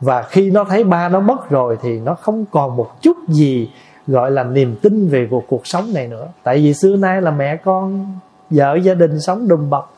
Và 0.00 0.22
khi 0.22 0.50
nó 0.50 0.64
thấy 0.64 0.84
ba 0.84 1.08
nó 1.08 1.20
mất 1.20 1.50
rồi 1.50 1.78
thì 1.82 2.00
nó 2.00 2.14
không 2.14 2.44
còn 2.50 2.76
một 2.76 3.02
chút 3.02 3.16
gì 3.28 3.70
gọi 4.06 4.30
là 4.30 4.44
niềm 4.44 4.76
tin 4.82 5.08
về 5.08 5.28
cuộc 5.30 5.44
cuộc 5.48 5.66
sống 5.66 5.84
này 5.94 6.08
nữa. 6.08 6.28
Tại 6.42 6.56
vì 6.56 6.74
xưa 6.74 6.96
nay 6.96 7.22
là 7.22 7.30
mẹ 7.30 7.56
con, 7.56 8.06
vợ 8.50 8.74
gia 8.74 8.94
đình 8.94 9.20
sống 9.20 9.48
đùm 9.48 9.70
bọc. 9.70 9.94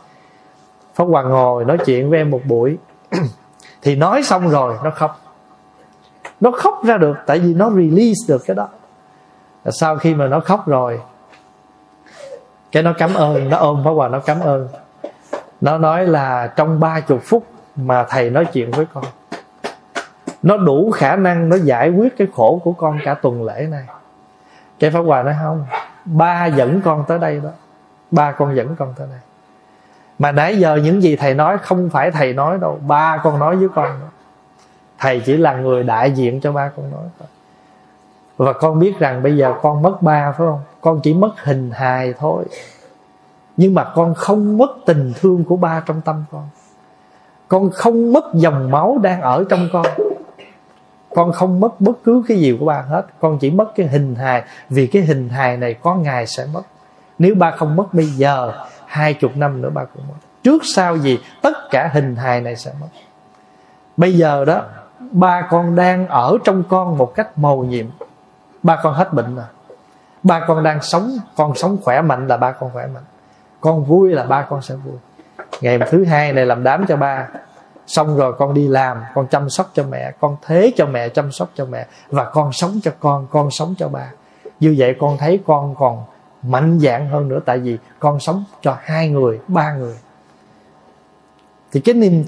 Pháp 0.94 1.04
hoàng 1.04 1.28
ngồi 1.28 1.64
nói 1.64 1.78
chuyện 1.86 2.10
với 2.10 2.18
em 2.18 2.30
một 2.30 2.40
buổi. 2.46 2.78
Thì 3.82 3.96
nói 3.96 4.22
xong 4.22 4.48
rồi 4.48 4.74
nó 4.84 4.90
khóc. 4.90 5.27
Nó 6.40 6.50
khóc 6.50 6.80
ra 6.84 6.96
được, 6.96 7.16
Tại 7.26 7.38
vì 7.38 7.54
nó 7.54 7.70
release 7.70 8.24
được 8.28 8.42
cái 8.46 8.54
đó. 8.54 8.68
Sau 9.70 9.96
khi 9.96 10.14
mà 10.14 10.26
nó 10.26 10.40
khóc 10.40 10.68
rồi, 10.68 11.00
Cái 12.72 12.82
nó 12.82 12.92
cảm 12.98 13.14
ơn, 13.14 13.48
Nó 13.48 13.56
ôm 13.56 13.82
Pháp 13.84 13.90
Hòa, 13.90 14.08
nó 14.08 14.20
cảm 14.20 14.40
ơn. 14.40 14.68
Nó 15.60 15.78
nói 15.78 16.06
là 16.06 16.46
trong 16.56 16.80
ba 16.80 17.00
chục 17.00 17.20
phút 17.24 17.46
Mà 17.76 18.06
thầy 18.08 18.30
nói 18.30 18.44
chuyện 18.44 18.70
với 18.70 18.86
con, 18.94 19.04
Nó 20.42 20.56
đủ 20.56 20.90
khả 20.90 21.16
năng 21.16 21.48
Nó 21.48 21.56
giải 21.56 21.90
quyết 21.90 22.16
cái 22.18 22.28
khổ 22.34 22.60
của 22.64 22.72
con 22.72 22.98
cả 23.04 23.14
tuần 23.14 23.44
lễ 23.44 23.66
này. 23.70 23.84
Cái 24.78 24.90
Pháp 24.90 25.00
Hòa 25.00 25.22
nói, 25.22 25.34
không, 25.42 25.66
Ba 26.04 26.46
dẫn 26.46 26.80
con 26.84 27.04
tới 27.08 27.18
đây 27.18 27.40
đó. 27.44 27.50
Ba 28.10 28.32
con 28.32 28.56
dẫn 28.56 28.76
con 28.76 28.94
tới 28.96 29.06
đây. 29.10 29.18
Mà 30.18 30.32
nãy 30.32 30.58
giờ 30.58 30.76
những 30.76 31.02
gì 31.02 31.16
thầy 31.16 31.34
nói 31.34 31.58
không 31.58 31.90
phải 31.90 32.10
thầy 32.10 32.32
nói 32.32 32.58
đâu, 32.58 32.80
ba 32.86 33.20
con 33.24 33.38
nói 33.38 33.56
với 33.56 33.68
con 33.74 33.86
đó 33.86 34.06
thầy 34.98 35.20
chỉ 35.20 35.36
là 35.36 35.54
người 35.54 35.82
đại 35.82 36.12
diện 36.12 36.40
cho 36.40 36.52
ba 36.52 36.70
con 36.76 36.90
nói 36.90 37.04
thôi. 37.18 37.28
Và 38.36 38.52
con 38.52 38.78
biết 38.78 38.98
rằng 38.98 39.22
bây 39.22 39.36
giờ 39.36 39.54
con 39.62 39.82
mất 39.82 40.02
ba, 40.02 40.32
phải 40.32 40.46
không? 40.46 40.60
Con 40.80 41.00
chỉ 41.02 41.14
mất 41.14 41.44
hình 41.44 41.70
hài 41.70 42.12
thôi. 42.12 42.44
Nhưng 43.56 43.74
mà 43.74 43.84
con 43.94 44.14
không 44.14 44.58
mất 44.58 44.70
tình 44.86 45.12
thương 45.20 45.44
của 45.44 45.56
ba 45.56 45.82
trong 45.86 46.00
tâm 46.00 46.24
con. 46.32 46.48
Con 47.48 47.70
không 47.70 48.12
mất 48.12 48.24
dòng 48.34 48.70
máu 48.70 48.98
đang 49.02 49.20
ở 49.20 49.44
trong 49.48 49.68
con. 49.72 49.86
Con 51.14 51.32
không 51.32 51.60
mất 51.60 51.80
bất 51.80 52.04
cứ 52.04 52.22
cái 52.28 52.38
gì 52.38 52.56
của 52.60 52.66
ba 52.66 52.84
hết. 52.88 53.06
Con 53.20 53.38
chỉ 53.38 53.50
mất 53.50 53.72
cái 53.76 53.86
hình 53.86 54.14
hài. 54.14 54.42
Vì 54.70 54.86
cái 54.86 55.02
hình 55.02 55.28
hài 55.28 55.56
này 55.56 55.74
có 55.74 55.94
ngày 55.94 56.26
sẽ 56.26 56.46
mất. 56.54 56.62
Nếu 57.18 57.34
ba 57.34 57.50
không 57.50 57.76
mất 57.76 57.94
bây 57.94 58.06
giờ, 58.06 58.52
hai 58.86 59.14
chục 59.14 59.36
năm 59.36 59.62
nữa 59.62 59.70
ba 59.70 59.84
cũng 59.84 60.02
mất. 60.08 60.14
Trước 60.42 60.62
sau 60.64 60.96
gì, 60.96 61.18
tất 61.42 61.70
cả 61.70 61.90
hình 61.92 62.16
hài 62.16 62.40
này 62.40 62.56
sẽ 62.56 62.72
mất. 62.80 62.88
Bây 63.96 64.12
giờ 64.12 64.44
đó 64.44 64.62
ba 65.00 65.46
con 65.50 65.76
đang 65.76 66.08
ở 66.08 66.38
trong 66.44 66.62
con 66.68 66.98
một 66.98 67.14
cách 67.14 67.38
mầu 67.38 67.64
nhiệm. 67.64 67.86
Ba 68.62 68.80
con 68.82 68.94
hết 68.94 69.12
bệnh 69.12 69.36
rồi 69.36 69.44
ba 70.22 70.44
con 70.46 70.62
đang 70.62 70.82
sống, 70.82 71.16
con 71.36 71.54
sống 71.54 71.76
khỏe 71.82 72.02
mạnh 72.02 72.26
là 72.26 72.36
ba 72.36 72.52
con 72.52 72.70
khỏe 72.72 72.86
mạnh. 72.86 73.02
Con 73.60 73.84
vui 73.84 74.10
là 74.10 74.24
ba 74.24 74.42
con 74.42 74.62
sẽ 74.62 74.74
vui. 74.74 74.96
Ngày 75.60 75.78
thứ 75.90 76.04
hai 76.04 76.32
này 76.32 76.46
làm 76.46 76.62
đám 76.62 76.86
cho 76.88 76.96
ba. 76.96 77.28
Xong 77.86 78.16
rồi 78.16 78.32
con 78.38 78.54
đi 78.54 78.68
làm, 78.68 79.02
con 79.14 79.26
chăm 79.26 79.50
sóc 79.50 79.70
cho 79.74 79.84
mẹ, 79.84 80.12
con 80.20 80.36
thế 80.42 80.72
cho 80.76 80.86
mẹ, 80.86 81.08
chăm 81.08 81.32
sóc 81.32 81.48
cho 81.54 81.64
mẹ. 81.64 81.86
Và 82.10 82.24
con 82.24 82.52
sống 82.52 82.80
cho 82.82 82.90
con 83.00 83.26
con 83.30 83.50
sống 83.50 83.74
cho 83.78 83.88
ba. 83.88 84.12
Như 84.60 84.74
vậy 84.78 84.96
con 85.00 85.18
thấy 85.18 85.40
con 85.46 85.74
còn 85.78 86.04
mạnh 86.42 86.78
dạng 86.80 87.08
hơn 87.08 87.28
nữa, 87.28 87.40
tại 87.44 87.58
vì 87.58 87.78
con 87.98 88.20
sống 88.20 88.44
cho 88.62 88.76
hai 88.80 89.08
người, 89.08 89.40
ba 89.48 89.72
người. 89.72 89.96
Thì 91.72 91.80
cái 91.80 91.94
niềm 91.94 92.24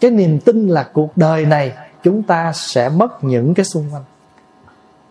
cái 0.00 0.10
niềm 0.10 0.40
tin 0.40 0.68
là 0.68 0.88
cuộc 0.92 1.16
đời 1.16 1.46
này 1.46 1.72
chúng 2.02 2.22
ta 2.22 2.52
sẽ 2.52 2.88
mất 2.88 3.24
những 3.24 3.54
cái 3.54 3.64
xung 3.64 3.84
quanh. 3.92 4.02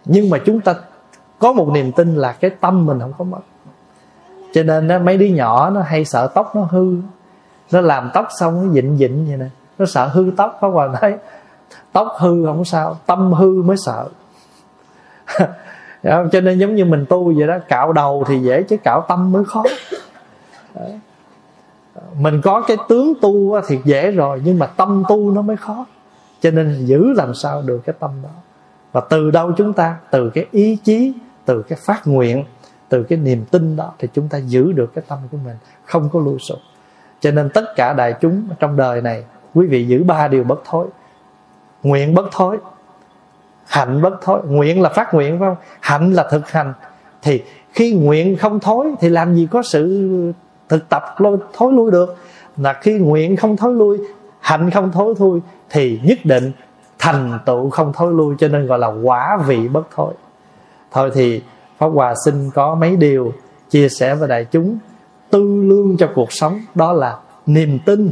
Nhưng 0.06 0.30
mà 0.30 0.38
chúng 0.46 0.62
ta 0.62 0.76
có 1.40 1.54
một 1.54 1.70
niềm 1.70 1.92
tin 1.92 2.16
là 2.16 2.32
cái 2.32 2.52
tâm 2.52 2.86
mình 2.86 3.00
không 3.00 3.14
có 3.18 3.24
mất. 3.24 3.40
Cho 4.54 4.64
nên 4.64 4.88
đó, 4.88 5.00
mấy 5.00 5.18
đứa 5.18 5.26
nhỏ 5.26 5.70
nó 5.70 5.82
hay 5.82 6.06
sợ 6.06 6.28
tóc 6.28 6.56
nó 6.56 6.62
hư. 6.62 6.96
Nó 7.72 7.82
làm 7.82 8.12
tóc 8.14 8.28
xong 8.40 8.68
nó 8.68 8.74
dịnh 8.74 8.98
dịnh 8.98 9.26
vậy 9.28 9.38
nè. 9.38 9.46
Nó 9.78 9.86
sợ 9.86 10.08
hư 10.08 10.32
tóc 10.38 10.58
có 10.62 10.70
qua 10.70 10.88
nói 10.88 11.18
tóc 11.92 12.08
hư 12.18 12.46
không 12.46 12.66
sao 12.66 12.98
tâm 13.06 13.34
hư 13.34 13.62
mới 13.64 13.78
sợ. 13.86 14.08
Cho 16.32 16.42
nên 16.42 16.60
giống 16.60 16.76
như 16.76 16.86
mình 16.86 17.06
tu 17.10 17.34
vậy 17.38 17.48
đó 17.48 17.58
cạo 17.68 17.94
đầu 17.94 18.24
thì 18.28 18.40
dễ 18.40 18.64
chứ 18.64 18.78
cạo 18.78 19.06
tâm 19.08 19.32
mới 19.32 19.44
khó 19.46 19.64
mình 22.18 22.42
có 22.42 22.62
cái 22.68 22.78
tướng 22.90 23.14
tu 23.22 23.62
thì 23.68 23.80
dễ 23.84 24.12
rồi, 24.12 24.42
nhưng 24.44 24.60
mà 24.60 24.66
tâm 24.66 25.04
tu 25.10 25.32
nó 25.32 25.42
mới 25.42 25.58
khó. 25.58 25.86
Cho 26.42 26.52
nên 26.52 26.86
giữ 26.86 27.14
làm 27.14 27.34
sao 27.34 27.62
được 27.62 27.82
cái 27.86 27.96
tâm 28.00 28.12
đó. 28.24 28.30
Và 28.92 29.02
từ 29.10 29.32
đâu 29.32 29.52
chúng 29.58 29.74
ta? 29.74 29.96
Từ 30.12 30.30
cái 30.30 30.46
ý 30.52 30.78
chí, 30.84 31.14
từ 31.46 31.62
cái 31.62 31.80
phát 31.82 32.08
nguyện, 32.08 32.44
từ 32.90 33.04
cái 33.04 33.20
niềm 33.20 33.46
tin 33.52 33.76
đó 33.76 33.92
thì 34.00 34.08
chúng 34.14 34.28
ta 34.28 34.38
giữ 34.38 34.72
được 34.72 34.92
cái 34.96 35.04
tâm 35.08 35.20
của 35.32 35.38
mình, 35.46 35.56
không 35.86 36.10
có 36.10 36.20
lui 36.20 36.40
sụp. 36.40 36.58
Cho 37.20 37.32
nên 37.32 37.50
tất 37.50 37.66
cả 37.76 37.94
đại 37.94 38.14
chúng 38.22 38.48
trong 38.60 38.76
đời 38.76 39.02
này, 39.02 39.24
quý 39.54 39.68
vị 39.68 39.88
giữ 39.88 40.04
ba 40.04 40.28
điều 40.28 40.44
bất 40.44 40.62
thối. 40.66 40.88
Nguyện 41.84 42.14
bất 42.14 42.26
thối, 42.32 42.58
hạnh 43.66 44.02
bất 44.02 44.14
thối. 44.22 44.42
Nguyện 44.48 44.82
là 44.82 44.90
phát 44.90 45.14
nguyện, 45.14 45.40
phải 45.40 45.50
không? 45.50 45.58
Hạnh 45.80 46.14
là 46.14 46.28
thực 46.32 46.50
hành. 46.50 46.74
Thì 47.22 47.44
khi 47.72 47.94
nguyện 47.94 48.38
không 48.38 48.60
thối 48.60 48.94
thì 49.00 49.10
làm 49.10 49.36
gì 49.36 49.48
có 49.52 49.62
sự 49.62 50.34
thực 50.70 50.90
tập 50.90 51.04
thối 51.54 51.74
lui 51.74 51.92
được. 51.92 52.16
Là 52.58 52.74
khi 52.74 52.94
nguyện 52.94 53.36
không 53.36 53.58
thối 53.58 53.74
lui, 53.74 53.98
hạnh 54.40 54.72
không 54.72 54.92
thối 54.92 55.14
lui 55.20 55.40
thì 55.70 56.00
nhất 56.04 56.18
định 56.24 56.52
thành 57.00 57.40
tựu 57.46 57.70
không 57.70 57.94
thối 57.94 58.14
lui, 58.14 58.36
cho 58.40 58.48
nên 58.48 58.68
gọi 58.68 58.80
là 58.80 58.88
quả 58.88 59.38
vị 59.48 59.68
bất 59.68 59.88
thối. 59.96 60.14
Thôi 60.92 61.12
thì 61.14 61.42
pháp 61.78 61.88
hòa 61.88 62.14
xin 62.26 62.52
có 62.52 62.76
mấy 62.76 62.96
điều 62.96 63.34
chia 63.70 63.90
sẻ 63.90 64.16
với 64.16 64.28
đại 64.28 64.46
chúng 64.46 64.78
tư 65.30 65.64
lương 65.64 65.98
cho 65.98 66.10
cuộc 66.16 66.32
sống. 66.32 66.62
Đó 66.76 66.94
là 66.94 67.18
niềm 67.46 67.80
tin, 67.86 68.12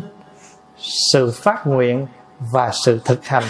sự 1.12 1.32
phát 1.36 1.68
nguyện 1.68 2.08
và 2.40 2.72
sự 2.86 3.00
thực 3.06 3.26
hành. 3.26 3.44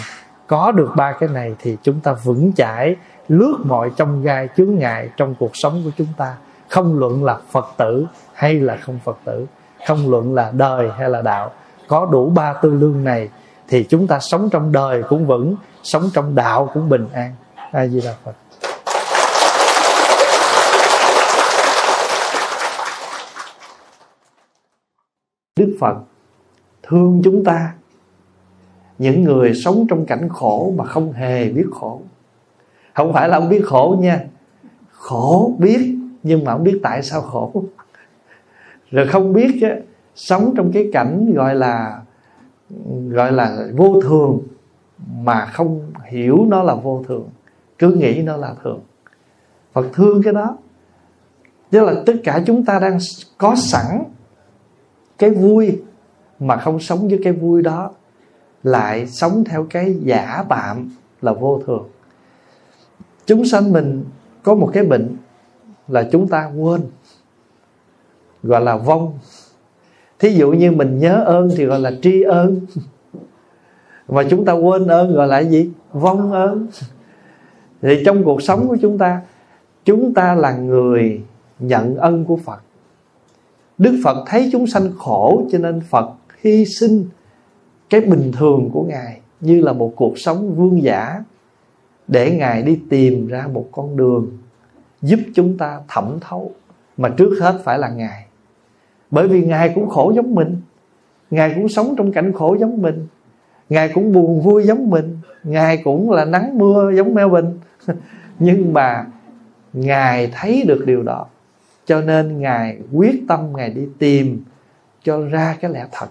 Có 0.46 0.72
được 0.72 0.90
ba 0.96 1.12
cái 1.12 1.28
này 1.28 1.54
thì 1.58 1.76
chúng 1.82 2.00
ta 2.00 2.12
vững 2.12 2.52
chãi, 2.52 2.96
lướt 3.28 3.56
mọi 3.64 3.90
trong 3.96 4.22
gai 4.22 4.48
chướng 4.56 4.74
ngại 4.74 5.08
trong 5.16 5.34
cuộc 5.38 5.50
sống 5.54 5.82
của 5.84 5.90
chúng 5.98 6.06
ta. 6.16 6.36
Không 6.68 6.98
luận 6.98 7.24
là 7.24 7.38
phật 7.50 7.66
tử 7.76 8.06
hay 8.38 8.54
là 8.54 8.76
không 8.76 8.98
phật 9.04 9.18
tử, 9.24 9.46
không 9.86 10.10
luận 10.10 10.34
là 10.34 10.50
đời 10.54 10.90
hay 10.98 11.10
là 11.10 11.22
đạo. 11.22 11.52
Có 11.88 12.06
đủ 12.06 12.30
ba 12.30 12.52
tư 12.52 12.70
lương 12.70 13.04
này 13.04 13.28
thì 13.68 13.86
chúng 13.88 14.06
ta 14.06 14.18
sống 14.18 14.48
trong 14.50 14.72
đời 14.72 15.02
cũng 15.08 15.26
vững, 15.26 15.56
sống 15.82 16.10
trong 16.14 16.34
đạo 16.34 16.70
cũng 16.74 16.88
bình 16.88 17.06
an. 17.12 17.34
A 17.70 17.86
di 17.86 18.00
đà 18.00 18.14
phật. 18.24 18.32
Đức 25.56 25.76
phật 25.80 25.96
thương 26.82 27.20
chúng 27.24 27.44
ta. 27.44 27.72
Những 28.98 29.24
người 29.24 29.54
sống 29.54 29.86
trong 29.90 30.06
cảnh 30.06 30.28
khổ 30.28 30.72
mà 30.76 30.84
không 30.84 31.12
hề 31.12 31.48
biết 31.48 31.66
khổ. 31.80 32.00
Không 32.94 33.12
phải 33.12 33.28
là 33.28 33.40
không 33.40 33.48
biết 33.48 33.62
khổ 33.66 33.96
nha. 34.00 34.20
Khổ 34.92 35.52
biết, 35.58 35.96
nhưng 36.22 36.44
mà 36.44 36.52
không 36.52 36.64
biết 36.64 36.80
tại 36.82 37.02
sao 37.02 37.20
khổ 37.20 37.52
rồi 38.90 39.06
không 39.06 39.32
biết 39.32 39.58
chứ, 39.60 39.68
sống 40.14 40.54
trong 40.56 40.72
cái 40.72 40.90
cảnh 40.92 41.32
gọi 41.34 41.54
là 41.54 42.02
gọi 43.08 43.32
là 43.32 43.66
vô 43.76 44.00
thường, 44.00 44.40
mà 45.20 45.46
không 45.46 45.92
hiểu 46.06 46.46
nó 46.48 46.62
là 46.62 46.74
vô 46.74 47.04
thường, 47.08 47.28
cứ 47.78 47.90
nghĩ 47.90 48.22
nó 48.22 48.36
là 48.36 48.54
thường. 48.62 48.80
Phật 49.72 49.86
thương 49.92 50.22
cái 50.22 50.32
đó. 50.32 50.56
Tức 51.70 51.84
là 51.84 51.94
tất 52.06 52.14
cả 52.24 52.42
chúng 52.46 52.64
ta 52.64 52.78
đang 52.78 52.98
có 53.38 53.54
sẵn 53.56 54.04
Cái 55.18 55.30
vui, 55.30 55.80
Mà 56.40 56.56
không 56.56 56.80
sống 56.80 57.08
với 57.08 57.20
cái 57.24 57.32
vui 57.32 57.62
đó, 57.62 57.90
lại 58.62 59.06
sống 59.06 59.44
theo 59.44 59.66
cái 59.70 59.94
giả 60.02 60.44
tạm 60.48 60.90
là 61.22 61.32
vô 61.32 61.62
thường. 61.66 61.88
Chúng 63.26 63.44
sanh 63.44 63.72
mình 63.72 64.04
có 64.42 64.54
một 64.54 64.70
cái 64.72 64.84
bệnh 64.84 65.16
là 65.88 66.08
chúng 66.12 66.28
ta 66.28 66.50
quên 66.56 66.80
gọi 68.48 68.60
là 68.60 68.76
vong. 68.76 69.18
Thí 70.18 70.30
dụ 70.30 70.52
như 70.52 70.70
mình 70.70 70.98
nhớ 70.98 71.22
ơn 71.26 71.50
thì 71.56 71.64
gọi 71.64 71.80
là 71.80 71.92
tri 72.02 72.22
ơn. 72.22 72.60
Mà 74.08 74.22
chúng 74.30 74.44
ta 74.44 74.52
quên 74.52 74.86
ơn 74.86 75.14
gọi 75.14 75.26
là 75.26 75.38
gì? 75.38 75.70
Vong 75.92 76.32
ơn. 76.32 76.66
Thì 77.82 78.02
trong 78.06 78.24
cuộc 78.24 78.42
sống 78.42 78.68
của 78.68 78.76
chúng 78.80 78.98
ta 78.98 79.20
chúng 79.84 80.14
ta 80.14 80.34
là 80.34 80.56
người 80.56 81.22
nhận 81.58 81.96
ân 81.96 82.24
của 82.24 82.36
phật. 82.36 82.60
Đức 83.78 84.00
phật 84.04 84.24
thấy 84.26 84.48
chúng 84.52 84.66
sanh 84.66 84.92
khổ 84.98 85.42
cho 85.52 85.58
nên 85.58 85.80
phật 85.80 86.10
hy 86.40 86.64
sinh 86.64 87.06
cái 87.90 88.00
bình 88.00 88.32
thường 88.38 88.70
của 88.72 88.82
ngài 88.82 89.20
như 89.40 89.60
là 89.60 89.72
một 89.72 89.92
cuộc 89.96 90.18
sống 90.18 90.54
vương 90.54 90.82
giả 90.82 91.24
để 92.08 92.36
ngài 92.38 92.62
đi 92.62 92.80
tìm 92.90 93.26
ra 93.26 93.46
một 93.52 93.68
con 93.72 93.96
đường 93.96 94.38
giúp 95.02 95.20
chúng 95.34 95.58
ta 95.58 95.80
thẩm 95.88 96.18
thấu. 96.20 96.52
Mà 96.96 97.08
trước 97.08 97.38
hết 97.40 97.60
phải 97.64 97.78
là 97.78 97.88
ngài 97.88 98.27
bởi 99.10 99.28
vì 99.28 99.44
ngài 99.44 99.72
cũng 99.74 99.88
khổ 99.88 100.12
giống 100.16 100.34
mình. 100.34 100.56
Ngài 101.30 101.52
cũng 101.54 101.68
sống 101.68 101.94
trong 101.98 102.12
cảnh 102.12 102.32
khổ 102.32 102.56
giống 102.60 102.82
mình. 102.82 103.06
Ngài 103.68 103.88
cũng 103.88 104.12
buồn 104.12 104.40
vui 104.40 104.64
giống 104.64 104.90
mình. 104.90 105.18
Ngài 105.44 105.76
cũng 105.76 106.10
là 106.10 106.24
nắng 106.24 106.58
mưa 106.58 106.92
giống 106.96 107.14
Melbourne. 107.14 107.50
Nhưng 108.38 108.72
mà 108.72 109.06
ngài 109.72 110.30
thấy 110.34 110.64
được 110.66 110.86
điều 110.86 111.02
đó. 111.02 111.26
Cho 111.84 112.00
nên 112.00 112.40
ngài 112.40 112.78
quyết 112.92 113.22
tâm 113.28 113.52
ngài 113.56 113.70
đi 113.70 113.82
tìm 113.98 114.42
cho 115.02 115.20
ra 115.20 115.56
cái 115.60 115.70
lẽ 115.70 115.86
thật. 115.92 116.08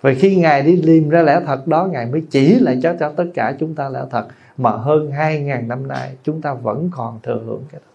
Và 0.00 0.12
khi 0.18 0.36
ngài 0.36 0.62
đi 0.62 0.82
tìm 0.86 1.08
ra 1.08 1.22
lẽ 1.22 1.40
thật 1.46 1.66
đó, 1.66 1.88
ngài 1.92 2.06
mới 2.06 2.22
chỉ 2.30 2.54
lại 2.54 2.78
cho 2.82 2.94
cho 3.00 3.12
tất 3.16 3.26
cả 3.34 3.54
chúng 3.58 3.74
ta 3.74 3.88
lẽ 3.88 4.00
thật. 4.10 4.26
Mà 4.56 4.70
hơn 4.70 5.10
2.000 5.10 5.66
năm 5.66 5.88
nay, 5.88 6.16
chúng 6.22 6.42
ta 6.42 6.54
vẫn 6.54 6.90
còn 6.92 7.18
thừa 7.22 7.42
hưởng 7.46 7.62
cái 7.72 7.80
đó. 7.84 7.92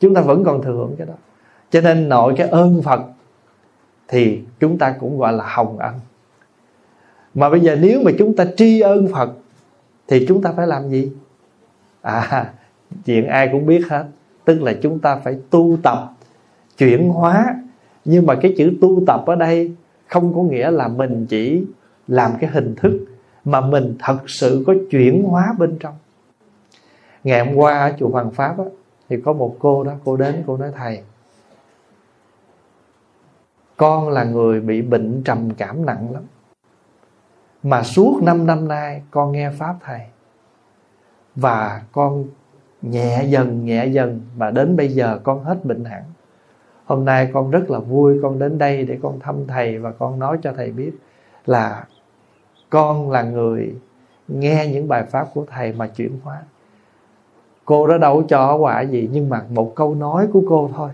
Chúng 0.00 0.14
ta 0.14 0.20
vẫn 0.20 0.44
còn 0.44 0.62
thừa 0.62 0.72
hưởng 0.72 0.94
cái 0.98 1.06
đó 1.06 1.14
cho 1.70 1.80
nên 1.80 2.08
nội 2.08 2.34
cái 2.36 2.48
ơn 2.48 2.82
phật 2.82 3.00
thì 4.08 4.42
chúng 4.60 4.78
ta 4.78 4.94
cũng 5.00 5.18
gọi 5.18 5.32
là 5.32 5.44
hồng 5.48 5.78
ân. 5.78 5.94
Mà 7.34 7.50
bây 7.50 7.60
giờ 7.60 7.76
nếu 7.80 8.02
mà 8.04 8.10
chúng 8.18 8.36
ta 8.36 8.44
tri 8.56 8.80
ơn 8.80 9.08
phật 9.12 9.30
thì 10.08 10.24
chúng 10.28 10.42
ta 10.42 10.52
phải 10.56 10.66
làm 10.66 10.88
gì? 10.88 11.12
À 12.02 12.52
chuyện 13.04 13.26
ai 13.26 13.48
cũng 13.52 13.66
biết 13.66 13.88
hết. 13.88 14.04
Tức 14.44 14.62
là 14.62 14.74
chúng 14.82 14.98
ta 14.98 15.16
phải 15.16 15.38
tu 15.50 15.78
tập 15.82 16.12
chuyển 16.78 17.08
hóa. 17.08 17.54
Nhưng 18.04 18.26
mà 18.26 18.34
cái 18.34 18.54
chữ 18.58 18.72
tu 18.80 19.02
tập 19.06 19.22
ở 19.26 19.34
đây 19.34 19.74
không 20.06 20.34
có 20.34 20.42
nghĩa 20.42 20.70
là 20.70 20.88
mình 20.88 21.26
chỉ 21.26 21.64
làm 22.08 22.32
cái 22.40 22.50
hình 22.50 22.74
thức 22.74 23.06
mà 23.44 23.60
mình 23.60 23.96
thật 23.98 24.18
sự 24.26 24.64
có 24.66 24.74
chuyển 24.90 25.22
hóa 25.22 25.54
bên 25.58 25.76
trong. 25.80 25.94
Ngày 27.24 27.46
hôm 27.46 27.54
qua 27.54 27.78
ở 27.78 27.92
chùa 27.98 28.08
Hoàng 28.08 28.30
Pháp 28.30 28.58
á, 28.58 28.64
thì 29.08 29.16
có 29.24 29.32
một 29.32 29.56
cô 29.58 29.84
đó 29.84 29.92
cô 30.04 30.16
đến 30.16 30.42
cô 30.46 30.56
nói 30.56 30.70
thầy 30.76 31.00
con 33.78 34.08
là 34.08 34.24
người 34.24 34.60
bị 34.60 34.82
bệnh 34.82 35.22
trầm 35.24 35.50
cảm 35.50 35.86
nặng 35.86 36.12
lắm. 36.12 36.22
Mà 37.62 37.82
suốt 37.82 38.20
5 38.22 38.46
năm 38.46 38.68
nay 38.68 39.02
con 39.10 39.32
nghe 39.32 39.50
pháp 39.50 39.74
thầy. 39.84 40.00
Và 41.34 41.82
con 41.92 42.24
nhẹ 42.82 43.24
dần 43.24 43.64
nhẹ 43.64 43.86
dần, 43.86 44.20
mà 44.36 44.50
đến 44.50 44.76
bây 44.76 44.88
giờ 44.88 45.20
con 45.22 45.44
hết 45.44 45.64
bệnh 45.64 45.84
hẳn. 45.84 46.02
Hôm 46.84 47.04
nay 47.04 47.30
con 47.32 47.50
rất 47.50 47.70
là 47.70 47.78
vui 47.78 48.18
con 48.22 48.38
đến 48.38 48.58
đây 48.58 48.84
để 48.84 48.98
con 49.02 49.20
thăm 49.20 49.46
thầy 49.46 49.78
và 49.78 49.90
con 49.90 50.18
nói 50.18 50.38
cho 50.42 50.52
thầy 50.56 50.70
biết 50.70 50.92
là 51.46 51.84
con 52.70 53.10
là 53.10 53.22
người 53.22 53.74
nghe 54.28 54.68
những 54.72 54.88
bài 54.88 55.02
pháp 55.02 55.28
của 55.34 55.44
thầy 55.50 55.72
mà 55.72 55.86
chuyển 55.86 56.18
hóa. 56.24 56.42
Cô 57.64 57.86
đó 57.86 57.98
đâu 57.98 58.22
cho 58.28 58.54
quả 58.54 58.80
gì, 58.80 59.08
nhưng 59.12 59.28
mà 59.28 59.44
một 59.50 59.72
câu 59.76 59.94
nói 59.94 60.28
của 60.32 60.42
cô 60.48 60.70
thôi, 60.74 60.90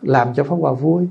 làm 0.00 0.34
cho 0.34 0.44
pháp 0.44 0.56
hòa 0.56 0.72
vui 0.72 1.08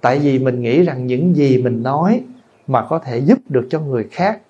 tại 0.00 0.18
vì 0.18 0.38
mình 0.38 0.62
nghĩ 0.62 0.82
rằng 0.82 1.06
những 1.06 1.36
gì 1.36 1.62
mình 1.62 1.82
nói 1.82 2.22
mà 2.66 2.86
có 2.88 2.98
thể 2.98 3.18
giúp 3.18 3.38
được 3.48 3.66
cho 3.70 3.80
người 3.80 4.08
khác 4.10 4.40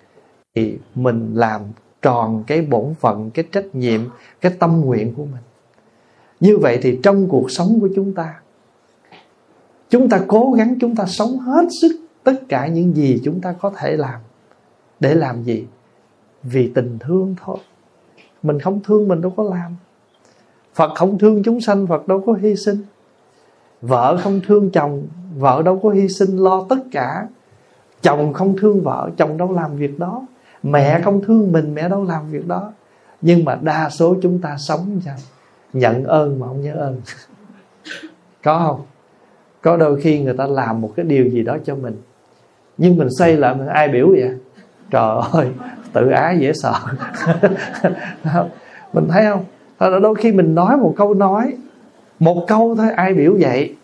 thì 0.55 0.77
mình 0.95 1.31
làm 1.33 1.61
tròn 2.01 2.43
cái 2.47 2.61
bổn 2.61 2.93
phận, 2.99 3.31
cái 3.31 3.45
trách 3.51 3.75
nhiệm, 3.75 4.01
cái 4.41 4.51
tâm 4.59 4.81
nguyện 4.81 5.13
của 5.13 5.25
mình. 5.25 5.41
Như 6.39 6.57
vậy 6.57 6.79
thì 6.81 6.99
trong 7.03 7.27
cuộc 7.29 7.51
sống 7.51 7.77
của 7.81 7.89
chúng 7.95 8.13
ta 8.13 8.39
chúng 9.89 10.09
ta 10.09 10.19
cố 10.27 10.53
gắng 10.57 10.75
chúng 10.81 10.95
ta 10.95 11.05
sống 11.05 11.37
hết 11.37 11.67
sức 11.81 11.91
tất 12.23 12.35
cả 12.49 12.67
những 12.67 12.95
gì 12.95 13.21
chúng 13.23 13.41
ta 13.41 13.55
có 13.61 13.71
thể 13.77 13.97
làm 13.97 14.19
để 14.99 15.15
làm 15.15 15.43
gì? 15.43 15.65
Vì 16.43 16.71
tình 16.75 16.97
thương 16.99 17.35
thôi. 17.43 17.57
Mình 18.43 18.59
không 18.59 18.79
thương, 18.83 19.07
mình 19.07 19.21
đâu 19.21 19.33
có 19.37 19.43
làm. 19.43 19.75
Phật 20.73 20.91
không 20.95 21.17
thương 21.19 21.43
chúng 21.43 21.61
sanh, 21.61 21.87
phật 21.87 22.07
đâu 22.07 22.23
có 22.25 22.33
hy 22.33 22.55
sinh. 22.55 22.77
Vợ 23.81 24.17
không 24.23 24.41
thương 24.47 24.69
chồng 24.71 25.07
vợ 25.35 25.61
đâu 25.65 25.79
có 25.83 25.89
hy 25.89 26.07
sinh 26.07 26.37
lo 26.37 26.65
tất 26.69 26.79
cả. 26.91 27.27
Chồng 28.01 28.33
không 28.33 28.57
thương 28.57 28.81
vợ 28.83 29.09
chồng 29.17 29.37
đâu 29.37 29.53
làm 29.53 29.75
việc 29.75 29.99
đó. 29.99 30.21
Mẹ 30.63 31.01
không 31.01 31.21
thương 31.23 31.51
mình 31.51 31.75
mẹ 31.75 31.89
đâu 31.89 32.03
làm 32.03 32.31
việc 32.31 32.47
đó. 32.47 32.71
Nhưng 33.21 33.45
mà 33.45 33.57
đa 33.61 33.89
số 33.89 34.15
chúng 34.21 34.39
ta 34.39 34.55
sống 34.57 35.01
sao 35.05 35.15
nhận 35.73 36.03
ơn 36.03 36.39
mà 36.39 36.47
không 36.47 36.61
nhớ 36.61 36.73
ơn. 36.73 37.01
Có 38.43 38.59
không? 38.59 38.81
Có 39.61 39.77
đôi 39.77 40.01
khi 40.01 40.19
người 40.19 40.33
ta 40.37 40.47
làm 40.47 40.81
một 40.81 40.93
cái 40.95 41.05
điều 41.05 41.29
gì 41.29 41.43
đó 41.43 41.57
cho 41.65 41.75
mình. 41.75 42.01
Nhưng 42.77 42.97
mình 42.97 43.07
xoay 43.17 43.37
lại 43.37 43.55
mình 43.55 43.67
ai 43.67 43.87
biểu 43.87 44.07
vậy? 44.09 44.37
Trời 44.91 45.21
ơi 45.31 45.47
tự 45.93 46.09
ái 46.09 46.39
dễ 46.39 46.53
sợ. 46.53 46.73
Mình 48.93 49.07
thấy 49.09 49.25
không? 49.25 49.45
Đôi 50.01 50.15
khi 50.15 50.31
mình 50.31 50.55
nói 50.55 50.77
một 50.77 50.93
câu 50.97 51.13
nói 51.13 51.53
một 52.19 52.45
câu 52.47 52.75
thôi 52.75 52.89
ai 52.95 53.13
biểu 53.13 53.37
vậy 53.39 53.75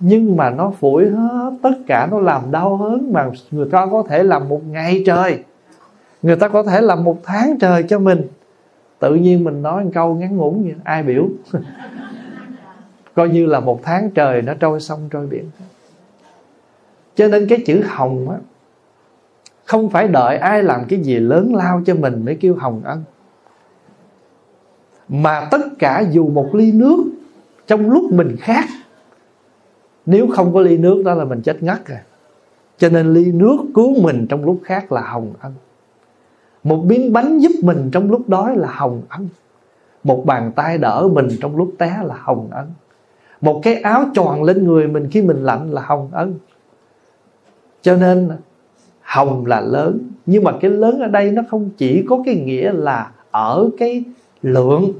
nhưng 0.00 0.36
mà 0.36 0.50
nó 0.50 0.70
phủi 0.70 1.10
hết, 1.10 1.50
tất 1.62 1.74
cả 1.86 2.08
nó 2.10 2.20
làm 2.20 2.50
đau 2.50 2.76
hớn 2.76 3.12
mà 3.12 3.30
người 3.50 3.68
ta 3.70 3.86
có 3.86 4.02
thể 4.08 4.22
làm 4.22 4.48
một 4.48 4.60
ngày 4.70 5.02
trời. 5.06 5.42
Người 6.22 6.36
ta 6.36 6.48
có 6.48 6.62
thể 6.62 6.80
làm 6.80 7.04
một 7.04 7.20
tháng 7.24 7.58
trời 7.58 7.82
cho 7.82 7.98
mình. 7.98 8.22
Tự 8.98 9.14
nhiên 9.14 9.44
mình 9.44 9.62
nói 9.62 9.84
một 9.84 9.90
câu 9.94 10.14
ngắn 10.14 10.36
ngủn 10.36 10.62
vậy 10.62 10.74
ai 10.84 11.02
biểu? 11.02 11.28
Coi 13.14 13.28
như 13.28 13.46
là 13.46 13.60
một 13.60 13.80
tháng 13.82 14.10
trời 14.10 14.42
nó 14.42 14.54
trôi 14.54 14.80
sông 14.80 15.08
trôi 15.10 15.26
biển. 15.26 15.44
Cho 17.14 17.28
nên 17.28 17.48
cái 17.48 17.62
chữ 17.66 17.82
hồng 17.88 18.30
á, 18.30 18.36
không 19.64 19.90
phải 19.90 20.08
đợi 20.08 20.36
ai 20.36 20.62
làm 20.62 20.84
cái 20.88 21.00
gì 21.00 21.18
lớn 21.18 21.54
lao 21.54 21.82
cho 21.86 21.94
mình 21.94 22.24
mới 22.24 22.34
kêu 22.34 22.54
hồng 22.54 22.80
ân. 22.84 23.04
Mà 25.08 25.48
tất 25.50 25.60
cả 25.78 26.04
dù 26.10 26.28
một 26.28 26.54
ly 26.54 26.72
nước 26.72 27.04
trong 27.66 27.90
lúc 27.90 28.12
mình 28.12 28.36
khát 28.40 28.64
nếu 30.08 30.28
không 30.28 30.54
có 30.54 30.60
ly 30.60 30.78
nước 30.78 31.02
đó 31.04 31.14
là 31.14 31.24
mình 31.24 31.42
chết 31.42 31.62
ngất 31.62 31.86
rồi. 31.86 31.98
Cho 32.78 32.88
nên 32.88 33.12
ly 33.14 33.32
nước 33.32 33.56
cứu 33.74 34.00
mình 34.02 34.26
trong 34.28 34.44
lúc 34.44 34.60
khác 34.64 34.92
là 34.92 35.00
hồng 35.00 35.32
ân. 35.40 35.52
Một 36.64 36.84
miếng 36.84 37.12
bánh 37.12 37.38
giúp 37.38 37.50
mình 37.62 37.88
trong 37.92 38.10
lúc 38.10 38.28
đói 38.28 38.56
là 38.56 38.68
hồng 38.72 39.02
ân. 39.08 39.28
Một 40.04 40.22
bàn 40.26 40.52
tay 40.56 40.78
đỡ 40.78 41.08
mình 41.12 41.28
trong 41.40 41.56
lúc 41.56 41.72
té 41.78 41.98
là 42.04 42.14
hồng 42.18 42.48
ân. 42.50 42.66
Một 43.40 43.60
cái 43.62 43.74
áo 43.74 44.04
tròn 44.14 44.42
lên 44.42 44.64
người 44.64 44.86
mình 44.86 45.08
khi 45.10 45.22
mình 45.22 45.44
lạnh 45.44 45.70
là 45.70 45.82
hồng 45.82 46.08
ân. 46.12 46.34
Cho 47.82 47.96
nên 47.96 48.30
hồng 49.02 49.46
là 49.46 49.60
lớn, 49.60 50.10
nhưng 50.26 50.44
mà 50.44 50.52
cái 50.60 50.70
lớn 50.70 51.00
ở 51.00 51.08
đây 51.08 51.30
nó 51.30 51.42
không 51.50 51.70
chỉ 51.76 52.04
có 52.08 52.22
cái 52.24 52.34
nghĩa 52.34 52.72
là 52.72 53.10
ở 53.30 53.70
cái 53.78 54.04
lượng, 54.42 54.92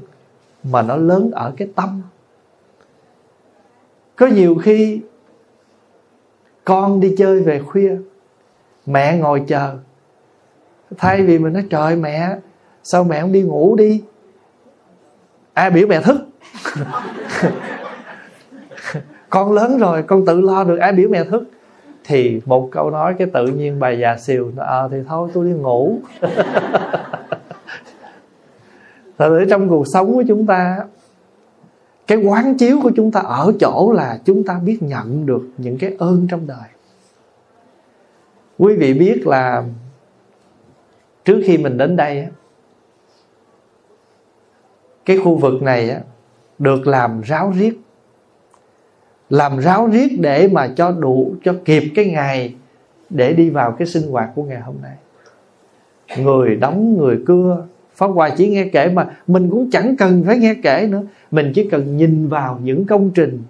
mà 0.63 0.81
nó 0.81 0.95
lớn 0.95 1.31
ở 1.31 1.53
cái 1.57 1.67
tâm 1.75 2.01
có 4.19 4.27
nhiều 4.27 4.55
khi 4.55 5.01
con 6.65 6.99
đi 6.99 7.15
chơi 7.17 7.41
về 7.41 7.59
khuya 7.59 7.95
mẹ 8.85 9.17
ngồi 9.17 9.43
chờ. 9.47 9.77
Thay 10.97 11.23
vì 11.23 11.39
mình 11.39 11.53
nói 11.53 11.63
trời 11.69 11.95
mẹ 11.95 12.37
sao 12.83 13.03
mẹ 13.03 13.21
không 13.21 13.31
đi 13.31 13.41
ngủ 13.41 13.75
đi? 13.75 14.03
Ai 15.53 15.71
biểu 15.71 15.87
mẹ 15.87 16.01
thức. 16.01 16.17
Con 19.29 19.51
lớn 19.53 19.77
rồi 19.77 20.03
con 20.03 20.25
tự 20.25 20.41
lo 20.41 20.63
được. 20.63 20.77
Ai 20.77 20.91
biểu 20.91 21.09
mẹ 21.09 21.23
thức. 21.23 21.43
Thì 22.03 22.41
một 22.45 22.69
câu 22.71 22.89
nói 22.89 23.15
cái 23.17 23.27
tự 23.33 23.47
nhiên 23.47 23.79
bà 23.79 23.89
già 23.89 24.17
xìu 24.17 24.51
à, 24.57 24.87
thì 24.91 24.97
thôi 25.07 25.29
tôi 25.33 25.45
đi 25.45 25.51
ngủ. 25.51 25.99
Thật 29.17 29.29
ra 29.29 29.45
trong 29.49 29.69
cuộc 29.69 29.85
sống 29.93 30.13
của 30.13 30.23
chúng 30.27 30.45
ta 30.45 30.77
cái 32.09 32.17
quán 32.17 32.57
chiếu 32.57 32.79
của 32.83 32.91
chúng 32.95 33.11
ta 33.11 33.19
ở 33.19 33.53
chỗ 33.59 33.91
là 33.91 34.19
chúng 34.25 34.43
ta 34.43 34.59
biết 34.65 34.77
nhận 34.81 35.25
được 35.25 35.41
những 35.57 35.77
cái 35.77 35.95
ơn 35.99 36.27
trong 36.29 36.47
đời. 36.47 36.69
Quý 38.57 38.75
vị 38.75 38.93
biết 38.93 39.27
là 39.27 39.63
trước 41.25 41.41
khi 41.45 41.57
mình 41.57 41.77
đến 41.77 41.95
đây 41.95 42.27
cái 45.05 45.19
khu 45.23 45.35
vực 45.35 45.61
này 45.61 46.01
được 46.59 46.87
làm 46.87 47.21
ráo 47.21 47.53
riết. 47.57 47.79
Làm 49.29 49.57
ráo 49.57 49.87
riết 49.87 50.19
để 50.19 50.49
mà 50.51 50.67
cho 50.75 50.91
đủ, 50.91 51.35
cho 51.43 51.53
kịp 51.65 51.83
cái 51.95 52.05
ngày 52.05 52.55
để 53.09 53.33
đi 53.33 53.49
vào 53.49 53.71
cái 53.71 53.87
sinh 53.87 54.11
hoạt 54.11 54.29
của 54.35 54.43
ngày 54.43 54.61
hôm 54.61 54.75
nay. 54.81 54.95
Người 56.17 56.55
đóng, 56.55 56.97
người 56.97 57.23
cưa 57.25 57.65
Pháp 57.99 58.07
Hòa 58.07 58.29
chỉ 58.29 58.49
nghe 58.49 58.65
kể 58.73 58.89
mà 58.89 59.17
mình 59.27 59.49
cũng 59.49 59.69
chẳng 59.71 59.95
cần 59.97 60.23
phải 60.25 60.37
nghe 60.37 60.55
kể 60.63 60.87
nữa. 60.91 61.01
Mình 61.31 61.51
chỉ 61.55 61.69
cần 61.69 61.97
nhìn 61.97 62.27
vào 62.27 62.59
những 62.63 62.85
công 62.85 63.11
trình 63.11 63.43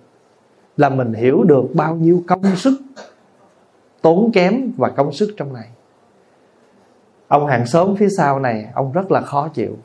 Là 0.78 0.90
mình 0.90 1.14
hiểu 1.14 1.44
được 1.44 1.64
bao 1.74 1.96
nhiêu 1.96 2.24
công 2.28 2.56
sức 2.56 2.82
Tốn 4.02 4.32
kém 4.32 4.72
và 4.78 4.90
công 4.90 5.12
sức 5.12 5.34
trong 5.38 5.54
này. 5.54 5.68
Ông 7.28 7.48
hàng 7.48 7.66
xóm 7.66 7.96
phía 7.96 8.10
sau 8.18 8.40
này, 8.40 8.68
Ông 8.74 8.92
rất 8.92 9.12
là 9.12 9.22
khó 9.22 9.48
chịu. 9.48 9.78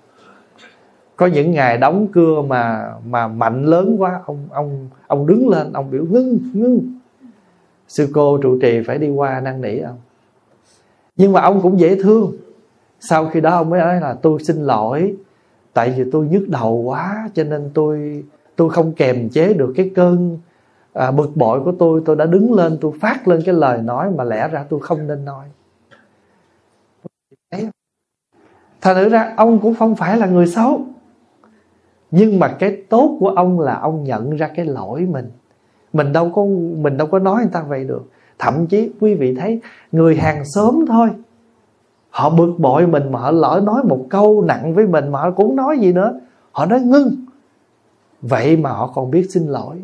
Có 1.16 1.26
những 1.26 1.50
ngày 1.50 1.78
đóng 1.78 2.06
cưa 2.12 2.42
mà 2.42 2.92
mà 3.06 3.28
mạnh 3.28 3.64
lớn 3.64 3.96
quá, 3.98 4.20
ông 4.26 4.48
ông 4.50 4.88
ông 5.06 5.26
đứng 5.26 5.48
lên, 5.48 5.72
ông 5.72 5.90
biểu 5.90 6.04
ngưng 6.10 6.38
ngưng. 6.52 6.98
Sư 7.88 8.08
cô 8.14 8.38
trụ 8.38 8.58
trì 8.62 8.82
phải 8.86 8.98
đi 8.98 9.08
qua 9.08 9.40
năn 9.40 9.60
nỉ 9.60 9.78
ông. 9.78 9.98
Nhưng 11.16 11.32
mà 11.32 11.40
ông 11.40 11.60
cũng 11.62 11.80
dễ 11.80 11.96
thương 12.02 12.32
sau 13.08 13.26
khi 13.26 13.40
đó 13.40 13.50
ông 13.50 13.70
mới 13.70 13.80
nói 13.80 14.00
là 14.00 14.14
tôi 14.22 14.38
xin 14.42 14.56
lỗi 14.56 15.14
tại 15.72 15.94
vì 15.96 16.04
tôi 16.12 16.26
nhức 16.26 16.48
đầu 16.48 16.72
quá 16.74 17.30
cho 17.34 17.44
nên 17.44 17.70
tôi 17.74 18.24
tôi 18.56 18.70
không 18.70 18.92
kềm 18.92 19.28
chế 19.28 19.54
được 19.54 19.72
cái 19.76 19.90
cơn 19.94 20.38
à, 20.94 21.10
bực 21.10 21.36
bội 21.36 21.60
của 21.60 21.72
tôi. 21.78 22.02
Tôi 22.04 22.16
đã 22.16 22.26
đứng 22.26 22.54
lên 22.54 22.78
tôi 22.80 22.92
phát 23.00 23.28
lên 23.28 23.42
cái 23.44 23.54
lời 23.54 23.82
nói 23.82 24.10
mà 24.10 24.24
lẽ 24.24 24.48
ra 24.48 24.64
tôi 24.68 24.80
không 24.80 25.06
nên 25.06 25.24
nói. 25.24 25.46
Thành 28.80 28.96
thử 28.96 29.08
ra 29.08 29.34
ông 29.36 29.58
cũng 29.58 29.74
không 29.74 29.96
phải 29.96 30.16
là 30.16 30.26
người 30.26 30.46
xấu. 30.46 30.80
Nhưng 32.10 32.38
mà 32.38 32.56
cái 32.58 32.82
tốt 32.88 33.16
của 33.20 33.28
ông 33.28 33.60
là 33.60 33.74
ông 33.74 34.04
nhận 34.04 34.36
ra 34.36 34.50
cái 34.56 34.64
lỗi 34.64 35.00
mình. 35.00 35.30
Mình 35.92 36.12
đâu 36.12 36.30
có 36.34 36.44
mình 36.76 36.96
đâu 36.96 37.06
có 37.06 37.18
nói 37.18 37.36
người 37.42 37.52
ta 37.52 37.62
vậy 37.62 37.84
được. 37.84 38.10
Thậm 38.38 38.66
chí 38.66 38.90
quý 39.00 39.14
vị 39.14 39.34
thấy 39.34 39.60
người 39.92 40.16
hàng 40.16 40.44
xóm 40.44 40.84
thôi 40.88 41.08
họ 42.14 42.30
bực 42.30 42.54
bội 42.58 42.86
mình 42.86 43.12
mà 43.12 43.18
họ 43.18 43.30
lỡ 43.30 43.60
nói 43.64 43.82
một 43.84 44.06
câu 44.10 44.42
nặng 44.42 44.74
với 44.74 44.86
mình 44.86 45.12
mà 45.12 45.20
họ 45.20 45.30
cũng 45.30 45.56
nói 45.56 45.78
gì 45.78 45.92
nữa. 45.92 46.20
Họ 46.52 46.66
nói 46.66 46.80
ngưng. 46.80 47.10
Vậy 48.22 48.56
mà 48.56 48.70
họ 48.70 48.90
còn 48.94 49.10
biết 49.10 49.26
xin 49.30 49.46
lỗi. 49.46 49.76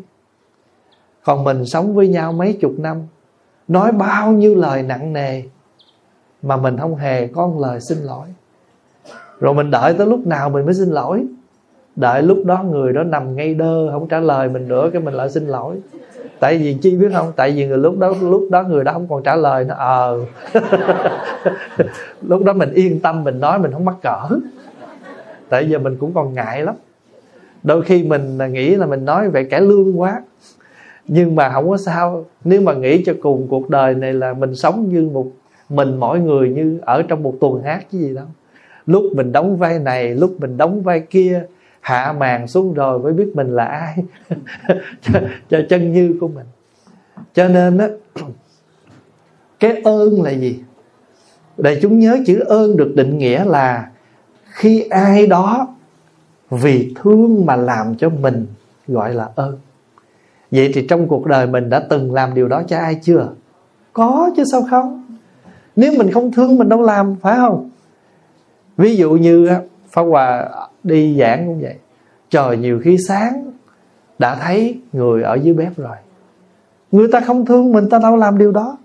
Còn 1.23 1.43
mình 1.43 1.65
sống 1.65 1.95
với 1.95 2.07
nhau 2.07 2.33
mấy 2.33 2.53
chục 2.53 2.71
năm, 2.77 2.97
nói 3.67 3.91
bao 3.91 4.31
nhiêu 4.31 4.55
lời 4.55 4.83
nặng 4.83 5.13
nề 5.13 5.43
mà 6.41 6.57
mình 6.57 6.77
không 6.77 6.95
hề 6.95 7.27
có 7.27 7.47
một 7.47 7.59
lời 7.59 7.81
xin 7.81 7.97
lỗi. 7.97 8.27
Rồi 9.39 9.53
mình 9.53 9.71
đợi 9.71 9.93
tới 9.93 10.07
lúc 10.07 10.27
nào 10.27 10.49
mình 10.49 10.65
mới 10.65 10.73
xin 10.73 10.89
lỗi? 10.89 11.25
Đợi 11.95 12.21
lúc 12.21 12.37
đó 12.45 12.63
người 12.63 12.93
đó 12.93 13.03
nằm 13.03 13.35
ngay 13.35 13.53
đơ, 13.53 13.91
không 13.91 14.07
trả 14.07 14.19
lời 14.19 14.49
mình 14.49 14.67
nữa, 14.67 14.89
cái 14.93 15.01
mình 15.01 15.13
lại 15.13 15.29
xin 15.29 15.47
lỗi 15.47 15.81
tại 16.41 16.57
vì 16.57 16.73
chi 16.81 16.95
biết 16.95 17.07
không? 17.13 17.31
Tại 17.35 17.51
vì 17.51 17.67
người 17.67 17.77
lúc 17.77 17.97
đó 17.99 18.13
lúc 18.21 18.47
đó 18.51 18.63
người 18.63 18.83
đó 18.83 18.93
không 18.93 19.07
còn 19.07 19.23
trả 19.23 19.35
lời 19.35 19.65
nó 19.65 19.75
ờ. 19.75 20.19
Lúc 22.21 22.43
đó 22.43 22.53
mình 22.53 22.71
yên 22.73 22.99
tâm, 22.99 23.23
mình 23.23 23.39
nói 23.39 23.59
mình 23.59 23.71
không 23.71 23.85
mắc 23.85 23.95
cỡ. 24.01 24.27
Tại 25.49 25.69
giờ 25.69 25.79
mình 25.79 25.97
cũng 25.99 26.13
còn 26.13 26.33
ngại 26.33 26.63
lắm. 26.63 26.75
Đôi 27.63 27.81
khi 27.81 28.03
mình 28.03 28.37
nghĩ 28.51 28.75
là 28.75 28.85
mình 28.85 29.05
nói 29.05 29.29
về 29.29 29.43
kẻ 29.43 29.59
lương 29.59 29.99
quá. 29.99 30.21
Nhưng 31.07 31.35
mà 31.35 31.49
không 31.49 31.69
có 31.69 31.77
sao. 31.77 32.25
Nếu 32.43 32.61
mà 32.61 32.73
nghĩ 32.73 33.03
cho 33.05 33.13
cùng 33.21 33.47
cuộc 33.49 33.69
đời 33.69 33.95
này 33.95 34.13
là 34.13 34.33
mình 34.33 34.55
sống 34.55 34.89
như 34.89 35.09
một, 35.13 35.27
mình 35.69 35.97
mỗi 35.97 36.19
người 36.19 36.49
như 36.49 36.79
ở 36.81 37.01
trong 37.01 37.23
một 37.23 37.33
tuần 37.39 37.63
hát 37.63 37.85
chứ 37.91 37.97
gì 37.97 38.15
đâu. 38.15 38.25
Lúc 38.85 39.03
mình 39.15 39.31
đóng 39.31 39.57
vai 39.57 39.79
này, 39.79 40.15
lúc 40.15 40.35
mình 40.39 40.57
đóng 40.57 40.81
vai 40.81 40.99
kia 40.99 41.43
hạ 41.81 42.13
màn 42.19 42.47
xuống 42.47 42.73
rồi 42.73 42.99
mới 42.99 43.13
biết 43.13 43.31
mình 43.33 43.55
là 43.55 43.65
ai. 43.65 43.95
Cho, 45.01 45.19
cho 45.49 45.61
chân 45.69 45.93
như 45.93 46.17
của 46.21 46.27
mình. 46.27 46.45
Cho 47.33 47.47
nên 47.47 47.77
á 47.77 47.87
cái 49.59 49.81
ơn 49.83 50.23
là 50.23 50.31
gì? 50.31 50.59
Để 51.57 51.79
chúng 51.81 51.99
nhớ 51.99 52.17
chữ 52.25 52.39
ơn 52.39 52.77
được 52.77 52.93
định 52.95 53.17
nghĩa 53.17 53.45
là 53.45 53.89
khi 54.43 54.81
ai 54.81 55.27
đó 55.27 55.67
vì 56.49 56.93
thương 57.01 57.45
mà 57.45 57.55
làm 57.55 57.95
cho 57.95 58.09
mình 58.09 58.47
gọi 58.87 59.13
là 59.13 59.29
ơn. 59.35 59.57
Vậy 60.51 60.71
thì 60.73 60.87
trong 60.87 61.07
cuộc 61.07 61.25
đời 61.25 61.47
mình 61.47 61.69
đã 61.69 61.79
từng 61.89 62.13
làm 62.13 62.33
điều 62.33 62.47
đó 62.47 62.63
cho 62.67 62.77
ai 62.77 62.95
chưa? 63.03 63.29
Có 63.93 64.29
chứ 64.37 64.43
sao 64.51 64.67
không? 64.69 65.17
Nếu 65.75 65.93
mình 65.97 66.11
không 66.11 66.31
thương 66.31 66.57
mình 66.57 66.69
đâu 66.69 66.81
làm 66.81 67.15
phải 67.21 67.35
không? 67.37 67.69
Ví 68.77 68.95
dụ 68.95 69.11
như 69.11 69.49
Pháp 69.89 70.01
Hòa 70.01 70.49
đi 70.83 71.17
giảng 71.19 71.47
cũng 71.47 71.61
vậy. 71.61 71.75
Trời 72.29 72.57
nhiều 72.57 72.79
khi 72.83 72.97
sáng, 72.97 73.51
đã 74.19 74.35
thấy 74.35 74.79
người 74.93 75.23
ở 75.23 75.35
dưới 75.35 75.53
bếp 75.53 75.77
rồi. 75.77 75.95
Người 76.91 77.07
ta 77.11 77.21
không 77.21 77.45
thương 77.45 77.71
mình, 77.71 77.89
ta 77.89 77.99
đâu 77.99 78.15
làm 78.15 78.37
điều 78.37 78.51
đó. 78.51 78.77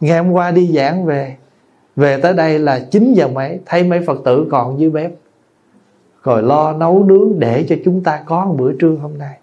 Ngày 0.00 0.18
hôm 0.18 0.32
qua 0.32 0.50
đi 0.50 0.72
giảng 0.74 1.04
về 1.04 1.36
về 1.96 2.20
tới 2.20 2.32
đây 2.34 2.58
là 2.58 2.80
9 2.90 3.14
giờ 3.14 3.28
mấy, 3.28 3.60
thấy 3.66 3.84
mấy 3.84 4.00
phật 4.06 4.20
tử 4.24 4.48
còn 4.50 4.80
dưới 4.80 4.90
bếp. 4.90 5.12
Rồi 6.22 6.42
lo 6.42 6.72
nấu 6.72 7.04
nướng 7.04 7.38
để 7.38 7.66
cho 7.68 7.76
chúng 7.84 8.02
ta 8.02 8.22
có 8.26 8.44
một 8.44 8.54
bữa 8.58 8.72
trưa 8.72 8.96
hôm 9.02 9.18
nay. 9.18 9.38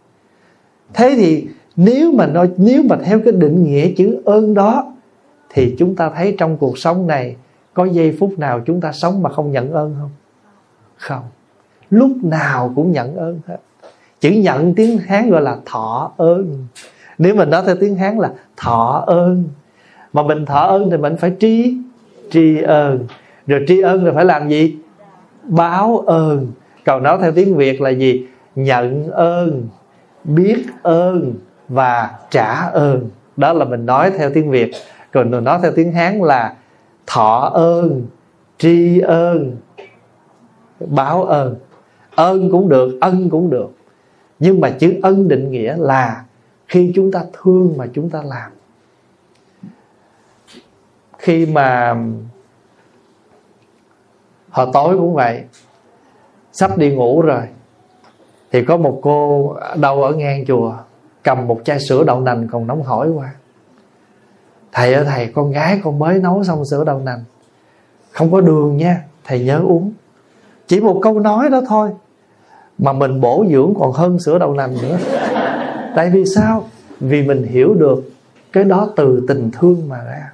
Thế 0.93 1.13
thì 1.15 1.47
nếu 1.75 2.11
mà 2.11 2.27
nói 2.27 2.49
nếu 2.57 2.83
mà 2.89 2.97
theo 3.03 3.19
cái 3.19 3.33
định 3.33 3.63
nghĩa 3.63 3.91
chữ 3.97 4.21
ơn 4.25 4.53
đó, 4.53 4.93
thì 5.49 5.75
chúng 5.79 5.95
ta 5.95 6.09
thấy 6.09 6.35
trong 6.37 6.57
cuộc 6.57 6.77
sống 6.77 7.07
này 7.07 7.35
có 7.73 7.85
giây 7.85 8.17
phút 8.19 8.39
nào 8.39 8.61
chúng 8.65 8.81
ta 8.81 8.91
sống 8.91 9.23
mà 9.23 9.29
không 9.29 9.51
nhận 9.51 9.71
ơn 9.71 9.95
không? 9.99 10.09
Không 10.97 11.23
lúc 11.89 12.11
nào 12.21 12.73
cũng 12.75 12.91
nhận 12.91 13.15
ơn 13.15 13.39
hết. 13.47 13.57
Chữ 14.19 14.29
nhận 14.29 14.73
tiếng 14.75 14.97
hán 14.97 15.29
gọi 15.29 15.41
là 15.41 15.57
thọ 15.65 16.11
ơn. 16.17 16.67
Nếu 17.17 17.35
mình 17.35 17.49
nói 17.49 17.63
theo 17.65 17.75
tiếng 17.75 17.95
hán 17.95 18.17
là 18.17 18.31
thọ 18.57 19.03
ơn, 19.07 19.43
mà 20.13 20.23
mình 20.23 20.45
thọ 20.45 20.61
ơn 20.61 20.89
thì 20.91 20.97
mình 20.97 21.17
phải 21.17 21.31
tri 21.39 21.77
tri 22.31 22.61
ơn. 22.61 23.07
Rồi 23.47 23.65
tri 23.67 23.81
ơn 23.81 24.03
rồi 24.03 24.13
phải 24.13 24.25
làm 24.25 24.49
gì? 24.49 24.77
Báo 25.43 25.97
ơn. 25.97 26.47
Còn 26.85 27.03
nói 27.03 27.17
theo 27.21 27.31
tiếng 27.31 27.55
việt 27.55 27.81
là 27.81 27.89
gì? 27.89 28.27
Nhận 28.55 29.11
ơn, 29.11 29.67
biết 30.23 30.65
ơn 30.83 31.33
và 31.69 32.11
trả 32.29 32.53
ơn. 32.53 33.09
Đó 33.37 33.53
là 33.53 33.65
mình 33.65 33.85
nói 33.85 34.11
theo 34.17 34.29
tiếng 34.33 34.49
việt. 34.49 34.71
Còn 35.11 35.31
mình 35.31 35.43
nói 35.43 35.59
theo 35.61 35.71
tiếng 35.75 35.91
hán 35.91 36.19
là 36.19 36.53
thọ 37.07 37.51
ơn, 37.53 38.05
tri 38.57 38.99
ơn, 38.99 39.55
báo 40.79 41.23
ơn 41.23 41.55
ơn 42.17 42.51
cũng 42.51 42.69
được, 42.69 42.97
ân 43.01 43.29
cũng 43.29 43.49
được. 43.49 43.71
Nhưng 44.39 44.61
mà 44.61 44.69
chữ 44.69 44.99
ân 45.03 45.27
định 45.27 45.51
nghĩa 45.51 45.75
là 45.77 46.25
khi 46.67 46.91
chúng 46.95 47.11
ta 47.11 47.23
thương 47.33 47.73
mà 47.77 47.85
chúng 47.93 48.09
ta 48.09 48.21
làm. 48.23 48.51
Khi 51.17 51.45
mà 51.45 51.95
hồi 54.49 54.67
tối 54.73 54.97
cũng 54.97 55.13
vậy, 55.13 55.43
sắp 56.51 56.77
đi 56.77 56.95
ngủ 56.95 57.21
rồi, 57.21 57.43
thì 58.51 58.65
có 58.65 58.77
một 58.77 58.99
cô 59.03 59.55
đâu 59.75 60.03
ở 60.03 60.13
ngang 60.13 60.45
chùa, 60.45 60.73
cầm 61.23 61.47
một 61.47 61.61
chai 61.65 61.79
sữa 61.89 62.03
đậu 62.03 62.19
nành 62.19 62.47
còn 62.51 62.67
nóng 62.67 62.83
hổi 62.83 63.09
qua 63.09 63.33
thầy 64.71 64.93
ơi, 64.93 65.05
thầy, 65.05 65.27
con 65.27 65.51
gái 65.51 65.81
con 65.83 65.99
mới 65.99 66.19
nấu 66.19 66.43
xong 66.43 66.65
sữa 66.65 66.83
đậu 66.83 66.99
nành. 66.99 67.23
Không 68.11 68.31
có 68.31 68.41
đường 68.41 68.77
nha, 68.77 69.03
thầy 69.23 69.39
nhớ 69.39 69.59
uống. 69.59 69.93
Chỉ 70.67 70.79
một 70.79 70.99
câu 71.03 71.19
nói 71.19 71.49
đó 71.49 71.61
thôi 71.67 71.89
mà 72.77 72.93
mình 72.93 73.21
bổ 73.21 73.45
dưỡng 73.51 73.73
còn 73.79 73.91
hơn 73.91 74.19
sữa 74.19 74.37
đậu 74.39 74.53
nành 74.53 74.75
nữa. 74.81 74.97
Tại 75.95 76.09
vì 76.09 76.25
sao? 76.35 76.67
Vì 76.99 77.27
mình 77.27 77.43
hiểu 77.43 77.73
được 77.73 78.11
cái 78.53 78.63
đó 78.63 78.89
từ 78.95 79.25
tình 79.27 79.51
thương 79.51 79.89
mà 79.89 79.97
ra. 80.03 80.31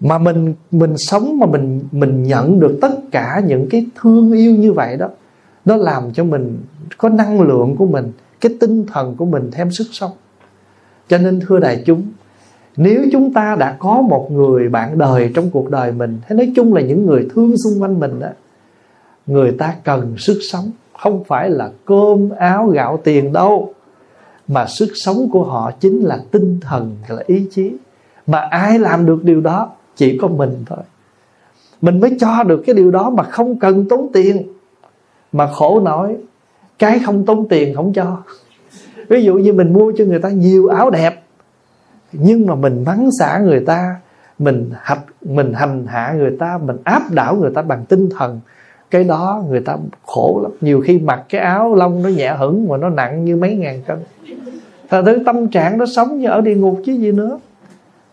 Mà 0.00 0.18
mình 0.18 0.54
mình 0.70 0.94
sống 0.96 1.38
mà 1.38 1.46
mình 1.46 1.80
mình 1.92 2.22
nhận 2.22 2.60
được 2.60 2.78
tất 2.80 2.92
cả 3.10 3.42
những 3.46 3.68
cái 3.70 3.86
thương 4.00 4.32
yêu 4.32 4.54
như 4.54 4.72
vậy 4.72 4.96
đó, 4.96 5.08
nó 5.64 5.76
làm 5.76 6.12
cho 6.12 6.24
mình 6.24 6.58
có 6.98 7.08
năng 7.08 7.40
lượng 7.40 7.76
của 7.76 7.86
mình, 7.86 8.12
cái 8.40 8.54
tinh 8.60 8.86
thần 8.86 9.16
của 9.16 9.24
mình 9.24 9.50
thêm 9.52 9.70
sức 9.70 9.86
sống. 9.92 10.10
Cho 11.08 11.18
nên 11.18 11.40
thưa 11.40 11.58
đại 11.58 11.82
chúng, 11.86 12.02
nếu 12.76 13.04
chúng 13.12 13.32
ta 13.32 13.56
đã 13.56 13.76
có 13.78 14.00
một 14.00 14.32
người 14.32 14.68
bạn 14.68 14.98
đời 14.98 15.30
trong 15.34 15.50
cuộc 15.50 15.70
đời 15.70 15.92
mình 15.92 16.18
hay 16.26 16.36
nói 16.36 16.52
chung 16.56 16.74
là 16.74 16.80
những 16.80 17.06
người 17.06 17.28
thương 17.34 17.54
xung 17.64 17.82
quanh 17.82 18.00
mình 18.00 18.20
đó, 18.20 18.28
người 19.26 19.52
ta 19.52 19.74
cần 19.84 20.14
sức 20.18 20.38
sống 20.50 20.70
không 20.98 21.24
phải 21.24 21.50
là 21.50 21.70
cơm, 21.84 22.30
áo, 22.30 22.66
gạo, 22.66 23.00
tiền 23.04 23.32
đâu. 23.32 23.74
Mà 24.48 24.66
sức 24.66 24.88
sống 24.94 25.28
của 25.32 25.44
họ 25.44 25.70
chính 25.80 26.00
là 26.00 26.18
tinh 26.30 26.60
thần, 26.60 26.96
là 27.08 27.22
ý 27.26 27.46
chí. 27.50 27.72
Mà 28.26 28.38
ai 28.38 28.78
làm 28.78 29.06
được 29.06 29.24
điều 29.24 29.40
đó? 29.40 29.70
Chỉ 29.96 30.18
có 30.18 30.28
mình 30.28 30.64
thôi. 30.66 30.78
Mình 31.80 32.00
mới 32.00 32.16
cho 32.20 32.42
được 32.42 32.62
cái 32.66 32.74
điều 32.74 32.90
đó 32.90 33.10
mà 33.10 33.22
không 33.22 33.58
cần 33.58 33.88
tốn 33.88 34.10
tiền. 34.12 34.42
Mà 35.32 35.46
khổ 35.46 35.80
nổi 35.80 36.16
cái 36.78 36.98
không 36.98 37.26
tốn 37.26 37.48
tiền 37.48 37.74
không 37.74 37.92
cho. 37.92 38.16
Ví 39.08 39.24
dụ 39.24 39.34
như 39.34 39.52
mình 39.52 39.72
mua 39.72 39.92
cho 39.96 40.04
người 40.04 40.18
ta 40.18 40.28
nhiều 40.28 40.68
áo 40.68 40.90
đẹp, 40.90 41.22
nhưng 42.12 42.46
mà 42.46 42.54
mình 42.54 42.84
mắng 42.86 43.08
xả 43.18 43.38
người 43.38 43.60
ta, 43.60 43.96
mình 44.38 44.70
hạch, 44.80 45.00
mình 45.20 45.52
hành 45.52 45.86
hạ 45.86 46.14
người 46.16 46.36
ta, 46.38 46.58
mình 46.58 46.76
áp 46.84 47.10
đảo 47.10 47.36
người 47.36 47.50
ta 47.54 47.62
bằng 47.62 47.84
tinh 47.84 48.08
thần 48.18 48.40
cái 48.94 49.04
đó 49.04 49.42
người 49.48 49.60
ta 49.60 49.76
khổ 50.06 50.40
lắm. 50.42 50.52
Nhiều 50.60 50.80
khi 50.80 50.98
mặc 50.98 51.24
cái 51.28 51.40
áo 51.40 51.74
lông 51.74 52.02
nó 52.02 52.08
nhẹ 52.08 52.34
hững 52.38 52.68
mà 52.68 52.76
nó 52.76 52.88
nặng 52.88 53.24
như 53.24 53.36
mấy 53.36 53.54
ngàn 53.54 53.82
cân. 53.86 53.98
Thật 54.88 55.02
thứ 55.06 55.22
tâm 55.26 55.48
trạng 55.48 55.78
nó 55.78 55.86
sống 55.86 56.18
như 56.18 56.28
ở 56.28 56.40
địa 56.40 56.54
ngục 56.54 56.80
chứ 56.84 56.92
gì 56.92 57.12
nữa. 57.12 57.38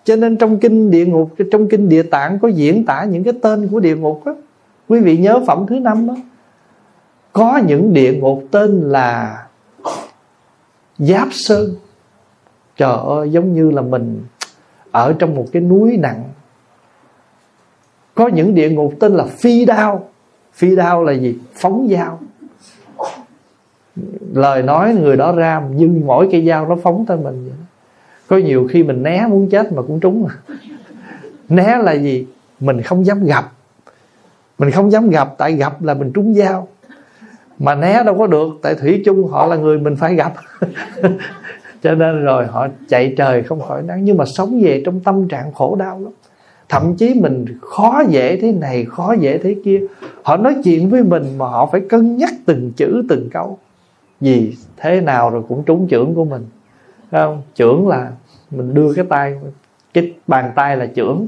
Cho 0.03 0.15
nên 0.15 0.37
trong 0.37 0.59
kinh 0.59 0.91
địa 0.91 1.05
ngục, 1.05 1.31
trong 1.51 1.67
kinh 1.67 1.89
địa 1.89 2.03
tạng 2.03 2.39
có 2.39 2.47
diễn 2.47 2.85
tả 2.85 3.03
những 3.03 3.23
cái 3.23 3.33
tên 3.41 3.67
của 3.67 3.79
địa 3.79 3.95
ngục 3.95 4.21
á. 4.25 4.31
Quý 4.87 4.99
vị 4.99 5.17
nhớ 5.17 5.39
phẩm 5.47 5.65
thứ 5.67 5.79
năm 5.79 6.07
đó. 6.07 6.15
Có 7.33 7.57
những 7.67 7.93
địa 7.93 8.13
ngục 8.13 8.43
tên 8.51 8.81
là 8.81 9.45
giáp 10.97 11.27
sơn. 11.31 11.75
Trời 12.77 12.97
ơi, 13.07 13.31
giống 13.31 13.53
như 13.53 13.71
là 13.71 13.81
mình 13.81 14.21
ở 14.91 15.13
trong 15.19 15.35
một 15.35 15.45
cái 15.51 15.61
núi 15.61 15.97
nặng. 15.97 16.23
Có 18.15 18.27
những 18.27 18.55
địa 18.55 18.69
ngục 18.69 18.93
tên 18.99 19.13
là 19.13 19.25
phi 19.25 19.65
đao 19.65 20.10
phi 20.53 20.75
đao 20.75 21.03
là 21.03 21.11
gì? 21.11 21.37
Phóng 21.53 21.87
dao. 21.91 22.19
Lời 24.33 24.63
nói 24.63 24.93
người 24.93 25.17
đó 25.17 25.31
ra, 25.31 25.61
nhưng 25.75 26.01
mỗi 26.05 26.29
cây 26.31 26.45
dao 26.47 26.69
nó 26.69 26.75
phóng 26.83 27.05
tới 27.05 27.17
mình 27.17 27.43
vậy 27.43 27.53
có 28.31 28.37
nhiều 28.37 28.67
khi 28.71 28.83
mình 28.83 29.03
né 29.03 29.25
muốn 29.29 29.49
chết 29.49 29.71
mà 29.71 29.81
cũng 29.81 29.99
trúng 29.99 30.23
mà. 30.23 30.55
né 31.49 31.77
là 31.77 31.91
gì? 31.91 32.27
Mình 32.59 32.81
không 32.81 33.05
dám 33.05 33.25
gặp. 33.25 33.51
Mình 34.59 34.71
không 34.71 34.91
dám 34.91 35.09
gặp, 35.09 35.33
tại 35.37 35.53
gặp 35.53 35.83
là 35.83 35.93
mình 35.93 36.11
trúng 36.13 36.33
dao. 36.33 36.67
Mà 37.59 37.75
né 37.75 38.03
đâu 38.03 38.17
có 38.17 38.27
được, 38.27 38.47
tại 38.61 38.75
thủy 38.75 39.01
chung 39.05 39.27
họ 39.27 39.47
là 39.47 39.55
người 39.55 39.79
mình 39.79 39.95
phải 39.95 40.15
gặp. 40.15 40.33
Cho 41.83 41.95
nên 41.95 42.23
rồi 42.23 42.47
họ 42.47 42.67
chạy 42.89 43.13
trời 43.17 43.43
không 43.43 43.61
khỏi 43.61 43.81
nắng 43.83 44.05
nhưng 44.05 44.17
mà 44.17 44.25
sống 44.25 44.61
về 44.63 44.81
trong 44.85 44.99
tâm 44.99 45.27
trạng 45.27 45.53
khổ 45.53 45.75
đau 45.75 45.99
lắm 45.99 46.13
thậm 46.71 46.95
chí 46.95 47.13
mình 47.13 47.45
khó 47.61 48.03
dễ 48.09 48.37
thế 48.41 48.51
này 48.51 48.85
khó 48.85 49.13
dễ 49.13 49.37
thế 49.37 49.55
kia. 49.63 49.81
Họ 50.23 50.37
nói 50.37 50.55
chuyện 50.63 50.89
với 50.89 51.03
mình 51.03 51.37
mà 51.37 51.45
họ 51.45 51.69
phải 51.71 51.81
cân 51.89 52.17
nhắc 52.17 52.33
từng 52.45 52.71
chữ 52.71 53.03
từng 53.09 53.29
câu. 53.29 53.57
Vì 54.21 54.55
thế 54.77 55.01
nào 55.01 55.29
rồi 55.29 55.43
cũng 55.47 55.63
trúng 55.63 55.87
trưởng 55.87 56.15
của 56.15 56.25
mình. 56.25 56.45
Thấy 57.11 57.21
không? 57.21 57.41
Trưởng 57.55 57.87
là 57.87 58.11
mình 58.51 58.73
đưa 58.73 58.93
cái 58.93 59.05
tay 59.09 59.35
cái 59.93 60.13
bàn 60.27 60.51
tay 60.55 60.77
là 60.77 60.85
trưởng 60.85 61.27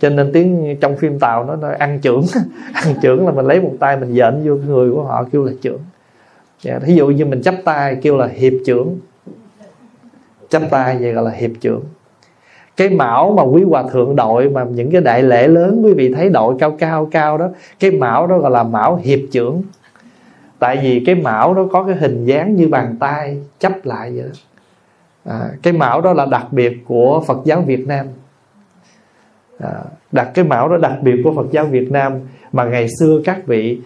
cho 0.00 0.10
nên 0.10 0.32
tiếng 0.32 0.76
trong 0.80 0.96
phim 0.96 1.18
tàu 1.18 1.44
nó 1.44 1.56
nói 1.56 1.74
ăn 1.74 1.98
trưởng 2.02 2.24
ăn 2.72 2.94
trưởng 3.02 3.26
là 3.26 3.32
mình 3.32 3.46
lấy 3.46 3.60
một 3.60 3.72
tay 3.80 3.96
mình 3.96 4.14
dện 4.14 4.42
vô 4.44 4.56
người 4.56 4.90
của 4.92 5.02
họ 5.02 5.24
kêu 5.32 5.44
là 5.44 5.52
trưởng 5.62 5.80
dạ, 6.62 6.78
thí 6.78 6.94
dụ 6.94 7.06
như 7.06 7.24
mình 7.24 7.42
chắp 7.42 7.54
tay 7.64 7.96
kêu 8.02 8.16
là 8.16 8.26
hiệp 8.26 8.52
trưởng 8.66 8.98
chắp 10.48 10.62
tay 10.70 10.96
vậy 11.00 11.12
gọi 11.12 11.24
là 11.24 11.30
hiệp 11.30 11.50
trưởng 11.60 11.82
cái 12.76 12.88
mão 12.88 13.34
mà 13.36 13.42
quý 13.42 13.62
hòa 13.62 13.84
thượng 13.92 14.16
đội 14.16 14.48
mà 14.48 14.64
những 14.64 14.90
cái 14.90 15.00
đại 15.00 15.22
lễ 15.22 15.48
lớn 15.48 15.82
quý 15.84 15.92
vị 15.92 16.14
thấy 16.14 16.28
đội 16.28 16.54
cao 16.58 16.76
cao 16.78 17.08
cao 17.10 17.38
đó 17.38 17.48
cái 17.80 17.90
mão 17.90 18.26
đó 18.26 18.38
gọi 18.38 18.50
là 18.50 18.62
mão 18.62 18.96
hiệp 18.96 19.20
trưởng. 19.32 19.62
Tại 20.58 20.78
vì 20.82 21.02
cái 21.06 21.14
mão 21.14 21.54
đó 21.54 21.66
có 21.72 21.82
cái 21.82 21.96
hình 21.96 22.24
dáng 22.24 22.56
như 22.56 22.68
bàn 22.68 22.96
tay 23.00 23.38
chấp 23.58 23.72
lại 23.84 24.12
vậy 24.16 24.24
đó. 24.24 24.38
À, 25.24 25.50
cái 25.62 25.72
mão 25.72 26.00
đó 26.00 26.12
là 26.12 26.26
đặc 26.26 26.46
biệt 26.50 26.76
của 26.86 27.22
Phật 27.26 27.38
giáo 27.44 27.60
Việt 27.60 27.86
Nam. 27.86 28.06
À, 29.58 29.70
đặt 30.12 30.30
cái 30.34 30.44
mão 30.44 30.68
đó 30.68 30.76
đặc 30.76 30.98
biệt 31.02 31.16
của 31.24 31.32
Phật 31.34 31.46
giáo 31.50 31.64
Việt 31.66 31.90
Nam 31.90 32.12
mà 32.52 32.64
ngày 32.64 32.88
xưa 33.00 33.20
các 33.24 33.46
vị 33.46 33.80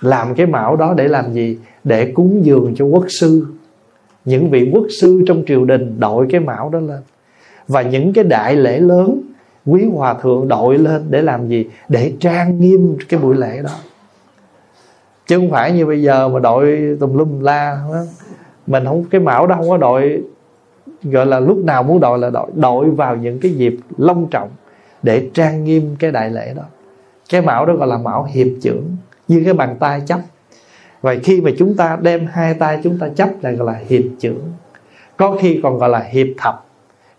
làm 0.00 0.34
cái 0.34 0.46
mão 0.46 0.76
đó 0.76 0.94
để 0.96 1.08
làm 1.08 1.32
gì? 1.32 1.58
Để 1.84 2.12
cúng 2.14 2.40
dường 2.44 2.74
cho 2.76 2.84
quốc 2.84 3.04
sư. 3.20 3.46
Những 4.24 4.50
vị 4.50 4.70
quốc 4.72 4.86
sư 5.00 5.24
trong 5.26 5.42
triều 5.46 5.64
đình 5.64 6.00
đội 6.00 6.26
cái 6.30 6.40
mão 6.40 6.68
đó 6.68 6.78
lên 6.78 7.00
và 7.68 7.82
những 7.82 8.12
cái 8.12 8.24
đại 8.24 8.56
lễ 8.56 8.80
lớn, 8.80 9.20
quý 9.66 9.88
hòa 9.94 10.14
thượng 10.14 10.48
đội 10.48 10.78
lên 10.78 11.06
để 11.10 11.22
làm 11.22 11.48
gì? 11.48 11.66
Để 11.88 12.12
trang 12.20 12.60
nghiêm 12.60 12.96
cái 13.08 13.20
buổi 13.20 13.36
lễ 13.36 13.62
đó. 13.62 13.70
Chứ 15.26 15.36
không 15.36 15.50
phải 15.50 15.72
như 15.72 15.86
bây 15.86 16.02
giờ 16.02 16.28
mà 16.28 16.40
đội 16.40 16.96
tùm 17.00 17.16
lum 17.16 17.40
la, 17.40 17.80
đó. 17.92 18.00
mình 18.66 18.84
không, 18.84 19.04
cái 19.04 19.20
mão 19.20 19.46
đó 19.46 19.54
không 19.54 19.68
có 19.68 19.76
đội, 19.76 20.22
gọi 21.02 21.26
là 21.26 21.40
lúc 21.40 21.58
nào 21.58 21.82
muốn 21.82 22.00
đội 22.00 22.18
là 22.18 22.30
đội. 22.30 22.50
Đội 22.54 22.90
vào 22.90 23.16
những 23.16 23.40
cái 23.40 23.52
dịp 23.52 23.76
long 23.96 24.26
trọng 24.30 24.48
để 25.02 25.30
trang 25.34 25.64
nghiêm 25.64 25.96
cái 25.98 26.12
đại 26.12 26.30
lễ 26.30 26.54
đó. 26.56 26.62
Cái 27.30 27.40
mão 27.40 27.66
đó 27.66 27.74
gọi 27.74 27.88
là 27.88 27.98
mão 27.98 28.24
hiệp 28.24 28.46
trưởng 28.62 28.96
như 29.28 29.42
cái 29.44 29.54
bàn 29.54 29.76
tay 29.80 30.02
chấp. 30.06 30.20
Vậy 31.00 31.20
khi 31.22 31.40
mà 31.40 31.50
chúng 31.58 31.76
ta 31.76 31.98
đem 32.02 32.26
hai 32.32 32.54
tay 32.54 32.80
chúng 32.84 32.98
ta 32.98 33.08
chấp 33.08 33.28
lại 33.42 33.54
gọi 33.54 33.66
là 33.66 33.80
hiệp 33.88 34.02
trưởng 34.20 34.42
có 35.16 35.36
khi 35.40 35.60
còn 35.62 35.78
gọi 35.78 35.88
là 35.88 36.00
hiệp 36.00 36.26
thập 36.38 36.65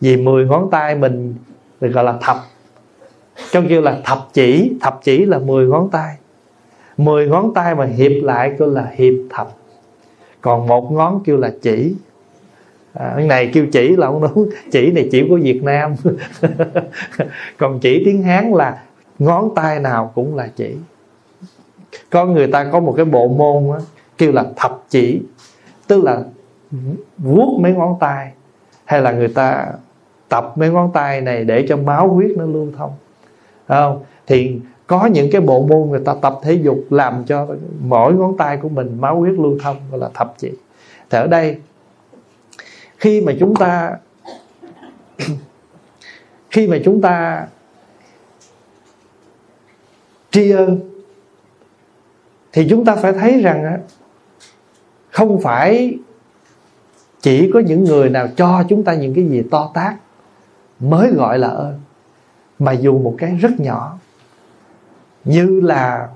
vì 0.02 0.18
10 0.18 0.46
ngón 0.46 0.70
tay 0.72 0.96
mình 0.96 1.36
được 1.82 1.90
gọi 1.90 2.04
là 2.04 2.18
thập. 2.22 2.38
Trong 3.52 3.68
kêu 3.70 3.82
là 3.82 3.98
thập 4.06 4.28
chỉ 4.34 4.74
thập 4.82 5.00
chỉ 5.04 5.26
là 5.26 5.40
10 5.40 5.68
ngón 5.68 5.90
tay. 5.90 6.16
10 6.98 7.28
ngón 7.28 7.54
tay 7.54 7.76
mà 7.76 7.86
hiệp 7.86 8.24
lại 8.24 8.56
kêu 8.60 8.70
là 8.70 8.92
hiệp 8.96 9.14
thập. 9.30 9.48
Còn 10.42 10.68
một 10.68 10.92
ngón 10.92 11.22
kêu 11.26 11.38
là 11.38 11.52
chỉ. 11.62 11.96
À, 12.94 13.14
cái 13.16 13.28
này 13.28 13.52
kêu 13.54 13.66
chỉ 13.72 13.96
là 13.96 14.08
không 14.08 14.22
đúng. 14.22 14.50
Chỉ 14.72 14.92
này 14.92 15.10
chỉ 15.12 15.26
của 15.30 15.40
Việt 15.42 15.64
Nam. 15.64 15.96
Còn 17.58 17.80
chỉ 17.80 18.02
tiếng 18.06 18.24
Hán 18.24 18.52
là 18.52 18.84
ngón 19.20 19.56
tay 19.56 19.80
nào 19.80 20.12
cũng 20.16 20.36
là 20.36 20.50
chỉ. 20.56 20.76
Có 22.10 22.26
người 22.26 22.48
ta 22.48 22.70
có 22.72 22.80
một 22.80 22.94
cái 22.98 23.06
bộ 23.06 23.28
môn 23.28 23.68
đó, 23.68 23.80
kêu 24.18 24.32
là 24.32 24.46
thập 24.56 24.84
chỉ. 24.90 25.22
Tức 25.88 26.04
là 26.04 26.24
vuốt 27.18 27.60
mấy 27.62 27.72
ngón 27.72 27.96
tay. 28.00 28.32
Hay 28.86 29.02
là 29.02 29.12
người 29.12 29.28
ta 29.28 29.66
tập 30.30 30.54
mấy 30.56 30.70
ngón 30.70 30.92
tay 30.94 31.22
này 31.22 31.44
để 31.44 31.66
cho 31.70 31.78
máu 31.78 32.10
huyết 32.10 32.32
nó 32.38 32.46
lưu 32.46 32.68
thông. 32.78 32.92
Không? 33.68 34.04
Thì 34.28 34.60
có 34.88 35.06
những 35.06 35.32
cái 35.32 35.42
bộ 35.42 35.66
môn 35.66 35.90
người 35.90 36.02
ta 36.06 36.16
tập 36.22 36.40
thể 36.44 36.54
dục 36.54 36.80
làm 36.90 37.24
cho 37.26 37.48
mỗi 37.80 38.14
ngón 38.14 38.38
tay 38.38 38.58
của 38.58 38.70
mình 38.70 38.98
máu 39.02 39.20
huyết 39.20 39.34
lưu 39.34 39.58
thông, 39.64 39.78
gọi 39.92 40.00
là 40.00 40.10
thập 40.14 40.34
chỉ. 40.38 40.52
Thì 41.10 41.18
ở 41.18 41.28
đây, 41.28 41.58
khi 42.98 43.22
mà 43.22 43.34
chúng 43.40 43.56
ta, 43.56 43.98
khi 46.50 46.68
mà 46.68 46.78
chúng 46.86 47.02
ta 47.02 47.48
tri 50.32 50.52
ân, 50.52 50.80
thì 52.54 52.68
chúng 52.70 52.86
ta 52.86 52.96
phải 52.96 53.14
thấy 53.14 53.42
rằng 53.42 53.80
không 55.10 55.42
phải 55.42 55.98
chỉ 57.22 57.52
có 57.54 57.60
những 57.60 57.84
người 57.84 58.10
nào 58.10 58.28
cho 58.36 58.64
chúng 58.70 58.84
ta 58.84 58.94
những 58.94 59.14
cái 59.14 59.26
gì 59.26 59.44
to 59.52 59.72
tát 59.74 59.94
mới 60.80 61.12
gọi 61.12 61.40
là 61.40 61.48
ơn. 61.48 61.80
Mà 62.60 62.72
dù 62.72 63.00
một 63.00 63.16
cái 63.18 63.32
rất 63.42 63.60
nhỏ, 63.60 63.98
như 65.26 65.60
là 65.64 66.08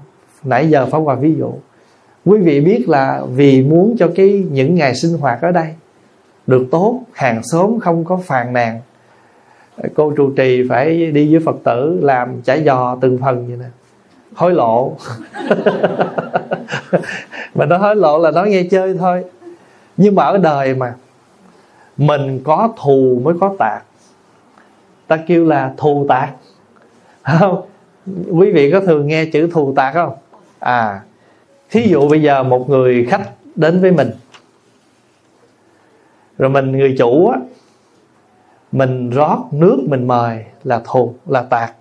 nãy 0.44 0.70
giờ 0.70 0.86
pháp 0.86 1.00
hòa 1.00 1.16
ví 1.16 1.36
dụ, 1.36 1.54
quý 2.26 2.40
vị 2.40 2.62
biết 2.62 2.90
là 2.90 3.22
vì 3.34 3.64
muốn 3.64 3.96
cho 4.00 4.12
cái 4.16 4.46
những 4.52 4.76
ngày 4.76 4.96
sinh 4.96 5.18
hoạt 5.18 5.42
ở 5.42 5.52
đây 5.52 5.76
được 6.48 6.68
tốt, 6.72 7.02
hàng 7.14 7.42
xóm 7.44 7.80
không 7.80 8.06
có 8.06 8.18
phàn 8.18 8.54
nàn. 8.54 8.82
Cô 9.96 10.12
trụ 10.12 10.32
trì 10.38 10.68
phải 10.70 11.12
đi 11.12 11.32
với 11.32 11.42
phật 11.46 11.56
tử 11.64 12.00
làm 12.02 12.42
chả 12.42 12.58
giò 12.58 12.98
từng 13.02 13.18
phần 13.18 13.48
vậy 13.48 13.58
nè. 13.58 13.66
Hối 14.34 14.54
lộ. 14.54 14.96
Mà 17.56 17.66
nó 17.66 17.78
hối 17.78 17.96
lộ 17.96 18.20
là 18.20 18.32
nói 18.32 18.50
nghe 18.50 18.64
chơi 18.72 18.98
thôi. 19.00 19.24
Nhưng 19.98 20.16
mà 20.16 20.24
ở 20.24 20.38
đời 20.38 20.76
mà, 20.76 20.94
mình 21.98 22.40
có 22.44 22.74
thù 22.84 23.22
mới 23.24 23.34
có 23.40 23.56
tạc 23.60 23.84
ta 25.12 25.18
kêu 25.28 25.46
là 25.46 25.74
thù 25.78 26.06
tạc. 26.10 26.30
Không, 27.24 27.62
quý 28.32 28.52
vị 28.52 28.72
có 28.72 28.80
thường 28.80 29.08
nghe 29.08 29.26
chữ 29.26 29.50
thù 29.52 29.74
tạc 29.76 29.94
không? 29.94 30.14
À 30.60 31.02
thí 31.70 31.88
dụ 31.88 32.10
bây 32.10 32.22
giờ 32.22 32.44
một 32.44 32.70
người 32.70 33.06
khách 33.10 33.30
đến 33.56 33.82
với 33.82 33.92
mình. 33.92 34.12
Rồi 36.38 36.50
mình, 36.50 36.72
người 36.72 36.96
chủ 36.98 37.28
á, 37.30 37.40
mình 38.72 39.10
rót 39.10 39.38
nước 39.52 39.78
mình 39.88 40.08
mời 40.08 40.46
là 40.64 40.82
thù, 40.86 41.14
là 41.28 41.42
tạc. 41.42 41.74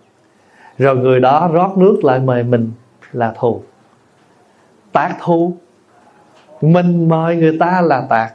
Rồi 0.78 0.96
người 0.96 1.20
đó 1.20 1.50
rót 1.52 1.78
nước 1.78 2.04
lại 2.04 2.18
mời 2.18 2.42
mình 2.42 2.72
là 3.12 3.34
thù. 3.38 3.62
Tạc 4.92 5.16
thù? 5.20 5.56
Mình 6.60 7.08
mời 7.08 7.36
người 7.36 7.56
ta 7.60 7.80
là 7.80 8.00
tạc, 8.08 8.34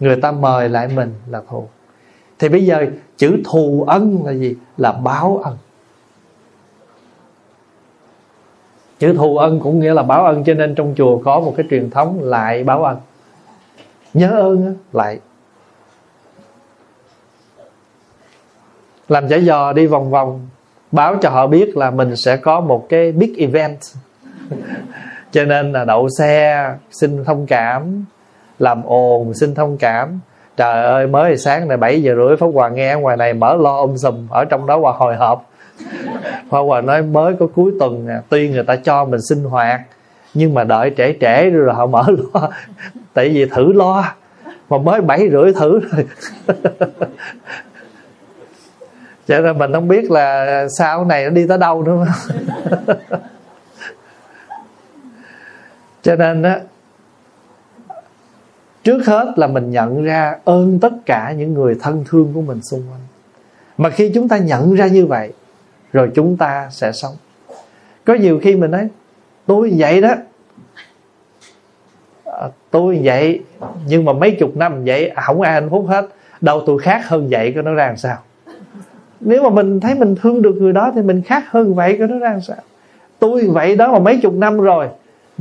người 0.00 0.16
ta 0.20 0.32
mời 0.32 0.68
lại 0.68 0.88
mình 0.88 1.14
là 1.26 1.42
thù 1.48 1.68
thì 2.42 2.48
bây 2.48 2.66
giờ 2.66 2.86
chữ 3.16 3.42
thù 3.44 3.84
ân 3.88 4.26
là 4.26 4.32
gì? 4.32 4.56
Là 4.76 4.92
báo 4.92 5.40
ân. 5.44 5.56
Chữ 8.98 9.14
thù 9.16 9.36
ân 9.36 9.60
cũng 9.60 9.80
nghĩa 9.80 9.94
là 9.94 10.02
báo 10.02 10.24
ân, 10.24 10.44
cho 10.44 10.54
nên 10.54 10.74
trong 10.74 10.94
chùa 10.96 11.18
có 11.18 11.40
một 11.40 11.54
cái 11.56 11.66
truyền 11.70 11.90
thống 11.90 12.22
lại 12.22 12.64
báo 12.64 12.84
ân. 12.84 12.96
Nhớ 14.14 14.30
ơn 14.30 14.76
lại. 14.92 15.18
Làm 19.08 19.28
chả 19.28 19.38
giò 19.38 19.72
đi 19.72 19.86
vòng 19.86 20.10
vòng, 20.10 20.48
báo 20.92 21.16
cho 21.22 21.30
họ 21.30 21.46
biết 21.46 21.76
là 21.76 21.90
mình 21.90 22.16
sẽ 22.16 22.36
có 22.36 22.60
một 22.60 22.86
cái 22.88 23.12
big 23.12 23.34
event. 23.36 23.78
Cho 25.32 25.44
nên 25.44 25.72
là 25.72 25.84
đậu 25.84 26.08
xe, 26.18 26.68
xin 26.90 27.24
thông 27.24 27.46
cảm. 27.46 28.04
Làm 28.58 28.82
ồn, 28.84 29.34
xin 29.34 29.54
thông 29.54 29.78
cảm 29.78 30.20
trời 30.56 30.84
ơi, 30.84 31.06
mới 31.06 31.36
sáng 31.36 31.68
này 31.68 31.76
7 31.76 32.02
giờ 32.02 32.14
rưỡi, 32.14 32.36
pháp 32.36 32.46
hòa 32.54 32.68
nghe 32.68 32.94
ngoài 32.94 33.16
này 33.16 33.34
mở 33.34 33.56
lo 33.56 33.76
ôm 33.76 33.98
sùm, 33.98 34.28
ở 34.30 34.44
trong 34.44 34.66
đó 34.66 34.78
hòa 34.78 34.92
hồi 34.92 35.16
hộp. 35.16 35.50
Pháp 36.50 36.58
hòa 36.58 36.80
nói 36.80 37.02
mới 37.02 37.34
có 37.40 37.46
cuối 37.54 37.72
tuần 37.80 38.06
nè, 38.06 38.14
tuy 38.28 38.48
người 38.48 38.62
ta 38.62 38.76
cho 38.76 39.04
mình 39.04 39.20
sinh 39.28 39.44
hoạt, 39.44 39.80
nhưng 40.34 40.54
mà 40.54 40.64
đợi 40.64 40.92
trễ 40.96 41.14
trễ 41.20 41.50
rồi 41.50 41.74
họ 41.74 41.86
mở 41.86 42.04
lo. 42.34 42.48
Tại 43.14 43.28
vì 43.28 43.44
thử 43.44 43.72
lo, 43.72 44.04
mà 44.70 44.78
mới 44.78 45.00
bảy 45.00 45.28
rưỡi 45.30 45.52
thử 45.52 45.80
rồi. 45.80 46.06
Cho 49.28 49.40
nên 49.40 49.58
mình 49.58 49.72
không 49.72 49.88
biết 49.88 50.10
là 50.10 50.66
sau 50.78 51.04
này 51.04 51.24
nó 51.24 51.30
đi 51.30 51.46
tới 51.46 51.58
đâu 51.58 51.82
nữa. 51.82 52.06
Cho 56.02 56.16
nên 56.16 56.42
á 56.42 56.60
trước 58.84 59.06
hết 59.06 59.32
là 59.36 59.46
mình 59.46 59.70
nhận 59.70 60.04
ra 60.04 60.38
ơn 60.44 60.78
tất 60.78 60.92
cả 61.06 61.34
những 61.38 61.54
người 61.54 61.76
thân 61.80 62.04
thương 62.08 62.32
của 62.34 62.40
mình 62.40 62.62
xung 62.62 62.82
quanh. 62.90 63.00
Mà 63.78 63.90
khi 63.90 64.10
chúng 64.14 64.28
ta 64.28 64.38
nhận 64.38 64.74
ra 64.74 64.86
như 64.86 65.06
vậy 65.06 65.32
rồi 65.92 66.10
chúng 66.14 66.36
ta 66.36 66.68
sẽ 66.70 66.92
sống. 66.92 67.14
Có 68.04 68.14
nhiều 68.14 68.40
khi 68.42 68.56
mình 68.56 68.70
nói 68.70 68.88
tôi 69.46 69.72
vậy 69.76 70.00
đó. 70.00 70.14
À, 72.24 72.48
tôi 72.70 73.00
vậy 73.04 73.40
nhưng 73.86 74.04
mà 74.04 74.12
mấy 74.12 74.36
chục 74.40 74.56
năm 74.56 74.84
vậy 74.84 75.12
không 75.22 75.40
ai 75.40 75.52
hạnh 75.52 75.70
phúc 75.70 75.84
hết. 75.88 76.08
Đâu 76.40 76.62
tôi 76.66 76.78
khác 76.78 77.08
hơn 77.08 77.28
vậy 77.30 77.52
có 77.56 77.62
nó 77.62 77.74
ra 77.74 77.86
làm 77.86 77.96
sao? 77.96 78.18
Nếu 79.20 79.42
mà 79.42 79.50
mình 79.50 79.80
thấy 79.80 79.94
mình 79.94 80.14
thương 80.22 80.42
được 80.42 80.54
người 80.54 80.72
đó 80.72 80.92
thì 80.94 81.02
mình 81.02 81.22
khác 81.22 81.44
hơn 81.50 81.74
vậy 81.74 81.96
có 81.98 82.06
nó 82.06 82.18
ra 82.18 82.30
làm 82.30 82.40
sao? 82.40 82.56
Tôi 83.18 83.46
vậy 83.46 83.76
đó 83.76 83.92
mà 83.92 83.98
mấy 83.98 84.18
chục 84.22 84.34
năm 84.34 84.60
rồi 84.60 84.88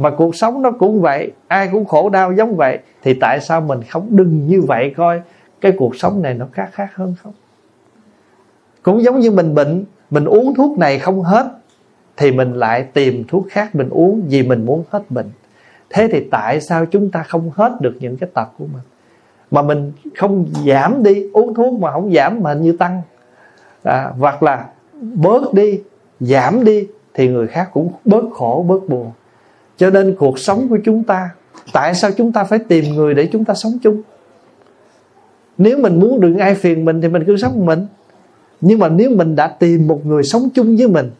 mà 0.01 0.09
cuộc 0.09 0.35
sống 0.35 0.61
nó 0.61 0.71
cũng 0.71 1.01
vậy 1.01 1.31
ai 1.47 1.69
cũng 1.71 1.85
khổ 1.85 2.09
đau 2.09 2.33
giống 2.33 2.55
vậy 2.55 2.79
thì 3.01 3.13
tại 3.13 3.39
sao 3.41 3.61
mình 3.61 3.79
không 3.89 4.07
đừng 4.09 4.47
như 4.47 4.61
vậy 4.61 4.93
coi? 4.97 5.21
Cái 5.61 5.71
cuộc 5.77 5.95
sống 5.95 6.21
này 6.21 6.33
nó 6.33 6.47
khác 6.51 6.69
khác 6.71 6.95
hơn 6.95 7.15
không? 7.23 7.33
Cũng 8.83 9.03
giống 9.03 9.19
như 9.19 9.31
mình 9.31 9.55
bệnh 9.55 9.85
mình 10.09 10.25
uống 10.25 10.53
thuốc 10.55 10.77
này 10.77 10.99
không 10.99 11.21
hết 11.21 11.47
thì 12.17 12.31
mình 12.31 12.53
lại 12.53 12.83
tìm 12.93 13.23
thuốc 13.27 13.47
khác 13.49 13.75
mình 13.75 13.89
uống 13.89 14.21
vì 14.29 14.43
mình 14.43 14.65
muốn 14.65 14.83
hết 14.89 15.03
bệnh. 15.09 15.29
Thế 15.89 16.07
thì 16.11 16.27
tại 16.31 16.61
sao 16.61 16.85
chúng 16.85 17.11
ta 17.11 17.23
không 17.23 17.51
hết 17.55 17.81
được 17.81 17.93
những 17.99 18.17
cái 18.17 18.29
tật 18.33 18.47
của 18.57 18.65
mình? 18.73 18.83
Mà 19.51 19.61
mình 19.61 19.91
không 20.17 20.45
giảm 20.67 21.03
đi 21.03 21.27
uống 21.33 21.53
thuốc 21.53 21.73
mà 21.73 21.91
không 21.91 22.13
giảm 22.13 22.43
mà 22.43 22.53
như 22.53 22.71
tăng. 22.71 23.01
À, 23.83 24.11
hoặc 24.19 24.43
là 24.43 24.65
bớt 25.01 25.53
đi 25.53 25.79
giảm 26.19 26.63
đi 26.63 26.87
thì 27.13 27.27
người 27.27 27.47
khác 27.47 27.69
cũng 27.73 27.91
bớt 28.05 28.23
khổ 28.33 28.65
bớt 28.67 28.89
buồn 28.89 29.11
cho 29.81 29.89
nên 29.89 30.15
cuộc 30.15 30.39
sống 30.39 30.67
của 30.69 30.77
chúng 30.83 31.03
ta, 31.03 31.29
tại 31.73 31.95
sao 31.95 32.11
chúng 32.17 32.31
ta 32.31 32.43
phải 32.43 32.59
tìm 32.59 32.85
người 32.95 33.13
để 33.13 33.29
chúng 33.31 33.45
ta 33.45 33.53
sống 33.53 33.71
chung? 33.83 34.01
Nếu 35.57 35.77
mình 35.77 35.99
muốn 35.99 36.19
đừng 36.19 36.37
ai 36.37 36.55
phiền 36.55 36.85
mình 36.85 37.01
thì 37.01 37.07
mình 37.07 37.23
cứ 37.27 37.37
sống 37.37 37.59
một 37.59 37.65
mình. 37.65 37.87
Nhưng 38.61 38.79
mà 38.79 38.89
nếu 38.89 39.09
mình 39.09 39.35
đã 39.35 39.47
tìm 39.47 39.87
một 39.87 40.05
người 40.05 40.23
sống 40.23 40.49
chung 40.53 40.77
với 40.77 40.87
mình, 40.87 41.11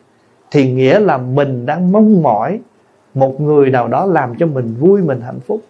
thì 0.52 0.72
nghĩa 0.72 1.00
là 1.00 1.18
mình 1.18 1.66
đang 1.66 1.92
mong 1.92 2.24
mỏi 2.24 2.60
một 3.14 3.42
người 3.42 3.70
nào 3.70 3.88
đó 3.88 4.06
làm 4.06 4.36
cho 4.40 4.46
mình 4.46 4.76
vui, 4.80 5.02
mình 5.02 5.22
hạnh 5.22 5.40
phúc. 5.40 5.62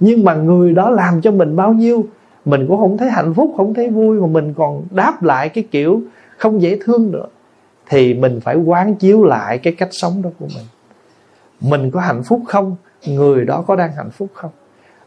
Nhưng 0.00 0.24
mà 0.24 0.34
người 0.34 0.72
đó 0.72 0.90
làm 0.90 1.20
cho 1.20 1.30
mình 1.30 1.56
bao 1.56 1.72
nhiêu, 1.72 2.04
mình 2.44 2.66
cũng 2.68 2.78
không 2.78 2.98
thấy 2.98 3.10
hạnh 3.10 3.34
phúc, 3.34 3.54
không 3.56 3.74
thấy 3.74 3.88
vui, 3.88 4.20
mà 4.20 4.26
mình 4.26 4.54
còn 4.54 4.82
đáp 4.90 5.22
lại 5.22 5.48
cái 5.48 5.64
kiểu 5.70 6.02
không 6.36 6.62
dễ 6.62 6.78
thương 6.84 7.10
nữa, 7.10 7.26
thì 7.88 8.14
mình 8.14 8.40
phải 8.40 8.56
quán 8.56 8.94
chiếu 8.94 9.24
lại 9.24 9.58
cái 9.58 9.74
cách 9.74 9.88
sống 9.92 10.22
đó 10.22 10.30
của 10.38 10.46
mình 10.54 10.64
mình 11.60 11.90
có 11.90 12.00
hạnh 12.00 12.22
phúc 12.22 12.40
không? 12.48 12.76
Người 13.06 13.44
đó 13.44 13.64
có 13.66 13.76
đang 13.76 13.92
hạnh 13.92 14.10
phúc 14.10 14.28
không? 14.34 14.50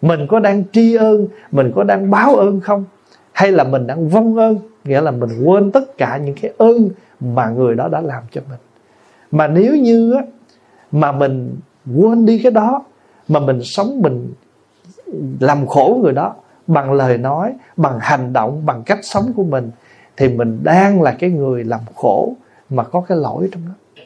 Mình 0.01 0.27
có 0.27 0.39
đang 0.39 0.63
tri 0.71 0.95
ân 0.95 1.27
mình 1.51 1.71
có 1.75 1.84
đang 1.84 2.11
báo 2.11 2.35
ơn 2.35 2.59
không? 2.59 2.85
Hay 3.31 3.51
là 3.51 3.63
mình 3.63 3.88
đang 3.88 4.09
vong 4.09 4.35
ơn? 4.35 4.57
Nghĩa 4.84 5.01
là 5.01 5.11
mình 5.11 5.30
quên 5.43 5.71
tất 5.71 5.97
cả 5.97 6.17
những 6.17 6.35
cái 6.41 6.53
ơn 6.57 6.89
mà 7.19 7.49
người 7.49 7.75
đó 7.75 7.88
đã 7.88 8.01
làm 8.01 8.23
cho 8.31 8.41
mình. 8.49 8.59
Mà 9.31 9.47
nếu 9.47 9.75
như 9.75 10.13
á, 10.13 10.21
mà 10.91 11.11
mình 11.11 11.55
quên 11.95 12.25
đi 12.25 12.39
cái 12.43 12.51
đó 12.51 12.84
mà 13.27 13.39
mình 13.39 13.59
sống 13.63 14.01
mình 14.01 14.34
làm 15.39 15.67
khổ 15.67 15.99
người 16.03 16.13
đó 16.13 16.35
bằng 16.67 16.93
lời 16.93 17.17
nói 17.17 17.53
bằng 17.77 17.99
hành 18.01 18.34
động 18.34 18.65
bằng 18.65 18.84
cách 18.84 18.99
sống 19.01 19.34
của 19.35 19.43
mình 19.43 19.71
thì 20.17 20.30
mình 20.30 20.59
đang 20.63 21.01
là 21.01 21.11
cái 21.11 21.30
người 21.30 21.63
làm 21.63 21.80
khổ 21.95 22.34
mà 22.69 22.84
có 22.84 23.01
cái 23.01 23.17
lỗi 23.17 23.49
trong 23.51 23.61
đó. 23.65 24.03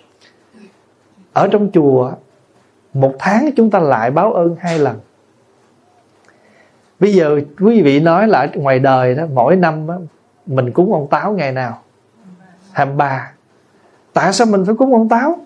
Ở 1.34 1.48
trong 1.48 1.70
chùa 1.74 2.12
một 2.94 3.14
tháng 3.20 3.50
chúng 3.56 3.70
ta 3.70 3.80
lại 3.80 4.12
báo 4.12 4.34
ơn 4.34 4.56
hai 4.60 4.80
lần. 4.80 5.00
Bây 7.00 7.14
giờ 7.14 7.42
quý 7.60 7.82
vị 7.82 8.00
nói 8.00 8.28
là 8.28 8.48
ngoài 8.56 8.80
đời 8.80 9.16
đó 9.16 9.24
mỗi 9.34 9.56
năm 9.56 9.88
đó, 9.88 9.98
mình 10.46 10.72
cúng 10.72 10.94
ông 10.94 11.08
táo 11.08 11.34
ngày 11.34 11.52
nào? 11.52 11.82
23 12.72 13.32
tại 14.14 14.34
sao 14.34 14.48
mình 14.48 14.66
phải 14.66 14.76
cúng 14.76 14.94
ông 14.94 15.10
táo? 15.10 15.38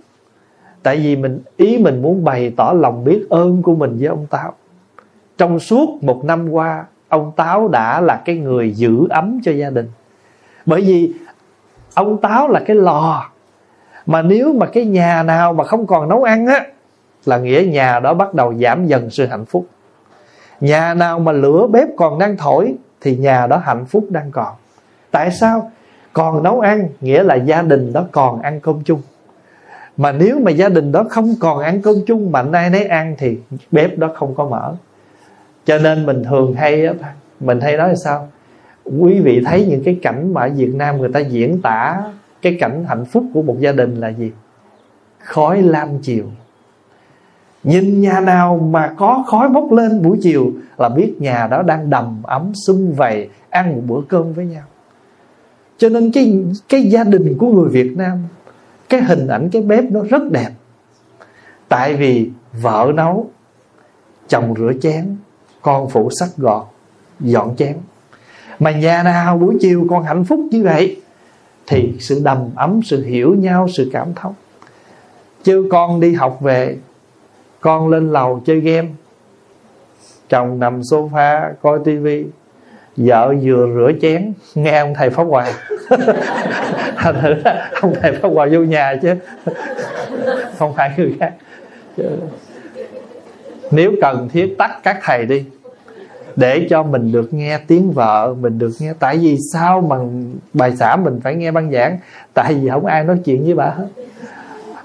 Tại 0.83 0.97
vì 0.97 1.15
mình 1.15 1.41
ý 1.57 1.77
mình 1.77 2.01
muốn 2.01 2.23
bày 2.23 2.53
tỏ 2.57 2.73
lòng 2.73 3.03
biết 3.03 3.25
ơn 3.29 3.61
của 3.61 3.75
mình 3.75 3.97
với 3.99 4.07
ông 4.07 4.27
táo. 4.27 4.53
Trong 5.37 5.59
suốt 5.59 6.03
một 6.03 6.25
năm 6.25 6.49
qua 6.49 6.85
ông 7.07 7.31
táo 7.35 7.67
đã 7.67 8.01
là 8.01 8.21
cái 8.25 8.37
người 8.37 8.71
giữ 8.71 9.07
ấm 9.09 9.39
cho 9.43 9.51
gia 9.51 9.69
đình. 9.69 9.89
Bởi 10.65 10.81
vì 10.81 11.13
ông 11.93 12.21
táo 12.21 12.47
là 12.47 12.59
cái 12.65 12.75
lò. 12.75 13.29
Mà 14.05 14.21
nếu 14.21 14.53
mà 14.53 14.65
cái 14.65 14.85
nhà 14.85 15.23
nào 15.23 15.53
mà 15.53 15.63
không 15.63 15.87
còn 15.87 16.09
nấu 16.09 16.23
ăn 16.23 16.47
á 16.47 16.65
là 17.25 17.37
nghĩa 17.37 17.65
nhà 17.71 17.99
đó 17.99 18.13
bắt 18.13 18.33
đầu 18.33 18.53
giảm 18.53 18.87
dần 18.87 19.09
sự 19.09 19.25
hạnh 19.25 19.45
phúc. 19.45 19.65
Nhà 20.61 20.93
nào 20.93 21.19
mà 21.19 21.31
lửa 21.31 21.67
bếp 21.67 21.87
còn 21.97 22.19
đang 22.19 22.37
thổi 22.37 22.75
thì 23.01 23.15
nhà 23.15 23.47
đó 23.47 23.57
hạnh 23.57 23.85
phúc 23.85 24.05
đang 24.09 24.31
còn. 24.31 24.55
Tại 25.11 25.31
sao? 25.31 25.71
Còn 26.13 26.43
nấu 26.43 26.59
ăn, 26.59 26.87
nghĩa 27.01 27.23
là 27.23 27.35
gia 27.35 27.61
đình 27.61 27.93
đó 27.93 28.05
còn 28.11 28.41
ăn 28.41 28.59
cơm 28.59 28.83
chung. 28.83 29.01
Mà 29.97 30.11
nếu 30.11 30.39
mà 30.39 30.51
gia 30.51 30.69
đình 30.69 30.91
đó 30.91 31.05
không 31.09 31.35
còn 31.39 31.59
ăn 31.59 31.81
cơm 31.81 31.95
chung 32.07 32.31
mạnh 32.31 32.51
ai 32.51 32.69
nấy 32.69 32.85
ăn 32.85 33.15
thì 33.17 33.37
bếp 33.71 33.97
đó 33.97 34.09
không 34.15 34.35
có 34.35 34.45
mở. 34.45 34.75
Cho 35.65 35.77
nên 35.77 36.05
mình 36.05 36.23
thường 36.23 36.53
hay 36.53 36.87
mình 37.39 37.61
hay 37.61 37.77
nói 37.77 37.89
là 37.89 37.95
sao? 38.03 38.29
Quý 38.99 39.19
vị 39.19 39.43
thấy 39.45 39.65
những 39.65 39.83
cái 39.83 39.99
cảnh 40.01 40.33
mà 40.33 40.41
ở 40.41 40.49
Việt 40.49 40.71
Nam 40.75 40.97
người 40.97 41.09
ta 41.13 41.19
diễn 41.19 41.61
tả 41.61 42.03
cái 42.41 42.57
cảnh 42.59 42.85
hạnh 42.87 43.05
phúc 43.05 43.23
của 43.33 43.41
một 43.41 43.55
gia 43.59 43.71
đình 43.71 43.95
là 43.95 44.07
gì? 44.07 44.31
Khói 45.19 45.61
lam 45.61 45.89
chiều 46.01 46.25
nhìn 47.63 48.01
nhà 48.01 48.19
nào 48.19 48.57
mà 48.57 48.93
có 48.97 49.23
khói 49.27 49.49
bốc 49.49 49.71
lên 49.71 50.01
buổi 50.01 50.19
chiều 50.21 50.51
là 50.77 50.89
biết 50.89 51.15
nhà 51.19 51.47
đó 51.47 51.61
đang 51.61 51.89
đầm 51.89 52.23
ấm 52.23 52.51
sum 52.67 52.91
vầy, 52.91 53.29
ăn 53.49 53.75
một 53.75 53.81
bữa 53.87 54.01
cơm 54.09 54.33
với 54.33 54.45
nhau. 54.45 54.63
Cho 55.77 55.89
nên 55.89 56.11
cái 56.11 56.43
cái 56.69 56.83
gia 56.83 57.03
đình 57.03 57.37
của 57.37 57.47
người 57.47 57.69
Việt 57.69 57.97
Nam, 57.97 58.17
cái 58.89 59.01
hình 59.01 59.27
ảnh 59.27 59.49
cái 59.49 59.61
bếp 59.61 59.83
nó 59.83 60.01
rất 60.09 60.31
đẹp. 60.31 60.49
Tại 61.69 61.95
vì 61.95 62.29
vợ 62.61 62.91
nấu, 62.95 63.29
chồng 64.27 64.53
rửa 64.57 64.71
chén, 64.81 65.15
con 65.61 65.89
phụ 65.89 66.09
sắc 66.19 66.29
gọt, 66.37 66.63
dọn 67.19 67.55
chén. 67.55 67.77
Mà 68.59 68.71
nhà 68.71 69.03
nào 69.03 69.37
buổi 69.37 69.57
chiều 69.59 69.87
còn 69.89 70.03
hạnh 70.03 70.23
phúc 70.23 70.39
như 70.51 70.63
vậy, 70.63 71.01
thì 71.67 71.93
sự 71.99 72.21
đầm 72.23 72.49
ấm, 72.55 72.79
sự 72.83 73.05
hiểu 73.05 73.35
nhau, 73.35 73.67
sự 73.77 73.89
cảm 73.93 74.07
thông. 74.15 74.33
Chứ 75.43 75.67
con 75.71 75.99
đi 75.99 76.13
học 76.13 76.37
về 76.41 76.77
con 77.61 77.89
lên 77.89 78.11
lầu 78.11 78.41
chơi 78.45 78.59
game. 78.59 78.87
Chồng 80.29 80.59
nằm 80.59 80.81
sofa, 80.81 81.53
coi 81.61 81.79
tivi. 81.85 82.25
Vợ 82.97 83.33
vừa 83.43 83.67
rửa 83.75 83.91
chén, 84.01 84.33
nghe 84.55 84.79
ông 84.79 84.93
thầy 84.93 85.09
pháp 85.09 85.23
hòa. 85.23 85.53
Thành 86.95 87.15
thử 87.21 87.33
ông 87.81 87.93
thầy 88.01 88.11
pháp 88.11 88.29
hòa 88.29 88.47
vô 88.51 88.59
nhà 88.59 88.95
chứ. 89.01 89.13
Không 90.57 90.73
phải 90.75 90.91
người 90.97 91.15
khác. 91.19 91.33
Nếu 93.71 93.91
cần 94.01 94.29
thiết, 94.29 94.55
tắt 94.57 94.79
các 94.83 94.99
thầy 95.03 95.25
đi. 95.25 95.45
Để 96.35 96.67
cho 96.69 96.83
mình 96.83 97.11
được 97.11 97.33
nghe 97.33 97.59
tiếng 97.67 97.91
vợ, 97.91 98.35
mình 98.41 98.59
được 98.59 98.71
nghe. 98.79 98.93
Tại 98.99 99.17
vì 99.17 99.37
sao 99.53 99.81
mà 99.81 99.95
bài 100.53 100.71
xã 100.79 100.95
mình 100.95 101.19
phải 101.23 101.35
nghe 101.35 101.51
băng 101.51 101.71
giảng? 101.71 101.97
Tại 102.33 102.53
vì 102.53 102.69
không 102.69 102.85
ai 102.85 103.03
nói 103.03 103.17
chuyện 103.25 103.43
với 103.43 103.53
bà 103.53 103.65
hết 103.65 103.87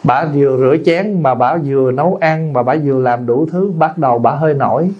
bà 0.06 0.24
vừa 0.34 0.56
rửa 0.58 0.76
chén 0.84 1.22
mà 1.22 1.34
bà 1.34 1.56
vừa 1.66 1.92
nấu 1.92 2.18
ăn 2.20 2.52
mà 2.52 2.62
bà 2.62 2.74
vừa 2.84 2.98
làm 2.98 3.26
đủ 3.26 3.46
thứ, 3.52 3.72
bắt 3.78 3.98
đầu 3.98 4.18
bà 4.18 4.30
hơi 4.30 4.54
nổi. 4.54 4.90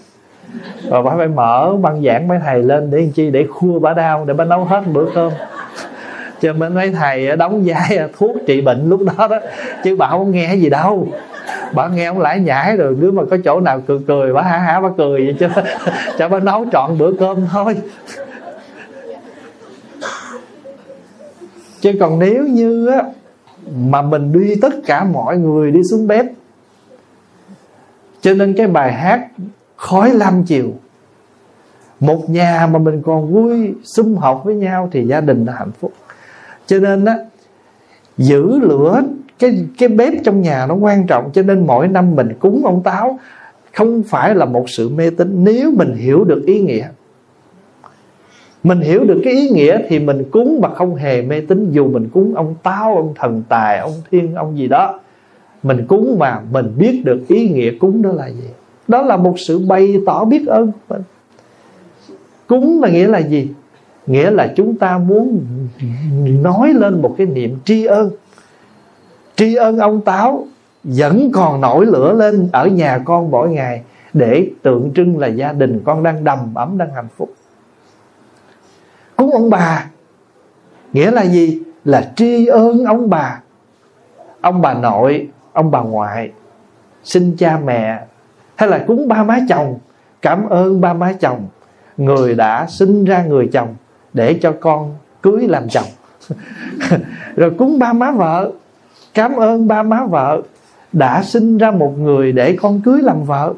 Và 0.89 1.01
bà 1.01 1.11
phải 1.17 1.27
mở 1.27 1.75
băng 1.81 2.03
giảng 2.03 2.27
mấy 2.27 2.39
thầy 2.45 2.63
lên 2.63 2.91
để 2.91 2.97
làm 2.97 3.11
chi? 3.11 3.29
Để 3.29 3.47
khua 3.49 3.79
bà 3.79 3.93
đau, 3.93 4.25
để 4.25 4.33
bà 4.33 4.45
nấu 4.45 4.63
hết 4.63 4.81
bữa 4.93 5.05
cơm. 5.15 5.31
Cho 6.41 6.53
nên 6.53 6.75
mấy 6.75 6.91
thầy 6.91 7.35
đóng 7.35 7.63
vai 7.65 7.99
thuốc 8.17 8.35
trị 8.47 8.61
bệnh 8.61 8.89
lúc 8.89 9.01
đó 9.17 9.27
đó, 9.27 9.39
chứ 9.83 9.95
bà 9.95 10.07
không 10.09 10.31
nghe 10.31 10.55
gì 10.55 10.69
đâu. 10.69 11.07
Bà 11.73 11.87
nghe 11.87 12.05
ông 12.05 12.19
lãi 12.19 12.39
nhãi 12.39 12.77
rồi 12.77 12.97
nếu 12.99 13.11
mà 13.11 13.23
có 13.29 13.37
chỗ 13.45 13.59
nào 13.59 13.81
cười 13.87 13.99
cười 14.07 14.33
bà 14.33 14.41
hả 14.41 14.57
hả 14.57 14.79
bà 14.79 14.89
cười 14.97 15.25
vậy 15.25 15.35
chứ. 15.39 15.47
Cho 16.17 16.29
bà 16.29 16.39
nấu 16.39 16.65
trọn 16.71 16.97
bữa 16.97 17.11
cơm 17.19 17.37
thôi. 17.51 17.75
Chứ 21.81 21.91
còn 21.99 22.19
nếu 22.19 22.43
như 22.43 22.87
á 22.87 23.03
mà 23.75 24.01
mình 24.01 24.31
đi 24.31 24.55
tất 24.61 24.73
cả 24.85 25.03
mọi 25.03 25.37
người 25.37 25.71
đi 25.71 25.79
xuống 25.91 26.07
bếp. 26.07 26.25
Cho 28.21 28.33
nên 28.33 28.53
cái 28.57 28.67
bài 28.67 28.93
hát 28.93 29.27
khói 29.75 30.11
lam 30.13 30.43
chiều, 30.43 30.73
một 31.99 32.29
nhà 32.29 32.67
mà 32.71 32.79
mình 32.79 33.01
còn 33.01 33.33
vui 33.33 33.73
sum 33.83 34.15
họp 34.15 34.41
với 34.45 34.55
nhau 34.55 34.89
thì 34.91 35.05
gia 35.05 35.21
đình 35.21 35.45
đã 35.45 35.53
hạnh 35.53 35.71
phúc. 35.79 35.93
Cho 36.67 36.79
nên 36.79 37.05
á, 37.05 37.17
giữ 38.17 38.59
lửa 38.59 39.01
cái 39.39 39.65
cái 39.77 39.89
bếp 39.89 40.13
trong 40.23 40.41
nhà 40.41 40.65
nó 40.65 40.75
quan 40.75 41.07
trọng, 41.07 41.31
cho 41.33 41.41
nên 41.41 41.67
mỗi 41.67 41.87
năm 41.87 42.15
mình 42.15 42.33
cúng 42.39 42.61
ông 42.65 42.83
táo 42.83 43.19
không 43.73 44.03
phải 44.03 44.35
là 44.35 44.45
một 44.45 44.69
sự 44.69 44.89
mê 44.89 45.09
tín. 45.09 45.43
Nếu 45.43 45.71
mình 45.71 45.95
hiểu 45.95 46.23
được 46.23 46.43
ý 46.45 46.59
nghĩa 46.59 46.87
mình 48.67 48.81
hiểu 48.81 49.03
được 49.03 49.21
cái 49.23 49.33
ý 49.33 49.49
nghĩa 49.49 49.79
thì 49.87 49.99
mình 49.99 50.23
cúng 50.31 50.59
mà 50.61 50.69
không 50.69 50.95
hề 50.95 51.21
mê 51.21 51.41
tín. 51.41 51.71
Dù 51.71 51.87
mình 51.87 52.09
cúng 52.13 52.35
ông 52.35 52.55
táo, 52.63 52.95
ông 52.95 53.13
thần 53.15 53.43
tài, 53.49 53.79
ông 53.79 53.93
thiên, 54.11 54.35
ông 54.35 54.57
gì 54.57 54.67
đó, 54.67 54.99
mình 55.63 55.85
cúng 55.87 56.15
mà 56.19 56.41
mình 56.51 56.73
biết 56.77 57.01
được 57.05 57.27
ý 57.27 57.49
nghĩa 57.49 57.71
cúng 57.79 58.01
đó 58.01 58.11
là 58.11 58.27
gì. 58.27 58.49
Đó 58.87 59.01
là 59.01 59.17
một 59.17 59.39
sự 59.39 59.59
bày 59.59 59.95
tỏ 60.05 60.25
biết 60.25 60.47
ơn. 60.47 60.71
Của 60.87 60.95
mình 60.95 61.03
cúng 62.47 62.81
là 62.81 62.89
nghĩa 62.89 63.07
là 63.07 63.19
gì? 63.19 63.49
Nghĩa 64.07 64.31
là 64.31 64.53
chúng 64.55 64.75
ta 64.75 64.97
muốn 64.97 65.39
nói 66.41 66.73
lên 66.73 67.01
một 67.01 67.15
cái 67.17 67.27
niệm 67.27 67.57
tri 67.65 67.85
ân. 67.85 68.09
Tri 69.35 69.55
ân 69.55 69.77
ông 69.77 70.01
táo 70.01 70.47
vẫn 70.83 71.29
còn 71.33 71.61
nổi 71.61 71.85
lửa 71.85 72.13
lên 72.13 72.49
ở 72.51 72.67
nhà 72.67 73.01
con 73.05 73.31
mỗi 73.31 73.49
ngày 73.49 73.81
để 74.13 74.47
tượng 74.61 74.91
trưng 74.95 75.19
là 75.19 75.27
gia 75.27 75.53
đình 75.53 75.81
con 75.83 76.03
đang 76.03 76.23
đầm 76.23 76.39
ấm, 76.55 76.77
đang 76.77 76.93
hạnh 76.95 77.07
phúc 77.17 77.33
cúng 79.17 79.31
ông 79.31 79.49
bà. 79.49 79.85
Nghĩa 80.93 81.11
là 81.11 81.25
gì? 81.25 81.61
Là 81.85 82.11
tri 82.15 82.45
ân 82.45 82.85
ông 82.85 83.09
bà. 83.09 83.41
Ông 84.41 84.61
bà 84.61 84.73
nội, 84.73 85.27
ông 85.53 85.71
bà 85.71 85.81
ngoại, 85.81 86.31
xin 87.03 87.35
cha 87.37 87.59
mẹ, 87.65 87.99
hay 88.55 88.69
là 88.69 88.83
cúng 88.87 89.07
ba 89.07 89.23
má 89.23 89.39
chồng. 89.49 89.79
Cảm 90.21 90.49
ơn 90.49 90.81
ba 90.81 90.93
má 90.93 91.13
chồng. 91.19 91.47
Người 91.97 92.35
đã 92.35 92.65
sinh 92.69 93.05
ra 93.05 93.23
người 93.23 93.49
chồng 93.53 93.75
để 94.13 94.33
cho 94.41 94.53
con 94.59 94.95
cưới 95.21 95.47
làm 95.47 95.69
chồng. 95.69 95.87
Rồi 97.35 97.51
cúng 97.57 97.79
ba 97.79 97.93
má 97.93 98.11
vợ. 98.11 98.51
Cảm 99.13 99.35
ơn 99.35 99.67
ba 99.67 99.83
má 99.83 100.05
vợ 100.05 100.41
đã 100.93 101.23
sinh 101.23 101.57
ra 101.57 101.71
một 101.71 101.93
người 101.99 102.31
để 102.31 102.57
con 102.61 102.81
cưới 102.81 103.01
làm 103.01 103.23
vợ. 103.23 103.53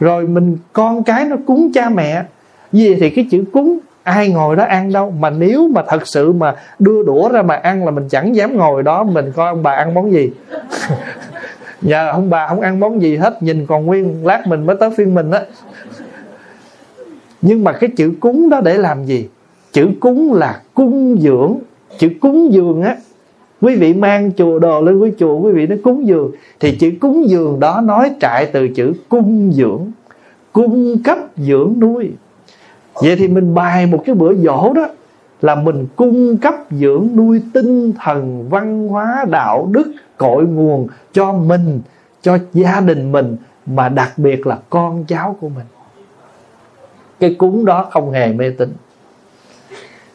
Rồi 0.00 0.26
mình, 0.26 0.58
con 0.72 1.04
cái 1.04 1.24
nó 1.24 1.36
cúng 1.46 1.70
cha 1.74 1.88
mẹ. 1.88 2.24
Vì 2.72 2.94
thì 2.94 3.10
cái 3.10 3.28
chữ 3.30 3.44
cúng 3.52 3.78
ai 4.04 4.28
ngồi 4.28 4.56
đó 4.56 4.64
ăn 4.64 4.92
đâu. 4.92 5.10
Mà 5.10 5.30
nếu 5.30 5.68
mà 5.68 5.82
thật 5.88 6.08
sự 6.08 6.32
mà 6.32 6.54
đưa 6.78 7.02
đũa 7.02 7.28
ra 7.28 7.42
mà 7.42 7.54
ăn 7.54 7.84
là 7.84 7.90
mình 7.90 8.08
chẳng 8.08 8.36
dám 8.36 8.56
ngồi 8.56 8.82
đó, 8.82 9.04
mình 9.04 9.32
coi 9.36 9.48
ông 9.48 9.62
bà 9.62 9.72
ăn 9.72 9.94
món 9.94 10.12
gì. 10.12 10.30
Nhờ 11.82 12.10
ông 12.10 12.30
bà 12.30 12.48
không 12.48 12.60
ăn 12.60 12.80
món 12.80 13.02
gì 13.02 13.16
hết, 13.16 13.42
nhìn 13.42 13.66
còn 13.66 13.86
nguyên 13.86 14.26
lát 14.26 14.46
mình 14.46 14.66
mới 14.66 14.76
tới 14.80 14.90
phiên 14.96 15.14
mình 15.14 15.30
á. 15.30 15.40
Nhưng 17.42 17.64
mà 17.64 17.72
cái 17.72 17.90
chữ 17.96 18.12
cúng 18.20 18.48
đó 18.48 18.60
để 18.60 18.78
làm 18.78 19.04
gì? 19.04 19.28
Chữ 19.72 19.88
cúng 20.00 20.34
là 20.34 20.60
cung 20.74 21.18
dưỡng. 21.20 21.58
Chữ 21.98 22.08
cúng 22.20 22.52
dường 22.52 22.82
á, 22.82 22.96
quý 23.60 23.76
vị 23.76 23.94
mang 23.94 24.30
chùa 24.36 24.58
đồ 24.58 24.80
lên 24.80 24.98
quý 24.98 25.10
chùa, 25.18 25.38
quý 25.38 25.52
vị 25.52 25.66
nó 25.66 25.76
cúng 25.84 26.06
dường. 26.06 26.32
Thì 26.60 26.76
chữ 26.76 26.92
cúng 27.00 27.28
dường 27.28 27.60
đó 27.60 27.80
nói 27.80 28.10
trại 28.20 28.46
từ 28.46 28.68
chữ 28.68 28.92
cung 29.08 29.52
dưỡng. 29.52 29.90
Cung 30.52 31.02
cấp 31.02 31.18
dưỡng 31.36 31.74
nuôi 31.80 32.10
vậy 32.94 33.16
thì 33.16 33.28
mình 33.28 33.54
bài 33.54 33.86
một 33.86 34.02
cái 34.06 34.14
bữa 34.14 34.34
dỗ 34.34 34.72
đó 34.72 34.88
là 35.42 35.54
mình 35.54 35.86
cung 35.96 36.36
cấp 36.36 36.54
dưỡng 36.70 37.08
nuôi 37.14 37.42
tinh 37.54 37.92
thần, 37.92 38.48
văn 38.48 38.88
hóa, 38.88 39.24
đạo 39.28 39.68
đức, 39.72 39.92
cội 40.16 40.44
nguồn 40.44 40.88
cho 41.12 41.32
mình, 41.32 41.80
cho 42.22 42.38
gia 42.52 42.80
đình 42.80 43.12
mình, 43.12 43.36
mà 43.66 43.88
đặc 43.88 44.12
biệt 44.16 44.46
là 44.46 44.58
con 44.70 45.04
cháu 45.04 45.36
của 45.40 45.48
mình. 45.48 45.66
Cái 47.20 47.34
cúng 47.34 47.64
đó 47.64 47.88
không 47.90 48.10
hề 48.10 48.32
mê 48.32 48.50
tín. 48.50 48.72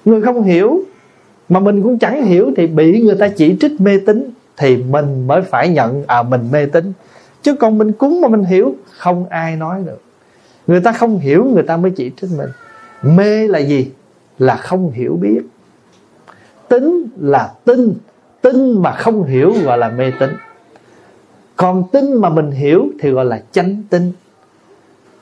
Người 0.06 0.22
không 0.22 0.44
hiểu, 0.44 0.82
mà 1.50 1.60
mình 1.60 1.84
cũng 1.84 2.00
chẳng 2.00 2.24
hiểu 2.24 2.52
thì 2.58 2.68
bị 2.68 3.02
người 3.02 3.16
ta 3.16 3.28
chỉ 3.28 3.58
trích 3.62 3.82
mê 3.82 4.00
tín 4.06 4.32
thì 4.58 4.78
mình 4.78 5.28
mới 5.28 5.42
phải 5.42 5.70
nhận 5.70 6.04
à 6.08 6.24
mình 6.24 6.50
mê 6.52 6.66
tín. 6.66 6.94
Chứ 7.42 7.56
còn 7.56 7.78
mình 7.78 7.92
cúng 7.92 8.22
mà 8.22 8.28
mình 8.28 8.44
hiểu, 8.44 8.76
không 8.98 9.26
ai 9.30 9.56
nói 9.56 9.84
được. 9.86 10.02
Người 10.68 10.82
ta 10.82 10.92
không 10.92 11.20
hiểu, 11.20 11.46
người 11.46 11.64
ta 11.64 11.78
mới 11.78 11.92
chỉ 11.92 12.12
trích 12.22 12.30
mình 12.38 12.50
mê 13.02 13.48
là 13.48 13.60
gì? 13.60 13.92
Là 14.40 14.56
không 14.56 14.92
hiểu 14.92 15.18
biết. 15.22 15.42
Tính 16.68 17.08
là 17.20 17.54
tin. 17.66 17.94
Tin 18.42 18.82
mà 18.82 18.92
không 18.92 19.24
hiểu 19.24 19.54
gọi 19.64 19.78
là 19.78 19.90
mê 19.90 20.12
tín. 20.20 20.30
Còn 21.56 21.84
tin 21.92 22.14
mà 22.14 22.30
mình 22.30 22.52
hiểu 22.52 22.88
thì 23.00 23.10
gọi 23.10 23.26
là 23.26 23.42
chánh 23.52 23.84
tin. 23.90 24.12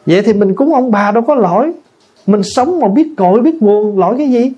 Vậy 0.05 0.21
thì 0.21 0.33
mình 0.33 0.55
cúng 0.55 0.73
ông 0.73 0.91
bà 0.91 1.11
đâu 1.11 1.23
có 1.23 1.35
lỗi. 1.35 1.73
Mình 2.27 2.41
sống 2.43 2.79
mà 2.79 2.87
biết 2.87 3.07
cội, 3.17 3.41
biết 3.41 3.61
nguồn, 3.61 3.99
lỗi 3.99 4.15
cái 4.17 4.29
gì? 4.29 4.51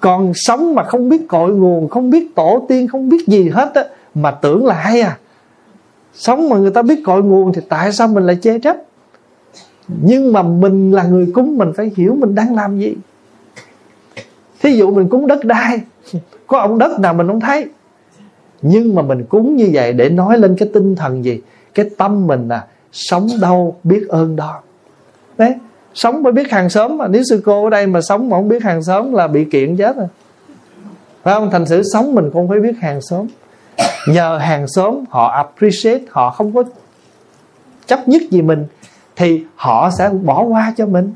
Còn 0.00 0.32
sống 0.34 0.74
mà 0.74 0.82
không 0.82 1.08
biết 1.08 1.28
cội 1.28 1.50
nguồn, 1.50 1.88
không 1.88 2.10
biết 2.10 2.34
tổ 2.34 2.66
tiên, 2.68 2.88
không 2.88 3.08
biết 3.08 3.26
gì 3.26 3.48
hết 3.48 3.74
á, 3.74 3.84
mà 4.14 4.30
tưởng 4.30 4.66
là 4.66 4.74
hay 4.74 5.00
à. 5.00 5.18
Sống 6.14 6.48
mà 6.48 6.56
người 6.56 6.70
ta 6.70 6.82
biết 6.82 7.02
cội 7.04 7.22
nguồn 7.22 7.52
thì 7.52 7.60
tại 7.68 7.92
sao 7.92 8.08
mình 8.08 8.26
lại 8.26 8.38
chê 8.42 8.58
trách? 8.58 8.76
Nhưng 9.88 10.32
mà 10.32 10.42
mình 10.42 10.92
là 10.92 11.02
người 11.02 11.26
cúng, 11.34 11.58
mình 11.58 11.72
phải 11.76 11.90
hiểu 11.96 12.16
mình 12.20 12.34
đang 12.34 12.54
làm 12.54 12.78
gì. 12.78 12.94
Thí 14.62 14.72
dụ 14.72 14.90
mình 14.90 15.08
cúng 15.08 15.26
đất 15.26 15.44
đai, 15.44 15.80
có 16.46 16.58
ông 16.58 16.78
đất 16.78 17.00
nào 17.00 17.14
mình 17.14 17.26
không 17.26 17.40
thấy? 17.40 17.66
Nhưng 18.62 18.94
mà 18.94 19.02
mình 19.02 19.24
cúng 19.24 19.56
như 19.56 19.70
vậy 19.72 19.92
để 19.92 20.08
nói 20.08 20.38
lên 20.38 20.56
cái 20.58 20.70
tinh 20.74 20.96
thần 20.96 21.24
gì? 21.24 21.40
Cái 21.74 21.90
tâm 21.98 22.26
mình 22.26 22.48
à 22.48 22.66
sống 22.92 23.28
đâu 23.40 23.76
biết 23.84 24.06
ơn 24.08 24.36
đó. 24.36 24.60
Đấy, 25.38 25.54
sống 25.94 26.22
mới 26.22 26.32
biết 26.32 26.50
hàng 26.50 26.70
xóm 26.70 26.98
mà, 26.98 27.08
nếu 27.08 27.22
sư 27.30 27.42
cô 27.44 27.64
ở 27.64 27.70
đây 27.70 27.86
mà 27.86 28.00
sống 28.00 28.30
mà 28.30 28.36
không 28.36 28.48
biết 28.48 28.62
hàng 28.62 28.82
xóm 28.82 29.12
là 29.12 29.26
bị 29.26 29.44
kiện 29.44 29.76
chết 29.76 29.96
rồi. 29.96 30.06
Phải 31.22 31.34
không? 31.34 31.50
Thành 31.50 31.66
sự 31.66 31.82
sống 31.92 32.14
mình 32.14 32.30
cũng 32.32 32.48
phải 32.48 32.60
biết 32.60 32.76
hàng 32.80 33.00
xóm. 33.02 33.26
Nhờ 34.08 34.38
hàng 34.38 34.66
xóm 34.68 35.04
họ 35.08 35.28
appreciate, 35.28 36.04
họ 36.10 36.30
không 36.30 36.54
có 36.54 36.62
chấp 37.86 38.08
nhất 38.08 38.22
gì 38.30 38.42
mình 38.42 38.66
thì 39.16 39.44
họ 39.56 39.90
sẽ 39.98 40.08
bỏ 40.08 40.42
qua 40.42 40.74
cho 40.76 40.86
mình. 40.86 41.14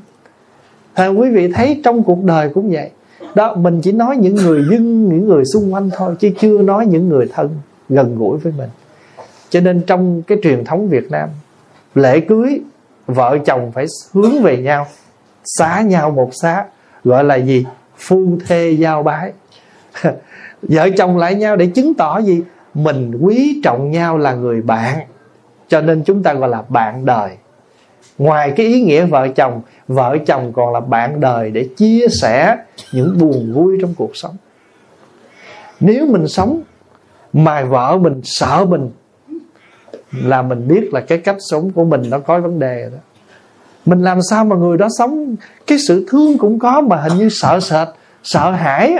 À, 0.93 1.07
quý 1.07 1.29
vị 1.29 1.51
thấy 1.51 1.81
trong 1.83 2.03
cuộc 2.03 2.23
đời 2.23 2.49
cũng 2.49 2.69
vậy. 2.71 2.89
Đó 3.35 3.55
mình 3.55 3.81
chỉ 3.81 3.91
nói 3.91 4.17
những 4.17 4.35
người 4.35 4.63
dân 4.71 5.09
những 5.09 5.27
người 5.27 5.43
xung 5.53 5.73
quanh 5.73 5.89
thôi 5.97 6.15
chứ 6.19 6.29
chưa 6.39 6.61
nói 6.61 6.85
những 6.85 7.09
người 7.09 7.29
thân 7.33 7.49
gần 7.89 8.15
gũi 8.17 8.37
với 8.37 8.53
mình. 8.57 8.69
Cho 9.49 9.59
nên 9.59 9.81
trong 9.87 10.21
cái 10.21 10.37
truyền 10.43 10.65
thống 10.65 10.89
Việt 10.89 11.11
Nam 11.11 11.29
lễ 11.95 12.19
cưới 12.19 12.61
vợ 13.07 13.37
chồng 13.45 13.71
phải 13.71 13.85
hướng 14.13 14.41
về 14.41 14.57
nhau 14.57 14.87
xá 15.45 15.81
nhau 15.81 16.11
một 16.11 16.29
xá 16.41 16.65
gọi 17.03 17.23
là 17.23 17.35
gì? 17.35 17.65
Phu 17.97 18.37
thê 18.47 18.71
giao 18.71 19.03
bái. 19.03 19.31
Vợ 20.61 20.89
chồng 20.97 21.17
lại 21.17 21.35
nhau 21.35 21.55
để 21.55 21.65
chứng 21.65 21.93
tỏ 21.93 22.17
gì? 22.17 22.41
Mình 22.73 23.17
quý 23.21 23.61
trọng 23.63 23.91
nhau 23.91 24.17
là 24.17 24.33
người 24.33 24.61
bạn. 24.61 24.99
Cho 25.67 25.81
nên 25.81 26.03
chúng 26.03 26.23
ta 26.23 26.33
gọi 26.33 26.49
là 26.49 26.63
bạn 26.69 27.05
đời 27.05 27.31
ngoài 28.17 28.53
cái 28.55 28.65
ý 28.65 28.81
nghĩa 28.81 29.05
vợ 29.05 29.27
chồng 29.35 29.61
vợ 29.87 30.17
chồng 30.25 30.53
còn 30.53 30.73
là 30.73 30.79
bạn 30.79 31.19
đời 31.19 31.51
để 31.51 31.69
chia 31.77 32.07
sẻ 32.21 32.57
những 32.93 33.17
buồn 33.19 33.53
vui 33.53 33.77
trong 33.81 33.93
cuộc 33.97 34.11
sống. 34.13 34.35
Nếu 35.79 36.05
mình 36.05 36.27
sống 36.27 36.61
mà 37.33 37.63
vợ 37.63 37.97
mình 37.97 38.21
sợ 38.23 38.65
mình, 38.69 38.89
là 40.11 40.41
mình 40.41 40.67
biết 40.67 40.93
là 40.93 41.01
cái 41.01 41.17
cách 41.17 41.37
sống 41.39 41.71
của 41.71 41.83
mình 41.83 42.01
nó 42.09 42.19
có 42.19 42.39
vấn 42.39 42.59
đề 42.59 42.89
đó. 42.91 42.97
Mình 43.85 44.01
làm 44.01 44.19
sao 44.29 44.45
mà 44.45 44.55
người 44.55 44.77
đó 44.77 44.87
sống? 44.97 45.35
Cái 45.67 45.77
sự 45.87 46.05
thương 46.09 46.37
cũng 46.37 46.59
có 46.59 46.81
mà 46.81 46.97
hình 46.97 47.17
như 47.17 47.29
sợ 47.29 47.59
sệt, 47.59 47.87
sợ 48.23 48.51
hãi 48.51 48.95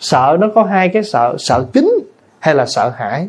sợ 0.00 0.36
nó 0.40 0.48
có 0.54 0.64
hai 0.64 0.88
cái 0.88 1.02
sợ 1.04 1.36
sợ 1.38 1.64
kính 1.72 1.90
hay 2.38 2.54
là 2.54 2.66
sợ 2.66 2.92
hãi. 2.96 3.28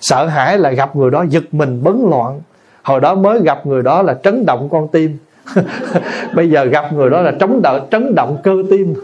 Sợ 0.00 0.26
hãi 0.26 0.58
là 0.58 0.70
gặp 0.70 0.96
người 0.96 1.10
đó 1.10 1.24
giật 1.28 1.44
mình, 1.52 1.82
bấn 1.84 2.06
loạn 2.10 2.40
hồi 2.86 3.00
đó 3.00 3.14
mới 3.14 3.40
gặp 3.42 3.66
người 3.66 3.82
đó 3.82 4.02
là 4.02 4.14
trấn 4.22 4.46
động 4.46 4.68
con 4.72 4.88
tim. 4.88 5.18
Bây 6.34 6.50
giờ 6.50 6.64
gặp 6.64 6.92
người 6.92 7.10
đó 7.10 7.20
là 7.22 7.32
trống 7.40 7.62
đỡ 7.62 7.80
trấn 7.90 8.14
động 8.14 8.38
cơ 8.42 8.54
tim. 8.70 8.94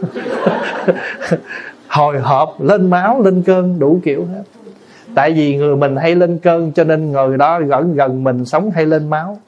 Hồi 1.87 2.19
hộp 2.19 2.61
lên 2.61 2.89
máu, 2.89 3.21
lên 3.21 3.43
cơn, 3.45 3.79
đủ 3.79 3.99
kiểu 4.03 4.25
hết. 4.25 4.43
Tại 5.15 5.31
vì 5.31 5.55
người 5.55 5.75
mình 5.75 5.95
hay 5.95 6.15
lên 6.15 6.37
cơn, 6.37 6.71
cho 6.71 6.83
nên 6.83 7.11
người 7.11 7.37
đó 7.37 7.59
gần 7.59 7.95
gần 7.95 8.23
mình 8.23 8.45
sống 8.45 8.71
hay 8.71 8.85
lên 8.85 9.09
máu. 9.09 9.39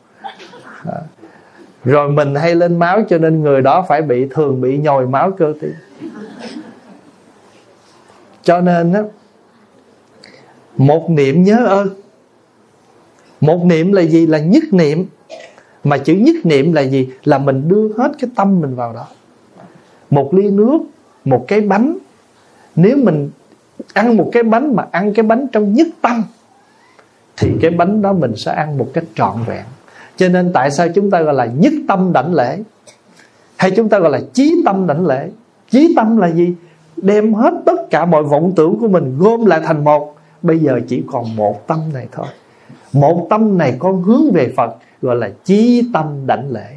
À, 0.86 1.00
rồi 1.86 2.10
mình 2.10 2.36
hay 2.36 2.56
lên 2.56 2.80
máu, 2.80 3.02
cho 3.10 3.18
nên 3.18 3.42
người 3.42 3.62
đó 3.62 3.86
phải 3.88 4.02
bị, 4.02 4.28
thường 4.30 4.62
bị 4.62 4.78
nhồi 4.78 5.08
máu 5.08 5.32
cơ 5.32 5.54
tim. 5.62 5.74
Cho 8.44 8.62
nên 8.62 8.94
á, 8.94 9.02
một 10.78 11.10
niệm 11.10 11.44
nhớ 11.44 11.66
ơn 11.68 12.05
một 13.46 13.66
niệm 13.66 13.92
là 13.92 14.02
gì? 14.02 14.26
Là 14.26 14.40
nhất 14.40 14.64
niệm. 14.72 15.06
Mà 15.84 15.98
chữ 15.98 16.14
nhất 16.14 16.36
niệm 16.44 16.74
là 16.74 16.82
gì? 16.82 17.10
Là 17.24 17.38
mình 17.38 17.68
đưa 17.68 17.94
hết 17.98 18.12
cái 18.20 18.30
tâm 18.36 18.62
mình 18.62 18.76
vào 18.76 18.94
đó. 18.94 19.08
Một 20.10 20.34
ly 20.34 20.52
nước, 20.52 20.80
một 21.26 21.46
cái 21.48 21.62
bánh. 21.62 21.98
Nếu 22.76 22.98
mình 22.98 23.30
ăn 23.94 24.18
một 24.18 24.30
cái 24.32 24.44
bánh 24.44 24.76
mà 24.76 24.86
ăn 24.92 25.14
cái 25.14 25.24
bánh 25.24 25.48
trong 25.52 25.74
nhất 25.74 25.88
tâm, 26.02 26.24
thì 27.38 27.52
cái 27.62 27.72
bánh 27.72 28.02
đó 28.02 28.14
mình 28.14 28.36
sẽ 28.36 28.52
ăn 28.54 28.78
một 28.78 28.88
cách 28.94 29.04
trọn 29.16 29.36
vẹn. 29.46 29.64
Cho 30.18 30.30
nên 30.30 30.52
tại 30.54 30.72
sao 30.72 30.88
chúng 30.96 31.12
ta 31.12 31.22
gọi 31.22 31.34
là 31.34 31.46
nhất 31.46 31.74
tâm 31.88 32.14
đảnh 32.14 32.34
lễ? 32.34 32.60
Hay 33.56 33.72
chúng 33.72 33.90
ta 33.90 34.00
gọi 34.00 34.12
là 34.12 34.22
chí 34.34 34.56
tâm 34.66 34.88
đảnh 34.88 35.06
lễ? 35.06 35.30
Chí 35.70 35.94
tâm 35.96 36.18
là 36.18 36.32
gì? 36.32 36.54
Đem 36.98 37.34
hết 37.34 37.54
tất 37.66 37.90
cả 37.90 38.06
mọi 38.06 38.24
vọng 38.24 38.54
tưởng 38.56 38.80
của 38.80 38.88
mình 38.88 39.18
gom 39.20 39.46
lại 39.46 39.62
thành 39.64 39.84
một. 39.84 40.16
Bây 40.42 40.60
giờ 40.60 40.80
chỉ 40.88 41.04
còn 41.08 41.36
một 41.36 41.68
tâm 41.68 41.80
này 41.94 42.08
thôi 42.12 42.28
một 42.96 43.28
tâm 43.30 43.58
này 43.58 43.76
con 43.80 44.04
hướng 44.04 44.32
về 44.32 44.54
phật, 44.58 44.76
gọi 45.02 45.16
là 45.16 45.30
chí 45.44 45.90
tâm 45.94 46.28
đảnh 46.28 46.52
lễ. 46.52 46.68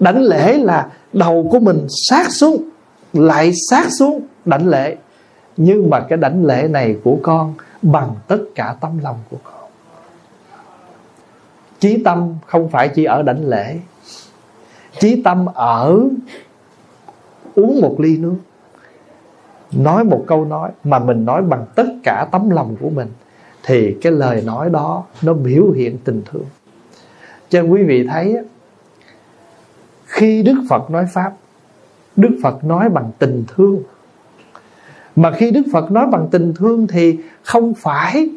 Đảnh 0.00 0.22
lễ 0.22 0.58
là 0.58 0.90
đầu 1.12 1.48
của 1.50 1.58
mình 1.58 1.86
sát 1.88 2.30
xuống, 2.30 2.68
lại 3.12 3.52
sát 3.70 3.86
xuống 3.98 4.20
đảnh 4.44 4.68
lễ. 4.68 4.96
Nhưng 5.56 5.90
mà 5.90 6.00
cái 6.00 6.18
đảnh 6.18 6.44
lễ 6.44 6.68
này 6.70 6.96
của 7.04 7.16
con 7.22 7.54
bằng 7.82 8.14
tất 8.28 8.38
cả 8.54 8.76
tấm 8.80 8.98
lòng 8.98 9.18
của 9.30 9.36
con. 9.44 9.70
Chí 11.78 12.02
tâm 12.04 12.34
không 12.46 12.68
phải 12.68 12.88
chỉ 12.88 13.04
ở 13.04 13.22
đảnh 13.22 13.48
lễ. 13.48 13.78
Chí 14.98 15.22
tâm 15.22 15.46
ở 15.54 16.00
uống 17.54 17.80
một 17.80 17.96
ly 17.98 18.16
nước. 18.16 18.36
Nói 19.72 20.04
một 20.04 20.24
câu 20.26 20.44
nói 20.44 20.70
mà 20.84 20.98
mình 20.98 21.24
nói 21.24 21.42
bằng 21.42 21.66
tất 21.74 21.86
cả 22.02 22.26
tấm 22.32 22.50
lòng 22.50 22.76
của 22.80 22.90
mình 22.90 23.08
thì 23.66 23.96
cái 24.00 24.12
lời 24.12 24.42
nói 24.46 24.70
đó 24.70 25.04
nó 25.22 25.32
biểu 25.32 25.70
hiện 25.70 25.98
tình 26.04 26.22
thương. 26.32 26.44
Cho 27.48 27.62
nên 27.62 27.70
quý 27.70 27.82
vị 27.82 28.06
thấy 28.06 28.36
khi 30.04 30.42
đức 30.42 30.64
phật 30.68 30.90
nói 30.90 31.06
pháp, 31.12 31.32
đức 32.16 32.38
phật 32.42 32.64
nói 32.64 32.88
bằng 32.88 33.10
tình 33.18 33.44
thương. 33.54 33.82
Mà 35.16 35.30
khi 35.30 35.50
đức 35.50 35.62
phật 35.72 35.90
nói 35.90 36.06
bằng 36.06 36.28
tình 36.30 36.54
thương 36.56 36.86
thì 36.86 37.18
không 37.42 37.74
phải 37.74 38.28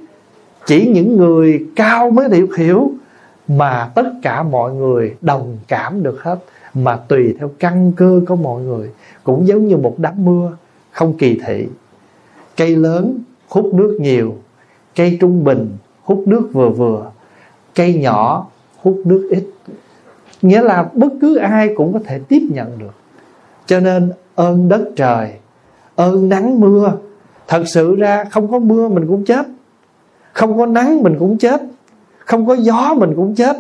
chỉ 0.66 0.88
những 0.88 1.18
người 1.18 1.66
cao 1.76 2.12
mới 2.12 2.30
được 2.30 2.58
hiểu 2.58 2.92
mà 3.48 3.92
tất 3.96 4.12
cả 4.22 4.44
mọi 4.44 4.74
người 4.74 5.16
đồng 5.22 5.58
cảm 5.68 6.04
được 6.04 6.24
hết, 6.24 6.40
mà 6.74 6.96
tùy 6.96 7.36
theo 7.40 7.52
căn 7.60 7.92
cơ 7.96 8.22
của 8.28 8.36
mọi 8.36 8.62
người, 8.62 8.90
cũng 9.24 9.48
giống 9.48 9.68
như 9.68 9.78
một 9.78 9.96
đám 9.98 10.26
mưa 10.26 10.52
không 10.92 11.18
kỳ 11.18 11.40
thị. 11.46 11.68
Cây 12.58 12.76
lớn, 12.76 13.20
hút 13.48 13.74
nước 13.74 13.98
nhiều 14.02 14.38
cây 14.98 15.18
trung 15.22 15.44
bình, 15.44 15.78
hút 16.04 16.24
nước 16.26 16.50
vừa 16.54 16.70
vừa. 16.70 17.12
Cây 17.76 17.94
nhỏ, 17.94 18.48
hút 18.78 19.02
nước 19.06 19.28
ít. 19.32 19.44
Nghĩa 20.42 20.62
là 20.62 20.90
bất 20.94 21.10
cứ 21.22 21.36
ai 21.36 21.70
cũng 21.76 21.94
có 21.94 22.00
thể 22.06 22.20
tiếp 22.28 22.42
nhận 22.52 22.80
được. 22.80 22.94
Cho 23.66 23.80
nên 23.80 24.12
ơn 24.36 24.70
đất 24.70 24.90
trời, 24.96 25.34
ơn 25.96 26.30
nắng 26.30 26.60
mưa, 26.60 26.94
thật 27.48 27.64
sự 27.68 27.96
ra 27.96 28.24
không 28.24 28.52
có 28.52 28.60
mưa 28.60 28.88
mình 28.88 29.08
cũng 29.08 29.26
chết. 29.26 29.46
Không 30.34 30.58
có 30.58 30.66
nắng 30.66 31.04
mình 31.04 31.16
cũng 31.20 31.38
chết. 31.38 31.62
Không 32.18 32.48
có 32.48 32.56
gió 32.56 32.94
mình 32.98 33.14
cũng 33.16 33.36
chết. 33.36 33.58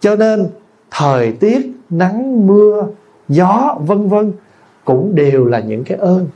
Cho 0.00 0.16
nên 0.16 0.48
thời 0.90 1.32
tiết, 1.32 1.72
nắng, 1.90 2.46
mưa, 2.46 2.86
gió, 3.28 3.76
vân 3.80 4.08
vân 4.08 4.32
cũng 4.84 5.14
đều 5.14 5.44
là 5.44 5.60
những 5.60 5.84
cái 5.84 5.98
ơn. 5.98 6.28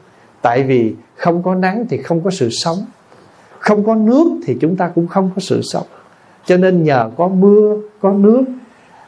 Tại 0.43 0.63
vì 0.63 0.95
không 1.17 1.43
có 1.43 1.55
nắng 1.55 1.87
thì 1.89 1.97
không 1.97 2.21
có 2.21 2.31
sự 2.31 2.49
sống 2.51 2.79
không 3.59 3.85
có 3.85 3.95
nước 3.95 4.41
thì 4.47 4.57
chúng 4.61 4.77
ta 4.77 4.89
cũng 4.95 5.07
không 5.07 5.31
có 5.35 5.41
sự 5.41 5.61
sống. 5.63 5.87
Cho 6.47 6.57
nên 6.57 6.85
nhờ 6.85 7.11
có 7.17 7.29
mưa, 7.29 7.77
có 8.01 8.13
nước, 8.13 8.43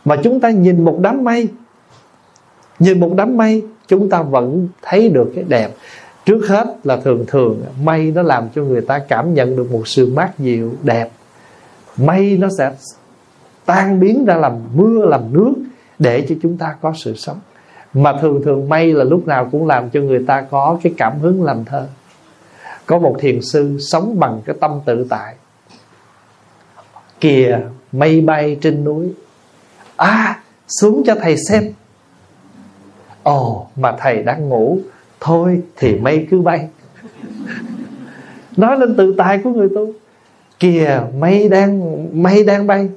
mà 0.04 0.16
chúng 0.24 0.40
ta 0.40 0.50
nhìn 0.50 0.84
một 0.84 0.98
đám 1.00 1.24
mây. 1.24 1.48
Nhìn 2.78 3.00
một 3.00 3.12
đám 3.16 3.36
mây, 3.36 3.62
chúng 3.86 4.10
ta 4.10 4.22
vẫn 4.22 4.68
thấy 4.82 5.08
được 5.08 5.32
cái 5.34 5.44
đẹp. 5.48 5.70
Trước 6.24 6.48
hết 6.48 6.76
là 6.84 6.96
thường 6.96 7.24
thường, 7.26 7.62
mây 7.84 8.12
nó 8.14 8.22
làm 8.22 8.48
cho 8.54 8.62
người 8.62 8.80
ta 8.80 8.98
cảm 8.98 9.34
nhận 9.34 9.56
được 9.56 9.72
một 9.72 9.88
sự 9.88 10.12
mát 10.14 10.38
dịu, 10.38 10.72
đẹp. 10.82 11.10
Mây 11.96 12.38
nó 12.40 12.48
sẽ 12.58 12.72
tan 13.66 14.00
biến 14.00 14.24
ra 14.24 14.34
làm 14.34 14.52
mưa, 14.74 15.06
làm 15.06 15.32
nước 15.32 15.52
để 15.98 16.26
cho 16.28 16.34
chúng 16.42 16.56
ta 16.56 16.74
có 16.80 16.92
sự 16.96 17.14
sống. 17.16 17.38
Mà 17.94 18.12
thường 18.20 18.42
thường 18.44 18.68
mây 18.68 18.92
là 18.92 19.04
lúc 19.04 19.26
nào 19.26 19.48
cũng 19.52 19.66
làm 19.66 19.90
cho 19.90 20.00
người 20.00 20.24
ta 20.26 20.40
có 20.40 20.78
cái 20.82 20.94
cảm 20.96 21.18
hứng 21.18 21.42
làm 21.42 21.64
thơ 21.64 21.86
có 22.88 22.98
một 22.98 23.16
thiền 23.18 23.42
sư 23.42 23.76
sống 23.80 24.18
bằng 24.18 24.40
cái 24.44 24.56
tâm 24.60 24.80
tự 24.84 25.06
tại. 25.10 25.34
Kìa, 27.20 27.58
mây 27.92 28.20
bay 28.20 28.56
trên 28.60 28.84
núi. 28.84 29.12
À 29.96 30.40
xuống 30.68 31.02
cho 31.06 31.14
thầy 31.14 31.36
xem. 31.48 31.72
Ồ, 33.22 33.66
mà 33.76 33.96
thầy 33.98 34.22
đang 34.22 34.48
ngủ. 34.48 34.78
Thôi 35.20 35.60
thì 35.76 35.94
mây 35.94 36.26
cứ 36.30 36.40
bay. 36.40 36.68
Nói 38.56 38.78
lên 38.78 38.96
tự 38.96 39.14
tại 39.18 39.40
của 39.44 39.50
người 39.50 39.68
tu. 39.74 39.92
Kìa, 40.58 41.00
mây 41.18 41.48
đang 41.48 42.06
mây 42.22 42.44
đang 42.44 42.66
bay. 42.66 42.88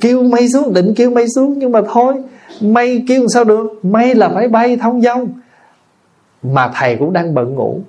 Kêu 0.00 0.22
mây 0.22 0.48
xuống, 0.52 0.74
định 0.74 0.94
kêu 0.96 1.10
mây 1.10 1.26
xuống, 1.34 1.58
nhưng 1.58 1.72
mà 1.72 1.80
thôi, 1.92 2.14
mây 2.60 3.04
kêu 3.08 3.26
sao 3.28 3.44
được? 3.44 3.84
Mây 3.84 4.14
là 4.14 4.28
phải 4.28 4.48
bay 4.48 4.76
thông 4.76 5.02
dong 5.02 5.28
mà 6.42 6.70
thầy 6.74 6.96
cũng 6.96 7.12
đang 7.12 7.34
bận 7.34 7.54
ngủ 7.54 7.80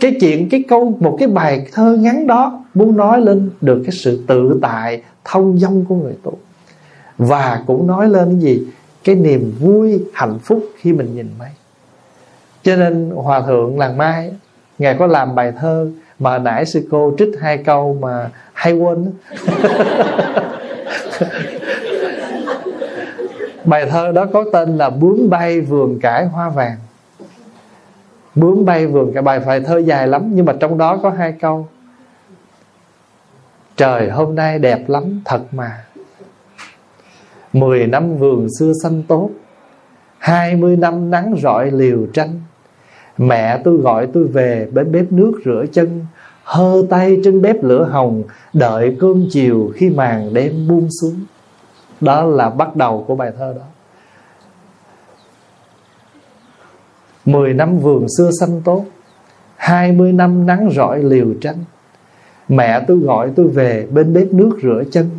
cái 0.00 0.16
chuyện, 0.20 0.48
cái 0.48 0.64
câu, 0.68 0.96
một 1.00 1.16
cái 1.18 1.28
bài 1.28 1.66
thơ 1.72 1.96
ngắn 2.00 2.26
đó 2.26 2.64
muốn 2.74 2.96
nói 2.96 3.20
lên 3.20 3.50
được 3.60 3.82
cái 3.84 3.92
sự 3.92 4.24
tự 4.26 4.58
tại, 4.62 5.02
thông 5.24 5.58
dong 5.58 5.84
của 5.84 5.94
người 5.94 6.14
tu. 6.22 6.38
Và 7.18 7.62
cũng 7.66 7.86
nói 7.86 8.08
lên 8.08 8.28
cái 8.30 8.40
gì? 8.40 8.66
Cái 9.04 9.14
niềm 9.14 9.52
vui, 9.60 10.04
hạnh 10.14 10.38
phúc 10.38 10.68
khi 10.76 10.92
mình 10.92 11.16
nhìn 11.16 11.28
mây. 11.38 11.50
Cho 12.62 12.76
nên 12.76 13.10
hòa 13.14 13.40
thượng 13.40 13.78
làng 13.78 13.98
mai, 13.98 14.32
ngài 14.78 14.96
có 14.98 15.06
làm 15.06 15.34
bài 15.34 15.52
thơ 15.60 15.90
mà 16.18 16.38
nãy 16.38 16.66
sư 16.66 16.88
cô 16.90 17.14
trích 17.18 17.28
hai 17.40 17.58
câu 17.58 17.98
mà 18.00 18.30
hay 18.52 18.72
quên 18.72 19.12
bài 23.64 23.86
thơ 23.90 24.12
đó 24.12 24.26
có 24.32 24.44
tên 24.52 24.76
là 24.76 24.90
bướm 24.90 25.30
bay 25.30 25.60
vườn 25.60 26.00
cải 26.00 26.26
hoa 26.26 26.48
vàng 26.48 26.76
bướm 28.34 28.64
bay 28.64 28.86
vườn, 28.86 29.10
cái 29.14 29.22
bài 29.22 29.40
phải 29.40 29.60
thơ 29.60 29.78
dài 29.78 30.08
lắm, 30.08 30.30
nhưng 30.34 30.46
mà 30.46 30.52
trong 30.60 30.78
đó 30.78 30.96
có 30.96 31.10
hai 31.10 31.32
câu. 31.32 31.68
Trời 33.76 34.10
hôm 34.10 34.34
nay 34.34 34.58
đẹp 34.58 34.88
lắm, 34.88 35.20
thật 35.24 35.40
mà. 35.52 35.84
Mười 37.52 37.86
năm 37.86 38.16
vườn 38.16 38.46
xưa 38.58 38.72
xanh 38.82 39.02
tốt, 39.02 39.30
Hai 40.18 40.56
mươi 40.56 40.76
năm 40.76 41.10
nắng 41.10 41.34
rọi 41.42 41.70
liều 41.70 42.06
tranh. 42.12 42.40
Mẹ 43.18 43.60
tôi 43.64 43.76
gọi 43.76 44.08
tôi 44.12 44.24
về 44.24 44.68
bên 44.72 44.92
bếp 44.92 45.12
nước 45.12 45.40
rửa 45.44 45.64
chân, 45.72 46.06
Hơ 46.44 46.82
tay 46.90 47.20
trên 47.24 47.42
bếp 47.42 47.64
lửa 47.64 47.84
hồng, 47.84 48.22
Đợi 48.52 48.96
cơm 49.00 49.26
chiều 49.30 49.72
khi 49.74 49.90
màn 49.90 50.34
đêm 50.34 50.68
buông 50.68 50.88
xuống. 51.00 51.14
Đó 52.00 52.24
là 52.24 52.50
bắt 52.50 52.76
đầu 52.76 53.04
của 53.08 53.16
bài 53.16 53.32
thơ 53.38 53.54
đó. 53.56 53.64
Mười 57.24 57.54
năm 57.54 57.78
vườn 57.78 58.06
xưa 58.18 58.30
xanh 58.40 58.60
tốt, 58.64 58.84
Hai 59.56 59.92
mươi 59.92 60.12
năm 60.12 60.46
nắng 60.46 60.70
rọi 60.74 61.02
liều 61.02 61.26
tranh 61.40 61.56
Mẹ 62.48 62.84
tôi 62.88 62.98
gọi 62.98 63.30
tôi 63.36 63.48
về 63.48 63.86
bên 63.90 64.12
bếp 64.12 64.32
nước 64.32 64.58
rửa 64.62 64.84
chân, 64.90 65.10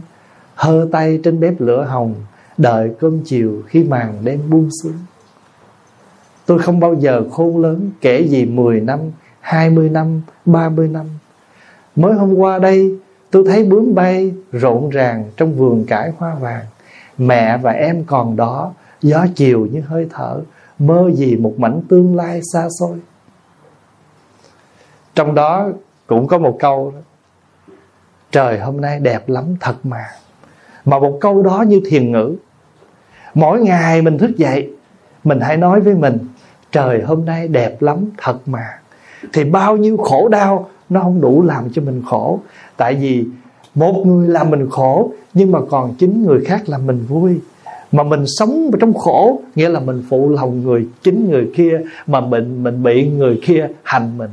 Hơ 0.55 0.87
tay 0.91 1.19
trên 1.23 1.39
bếp 1.39 1.61
lửa 1.61 1.83
hồng, 1.83 2.15
Đợi 2.57 2.91
cơm 2.99 3.19
chiều 3.25 3.61
khi 3.67 3.83
màn 3.83 4.13
đêm 4.23 4.39
buông 4.49 4.69
xuống. 4.83 4.97
Tôi 6.45 6.59
không 6.59 6.79
bao 6.79 6.93
giờ 6.93 7.23
khôn 7.31 7.61
lớn, 7.61 7.91
Kể 8.01 8.27
gì 8.27 8.45
10 8.45 8.81
năm 8.81 8.99
20 9.39 9.89
năm 9.89 10.21
30 10.45 10.87
năm. 10.87 11.05
Mới 11.95 12.13
hôm 12.13 12.33
qua 12.33 12.59
đây, 12.59 12.99
Tôi 13.31 13.43
thấy 13.47 13.63
bướm 13.63 13.95
bay 13.95 14.33
rộn 14.51 14.89
ràng 14.89 15.31
Trong 15.37 15.53
vườn 15.53 15.85
cải 15.85 16.11
hoa 16.17 16.35
vàng. 16.35 16.65
Mẹ 17.17 17.57
và 17.57 17.71
em 17.71 18.03
còn 18.03 18.35
đó, 18.35 18.73
Gió 19.01 19.25
chiều 19.35 19.67
như 19.71 19.81
hơi 19.81 20.07
thở 20.09 20.41
Mơ 20.79 21.11
gì 21.13 21.35
một 21.35 21.53
mảnh 21.57 21.81
tương 21.89 22.15
lai 22.15 22.41
xa 22.53 22.67
xôi. 22.79 22.97
Trong 25.15 25.35
đó 25.35 25.69
cũng 26.07 26.27
có 26.27 26.37
một 26.37 26.57
câu 26.59 26.91
đó. 26.95 26.99
Trời 28.31 28.59
hôm 28.59 28.81
nay 28.81 28.99
đẹp 28.99 29.29
lắm 29.29 29.55
thật 29.59 29.75
mà. 29.83 30.05
Mà 30.85 30.99
một 30.99 31.17
câu 31.21 31.41
đó 31.41 31.61
như 31.67 31.81
thiền 31.85 32.11
ngữ. 32.11 32.35
Mỗi 33.33 33.61
ngày 33.61 34.01
mình 34.01 34.17
thức 34.17 34.37
dậy, 34.37 34.69
Mình 35.23 35.39
hãy 35.39 35.57
nói 35.57 35.81
với 35.81 35.95
mình, 35.95 36.17
Trời 36.71 37.01
hôm 37.01 37.25
nay 37.25 37.47
đẹp 37.47 37.81
lắm 37.81 38.09
thật 38.17 38.37
mà. 38.45 38.79
Thì 39.33 39.43
bao 39.43 39.77
nhiêu 39.77 39.97
khổ 39.97 40.27
đau, 40.27 40.69
Nó 40.89 41.01
không 41.01 41.21
đủ 41.21 41.43
làm 41.43 41.69
cho 41.73 41.81
mình 41.81 42.03
khổ. 42.09 42.39
Tại 42.77 42.95
vì 42.95 43.25
một 43.75 44.03
người 44.05 44.27
làm 44.27 44.49
mình 44.49 44.69
khổ, 44.69 45.11
Nhưng 45.33 45.51
mà 45.51 45.59
còn 45.69 45.95
chính 45.99 46.23
người 46.23 46.45
khác 46.45 46.69
làm 46.69 46.85
mình 46.85 47.05
vui 47.07 47.39
mà 47.95 48.03
mình 48.03 48.23
sống 48.27 48.71
trong 48.79 48.93
khổ, 48.93 49.41
nghĩa 49.55 49.69
là 49.69 49.79
mình 49.79 50.03
phụ 50.09 50.29
lòng 50.29 50.63
người 50.63 50.87
chính 51.03 51.29
người 51.29 51.51
kia, 51.55 51.81
mà 52.07 52.21
mình 52.21 52.63
mình 52.63 52.83
bị 52.83 53.07
người 53.07 53.39
kia 53.43 53.67
hành 53.83 54.17
mình. 54.17 54.29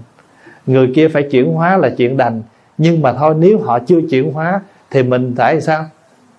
Người 0.67 0.93
kia 0.95 1.09
phải 1.09 1.23
chuyển 1.31 1.53
hóa 1.53 1.77
là 1.77 1.91
chuyện 1.99 2.17
đành. 2.17 2.43
Nhưng 2.79 3.03
mà 3.03 3.13
thôi, 3.13 3.35
nếu 3.39 3.59
họ 3.59 3.79
chưa 3.79 4.01
chuyển 4.11 4.33
hóa, 4.33 4.61
thì 4.91 5.03
mình 5.03 5.35
tại 5.37 5.61
sao? 5.61 5.85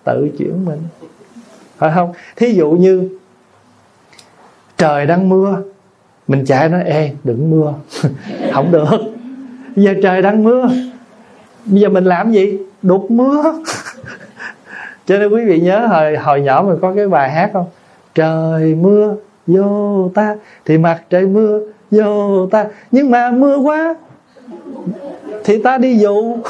Tự 0.04 0.28
chuyển 0.38 0.64
mình. 0.64 0.78
Phải 1.78 1.90
không? 1.94 2.12
Thí 2.36 2.52
dụ 2.52 2.70
như, 2.70 3.18
trời 4.78 5.06
đang 5.06 5.28
mưa, 5.28 5.62
mình 6.28 6.44
chạy 6.46 6.68
nói, 6.68 6.82
ê, 6.84 7.10
đừng 7.24 7.50
mưa. 7.50 7.74
Không 8.52 8.72
được. 8.72 8.86
Giờ 9.76 9.94
trời 10.02 10.22
đang 10.22 10.44
mưa, 10.44 10.68
bây 11.64 11.80
giờ 11.80 11.88
mình 11.88 12.04
làm 12.04 12.32
gì? 12.32 12.58
Đục 12.82 13.10
mưa 13.10 13.42
cho 15.06 15.18
nên 15.18 15.28
quý 15.28 15.44
vị 15.44 15.60
nhớ 15.60 15.86
hồi 15.86 16.16
hồi 16.16 16.40
nhỏ 16.40 16.62
mình 16.62 16.78
có 16.82 16.92
cái 16.96 17.08
bài 17.08 17.30
hát 17.30 17.50
không? 17.52 17.66
Trời 18.14 18.74
mưa 18.74 19.16
vô 19.46 20.10
ta, 20.14 20.36
thì 20.64 20.78
mặt 20.78 21.02
trời 21.10 21.26
mưa 21.26 21.60
vô 21.90 22.46
ta. 22.46 22.66
Nhưng 22.90 23.10
mà 23.10 23.30
mưa 23.30 23.56
quá, 23.56 23.94
thì 25.44 25.62
ta 25.62 25.78
đi 25.78 25.98
dụ. 25.98 26.36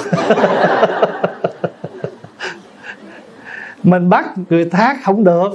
Mình 3.83 4.09
bắt 4.09 4.25
người 4.51 4.65
thác 4.65 4.97
không 5.05 5.25
được, 5.25 5.51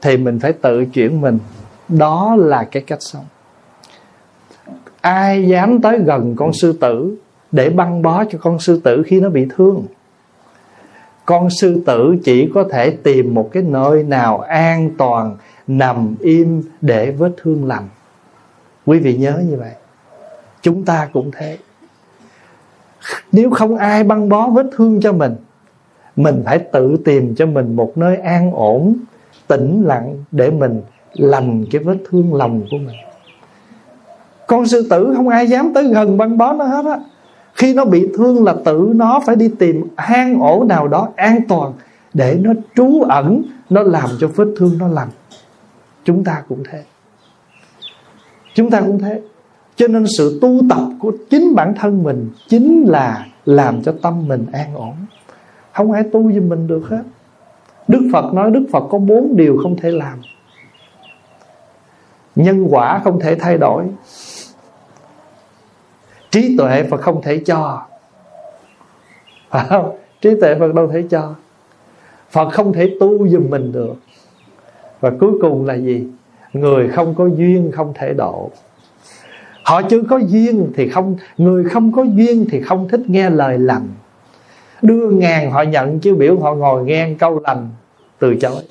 thì 0.00 0.16
mình 0.16 0.38
phải 0.40 0.52
tự 0.52 0.84
chuyển 0.84 1.20
mình. 1.20 1.38
Đó 1.88 2.36
là 2.38 2.64
cái 2.64 2.82
cách 2.86 3.02
sống. 3.02 3.24
Ai 5.00 5.48
dám 5.48 5.80
tới 5.80 5.98
gần 5.98 6.36
con 6.36 6.52
sư 6.52 6.72
tử 6.80 7.16
để 7.52 7.70
băng 7.70 8.02
bó 8.02 8.24
cho 8.24 8.38
con 8.42 8.58
sư 8.58 8.80
tử 8.84 9.02
khi 9.06 9.20
nó 9.20 9.28
bị 9.28 9.46
thương? 9.56 9.86
Con 11.32 11.50
sư 11.50 11.82
tử 11.86 12.16
chỉ 12.24 12.50
có 12.54 12.64
thể 12.70 12.90
tìm 12.90 13.34
một 13.34 13.48
cái 13.52 13.62
nơi 13.62 14.02
nào 14.02 14.40
an 14.40 14.90
toàn, 14.98 15.36
nằm 15.66 16.14
im 16.20 16.62
để 16.80 17.10
vết 17.10 17.32
thương 17.42 17.66
lành. 17.66 17.88
Quý 18.86 18.98
vị 18.98 19.16
nhớ 19.16 19.42
như 19.50 19.56
vậy. 19.56 19.72
Chúng 20.62 20.84
ta 20.84 21.08
cũng 21.12 21.30
thế. 21.38 21.58
Nếu 23.32 23.50
không 23.50 23.76
ai 23.76 24.04
băng 24.04 24.28
bó 24.28 24.48
vết 24.48 24.66
thương 24.76 25.00
cho 25.00 25.12
mình 25.12 25.36
mình 26.16 26.42
phải 26.44 26.58
tự 26.58 26.96
tìm 27.04 27.34
cho 27.34 27.46
mình 27.46 27.76
một 27.76 27.98
nơi 27.98 28.16
an 28.16 28.52
ổn, 28.52 28.96
tĩnh 29.46 29.82
lặng 29.86 30.24
để 30.32 30.50
mình 30.50 30.82
lành 31.12 31.64
cái 31.70 31.82
vết 31.82 31.96
thương 32.10 32.34
lòng 32.34 32.60
của 32.70 32.78
mình. 32.78 32.96
Con 34.46 34.66
sư 34.66 34.86
tử 34.90 35.12
không 35.16 35.28
ai 35.28 35.46
dám 35.46 35.72
tới 35.74 35.88
gần 35.94 36.16
băng 36.16 36.38
bó 36.38 36.52
nó 36.52 36.64
hết 36.64 36.84
á 36.84 36.98
khi 37.62 37.74
nó 37.74 37.84
bị 37.84 38.08
thương 38.16 38.44
là 38.44 38.54
tự 38.64 38.92
nó 38.94 39.20
phải 39.26 39.36
đi 39.36 39.50
tìm 39.58 39.88
hang 39.96 40.40
ổ 40.40 40.64
nào 40.64 40.88
đó 40.88 41.08
an 41.16 41.40
toàn 41.48 41.72
để 42.14 42.38
nó 42.42 42.52
trú 42.74 43.02
ẩn, 43.02 43.42
nó 43.70 43.82
làm 43.82 44.10
cho 44.20 44.28
vết 44.28 44.48
thương 44.56 44.78
nó 44.78 44.88
lành. 44.88 45.08
Chúng 46.04 46.24
ta 46.24 46.42
cũng 46.48 46.62
thế. 46.70 46.84
Chúng 48.54 48.70
ta 48.70 48.80
cũng 48.80 48.98
thế. 48.98 49.20
Cho 49.76 49.88
nên 49.88 50.06
sự 50.18 50.38
tu 50.42 50.60
tập 50.70 50.80
của 50.98 51.12
chính 51.30 51.54
bản 51.54 51.74
thân 51.80 52.02
mình 52.02 52.30
chính 52.48 52.84
là 52.86 53.26
làm 53.44 53.82
cho 53.82 53.94
tâm 54.02 54.28
mình 54.28 54.46
an 54.52 54.74
ổn. 54.74 54.94
Không 55.72 55.92
ai 55.92 56.02
tu 56.12 56.32
giùm 56.32 56.48
mình 56.48 56.66
được 56.66 56.88
hết. 56.88 57.02
Đức 57.88 58.10
phật 58.12 58.34
nói 58.34 58.50
đức 58.50 58.66
phật 58.72 58.84
có 58.90 58.98
bốn 58.98 59.36
điều 59.36 59.58
không 59.62 59.76
thể 59.76 59.90
làm. 59.90 60.18
Nhân 62.36 62.66
quả 62.70 63.00
không 63.04 63.20
thể 63.20 63.34
thay 63.34 63.58
đổi 63.58 63.84
trí 66.32 66.56
tuệ 66.58 66.82
phật 66.82 67.00
không 67.00 67.22
thể 67.22 67.38
cho. 67.46 67.82
Phải 69.50 69.66
không? 69.68 69.96
Trí 70.20 70.30
tuệ 70.40 70.54
phật 70.58 70.74
đâu 70.74 70.88
thể 70.88 71.04
cho. 71.10 71.34
Phật 72.30 72.48
không 72.52 72.72
thể 72.72 72.96
tu 73.00 73.28
giùm 73.28 73.50
mình 73.50 73.72
được. 73.72 73.94
Và 75.00 75.10
cuối 75.20 75.32
cùng 75.40 75.66
là 75.66 75.74
gì? 75.74 76.06
Người 76.52 76.88
không 76.88 77.14
có 77.14 77.26
duyên 77.26 77.70
không 77.74 77.92
thể 77.94 78.14
độ. 78.14 78.50
Họ 79.64 79.82
chưa 79.82 80.02
có 80.10 80.16
duyên 80.16 80.72
thì 80.76 80.88
không, 80.88 81.16
người 81.38 81.64
không 81.64 81.92
có 81.92 82.02
duyên 82.02 82.46
thì 82.50 82.60
không 82.60 82.88
thích 82.88 83.00
nghe 83.06 83.30
lời 83.30 83.58
lành. 83.58 83.88
Đưa 84.82 85.10
ngàn 85.10 85.50
họ 85.50 85.62
nhận, 85.62 86.00
chứ 86.00 86.14
biểu 86.14 86.40
họ 86.40 86.54
ngồi 86.54 86.84
nghe 86.84 87.14
câu 87.18 87.40
lành 87.44 87.68
từ 88.18 88.36
chối. 88.36 88.62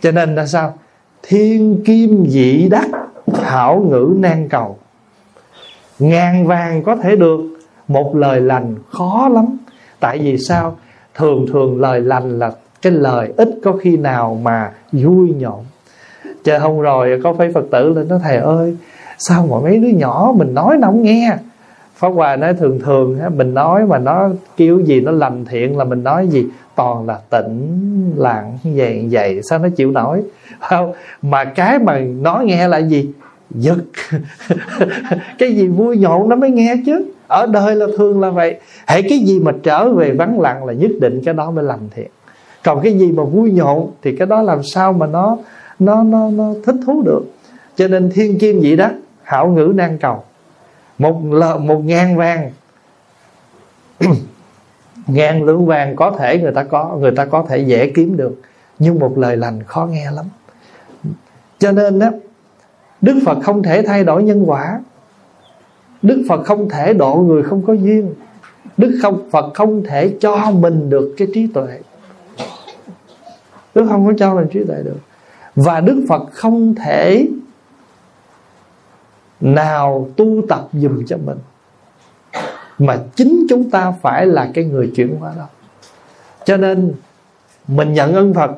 Cho 0.00 0.12
nên 0.12 0.34
là 0.34 0.46
sao? 0.46 0.78
Thiên 1.22 1.82
kim 1.84 2.26
dị 2.28 2.68
đắc, 2.68 2.88
hảo 3.42 3.86
ngữ 3.90 4.14
nan 4.18 4.48
cầu 4.48 4.78
ngàn 5.98 6.46
vàng 6.46 6.82
có 6.82 6.96
thể 6.96 7.16
được, 7.16 7.40
một 7.88 8.16
lời 8.16 8.40
lành 8.40 8.74
khó 8.90 9.28
lắm. 9.32 9.56
Tại 10.00 10.18
vì 10.18 10.38
sao? 10.38 10.76
Thường 11.14 11.46
thường 11.52 11.80
lời 11.80 12.00
lành 12.00 12.38
là 12.38 12.52
cái 12.82 12.92
lời 12.92 13.32
ít 13.36 13.48
có 13.64 13.72
khi 13.72 13.96
nào 13.96 14.38
mà 14.42 14.72
vui 14.92 15.34
nhộn. 15.38 15.64
Chờ 16.44 16.58
hôm 16.58 16.80
rồi 16.80 17.20
có 17.24 17.32
phải 17.32 17.52
phật 17.54 17.64
tử 17.70 17.88
lên 17.88 18.08
nói, 18.08 18.18
thầy 18.22 18.36
ơi, 18.36 18.76
sao 19.18 19.46
mà 19.50 19.56
mấy 19.62 19.78
đứa 19.78 19.88
nhỏ 19.88 20.32
mình 20.36 20.54
nói 20.54 20.76
nó 20.80 20.86
không 20.86 21.02
nghe? 21.02 21.36
Pháp 21.94 22.08
Hòa 22.08 22.36
nói 22.36 22.54
thường 22.54 22.80
thường 22.80 23.18
mình 23.36 23.54
nói 23.54 23.86
mà 23.86 23.98
nó 23.98 24.28
kêu 24.56 24.80
gì, 24.80 25.00
nó 25.00 25.12
lành 25.12 25.44
thiện 25.44 25.78
là 25.78 25.84
mình 25.84 26.04
nói 26.04 26.28
gì? 26.28 26.46
Toàn 26.74 27.06
là 27.06 27.18
tĩnh 27.30 28.12
lặng 28.16 28.58
vậy 28.64 29.08
vậy 29.10 29.40
sao 29.50 29.58
nó 29.58 29.68
chịu 29.76 29.90
nổi? 29.90 30.22
Không, 30.60 30.92
mà 31.22 31.44
cái 31.44 31.78
mà 31.78 31.98
nó 31.98 32.40
nghe 32.44 32.68
là 32.68 32.78
gì? 32.78 33.10
Giật. 33.50 33.78
Cái 35.38 35.54
gì 35.54 35.68
vui 35.68 35.96
nhộn 35.96 36.28
nó 36.28 36.36
mới 36.36 36.50
nghe 36.50 36.74
chứ. 36.86 37.12
Ở 37.26 37.46
đời 37.46 37.76
là 37.76 37.86
thường 37.98 38.20
là 38.20 38.30
vậy. 38.30 38.60
Hãy 38.86 39.02
cái 39.08 39.18
gì 39.18 39.40
mà 39.40 39.52
trở 39.62 39.88
về 39.88 40.12
vắng 40.12 40.40
lặng 40.40 40.64
là 40.64 40.72
nhất 40.72 40.90
định 41.00 41.22
cái 41.24 41.34
đó 41.34 41.50
mới 41.50 41.64
lành 41.64 41.88
thiện 41.94 42.08
còn 42.68 42.80
cái 42.82 42.98
gì 42.98 43.12
mà 43.12 43.24
vui 43.24 43.50
nhộn 43.50 43.90
thì 44.02 44.16
cái 44.16 44.26
đó 44.26 44.42
làm 44.42 44.62
sao 44.62 44.92
mà 44.92 45.06
nó 45.06 45.38
nó 45.78 46.02
nó 46.02 46.30
nó 46.30 46.52
thích 46.64 46.76
thú 46.86 47.02
được. 47.02 47.22
Cho 47.76 47.88
nên 47.88 48.10
thiên 48.14 48.38
kim 48.38 48.60
vậy 48.60 48.76
đó, 48.76 48.90
hảo 49.22 49.48
ngữ 49.48 49.72
nan 49.76 49.98
cầu. 49.98 50.24
Một 50.98 51.20
lợ, 51.30 51.58
một 51.58 51.78
ngàn 51.84 52.16
vàng. 52.16 52.50
Ngàn 55.06 55.42
lượng 55.42 55.66
vàng 55.66 55.96
có 55.96 56.10
thể 56.18 56.38
người 56.38 56.52
ta 56.52 56.62
có, 56.64 56.96
người 57.00 57.10
ta 57.10 57.24
có 57.24 57.46
thể 57.48 57.58
dễ 57.58 57.92
kiếm 57.94 58.16
được. 58.16 58.40
Nhưng 58.78 58.98
một 58.98 59.18
lời 59.18 59.36
lành 59.36 59.62
khó 59.62 59.86
nghe 59.86 60.10
lắm. 60.10 60.24
Cho 61.58 61.72
nên 61.72 61.98
đó 61.98 62.10
đức 63.00 63.20
phật 63.24 63.38
không 63.42 63.62
thể 63.62 63.82
thay 63.82 64.04
đổi 64.04 64.22
nhân 64.22 64.44
quả. 64.46 64.80
Đức 66.02 66.24
phật 66.28 66.42
không 66.44 66.68
thể 66.68 66.94
độ 66.94 67.14
người 67.14 67.42
không 67.42 67.62
có 67.66 67.72
duyên. 67.72 68.14
Đức 68.76 68.98
không, 69.02 69.30
phật 69.30 69.54
không 69.54 69.84
thể 69.84 70.16
cho 70.20 70.50
mình 70.50 70.90
được 70.90 71.14
cái 71.16 71.28
trí 71.34 71.46
tuệ. 71.46 71.80
Đức 73.74 73.86
không 73.88 74.06
có 74.06 74.12
cho 74.18 74.34
mình 74.34 74.48
trí 74.52 74.64
tuệ 74.64 74.82
được. 74.82 74.98
Và 75.56 75.80
đức 75.80 76.04
phật 76.08 76.22
không 76.32 76.74
thể 76.74 77.28
nào 79.40 80.08
tu 80.16 80.42
tập 80.48 80.68
dùm 80.72 81.04
cho 81.06 81.16
mình. 81.16 81.38
Mà 82.78 82.98
chính 83.14 83.46
chúng 83.48 83.70
ta 83.70 83.92
phải 84.02 84.26
là 84.26 84.50
cái 84.54 84.64
người 84.64 84.92
chuyển 84.96 85.16
hóa 85.20 85.32
đó. 85.36 85.46
Cho 86.44 86.56
nên 86.56 86.92
mình 87.68 87.92
nhận 87.92 88.14
ơn 88.14 88.34
phật 88.34 88.50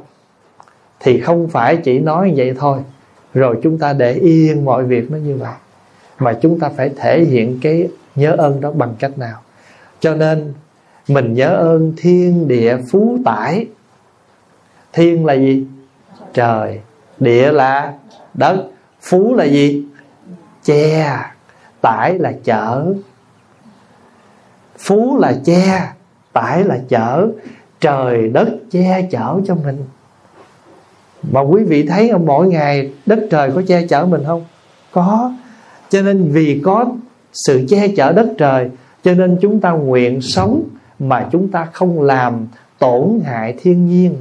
thì 1.00 1.20
không 1.20 1.48
phải 1.48 1.76
chỉ 1.76 1.98
nói 1.98 2.32
vậy 2.36 2.54
thôi 2.58 2.78
rồi 3.35 3.59
chúng 3.62 3.78
ta 3.78 3.93
để 3.93 4.12
yên 4.12 4.65
mọi 4.65 4.85
việc 4.85 5.11
nó 5.11 5.19
như 5.19 5.36
vậy. 5.36 5.55
Mà 6.19 6.32
chúng 6.32 6.61
ta 6.61 6.70
phải 6.77 6.90
thể 6.97 7.24
hiện 7.24 7.59
cái 7.62 7.89
nhớ 8.15 8.35
ơn 8.39 8.61
đó 8.61 8.70
bằng 8.70 8.94
cách 8.98 9.19
nào? 9.19 9.40
Cho 10.01 10.15
nên, 10.15 10.52
mình 11.09 11.35
nhớ 11.35 11.57
ơn 11.57 11.93
thiên 11.97 12.48
địa 12.48 12.77
phú 12.90 13.19
tải. 13.24 13.66
Thiên 14.93 15.27
là 15.27 15.35
gì? 15.35 15.66
Trời. 16.35 16.81
Địa 17.19 17.52
là 17.52 17.94
đất. 18.35 18.66
Phú 19.01 19.35
là 19.35 19.44
gì? 19.44 19.85
Che. 20.65 21.16
Tải 21.81 22.19
là 22.19 22.32
chở. 22.44 22.94
Phú 24.78 25.19
là 25.19 25.35
che. 25.44 25.93
Tải 26.32 26.65
là 26.65 26.78
chở. 26.89 27.28
Trời 27.81 28.28
đất 28.28 28.48
che 28.70 29.09
chở 29.11 29.40
cho 29.47 29.55
mình 29.55 29.85
mà 31.22 31.40
quý 31.40 31.64
vị 31.64 31.86
thấy 31.86 32.09
không, 32.12 32.26
mỗi 32.26 32.48
ngày 32.48 32.90
đất 33.06 33.18
trời 33.30 33.51
có 33.55 33.62
che 33.66 33.86
chở 33.86 34.06
mình 34.06 34.22
không? 34.26 34.44
Có. 34.92 35.32
Cho 35.90 36.02
nên 36.02 36.30
vì 36.32 36.60
có 36.64 36.86
sự 37.32 37.66
che 37.68 37.88
chở 37.97 38.12
đất 38.12 38.28
trời, 38.38 38.70
cho 39.05 39.14
nên 39.14 39.38
chúng 39.40 39.60
ta 39.60 39.70
nguyện 39.70 40.20
sống 40.20 40.62
mà 40.98 41.28
chúng 41.32 41.48
ta 41.48 41.68
không 41.72 42.02
làm 42.02 42.47
tổn 42.78 43.20
hại 43.24 43.55
thiên 43.62 43.88
nhiên. 43.88 44.16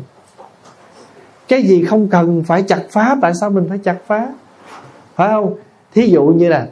Cái 1.47 1.63
gì 1.63 1.85
không 1.85 2.07
cần 2.07 2.43
phải 2.43 2.63
chặt 2.63 2.81
phá, 2.91 3.15
tại 3.21 3.31
sao 3.41 3.49
mình 3.49 3.65
phải 3.69 3.77
chặt 3.77 3.97
phá? 4.07 4.27
Phải 5.15 5.29
không? 5.29 5.55
Thí 5.93 6.07
dụ 6.07 6.25
như 6.25 6.49
là 6.49 6.67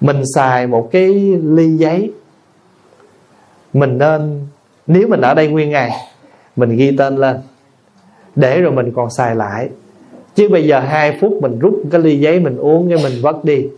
mình 0.00 0.22
xài 0.34 0.66
một 0.66 0.88
cái 0.92 1.06
ly 1.42 1.76
giấy. 1.76 2.12
Mình 3.72 3.98
nên, 3.98 4.46
nếu 4.86 5.08
mình 5.08 5.20
ở 5.20 5.34
đây 5.34 5.48
nguyên 5.48 5.70
ngày, 5.70 5.90
mình 6.56 6.76
ghi 6.76 6.96
tên 6.96 7.16
lên 7.16 7.36
để 8.36 8.60
rồi 8.60 8.72
mình 8.72 8.92
còn 8.92 9.10
xài 9.10 9.36
lại. 9.36 9.68
Chứ 10.34 10.48
bây 10.48 10.66
giờ 10.66 10.80
hai 10.80 11.18
phút 11.20 11.32
mình 11.42 11.58
rút 11.58 11.82
cái 11.90 12.00
ly 12.00 12.20
giấy 12.20 12.40
mình 12.40 12.56
uống 12.56 12.88
cái 12.88 12.98
mình 13.02 13.22
vất 13.22 13.44
đi. 13.44 13.68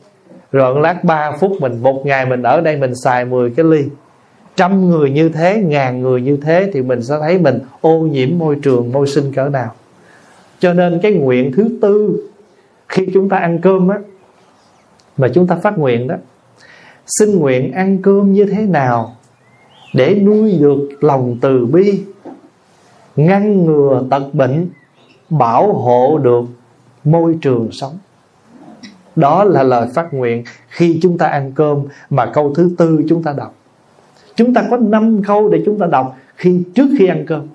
Rồi 0.52 0.80
lát 0.80 1.04
3 1.04 1.32
phút 1.40 1.52
mình, 1.60 1.82
một 1.82 2.06
ngày 2.06 2.26
mình 2.26 2.42
ở 2.42 2.60
đây 2.60 2.76
mình 2.76 2.92
xài 3.04 3.24
10 3.24 3.50
cái 3.50 3.66
ly. 3.66 3.84
Trăm 4.56 4.90
người 4.90 5.10
như 5.10 5.28
thế, 5.28 5.62
ngàn 5.66 6.00
người 6.02 6.20
như 6.20 6.36
thế 6.36 6.70
thì 6.72 6.82
mình 6.82 7.02
sẽ 7.02 7.14
thấy 7.20 7.38
mình 7.38 7.58
ô 7.80 7.98
nhiễm 7.98 8.28
môi 8.38 8.56
trường, 8.62 8.92
môi 8.92 9.06
sinh 9.06 9.32
cỡ 9.32 9.48
nào. 9.48 9.72
Cho 10.58 10.72
nên 10.72 11.00
cái 11.02 11.12
nguyện 11.12 11.52
thứ 11.52 11.68
tư, 11.82 12.22
khi 12.88 13.08
chúng 13.14 13.28
ta 13.28 13.36
ăn 13.36 13.58
cơm 13.62 13.88
á, 13.88 13.98
mà 15.16 15.28
chúng 15.28 15.46
ta 15.46 15.56
phát 15.62 15.78
nguyện 15.78 16.06
đó, 16.06 16.14
xin 17.06 17.38
nguyện 17.38 17.72
ăn 17.72 17.98
cơm 18.02 18.32
như 18.32 18.44
thế 18.44 18.62
nào 18.62 19.16
để 19.94 20.14
nuôi 20.14 20.56
được 20.60 20.88
lòng 21.00 21.38
từ 21.40 21.66
bi 21.66 22.02
ngăn 23.16 23.64
ngừa 23.64 24.02
tật 24.10 24.34
bệnh, 24.34 24.66
bảo 25.30 25.72
hộ 25.72 26.18
được 26.18 26.44
môi 27.04 27.38
trường 27.40 27.68
sống. 27.72 27.98
Đó 29.16 29.44
là 29.44 29.62
lời 29.62 29.88
phát 29.94 30.14
nguyện 30.14 30.44
khi 30.68 30.98
chúng 31.02 31.18
ta 31.18 31.26
ăn 31.26 31.52
cơm 31.54 31.78
mà 32.10 32.26
câu 32.26 32.54
thứ 32.54 32.70
tư 32.78 33.02
chúng 33.08 33.22
ta 33.22 33.32
đọc. 33.36 33.54
Chúng 34.34 34.54
ta 34.54 34.64
có 34.70 34.76
năm 34.76 35.22
câu 35.26 35.48
để 35.48 35.62
chúng 35.66 35.78
ta 35.78 35.86
đọc 35.86 36.16
khi 36.36 36.62
trước 36.74 36.86
khi 36.98 37.06
ăn 37.06 37.24
cơm. 37.26 37.46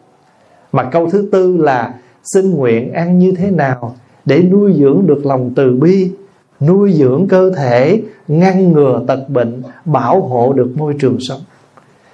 Mà 0.71 0.83
câu 0.83 1.09
thứ 1.09 1.29
tư 1.31 1.57
là 1.57 1.93
xin 2.23 2.55
nguyện 2.55 2.93
ăn 2.93 3.19
như 3.19 3.31
thế 3.37 3.51
nào 3.51 3.95
để 4.25 4.43
nuôi 4.43 4.73
dưỡng 4.77 5.03
được 5.07 5.25
lòng 5.25 5.51
từ 5.55 5.77
bi, 5.81 6.11
nuôi 6.59 6.93
dưỡng 6.93 7.27
cơ 7.29 7.51
thể, 7.57 8.01
ngăn 8.27 8.71
ngừa 8.71 9.03
tật 9.07 9.29
bệnh, 9.29 9.61
bảo 9.85 10.21
hộ 10.21 10.53
được 10.53 10.73
môi 10.77 10.95
trường 10.99 11.17
sống. 11.19 11.39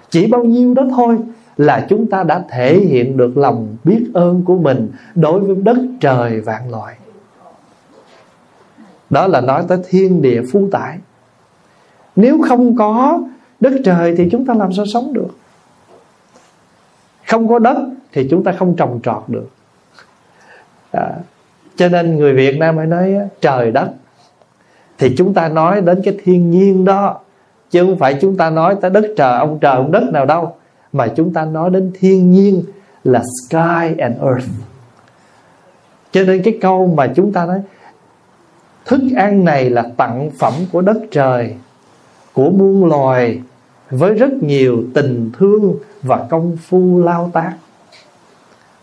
Chỉ 0.09 0.27
bao 0.27 0.43
nhiêu 0.43 0.73
đó 0.73 0.83
thôi 0.95 1.17
là 1.57 1.85
chúng 1.89 2.09
ta 2.09 2.23
đã 2.23 2.43
thể 2.49 2.79
hiện 2.79 3.17
được 3.17 3.37
lòng 3.37 3.77
biết 3.83 4.05
ơn 4.13 4.43
của 4.45 4.57
mình 4.57 4.91
đối 5.15 5.39
với 5.39 5.55
đất 5.55 5.77
trời 5.99 6.41
vạn 6.41 6.71
loại 6.71 6.95
đó 9.09 9.27
là 9.27 9.41
nói 9.41 9.63
tới 9.67 9.77
thiên 9.89 10.21
địa 10.21 10.41
phú 10.51 10.69
tải. 10.71 10.97
Nếu 12.15 12.39
không 12.47 12.75
có 12.77 13.19
đất 13.59 13.73
trời 13.85 14.15
thì 14.17 14.27
chúng 14.31 14.45
ta 14.45 14.53
làm 14.53 14.73
sao 14.73 14.85
sống 14.85 15.13
được? 15.13 15.37
Không 17.27 17.47
có 17.47 17.59
đất 17.59 17.77
thì 18.11 18.27
chúng 18.29 18.43
ta 18.43 18.51
không 18.51 18.75
trồng 18.75 18.99
trọt 19.03 19.23
được. 19.27 19.49
À, 20.91 21.09
cho 21.75 21.89
nên 21.89 22.15
người 22.15 22.33
việt 22.33 22.57
nam 22.57 22.77
hay 22.77 22.87
nói 22.87 23.15
trời 23.41 23.71
đất. 23.71 23.89
Thì 24.97 25.15
chúng 25.17 25.33
ta 25.33 25.49
nói 25.49 25.81
đến 25.81 26.01
cái 26.03 26.17
thiên 26.23 26.51
nhiên 26.51 26.85
đó 26.85 27.19
chứ 27.69 27.85
không 27.85 27.99
phải 27.99 28.17
chúng 28.21 28.37
ta 28.37 28.49
nói 28.49 28.75
tới 28.81 28.91
đất 28.91 29.13
trời 29.17 29.37
ông 29.39 29.59
trời 29.59 29.75
ông 29.75 29.91
đất 29.91 30.03
nào 30.13 30.25
đâu 30.25 30.55
mà 30.93 31.07
chúng 31.07 31.33
ta 31.33 31.45
nói 31.45 31.69
đến 31.69 31.91
thiên 31.99 32.31
nhiên 32.31 32.63
là 33.03 33.23
sky 33.41 33.95
and 33.99 34.17
earth. 34.21 34.49
Cho 36.11 36.23
nên 36.23 36.41
cái 36.43 36.57
câu 36.61 36.87
mà 36.87 37.07
chúng 37.15 37.33
ta 37.33 37.45
nói, 37.45 37.61
thức 38.85 39.01
ăn 39.15 39.45
này 39.45 39.69
là 39.69 39.83
tặng 39.97 40.31
phẩm 40.39 40.53
của 40.71 40.81
đất 40.81 40.97
trời, 41.11 41.55
của 42.33 42.49
muôn 42.49 42.85
loài, 42.85 43.41
với 43.89 44.13
rất 44.13 44.33
nhiều 44.43 44.83
tình 44.93 45.31
thương 45.37 45.75
và 46.01 46.27
công 46.29 46.57
phu 46.67 47.03
lao 47.03 47.29
tác. 47.33 47.53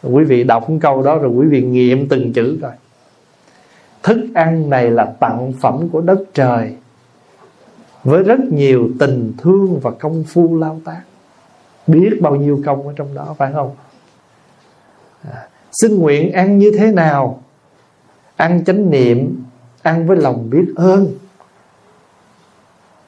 Quý 0.02 0.24
vị 0.24 0.44
đọc 0.44 0.66
câu 0.80 1.02
đó 1.02 1.18
rồi 1.18 1.30
quý 1.30 1.46
vị 1.46 1.62
nghiệm 1.62 2.08
từng 2.08 2.32
chữ 2.32 2.58
rồi 2.60 2.72
thức 4.04 4.18
ăn 4.34 4.70
này 4.70 4.90
là 4.90 5.04
tặng 5.20 5.52
phẩm 5.60 5.88
của 5.88 6.00
đất 6.00 6.18
trời, 6.34 6.76
với 8.04 8.22
rất 8.22 8.40
nhiều 8.52 8.88
tình 8.98 9.32
thương 9.38 9.80
và 9.82 9.90
công 9.90 10.24
phu 10.24 10.56
lao 10.56 10.80
tác 10.84 11.00
biết 11.86 12.18
bao 12.20 12.36
nhiêu 12.36 12.62
công 12.66 12.86
ở 12.88 12.92
trong 12.96 13.14
đó 13.14 13.34
phải 13.38 13.52
không? 13.52 13.70
À, 15.32 15.48
xin 15.72 15.98
nguyện 15.98 16.32
ăn 16.32 16.58
như 16.58 16.72
thế 16.78 16.92
nào? 16.92 17.42
Ăn 18.36 18.64
chánh 18.64 18.90
niệm 18.90 19.44
ăn 19.82 20.06
với 20.06 20.16
lòng 20.16 20.50
biết 20.50 20.64
ơn. 20.76 21.06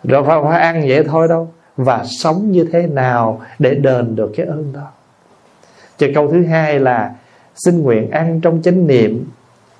Rồi 0.04 0.24
phải, 0.24 0.38
phải 0.42 0.60
ăn 0.60 0.84
vậy 0.88 1.04
thôi 1.04 1.28
đâu. 1.28 1.48
Và 1.76 2.04
sống 2.04 2.52
như 2.52 2.68
thế 2.72 2.86
nào 2.86 3.40
để 3.58 3.74
đền 3.74 4.16
được 4.16 4.32
cái 4.36 4.46
ơn 4.46 4.72
đó? 4.72 4.90
Cho 5.98 6.06
câu 6.14 6.30
thứ 6.30 6.44
hai 6.44 6.80
là 6.80 7.14
xin 7.54 7.82
nguyện 7.82 8.10
ăn 8.10 8.40
trong 8.40 8.62
chánh 8.62 8.86
niệm 8.86 9.30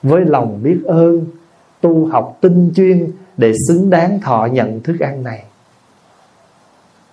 với 0.03 0.25
lòng 0.25 0.63
biết 0.63 0.79
ơn 0.85 1.27
tu 1.81 2.07
học 2.07 2.39
tinh 2.41 2.73
chuyên 2.77 3.13
để 3.37 3.53
xứng 3.69 3.91
đáng 3.91 4.21
thọ 4.21 4.49
nhận 4.53 4.81
thức 4.81 5.01
ăn 5.01 5.23
này. 5.23 5.45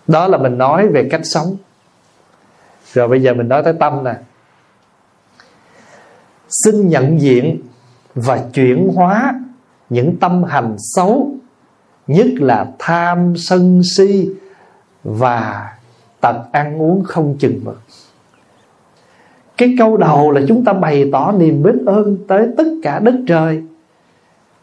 Đó 0.07 0.27
là 0.27 0.38
mình 0.38 0.57
nói 0.57 0.88
về 0.88 1.07
cách 1.11 1.22
sống 1.23 1.57
rồi 2.93 3.07
bây 3.07 3.21
giờ 3.21 3.33
mình 3.33 3.47
nói 3.47 3.63
tới 3.63 3.73
tâm 3.79 4.03
nè. 4.03 4.15
Xin 6.49 6.89
nhận 6.89 7.21
diện 7.21 7.61
và 8.15 8.43
chuyển 8.53 8.89
hóa 8.95 9.33
những 9.89 10.15
tâm 10.17 10.43
hành 10.43 10.75
xấu, 10.77 11.31
nhất 12.07 12.27
là 12.35 12.65
tham 12.79 13.33
sân 13.37 13.81
si 13.97 14.29
và 15.03 15.73
tật 16.21 16.35
ăn 16.51 16.81
uống 16.81 17.03
không 17.03 17.35
chừng 17.39 17.59
mực. 17.63 17.81
Cái 19.57 19.75
câu 19.79 19.97
đầu 19.97 20.31
là 20.31 20.41
chúng 20.47 20.65
ta 20.65 20.73
bày 20.73 21.09
tỏ 21.11 21.31
niềm 21.31 21.63
biết 21.63 21.75
ơn 21.85 22.17
tới 22.27 22.47
tất 22.57 22.67
cả 22.83 22.99
đất 22.99 23.15
trời. 23.27 23.63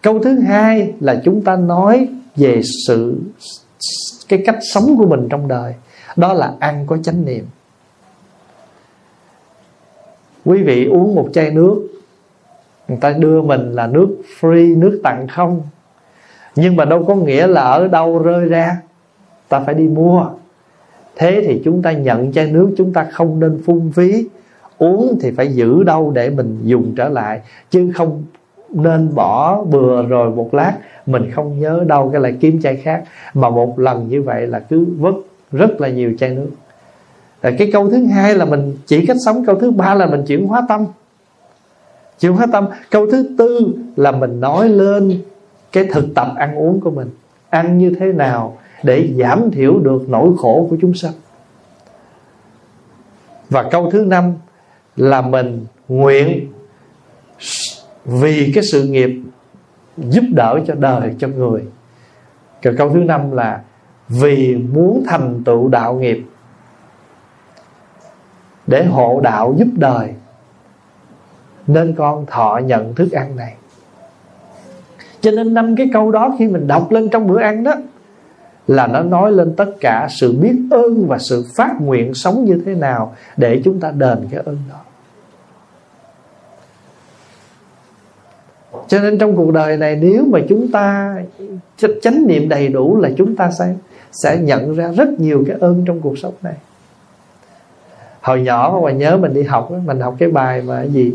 Câu 0.02 0.19
thứ 0.19 0.39
hai 0.40 0.93
là 1.01 1.23
chúng 1.24 1.44
ta 1.44 1.57
nói 1.57 2.09
về 2.36 2.61
sự, 2.86 3.20
cái 4.28 4.43
cách 4.47 4.59
sống 4.73 4.97
của 4.98 5.07
mình 5.07 5.28
trong 5.31 5.48
đời. 5.48 5.74
Đó 6.16 6.32
là 6.32 6.55
ăn 6.61 6.86
có 6.86 6.97
chánh 6.97 7.24
niệm 7.24 7.44
quý 10.45 10.62
vị 10.62 10.87
uống 10.87 11.15
một 11.15 11.29
chai 11.33 11.51
nước. 11.51 11.89
Người 12.89 12.99
ta 13.01 13.11
đưa 13.11 13.43
mình 13.43 13.73
là 13.73 13.87
nước 13.87 14.17
free, 14.41 14.79
nước 14.79 15.01
tặng 15.03 15.27
không? 15.29 15.62
Nhưng 16.57 16.77
mà 16.77 16.85
đâu 16.85 17.05
có 17.05 17.15
nghĩa 17.15 17.47
là 17.47 17.62
ở 17.62 17.89
đâu 17.89 18.19
rơi 18.19 18.47
ra. 18.49 18.77
Ta 19.49 19.61
phải 19.61 19.75
đi 19.75 19.89
mua. 19.89 20.27
Thế 21.17 21.43
thì 21.47 21.61
chúng 21.65 21.83
ta 21.83 21.93
nhận 21.93 22.33
chai 22.33 22.53
nước, 22.53 22.75
chúng 22.77 22.93
ta 22.93 23.07
không 23.12 23.41
nên 23.41 23.62
phung 23.65 23.93
phí. 23.93 24.29
Uống 24.79 25.19
thì 25.21 25.31
phải 25.31 25.49
giữ 25.55 25.83
đâu 25.83 26.11
để 26.15 26.31
mình 26.31 26.59
dùng 26.65 26.95
trở 26.97 27.09
lại. 27.09 27.41
Chứ 27.71 27.93
không 27.95 28.25
nên 28.71 29.15
bỏ 29.15 29.65
bừa 29.65 30.03
rồi 30.03 30.31
một 30.31 30.55
lát, 30.55 30.75
mình 31.07 31.31
không 31.31 31.61
nhớ 31.61 31.85
đâu 31.87 32.11
cái 32.12 32.21
lại 32.21 32.37
kiếm 32.41 32.61
chai 32.62 32.77
khác. 32.77 33.05
Mà 33.35 33.51
một 33.51 33.79
lần 33.79 34.09
như 34.09 34.23
vậy 34.23 34.47
là 34.47 34.59
cứ 34.59 34.87
vứt 34.99 35.15
rất 35.53 35.81
là 35.81 35.89
nhiều 35.89 36.12
chai 36.19 36.31
nước 36.31 36.51
rồi 37.43 37.55
cái 37.59 37.71
câu 37.73 37.91
thứ 37.91 38.05
hai 38.05 38.35
là 38.35 38.45
mình 38.45 38.77
chỉ 38.87 39.07
cách 39.07 39.17
sống, 39.25 39.45
câu 39.45 39.55
thứ 39.61 39.71
ba 39.71 39.95
là 39.95 40.07
mình 40.07 40.25
chuyển 40.27 40.47
hóa 40.47 40.62
tâm. 40.69 40.87
Chuyển 42.21 42.33
hóa 42.33 42.47
tâm. 42.53 42.67
Câu 42.91 43.11
thứ 43.11 43.35
tư 43.39 43.75
là 43.97 44.12
mình 44.12 44.41
nói 44.41 44.69
lên 44.69 45.23
cái 45.73 45.85
thực 45.85 46.15
tập 46.15 46.29
ăn 46.37 46.55
uống 46.55 46.81
của 46.81 46.91
mình. 46.91 47.11
Ăn 47.51 47.79
như 47.79 47.95
thế 48.01 48.07
nào 48.07 48.59
để 48.83 49.11
giảm 49.19 49.51
thiểu 49.51 49.79
được 49.79 50.09
nỗi 50.09 50.31
khổ 50.39 50.67
của 50.71 50.77
chúng 50.81 50.95
sanh. 50.95 51.12
Và 53.49 53.62
câu 53.62 53.91
thứ 53.91 54.05
năm 54.05 54.33
là 54.97 55.21
mình 55.21 55.67
nguyện 55.89 56.53
vì 58.05 58.53
cái 58.55 58.65
sự 58.73 58.83
nghiệp 58.83 59.11
giúp 59.97 60.25
đỡ 60.35 60.61
cho 60.67 60.75
đời, 60.75 61.15
cho 61.19 61.29
người. 61.29 61.62
Còn 62.62 62.77
câu 62.77 62.91
thứ 62.91 62.99
năm 62.99 63.31
là 63.33 63.61
vì 64.09 64.57
muốn 64.57 65.05
thành 65.07 65.43
tựu 65.45 65.69
đạo 65.69 65.95
nghiệp 65.95 66.23
để 68.71 68.85
hộ 68.85 69.21
đạo 69.23 69.55
giúp 69.57 69.69
đời. 69.77 70.09
Nên 71.67 71.95
con 71.95 72.27
thọ 72.27 72.61
nhận 72.65 72.95
thức 72.95 73.13
ăn 73.13 73.37
này. 73.37 73.55
Cho 75.21 75.31
nên 75.31 75.55
năm 75.55 75.77
cái 75.77 75.91
câu 75.93 76.11
đó 76.11 76.37
khi 76.39 76.47
mình 76.47 76.67
đọc 76.67 76.91
lên 76.91 77.09
trong 77.09 77.27
bữa 77.27 77.41
ăn 77.41 77.65
đó, 77.65 77.75
là 78.67 78.87
nó 78.87 79.01
nói 79.03 79.33
lên 79.33 79.55
tất 79.57 79.71
cả 79.81 80.09
sự 80.11 80.33
biết 80.33 80.57
ơn 80.71 81.07
và 81.09 81.19
sự 81.19 81.45
phát 81.57 81.75
nguyện 81.81 82.15
sống 82.15 82.45
như 82.45 82.63
thế 82.67 82.75
nào 82.75 83.15
để 83.37 83.61
chúng 83.65 83.81
ta 83.81 83.91
đền 83.91 84.19
cái 84.31 84.41
ơn 84.45 84.59
đó. 84.71 84.77
Cho 88.89 89.01
nên 89.01 89.19
trong 89.19 89.37
cuộc 89.37 89.53
đời 89.53 89.77
này, 89.77 89.97
nếu 89.97 90.25
mà 90.33 90.39
chúng 90.49 90.71
ta 90.71 91.17
chánh 92.03 92.27
niệm 92.27 92.49
đầy 92.49 92.69
đủ 92.69 93.01
là 93.01 93.11
chúng 93.17 93.37
ta 93.37 93.51
sẽ 93.59 93.75
sẽ 94.13 94.39
nhận 94.39 94.75
ra 94.75 94.93
rất 94.93 95.09
nhiều 95.19 95.45
cái 95.47 95.57
ơn 95.61 95.85
trong 95.87 96.01
cuộc 96.01 96.19
sống 96.19 96.35
này 96.43 96.55
hồi 98.21 98.41
nhỏ 98.41 98.81
mà 98.85 98.91
nhớ 98.91 99.17
mình 99.17 99.35
đi 99.35 99.43
học 99.43 99.71
mình 99.85 100.01
học 100.01 100.15
cái 100.19 100.29
bài 100.29 100.63
mà 100.63 100.83
gì? 100.83 101.13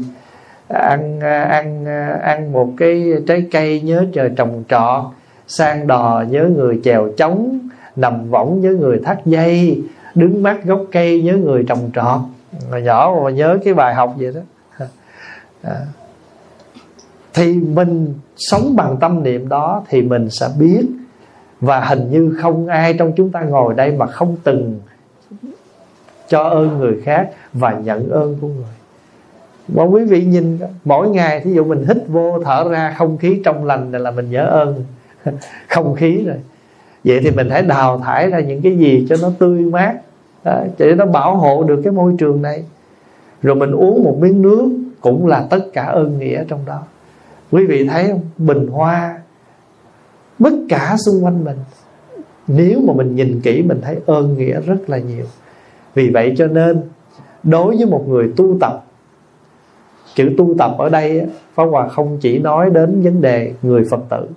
Ăn 0.67 1.19
ăn 1.49 1.85
ăn 2.21 2.51
một 2.51 2.69
cái 2.77 3.13
trái 3.27 3.45
cây 3.51 3.81
nhớ 3.81 4.05
trời 4.13 4.29
trồng 4.35 4.63
trọt 4.69 5.03
sang 5.47 5.87
đò 5.87 6.23
nhớ 6.29 6.49
người 6.55 6.81
chèo 6.83 7.07
trống 7.17 7.59
nằm 7.95 8.29
võng 8.29 8.61
nhớ 8.61 8.69
người 8.69 9.01
thắt 9.05 9.25
dây, 9.25 9.83
đứng 10.15 10.43
mắt 10.43 10.65
gốc 10.65 10.81
cây 10.91 11.21
nhớ 11.21 11.33
người 11.33 11.63
trồng 11.67 11.89
trọt 11.95 12.19
hồi 12.71 12.81
nhỏ 12.81 13.15
mà 13.23 13.29
nhớ 13.29 13.57
cái 13.63 13.73
bài 13.73 13.93
học 13.93 14.13
vậy 14.17 14.33
đó. 14.35 14.41
À. 15.63 15.79
thì 17.33 17.53
mình 17.53 18.13
sống 18.37 18.75
bằng 18.75 18.97
tâm 18.97 19.23
niệm 19.23 19.49
đó 19.49 19.83
thì 19.89 20.01
mình 20.01 20.29
sẽ 20.29 20.47
biết. 20.59 20.81
Và 21.61 21.79
hình 21.79 22.11
như 22.11 22.37
không 22.41 22.67
ai 22.67 22.93
trong 22.93 23.11
chúng 23.17 23.29
ta 23.29 23.41
ngồi 23.41 23.73
đây 23.73 23.91
mà 23.91 24.05
không 24.05 24.37
từng 24.43 24.79
cho 26.27 26.39
ơn 26.39 26.79
người 26.79 27.01
khác 27.03 27.29
và 27.53 27.73
nhận 27.73 28.09
ơn 28.09 28.37
của 28.41 28.47
người. 28.47 28.75
Mà 29.67 29.83
quý 29.83 30.03
vị 30.03 30.25
nhìn 30.25 30.59
mỗi 30.85 31.09
ngày 31.09 31.39
thí 31.39 31.53
dụ 31.53 31.63
mình 31.63 31.85
hít 31.87 31.97
vô 32.07 32.39
thở 32.45 32.69
ra 32.69 32.95
không 32.97 33.17
khí 33.17 33.41
trong 33.45 33.65
lành 33.65 33.91
là 33.91 34.11
mình 34.11 34.31
nhớ 34.31 34.45
ơn. 34.45 34.83
Không 35.69 35.95
khí 35.95 36.23
rồi. 36.25 36.37
Vậy 37.03 37.19
thì 37.23 37.31
mình 37.31 37.47
phải 37.49 37.61
đào 37.61 37.99
thải 37.99 38.29
ra 38.29 38.39
những 38.39 38.61
cái 38.61 38.77
gì 38.77 39.05
cho 39.09 39.15
nó 39.21 39.31
tươi 39.39 39.59
mát. 39.59 39.95
Đó, 40.43 40.63
để 40.77 40.95
nó 40.95 41.05
bảo 41.05 41.35
hộ 41.35 41.63
được 41.63 41.81
cái 41.83 41.93
môi 41.93 42.13
trường 42.17 42.41
này. 42.41 42.63
Rồi 43.41 43.55
mình 43.55 43.71
uống 43.71 44.03
một 44.03 44.17
miếng 44.19 44.41
nước 44.41 44.69
cũng 45.01 45.27
là 45.27 45.47
tất 45.49 45.59
cả 45.73 45.83
ơn 45.83 46.19
nghĩa 46.19 46.43
trong 46.47 46.59
đó. 46.65 46.83
Quý 47.51 47.65
vị 47.65 47.87
thấy 47.87 48.07
không? 48.07 48.21
Bình 48.37 48.67
hoa. 48.67 49.19
Tất 50.43 50.53
cả 50.69 50.95
xung 51.05 51.25
quanh 51.25 51.43
mình. 51.43 51.57
Nếu 52.47 52.81
mà 52.87 52.93
mình 52.93 53.15
nhìn 53.15 53.41
kỹ 53.41 53.61
mình 53.61 53.81
thấy 53.81 53.97
ơn 54.05 54.37
nghĩa 54.37 54.61
rất 54.61 54.89
là 54.89 54.97
nhiều 54.97 55.25
vì 55.95 56.09
vậy 56.09 56.33
cho 56.37 56.47
nên, 56.47 56.81
đối 57.43 57.75
với 57.77 57.85
một 57.85 58.05
người 58.07 58.33
tu 58.35 58.57
tập, 58.61 58.85
chữ 60.15 60.31
tu 60.37 60.55
tập 60.57 60.75
ở 60.77 60.89
đây 60.89 61.21
Pháp 61.53 61.63
Hòa 61.63 61.87
không 61.87 62.17
chỉ 62.21 62.37
nói 62.37 62.69
đến 62.69 63.01
vấn 63.01 63.21
đề 63.21 63.53
người 63.61 63.83
Phật 63.91 63.99
tử. 64.09 64.27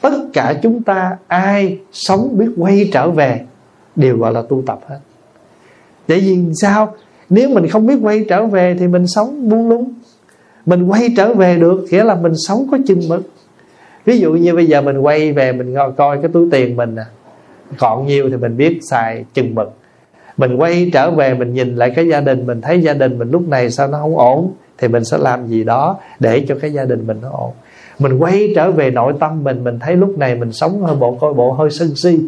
Tất 0.00 0.14
cả 0.32 0.54
chúng 0.62 0.82
ta, 0.82 1.16
ai 1.26 1.78
sống 1.92 2.38
biết 2.38 2.48
quay 2.56 2.90
trở 2.92 3.10
về, 3.10 3.40
đều 3.96 4.18
gọi 4.18 4.32
là 4.32 4.42
tu 4.48 4.62
tập 4.66 4.78
hết. 4.88 4.98
Để 6.08 6.18
vì 6.18 6.38
sao? 6.60 6.94
Nếu 7.30 7.48
mình 7.48 7.68
không 7.68 7.86
biết 7.86 7.98
quay 8.02 8.24
trở 8.28 8.46
về 8.46 8.76
thì 8.78 8.88
mình 8.88 9.06
sống 9.06 9.48
buông 9.48 9.68
lung. 9.68 9.92
Mình 10.66 10.86
quay 10.86 11.08
trở 11.16 11.34
về 11.34 11.56
được, 11.56 11.84
nghĩa 11.90 12.04
là 12.04 12.14
mình 12.14 12.32
sống 12.36 12.66
có 12.70 12.78
chừng 12.86 13.08
mực. 13.08 13.30
Ví 14.04 14.18
dụ 14.18 14.32
như 14.32 14.54
bây 14.54 14.66
giờ 14.66 14.80
mình 14.80 14.98
quay 14.98 15.32
về, 15.32 15.52
mình 15.52 15.74
coi 15.96 16.18
cái 16.22 16.30
túi 16.32 16.48
tiền 16.50 16.76
mình 16.76 16.96
à 16.96 17.06
còn 17.78 18.06
nhiều 18.06 18.30
thì 18.30 18.36
mình 18.36 18.56
biết 18.56 18.78
xài 18.90 19.24
chừng 19.34 19.54
mực 19.54 19.72
mình 20.38 20.56
quay 20.56 20.90
trở 20.92 21.10
về, 21.10 21.34
mình 21.34 21.54
nhìn 21.54 21.76
lại 21.76 21.92
cái 21.96 22.08
gia 22.08 22.20
đình, 22.20 22.46
mình 22.46 22.60
thấy 22.60 22.82
gia 22.82 22.94
đình 22.94 23.18
mình 23.18 23.30
lúc 23.30 23.48
này 23.48 23.70
sao 23.70 23.88
nó 23.88 23.98
không 23.98 24.18
ổn, 24.18 24.52
thì 24.78 24.88
mình 24.88 25.04
sẽ 25.04 25.18
làm 25.18 25.46
gì 25.46 25.64
đó 25.64 25.98
để 26.20 26.44
cho 26.48 26.54
cái 26.60 26.72
gia 26.72 26.84
đình 26.84 27.06
mình 27.06 27.18
nó 27.22 27.28
ổn. 27.30 27.52
Mình 27.98 28.18
quay 28.18 28.52
trở 28.56 28.70
về 28.70 28.90
nội 28.90 29.12
tâm 29.20 29.44
mình 29.44 29.64
mình 29.64 29.78
thấy 29.78 29.96
lúc 29.96 30.18
này 30.18 30.34
mình 30.34 30.52
sống 30.52 30.82
hơi 30.82 30.96
bộ, 30.96 31.18
coi 31.20 31.34
bộ 31.34 31.52
hơi 31.52 31.70
sân 31.70 31.96
si, 31.96 32.20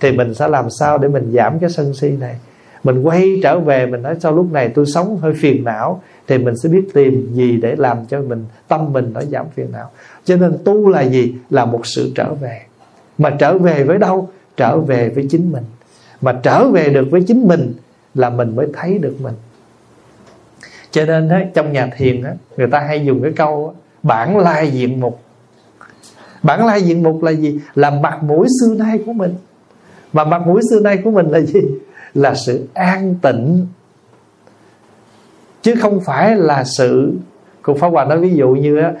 thì 0.00 0.12
mình 0.12 0.34
sẽ 0.34 0.48
làm 0.48 0.70
sao 0.80 0.98
để 0.98 1.08
mình 1.08 1.32
giảm 1.32 1.58
cái 1.58 1.70
sân 1.70 1.94
si 1.94 2.08
này. 2.08 2.36
Mình 2.84 3.02
quay 3.02 3.40
trở 3.42 3.58
về, 3.58 3.86
mình 3.86 4.02
nói 4.02 4.16
sao 4.20 4.32
lúc 4.32 4.52
này 4.52 4.68
tôi 4.68 4.86
sống 4.86 5.16
hơi 5.16 5.32
phiền 5.32 5.64
não, 5.64 6.02
thì 6.26 6.38
mình 6.38 6.54
sẽ 6.56 6.68
biết 6.68 6.82
tìm 6.94 7.28
gì 7.32 7.56
để 7.56 7.74
làm 7.76 7.96
cho 8.08 8.20
mình, 8.20 8.44
tâm 8.68 8.92
mình 8.92 9.10
nó 9.14 9.20
giảm 9.20 9.46
phiền 9.54 9.66
não. 9.72 9.90
Cho 10.24 10.36
nên 10.36 10.58
tu 10.64 10.88
là 10.88 11.02
gì? 11.02 11.34
Là 11.50 11.64
một 11.64 11.86
sự 11.86 12.12
trở 12.14 12.34
về. 12.34 12.60
Mà 13.18 13.30
trở 13.30 13.58
về 13.58 13.84
với 13.84 13.98
đâu? 13.98 14.28
Trở 14.56 14.78
về 14.80 15.08
với 15.08 15.26
chính 15.30 15.52
mình 15.52 15.64
mà 16.20 16.40
trở 16.42 16.68
về 16.68 16.88
được 16.88 17.08
với 17.10 17.22
chính 17.26 17.48
mình 17.48 17.74
là 18.14 18.30
mình 18.30 18.56
mới 18.56 18.66
thấy 18.72 18.98
được 18.98 19.16
mình. 19.20 19.34
Cho 20.90 21.04
nên 21.04 21.28
á, 21.28 21.44
trong 21.54 21.72
nhà 21.72 21.90
thiền 21.96 22.22
á, 22.22 22.32
người 22.56 22.66
ta 22.66 22.80
hay 22.80 23.04
dùng 23.04 23.22
cái 23.22 23.32
câu 23.36 23.74
bản 24.02 24.36
lai 24.36 24.70
diện 24.70 25.00
mục. 25.00 25.20
Bản 26.42 26.66
lai 26.66 26.82
diện 26.82 27.02
mục 27.02 27.22
là 27.22 27.30
gì? 27.30 27.60
Là 27.74 27.90
mặt 27.90 28.22
mũi 28.22 28.46
xưa 28.60 28.74
nay 28.74 28.98
của 29.06 29.12
mình. 29.12 29.34
Mà 30.12 30.24
mặt 30.24 30.46
mũi 30.46 30.60
xưa 30.70 30.80
nay 30.80 30.98
của 31.04 31.10
mình 31.10 31.28
là 31.28 31.40
gì? 31.40 31.60
Là 32.14 32.34
sự 32.34 32.68
an 32.74 33.14
tịnh. 33.22 33.66
Chứ 35.62 35.74
không 35.80 36.00
phải 36.00 36.36
là 36.36 36.64
sự 36.64 37.12
Cùng 37.62 37.78
Pháp 37.78 37.88
Hòa 37.88 38.04
nói 38.04 38.18
ví 38.18 38.34
dụ 38.34 38.48
như 38.48 38.78
á, 38.78 38.92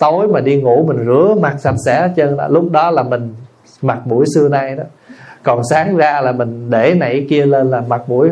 tối 0.00 0.28
mà 0.28 0.40
đi 0.40 0.62
ngủ 0.62 0.84
mình 0.86 1.04
rửa 1.06 1.34
mặt 1.40 1.56
sạch 1.60 1.74
sẽ 1.86 2.00
hết 2.00 2.12
trơn 2.16 2.36
là 2.36 2.48
lúc 2.48 2.70
đó 2.70 2.90
là 2.90 3.02
mình 3.02 3.34
mặt 3.82 4.06
mũi 4.06 4.24
xưa 4.34 4.48
nay 4.48 4.76
đó 4.76 4.84
còn 5.44 5.60
sáng 5.70 5.96
ra 5.96 6.20
là 6.20 6.32
mình 6.32 6.70
để 6.70 6.94
nãy 6.94 7.26
kia 7.30 7.46
lên 7.46 7.70
là 7.70 7.80
mặt 7.80 8.02
mũi 8.06 8.30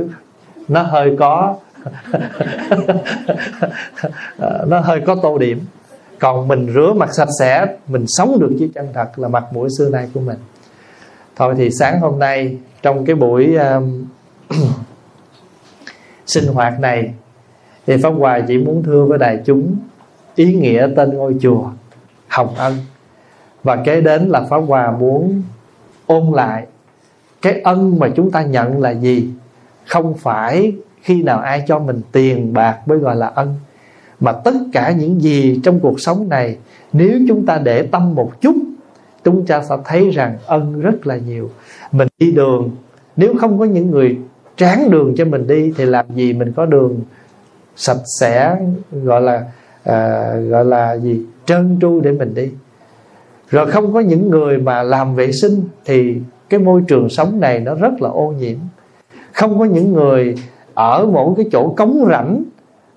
nó 0.68 0.82
hơi 0.82 1.16
có 1.18 1.56
nó 4.66 4.80
hơi 4.80 5.00
có 5.06 5.16
tô 5.22 5.38
điểm. 5.38 5.60
Còn 6.18 6.48
mình 6.48 6.72
rửa 6.74 6.92
mặt 6.96 7.14
sạch 7.14 7.28
sẽ 7.38 7.66
mình 7.88 8.04
sống 8.08 8.38
được 8.40 8.50
với 8.58 8.70
chân 8.74 8.88
thật 8.94 9.18
là 9.18 9.28
mặt 9.28 9.44
mũi 9.52 9.68
xưa 9.78 9.88
nay 9.88 10.08
của 10.14 10.20
mình. 10.20 10.38
Thôi 11.36 11.54
thì 11.58 11.70
sáng 11.70 12.00
hôm 12.00 12.18
nay 12.18 12.56
trong 12.82 13.04
cái 13.04 13.16
buổi 13.16 13.56
um, 13.56 14.04
sinh 16.26 16.46
hoạt 16.46 16.80
này 16.80 17.14
thì 17.86 17.96
pháp 18.02 18.10
hòa 18.10 18.40
chỉ 18.48 18.58
muốn 18.58 18.82
thưa 18.82 19.04
với 19.04 19.18
đại 19.18 19.38
chúng 19.44 19.76
ý 20.34 20.54
nghĩa 20.54 20.88
tên 20.96 21.14
ngôi 21.14 21.36
chùa 21.40 21.64
hồng 22.28 22.54
ân. 22.54 22.76
Và 23.62 23.76
kế 23.76 24.00
đến 24.00 24.28
là 24.28 24.42
pháp 24.50 24.58
hòa 24.58 24.90
muốn 24.90 25.42
ôn 26.06 26.32
lại 26.34 26.66
cái 27.42 27.60
ân 27.60 27.98
mà 27.98 28.08
chúng 28.16 28.30
ta 28.30 28.42
nhận 28.42 28.80
là 28.80 28.90
gì? 28.90 29.30
Không 29.86 30.14
phải 30.14 30.72
khi 31.02 31.22
nào 31.22 31.38
ai 31.38 31.64
cho 31.66 31.78
mình 31.78 32.00
tiền 32.12 32.52
bạc 32.52 32.78
mới 32.86 32.98
gọi 32.98 33.16
là 33.16 33.26
ân 33.26 33.54
mà 34.20 34.32
tất 34.32 34.54
cả 34.72 34.92
những 34.92 35.22
gì 35.22 35.60
trong 35.64 35.80
cuộc 35.80 36.00
sống 36.00 36.28
này 36.28 36.56
nếu 36.92 37.18
chúng 37.28 37.46
ta 37.46 37.58
để 37.58 37.82
tâm 37.82 38.14
một 38.14 38.40
chút 38.40 38.54
chúng 39.24 39.46
ta 39.46 39.62
sẽ 39.68 39.76
thấy 39.84 40.10
rằng 40.10 40.38
ân 40.46 40.80
rất 40.80 41.06
là 41.06 41.16
nhiều. 41.16 41.50
Mình 41.92 42.08
đi 42.18 42.32
đường 42.32 42.70
nếu 43.16 43.34
không 43.40 43.58
có 43.58 43.64
những 43.64 43.90
người 43.90 44.18
tráng 44.56 44.90
đường 44.90 45.14
cho 45.16 45.24
mình 45.24 45.46
đi 45.46 45.72
thì 45.76 45.84
làm 45.84 46.06
gì 46.14 46.32
mình 46.32 46.52
có 46.52 46.66
đường 46.66 47.00
sạch 47.76 48.02
sẽ 48.20 48.56
gọi 48.92 49.20
là 49.20 49.44
à, 49.84 50.32
gọi 50.48 50.64
là 50.64 50.96
gì 50.96 51.20
trơn 51.46 51.78
tru 51.80 52.00
để 52.00 52.12
mình 52.12 52.34
đi? 52.34 52.50
Rồi 53.50 53.70
không 53.70 53.92
có 53.92 54.00
những 54.00 54.30
người 54.30 54.58
mà 54.58 54.82
làm 54.82 55.14
vệ 55.14 55.32
sinh 55.32 55.62
thì 55.84 56.16
cái 56.52 56.60
môi 56.60 56.82
trường 56.88 57.08
sống 57.08 57.40
này 57.40 57.60
nó 57.60 57.74
rất 57.74 58.02
là 58.02 58.10
ô 58.10 58.34
nhiễm. 58.38 58.56
Không 59.32 59.58
có 59.58 59.64
những 59.64 59.92
người 59.92 60.34
ở 60.74 61.06
một 61.06 61.34
cái 61.36 61.46
chỗ 61.52 61.74
cống 61.76 62.04
rãnh 62.10 62.42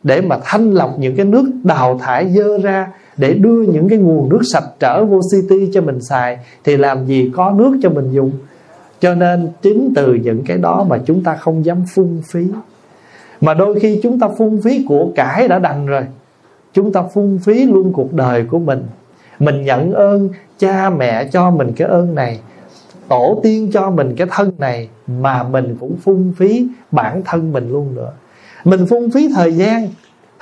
để 0.04 0.22
mà 0.22 0.38
thanh 0.44 0.72
lọc 0.72 1.00
những 1.00 1.16
cái 1.16 1.26
nước 1.26 1.52
đào 1.64 2.00
thải 2.00 2.30
dơ 2.30 2.58
ra 2.58 2.88
để 3.18 3.34
đưa 3.34 3.62
những 3.62 3.90
cái 3.90 4.00
nguồn 4.00 4.30
nước 4.30 4.42
sạch 4.54 4.64
trở 4.80 5.06
vô 5.06 5.20
city 5.32 5.70
cho 5.74 5.82
mình 5.82 6.02
xài, 6.02 6.38
thì 6.64 6.78
làm 6.78 7.06
gì 7.06 7.32
có 7.36 7.52
nước 7.52 7.78
cho 7.82 7.90
mình 7.90 8.12
dùng. 8.12 8.32
Cho 9.00 9.16
nên 9.16 9.48
chính 9.62 9.94
từ 9.96 10.14
những 10.14 10.44
cái 10.46 10.58
đó 10.58 10.86
mà 10.90 10.98
chúng 11.06 11.24
ta 11.24 11.36
không 11.36 11.66
dám 11.66 11.84
phung 11.96 12.22
phí. 12.32 12.48
Mà 13.42 13.54
đôi 13.54 13.80
khi 13.80 14.00
chúng 14.04 14.20
ta 14.20 14.28
phung 14.38 14.62
phí 14.62 14.86
của 14.88 15.08
cải 15.16 15.48
đã 15.48 15.60
đành 15.60 15.86
rồi. 15.86 16.04
Chúng 16.74 16.92
ta 16.92 17.04
phung 17.14 17.40
phí 17.44 17.66
luôn 17.66 17.94
cuộc 17.94 18.14
đời 18.14 18.44
của 18.44 18.60
mình. 18.60 18.84
Mình 19.40 19.64
nhận 19.64 19.94
ơn 19.94 20.30
cha 20.60 20.90
mẹ 20.90 21.26
cho 21.26 21.52
mình 21.52 21.72
cái 21.76 21.88
ơn 21.88 22.16
này 22.16 22.40
tổ 23.08 23.40
tiên 23.44 23.72
cho 23.74 23.90
mình 23.90 24.16
cái 24.16 24.28
thân 24.32 24.52
này 24.58 24.90
mà 25.08 25.44
mình 25.44 25.78
cũng 25.80 25.98
phung 26.04 26.34
phí 26.38 26.68
bản 26.92 27.22
thân 27.26 27.54
mình 27.54 27.70
luôn 27.70 27.96
nữa. 27.96 28.12
Mình 28.64 28.86
phung 28.86 29.12
phí 29.12 29.30
thời 29.36 29.54
gian. 29.54 29.88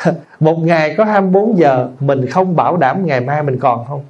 Một 0.40 0.60
ngày 0.60 0.96
có 0.98 1.04
24 1.04 1.58
giờ, 1.58 1.90
mình 2.00 2.26
không 2.26 2.56
bảo 2.56 2.78
đảm 2.78 3.06
ngày 3.06 3.22
mai 3.22 3.44
mình 3.44 3.60
còn 3.60 3.86
không. 3.86 4.02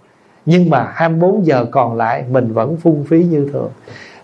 Nhưng 0.45 0.69
mà 0.69 0.91
24 0.93 1.45
giờ 1.45 1.65
còn 1.71 1.97
lại, 1.97 2.23
mình 2.31 2.53
vẫn 2.53 2.77
phung 2.77 3.03
phí 3.03 3.23
như 3.23 3.49
thường. 3.53 3.69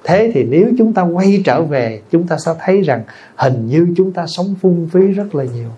Thế 0.03 0.31
thì 0.33 0.43
nếu 0.43 0.67
chúng 0.77 0.93
ta 0.93 1.01
quay 1.01 1.41
trở 1.45 1.61
về, 1.61 2.01
chúng 2.11 2.27
ta 2.27 2.37
sẽ 2.37 2.51
thấy 2.59 2.81
rằng 2.81 3.03
hình 3.35 3.67
như 3.67 3.87
chúng 3.97 4.11
ta 4.11 4.27
sống 4.27 4.55
phung 4.61 4.89
phí 4.91 4.99
rất 4.99 5.35
là 5.35 5.43
nhiều. 5.43 5.69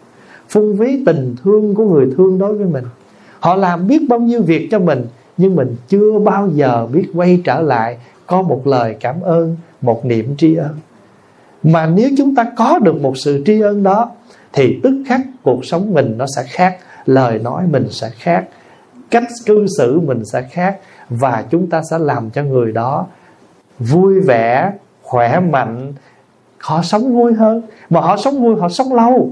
Phung 0.49 0.77
phí 0.79 1.03
tình 1.05 1.35
thương 1.43 1.75
của 1.75 1.85
người 1.85 2.07
thương 2.17 2.39
đối 2.39 2.57
với 2.57 2.65
mình. 2.65 2.83
Họ 3.39 3.55
làm 3.55 3.87
biết 3.87 4.01
bao 4.09 4.19
nhiêu 4.19 4.41
việc 4.41 4.67
cho 4.71 4.79
mình, 4.79 5.05
nhưng 5.37 5.55
mình 5.55 5.75
chưa 5.87 6.19
bao 6.19 6.49
giờ 6.53 6.87
biết 6.93 7.05
quay 7.13 7.41
trở 7.43 7.61
lại 7.61 7.97
có 8.31 8.41
một 8.41 8.67
lời 8.67 8.95
cảm 8.99 9.21
ơn, 9.21 9.57
một 9.81 10.05
niệm 10.05 10.35
tri 10.37 10.55
ân. 10.55 10.79
Mà 11.63 11.85
nếu 11.85 12.09
chúng 12.17 12.35
ta 12.35 12.45
có 12.55 12.79
được 12.79 13.01
một 13.01 13.17
sự 13.17 13.43
tri 13.45 13.61
ân 13.61 13.83
đó, 13.83 14.11
thì 14.53 14.79
tức 14.83 15.03
khắc 15.07 15.21
cuộc 15.43 15.65
sống 15.65 15.93
mình 15.93 16.15
nó 16.17 16.25
sẽ 16.35 16.43
khác, 16.47 16.77
lời 17.05 17.39
nói 17.39 17.63
mình 17.71 17.87
sẽ 17.89 18.09
khác, 18.09 18.45
cách 19.09 19.23
cư 19.45 19.65
xử 19.77 19.99
mình 19.99 20.25
sẽ 20.25 20.41
khác, 20.41 20.79
và 21.09 21.45
chúng 21.49 21.69
ta 21.69 21.81
sẽ 21.91 21.97
làm 21.99 22.29
cho 22.29 22.43
người 22.43 22.71
đó 22.71 23.07
vui 23.79 24.19
vẻ, 24.19 24.71
khỏe 25.03 25.39
mạnh, 25.39 25.93
họ 26.57 26.81
sống 26.81 27.15
vui 27.15 27.33
hơn. 27.33 27.61
Mà 27.89 28.01
họ 28.01 28.17
sống 28.17 28.43
vui, 28.43 28.55
họ 28.59 28.69
sống 28.69 28.93
lâu. 28.93 29.31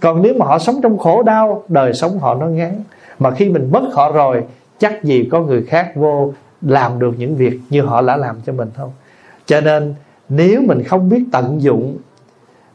Còn 0.00 0.22
nếu 0.22 0.34
mà 0.34 0.46
họ 0.46 0.58
sống 0.58 0.80
trong 0.82 0.98
khổ 0.98 1.22
đau, 1.22 1.62
đời 1.68 1.92
sống 1.94 2.18
họ 2.18 2.34
nó 2.34 2.46
ngắn 2.46 2.82
mà 3.18 3.30
khi 3.30 3.48
mình 3.48 3.68
mất 3.72 3.82
họ 3.92 4.12
rồi, 4.12 4.44
chắc 4.78 5.04
gì 5.04 5.28
có 5.32 5.40
người 5.40 5.62
khác 5.62 5.92
vô 5.94 6.32
làm 6.62 6.98
được 6.98 7.14
những 7.18 7.36
việc 7.36 7.60
như 7.70 7.82
họ 7.82 8.02
đã 8.02 8.16
làm 8.16 8.36
cho 8.46 8.52
mình 8.52 8.70
không 8.76 8.90
cho 9.48 9.60
nên, 9.60 9.94
nếu 10.28 10.62
mình 10.62 10.82
không 10.82 11.08
biết 11.08 11.24
tận 11.32 11.62
dụng, 11.62 11.98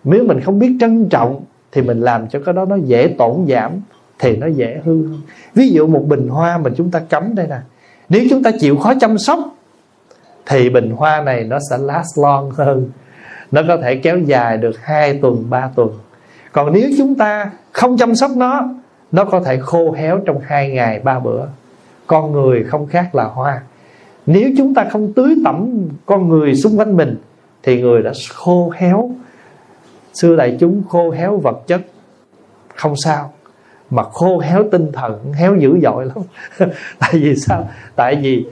nếu 0.03 0.23
mình 0.23 0.41
không 0.41 0.59
biết 0.59 0.77
trân 0.79 1.09
trọng, 1.09 1.43
thì 1.71 1.81
mình 1.81 2.01
làm 2.01 2.27
cho 2.27 2.39
cái 2.45 2.53
đó 2.53 2.65
nó 2.65 2.75
dễ 2.75 3.15
tổn 3.17 3.45
giảm, 3.49 3.71
thì 4.19 4.37
nó 4.37 4.47
dễ 4.47 4.81
hư 4.85 5.07
hơn. 5.07 5.21
Ví 5.53 5.69
dụ 5.69 5.87
một 5.87 6.03
bình 6.07 6.27
hoa 6.27 6.57
mà 6.57 6.69
chúng 6.77 6.91
ta 6.91 6.99
cấm 6.99 7.35
đây 7.35 7.47
nè. 7.47 7.57
Nếu 8.09 8.23
chúng 8.29 8.43
ta 8.43 8.51
chịu 8.59 8.77
khó 8.77 8.93
chăm 8.99 9.17
sóc, 9.17 9.39
thì 10.45 10.69
bình 10.69 10.91
hoa 10.91 11.21
này 11.21 11.43
nó 11.43 11.59
sẽ 11.69 11.77
last 11.77 12.19
long 12.19 12.51
hơn. 12.51 12.89
Nó 13.51 13.61
có 13.67 13.77
thể 13.77 13.95
kéo 13.95 14.19
dài 14.19 14.57
được 14.57 14.79
2 14.81 15.19
tuần 15.21 15.45
3 15.49 15.69
tuần. 15.75 15.89
Còn 16.51 16.73
nếu 16.73 16.89
chúng 16.97 17.15
ta 17.15 17.51
không 17.71 17.97
chăm 17.97 18.15
sóc 18.15 18.31
nó 18.35 18.69
nó 19.11 19.25
có 19.25 19.39
thể 19.39 19.57
khô 19.57 19.91
héo 19.91 20.19
trong 20.25 20.39
hai 20.43 20.69
ngày, 20.69 20.99
ba 20.99 21.19
bữa. 21.19 21.45
Con 22.07 22.31
người 22.31 22.63
không 22.63 22.87
khác 22.87 23.15
là 23.15 23.23
hoa 23.23 23.61
nếu 24.25 24.49
chúng 24.57 24.73
ta 24.73 24.89
không 24.91 25.13
tưới 25.13 25.35
tẩm 25.45 25.87
con 26.05 26.29
người 26.29 26.55
xung 26.55 26.79
quanh 26.79 26.97
mình, 26.97 27.15
thì 27.63 27.81
người 27.81 28.01
đã 28.01 28.11
khô 28.33 28.71
héo. 28.75 29.11
Xưa 30.13 30.35
đại 30.35 30.57
chúng 30.59 30.83
khô 30.89 31.11
héo 31.11 31.37
vật 31.37 31.63
chất, 31.67 31.81
không 32.75 32.93
sao. 33.03 33.33
Mà 33.89 34.03
khô 34.03 34.39
héo 34.39 34.63
tinh 34.71 34.91
thần, 34.93 35.33
héo 35.33 35.55
dữ 35.55 35.79
dội 35.83 36.05
lắm. 36.05 36.17
Tại 36.99 37.11
vì 37.13 37.35
sao? 37.35 37.69
Tại 37.95 38.15
vì 38.15 38.45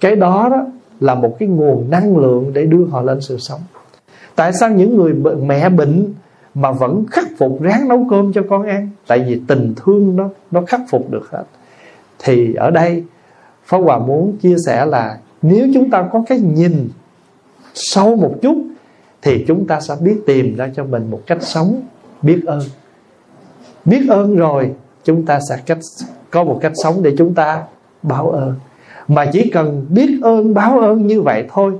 cái 0.00 0.16
đó 0.16 0.48
đó 0.50 0.66
là 1.00 1.14
một 1.14 1.36
cái 1.38 1.48
nguồn 1.48 1.90
năng 1.90 2.16
lượng 2.16 2.52
để 2.52 2.66
đưa 2.66 2.84
họ 2.84 3.02
lên 3.02 3.20
sự 3.20 3.36
sống. 3.38 3.60
Tại 4.36 4.52
sao 4.52 4.70
những 4.70 4.96
người 4.96 5.14
mẹ 5.42 5.68
bệnh 5.68 6.14
mà 6.54 6.72
vẫn 6.72 7.04
khắc 7.10 7.24
phục 7.38 7.62
ráng 7.62 7.88
nấu 7.88 8.06
cơm 8.10 8.32
cho 8.32 8.42
con 8.50 8.66
ăn? 8.66 8.90
Tại 9.06 9.24
vì 9.28 9.40
tình 9.48 9.74
thương 9.76 10.16
nó 10.16 10.28
nó 10.50 10.62
khắc 10.66 10.80
phục 10.90 11.10
được 11.10 11.30
hết. 11.30 11.44
Thì 12.18 12.54
ở 12.54 12.70
đây 12.70 13.04
Pháp 13.68 13.78
Hòa 13.78 13.98
muốn 13.98 14.36
chia 14.36 14.56
sẻ 14.66 14.86
là 14.86 15.18
nếu 15.42 15.68
chúng 15.74 15.90
ta 15.90 16.08
có 16.12 16.22
cái 16.28 16.38
nhìn 16.40 16.88
sâu 17.74 18.16
một 18.16 18.34
chút, 18.42 18.56
thì 19.22 19.44
chúng 19.48 19.66
ta 19.66 19.80
sẽ 19.80 19.94
biết 20.00 20.16
tìm 20.26 20.56
ra 20.56 20.70
cho 20.76 20.84
mình 20.84 21.10
một 21.10 21.20
cách 21.26 21.38
sống 21.40 21.82
biết 22.22 22.40
ơn. 22.46 22.60
Biết 23.84 24.06
ơn 24.08 24.36
rồi, 24.36 24.72
chúng 25.04 25.26
ta 25.26 25.38
sẽ 25.48 25.56
cách, 25.66 25.78
có 26.30 26.44
một 26.44 26.58
cách 26.62 26.72
sống 26.74 27.02
để 27.02 27.14
chúng 27.18 27.34
ta 27.34 27.62
báo 28.02 28.30
ơn. 28.30 28.54
Mà 29.08 29.26
chỉ 29.32 29.50
cần 29.50 29.86
biết 29.88 30.18
ơn, 30.22 30.54
báo 30.54 30.80
ơn 30.80 31.06
như 31.06 31.20
vậy 31.20 31.44
thôi, 31.52 31.72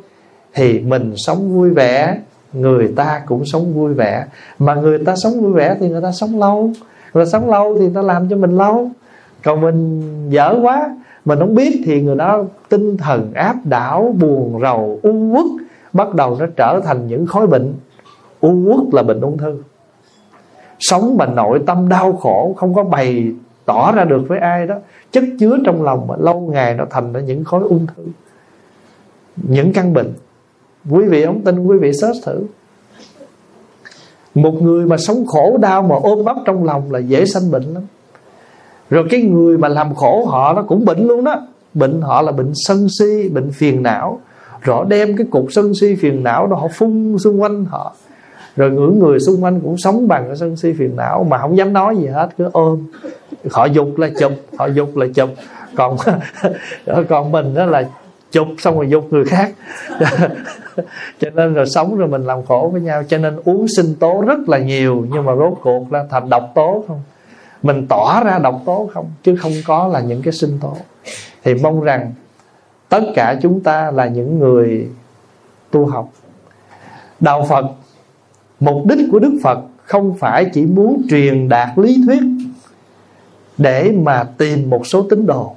thì 0.55 0.81
mình 0.81 1.15
sống 1.17 1.55
vui 1.55 1.71
vẻ, 1.71 2.19
người 2.53 2.93
ta 2.97 3.23
cũng 3.27 3.45
sống 3.45 3.75
vui 3.75 3.95
vẻ. 3.95 4.27
Mà 4.59 4.75
người 4.75 4.99
ta 4.99 5.17
sống 5.17 5.41
vui 5.41 5.53
vẻ 5.53 5.77
thì 5.81 5.89
người 5.89 6.03
ta 6.03 6.13
sống 6.13 6.39
lâu. 6.39 6.71
Người 7.15 7.25
ta 7.25 7.31
sống 7.31 7.51
lâu 7.51 7.75
thì 7.75 7.81
người 7.81 7.95
ta 7.95 8.03
làm 8.03 8.29
cho 8.29 8.37
mình 8.37 8.57
lâu. 8.57 8.91
Còn 9.45 9.61
mình 9.61 10.03
dở 10.31 10.55
quá 10.63 10.97
mình 11.29 11.39
không 11.39 11.55
biết 11.55 11.83
thì 11.85 12.03
người 12.03 12.17
đó 12.17 12.45
tinh 12.69 12.97
thần 12.97 13.33
áp 13.35 13.57
đảo, 13.65 14.15
buồn 14.21 14.61
rầu, 14.63 15.01
u 15.03 15.11
uất, 15.11 15.47
bắt 15.93 16.15
đầu 16.15 16.37
nó 16.41 16.47
trở 16.57 16.81
thành 16.85 17.07
những 17.07 17.27
khối 17.27 17.47
bệnh. 17.47 17.75
U 18.41 18.51
uất 18.67 18.95
là 18.95 19.03
bệnh 19.03 19.21
ung 19.21 19.39
thư. 19.39 19.63
Sống 20.79 21.17
mà 21.17 21.27
nội 21.27 21.61
tâm 21.67 21.89
đau 21.89 22.13
khổ, 22.13 22.55
không 22.57 22.75
có 22.75 22.85
bày 22.85 23.33
tỏ 23.65 23.93
ra 23.93 24.05
được 24.05 24.23
với 24.29 24.39
ai 24.39 24.67
đó, 24.67 24.75
chất 25.11 25.25
chứa 25.39 25.59
trong 25.65 25.83
lòng 25.83 26.07
mà 26.07 26.15
lâu 26.19 26.41
ngày 26.41 26.75
nó 26.75 26.85
thành 26.91 27.13
ra 27.13 27.21
những 27.21 27.45
khối 27.45 27.63
ung 27.63 27.87
thư, 27.87 28.03
những 29.37 29.73
căn 29.73 29.93
bệnh. 29.95 30.13
Quý 30.91 31.05
vị 31.05 31.23
ông 31.23 31.41
tin, 31.41 31.67
quý 31.67 31.79
vị 31.79 31.93
search 31.93 32.25
thử. 32.25 32.43
Một 34.35 34.63
người 34.63 34.87
mà 34.87 34.97
sống 34.97 35.27
khổ, 35.27 35.57
đau 35.61 35.83
mà 35.83 35.97
ôm 36.03 36.25
ấp 36.25 36.37
trong 36.45 36.65
lòng 36.65 36.93
là 36.93 36.99
dễ 36.99 37.25
sanh 37.25 37.51
bệnh 37.51 37.63
lắm 37.63 37.83
rồi 38.91 39.05
cái 39.11 39.23
người 39.23 39.59
mà 39.59 39.69
làm 39.69 39.95
khổ 39.95 40.25
họ 40.25 40.53
nó 40.53 40.63
cũng 40.63 40.85
bệnh 40.85 41.07
luôn 41.07 41.25
đó. 41.25 41.47
Bệnh 41.75 42.01
họ 42.01 42.23
là 42.23 42.33
bệnh 42.33 42.53
sân 42.55 42.87
si, 42.99 43.29
bệnh 43.29 43.51
phiền 43.51 43.83
não. 43.83 44.21
Rõ 44.63 44.85
đem 44.85 45.17
cái 45.17 45.27
cục 45.31 45.47
sân 45.51 45.75
si 45.75 45.95
phiền 45.95 46.23
não 46.23 46.47
đó, 46.47 46.57
họ 46.57 46.69
phun 46.75 47.17
xung 47.19 47.43
quanh 47.43 47.65
họ. 47.65 47.95
Rồi 48.57 48.71
những 48.71 48.99
người 48.99 49.21
xung 49.21 49.45
quanh 49.45 49.61
cũng 49.61 49.79
sống 49.79 50.09
bằng 50.09 50.25
cái 50.27 50.37
sân 50.37 50.57
si 50.57 50.73
phiền 50.73 50.97
não, 50.97 51.25
mà 51.25 51.39
không 51.39 51.57
dám 51.57 51.73
nói 51.73 51.97
gì 51.97 52.07
hết, 52.07 52.29
cứ 52.39 52.49
ôm. 52.53 52.87
Họ 53.51 53.65
dục 53.65 53.99
là 53.99 54.11
chụp, 54.21 54.33
họ 54.59 54.67
dục 54.67 54.97
là 54.97 55.07
chụp. 55.15 55.29
Còn 55.75 55.97
còn 57.09 57.33
mình 57.33 57.55
đó 57.55 57.67
là 57.67 57.89
chụp 58.31 58.47
xong 58.59 58.77
rồi 58.77 58.89
dục 58.89 59.07
người 59.11 59.25
khác. 59.25 59.53
Cho 61.21 61.31
nên 61.35 61.55
rồi 61.55 61.67
sống 61.67 61.97
rồi 61.97 62.09
mình 62.09 62.23
làm 62.23 62.47
khổ 62.47 62.71
với 62.73 62.81
nhau, 62.81 63.03
cho 63.09 63.19
nên 63.19 63.37
uống 63.45 63.67
sinh 63.77 63.95
tố 63.95 64.25
rất 64.27 64.49
là 64.49 64.59
nhiều, 64.59 65.07
nhưng 65.13 65.25
mà 65.25 65.35
rốt 65.37 65.53
cuộc 65.63 65.93
là 65.93 66.05
thành 66.11 66.31
độc 66.31 66.53
tố 66.55 66.85
không? 66.89 67.01
Mình 67.63 67.87
tỏ 67.89 68.23
ra 68.25 68.39
độc 68.39 68.63
tố 68.67 68.91
không? 68.95 69.11
Chứ 69.23 69.37
không 69.37 69.53
có 69.67 69.89
là 69.89 70.01
những 70.01 70.23
cái 70.23 70.33
sinh 70.33 70.59
tố. 70.61 70.77
Thì 71.45 71.55
mong 71.55 71.81
rằng 71.81 72.13
tất 72.89 73.03
cả 73.15 73.37
chúng 73.43 73.61
ta 73.61 73.91
là 73.91 74.07
những 74.07 74.39
người 74.39 74.89
tu 75.71 75.87
học. 75.87 76.09
Đạo 77.21 77.47
phật, 77.49 77.65
mục 78.61 78.87
đích 78.87 78.99
của 79.13 79.19
đức 79.19 79.39
phật 79.43 79.59
không 79.85 80.15
phải 80.19 80.45
chỉ 80.53 80.67
muốn 80.67 81.07
truyền 81.11 81.49
đạt 81.49 81.69
lý 81.79 82.03
thuyết 82.07 82.23
để 83.59 83.93
mà 84.03 84.25
tìm 84.39 84.71
một 84.71 84.87
số 84.87 85.07
tín 85.11 85.27
đồ. 85.27 85.55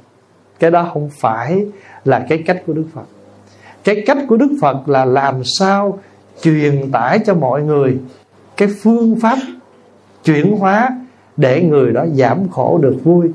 Cái 0.59 0.71
đó 0.71 0.89
không 0.93 1.09
phải 1.19 1.65
là 2.05 2.25
cái 2.29 2.43
cách 2.45 2.63
của 2.67 2.73
đức 2.73 2.85
phật. 2.93 3.05
Cái 3.83 4.03
cách 4.05 4.17
của 4.27 4.37
đức 4.37 4.57
phật 4.61 4.89
là 4.89 5.05
làm 5.05 5.43
sao 5.43 5.99
truyền 6.41 6.91
tải 6.91 7.19
cho 7.25 7.33
mọi 7.33 7.61
người 7.61 7.97
cái 8.57 8.69
phương 8.81 9.19
pháp 9.21 9.37
chuyển 10.23 10.57
hóa 10.57 10.89
để 11.41 11.63
người 11.63 11.93
đó 11.93 12.05
giảm 12.13 12.49
khổ 12.49 12.79
được 12.81 12.95
vui. 13.03 13.31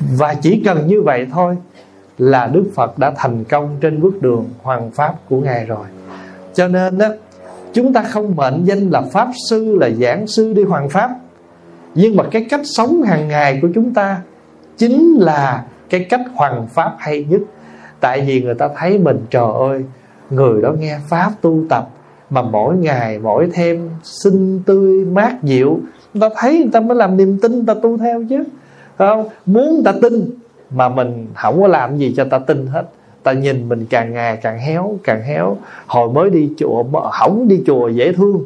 Và 0.00 0.34
chỉ 0.34 0.62
cần 0.64 0.86
như 0.86 1.02
vậy 1.02 1.26
thôi 1.32 1.56
là 2.18 2.46
đức 2.46 2.64
phật 2.74 2.98
đã 2.98 3.12
thành 3.16 3.44
công 3.44 3.76
trên 3.80 4.00
bước 4.00 4.22
đường 4.22 4.44
hoàng 4.62 4.90
pháp 4.90 5.14
của 5.28 5.40
ngài 5.40 5.64
rồi. 5.64 5.86
Cho 6.54 6.68
nên 6.68 6.98
đó 6.98 7.08
chúng 7.72 7.92
ta 7.92 8.02
không 8.02 8.36
mệnh 8.36 8.64
danh 8.64 8.90
là 8.90 9.02
pháp 9.02 9.28
sư, 9.50 9.76
là 9.80 9.90
giảng 9.90 10.26
sư 10.26 10.52
đi 10.52 10.62
hoàng 10.62 10.88
pháp. 10.88 11.10
Nhưng 11.94 12.16
mà 12.16 12.24
cái 12.30 12.46
cách 12.50 12.60
sống 12.64 13.02
hàng 13.02 13.28
ngày 13.28 13.58
của 13.62 13.68
chúng 13.74 13.94
ta 13.94 14.20
chính 14.76 15.16
là 15.20 15.64
cái 15.90 16.06
cách 16.10 16.20
hoàng 16.34 16.66
pháp 16.74 16.94
hay 16.98 17.24
nhất. 17.24 17.40
Tại 18.00 18.20
vì 18.20 18.42
người 18.42 18.54
ta 18.54 18.68
thấy 18.76 18.98
mình, 18.98 19.18
trời 19.30 19.52
ơi, 19.58 19.84
người 20.30 20.62
đó 20.62 20.72
nghe 20.78 20.98
pháp 21.08 21.32
tu 21.40 21.64
tập 21.68 21.88
mà 22.30 22.42
mỗi 22.42 22.76
ngày, 22.76 23.18
mỗi 23.18 23.50
thêm 23.52 23.90
xinh 24.02 24.62
tươi 24.66 25.04
mát 25.04 25.42
dịu 25.42 25.80
người 26.14 26.20
ta 26.20 26.28
thấy 26.38 26.58
người 26.58 26.70
ta 26.72 26.80
mới 26.80 26.96
làm 26.96 27.16
niềm 27.16 27.38
tin, 27.42 27.52
người 27.52 27.64
ta 27.66 27.74
tu 27.74 27.98
theo 27.98 28.24
chứ. 28.28 28.44
Không? 28.98 29.28
Muốn 29.46 29.74
người 29.74 29.82
ta 29.84 29.92
tin 30.02 30.30
mà 30.70 30.88
mình 30.88 31.26
không 31.34 31.60
có 31.60 31.68
làm 31.68 31.98
gì 31.98 32.14
cho 32.16 32.24
ta 32.24 32.38
tin 32.38 32.66
hết. 32.66 32.84
Ta 33.22 33.32
nhìn 33.32 33.68
mình 33.68 33.86
càng 33.90 34.12
ngày 34.12 34.38
càng 34.42 34.58
héo 34.58 34.98
càng 35.04 35.22
héo. 35.22 35.56
Hồi 35.86 36.08
mới 36.08 36.30
đi 36.30 36.50
chùa 36.58 36.84
hỏng 37.12 37.48
đi 37.48 37.62
chùa 37.66 37.88
dễ 37.88 38.12
thương. 38.12 38.44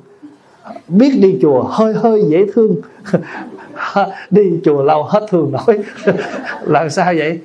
Biết 0.89 1.18
đi 1.20 1.39
chùa 1.43 1.62
hơi 1.62 1.94
hơi 1.94 2.24
dễ 2.28 2.47
thương. 2.55 2.76
Đi 4.30 4.43
chùa 4.64 4.82
lâu 4.82 5.02
hết 5.02 5.26
thương 5.30 5.52
nổi. 5.52 5.78
Là 6.62 6.89
sao 6.89 7.14
vậy? 7.16 7.40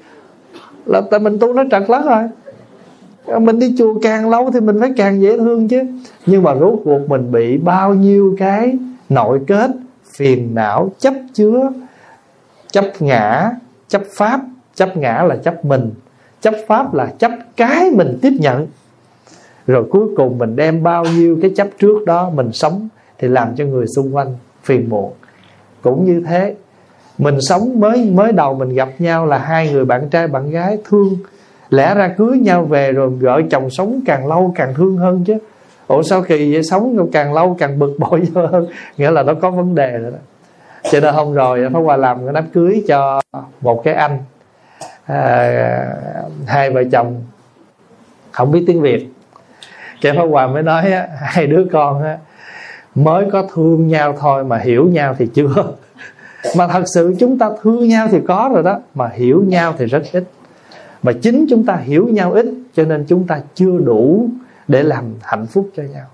Là 0.85 1.01
tại 1.11 1.19
mình 1.19 1.39
tu 1.39 1.53
nó 1.53 1.63
trật 1.71 1.89
lắm 1.89 2.03
rồi. 2.05 3.39
Mình 3.39 3.59
đi 3.59 3.75
chùa 3.77 3.99
càng 4.01 4.29
lâu 4.29 4.51
thì 4.53 4.59
mình 4.59 4.79
phải 4.79 4.93
càng 4.97 5.21
dễ 5.21 5.37
thương 5.37 5.67
chứ. 5.67 5.81
Nhưng 6.25 6.43
mà 6.43 6.55
rốt 6.55 6.79
cuộc 6.83 6.99
mình 7.07 7.31
bị 7.31 7.57
bao 7.57 7.93
nhiêu 7.93 8.35
cái 8.39 8.77
nội 9.09 9.39
kết 9.47 9.71
phiền 10.17 10.55
não, 10.55 10.91
chấp 10.99 11.13
chứa, 11.33 11.71
chấp 12.71 12.85
ngã, 12.99 13.51
chấp 13.87 14.01
pháp. 14.17 14.41
Chấp 14.75 14.97
ngã 14.97 15.23
là 15.27 15.35
chấp 15.35 15.65
mình, 15.65 15.91
chấp 16.41 16.53
pháp 16.67 16.93
là 16.93 17.05
chấp 17.19 17.31
cái 17.55 17.91
mình 17.91 18.19
tiếp 18.21 18.33
nhận. 18.39 18.67
Rồi 19.67 19.85
cuối 19.91 20.07
cùng 20.17 20.37
mình 20.37 20.55
đem 20.55 20.83
bao 20.83 21.03
nhiêu 21.03 21.37
cái 21.41 21.51
chấp 21.55 21.67
trước 21.79 22.05
đó 22.05 22.29
mình 22.29 22.51
sống 22.53 22.87
thì 23.17 23.27
làm 23.27 23.55
cho 23.55 23.65
người 23.65 23.85
xung 23.95 24.15
quanh 24.15 24.35
phiền 24.63 24.89
muộn. 24.89 25.13
Cũng 25.81 26.05
như 26.05 26.23
thế, 26.27 26.55
mình 27.17 27.37
sống 27.41 27.79
mới 27.79 28.11
mới 28.13 28.31
đầu 28.31 28.53
mình 28.53 28.69
gặp 28.69 28.89
nhau 28.99 29.25
là 29.25 29.37
hai 29.37 29.71
người 29.71 29.85
bạn 29.85 30.09
trai, 30.09 30.27
bạn 30.27 30.49
gái 30.49 30.77
thương. 30.85 31.17
Lẽ 31.69 31.95
ra 31.95 32.07
cưới 32.17 32.37
nhau 32.37 32.65
về 32.65 32.91
rồi 32.91 33.09
vợ 33.09 33.41
chồng 33.51 33.69
sống 33.69 34.01
càng 34.05 34.27
lâu 34.27 34.53
càng 34.55 34.73
thương 34.75 34.97
hơn 34.97 35.23
chứ 35.27 35.37
ủa 35.87 36.03
sao 36.03 36.21
kỳ 36.21 36.53
vậy? 36.53 36.63
Sống 36.63 37.09
càng 37.11 37.33
lâu 37.33 37.55
càng 37.59 37.79
bực 37.79 37.95
bội 37.99 38.23
hơn. 38.35 38.67
Nghĩa 38.97 39.11
là 39.11 39.23
nó 39.23 39.33
có 39.33 39.51
vấn 39.51 39.75
đề 39.75 39.97
rồi 39.97 40.11
đó. 40.11 40.17
Cho 40.91 40.99
nên 40.99 41.13
hôm 41.13 41.33
rồi 41.33 41.69
Pháp 41.73 41.79
Hòa 41.79 41.97
làm 41.97 42.25
cái 42.25 42.33
đám 42.33 42.47
cưới 42.53 42.83
cho 42.87 43.21
một 43.61 43.83
cái 43.83 43.93
anh 43.93 44.17
à, 45.05 45.95
hai 46.47 46.69
vợ 46.69 46.83
chồng 46.91 47.21
không 48.31 48.51
biết 48.51 48.63
tiếng 48.67 48.81
Việt. 48.81 49.07
Cái 50.01 50.13
Pháp 50.17 50.23
Hòa 50.23 50.47
mới 50.47 50.63
nói 50.63 50.91
á, 50.91 51.07
hai 51.19 51.47
đứa 51.47 51.65
con 51.71 52.03
á, 52.03 52.17
mới 52.95 53.25
có 53.31 53.47
thương 53.53 53.87
nhau 53.87 54.15
thôi 54.19 54.43
mà 54.43 54.57
hiểu 54.57 54.85
nhau 54.85 55.15
thì 55.19 55.27
chưa. 55.33 55.53
Mà 56.57 56.67
thật 56.67 56.83
sự 56.95 57.15
chúng 57.19 57.37
ta 57.37 57.49
thương 57.61 57.87
nhau 57.87 58.07
thì 58.11 58.19
có 58.27 58.49
rồi 58.53 58.63
đó 58.63 58.79
mà 58.95 59.09
hiểu 59.13 59.43
nhau 59.47 59.73
thì 59.77 59.85
rất 59.85 60.03
ít. 60.11 60.23
Mà 61.03 61.11
chính 61.21 61.45
chúng 61.49 61.65
ta 61.65 61.75
hiểu 61.75 62.07
nhau 62.07 62.31
ít 62.31 62.45
cho 62.75 62.83
nên 62.83 63.05
chúng 63.07 63.27
ta 63.27 63.41
chưa 63.55 63.77
đủ 63.77 64.29
để 64.67 64.83
làm 64.83 65.05
hạnh 65.21 65.45
phúc 65.45 65.69
cho 65.75 65.83
nhau. 65.83 66.05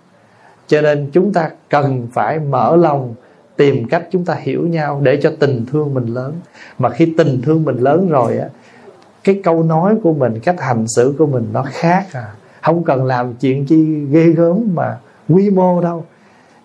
Cho 0.68 0.82
nên 0.82 1.10
chúng 1.14 1.34
ta 1.34 1.50
cần 1.70 2.08
phải 2.14 2.40
mở 2.40 2.76
lòng 2.76 3.16
tìm 3.56 3.88
cách 3.90 4.04
chúng 4.12 4.26
ta 4.26 4.36
hiểu 4.42 4.68
nhau 4.68 5.00
để 5.04 5.20
cho 5.24 5.32
tình 5.40 5.66
thương 5.72 5.94
mình 5.94 6.06
lớn. 6.06 6.34
Mà 6.80 6.90
khi 6.90 7.14
tình 7.18 7.42
thương 7.42 7.64
mình 7.64 7.78
lớn 7.78 8.10
rồi 8.10 8.38
á, 8.38 8.48
cái 9.24 9.42
câu 9.44 9.64
nói 9.64 9.96
của 10.04 10.14
mình, 10.14 10.40
cách 10.40 10.56
hành 10.60 10.86
xử 10.96 11.16
của 11.18 11.26
mình 11.26 11.48
nó 11.54 11.64
khác 11.68 12.06
à. 12.14 12.34
Không 12.62 12.84
cần 12.84 13.06
làm 13.06 13.34
chuyện 13.34 13.66
chi 13.66 14.06
ghê 14.12 14.26
gớm 14.26 14.72
mà 14.74 14.98
quy 15.30 15.50
mô 15.50 15.82
đâu. 15.82 16.06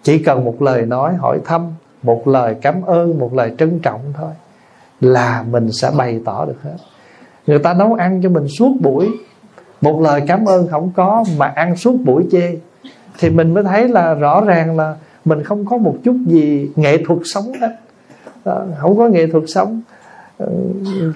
Chỉ 0.03 0.19
cần 0.19 0.45
một 0.45 0.63
lời 0.63 0.87
nói 0.87 1.15
hỏi 1.15 1.41
thăm, 1.45 1.75
một 2.03 2.29
lời 2.29 2.57
cảm 2.63 2.83
ơn, 2.83 3.19
một 3.19 3.35
lời 3.35 3.53
trân 3.59 3.79
trọng 3.79 4.01
thôi 4.17 4.31
là 5.01 5.45
mình 5.51 5.73
sẽ 5.73 5.91
bày 5.97 6.21
tỏ 6.25 6.47
được 6.47 6.63
hết. 6.63 6.77
Người 7.47 7.59
ta 7.59 7.75
nấu 7.75 7.95
ăn 7.95 8.21
cho 8.23 8.29
mình 8.29 8.49
suốt 8.49 8.73
buổi 8.81 9.09
một 9.81 10.01
lời 10.01 10.23
cảm 10.27 10.45
ơn 10.45 10.69
không 10.69 10.91
có 10.97 11.25
mà 11.37 11.47
ăn 11.47 11.77
suốt 11.77 11.97
buổi 12.05 12.25
chê. 12.33 12.57
Thì 13.19 13.31
mình 13.31 13.55
mới 13.55 13.65
thấy 13.65 13.89
là 13.89 14.15
rõ 14.15 14.45
ràng 14.45 14.77
là 14.77 14.95
mình 15.25 15.43
không 15.43 15.67
có 15.67 15.77
một 15.77 15.97
chút 16.05 16.17
gì 16.27 16.71
nghệ 16.77 17.05
thuật 17.05 17.19
sống 17.25 17.53
hết 17.61 17.77
ờ, 18.45 18.67
không 18.79 18.99
có 18.99 19.09
nghệ 19.09 19.27
thuật 19.27 19.45
sống. 19.47 19.81
Ờ, 20.39 20.47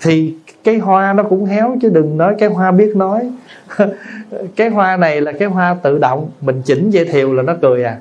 thì 0.03 0.35
cái 0.65 0.79
hoa 0.79 1.13
nó 1.13 1.23
cũng 1.23 1.45
héo 1.45 1.77
chứ 1.83 1.89
đừng 1.89 2.17
nói 2.17 2.35
cái 2.39 2.49
hoa 2.49 2.73
biết 2.73 2.97
nói. 2.97 3.31
Cái 4.57 4.69
hoa 4.69 4.97
này 4.97 5.21
là 5.21 5.33
cái 5.33 5.49
hoa 5.49 5.77
tự 5.83 5.99
động. 5.99 6.31
Mình 6.41 6.63
chỉnh 6.65 6.91
dây 6.91 7.05
thiều 7.05 7.35
là 7.35 7.43
nó 7.43 7.55
cười 7.63 7.85
à. 7.85 7.97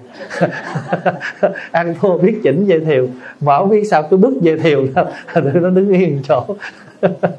Ăn 1.71 1.95
thua 2.01 2.17
biết 2.17 2.39
chỉnh 2.43 2.65
dây 2.65 2.79
thiều. 2.79 3.07
Mà 3.41 3.57
không 3.57 3.69
biết 3.69 3.83
sao 3.91 4.03
cứ 4.03 4.17
bứt 4.17 4.33
dây 4.41 4.57
thiều 4.57 4.87
nó 5.35 5.69
đứng 5.69 5.89
yên 5.89 6.21
chỗ. 6.27 6.45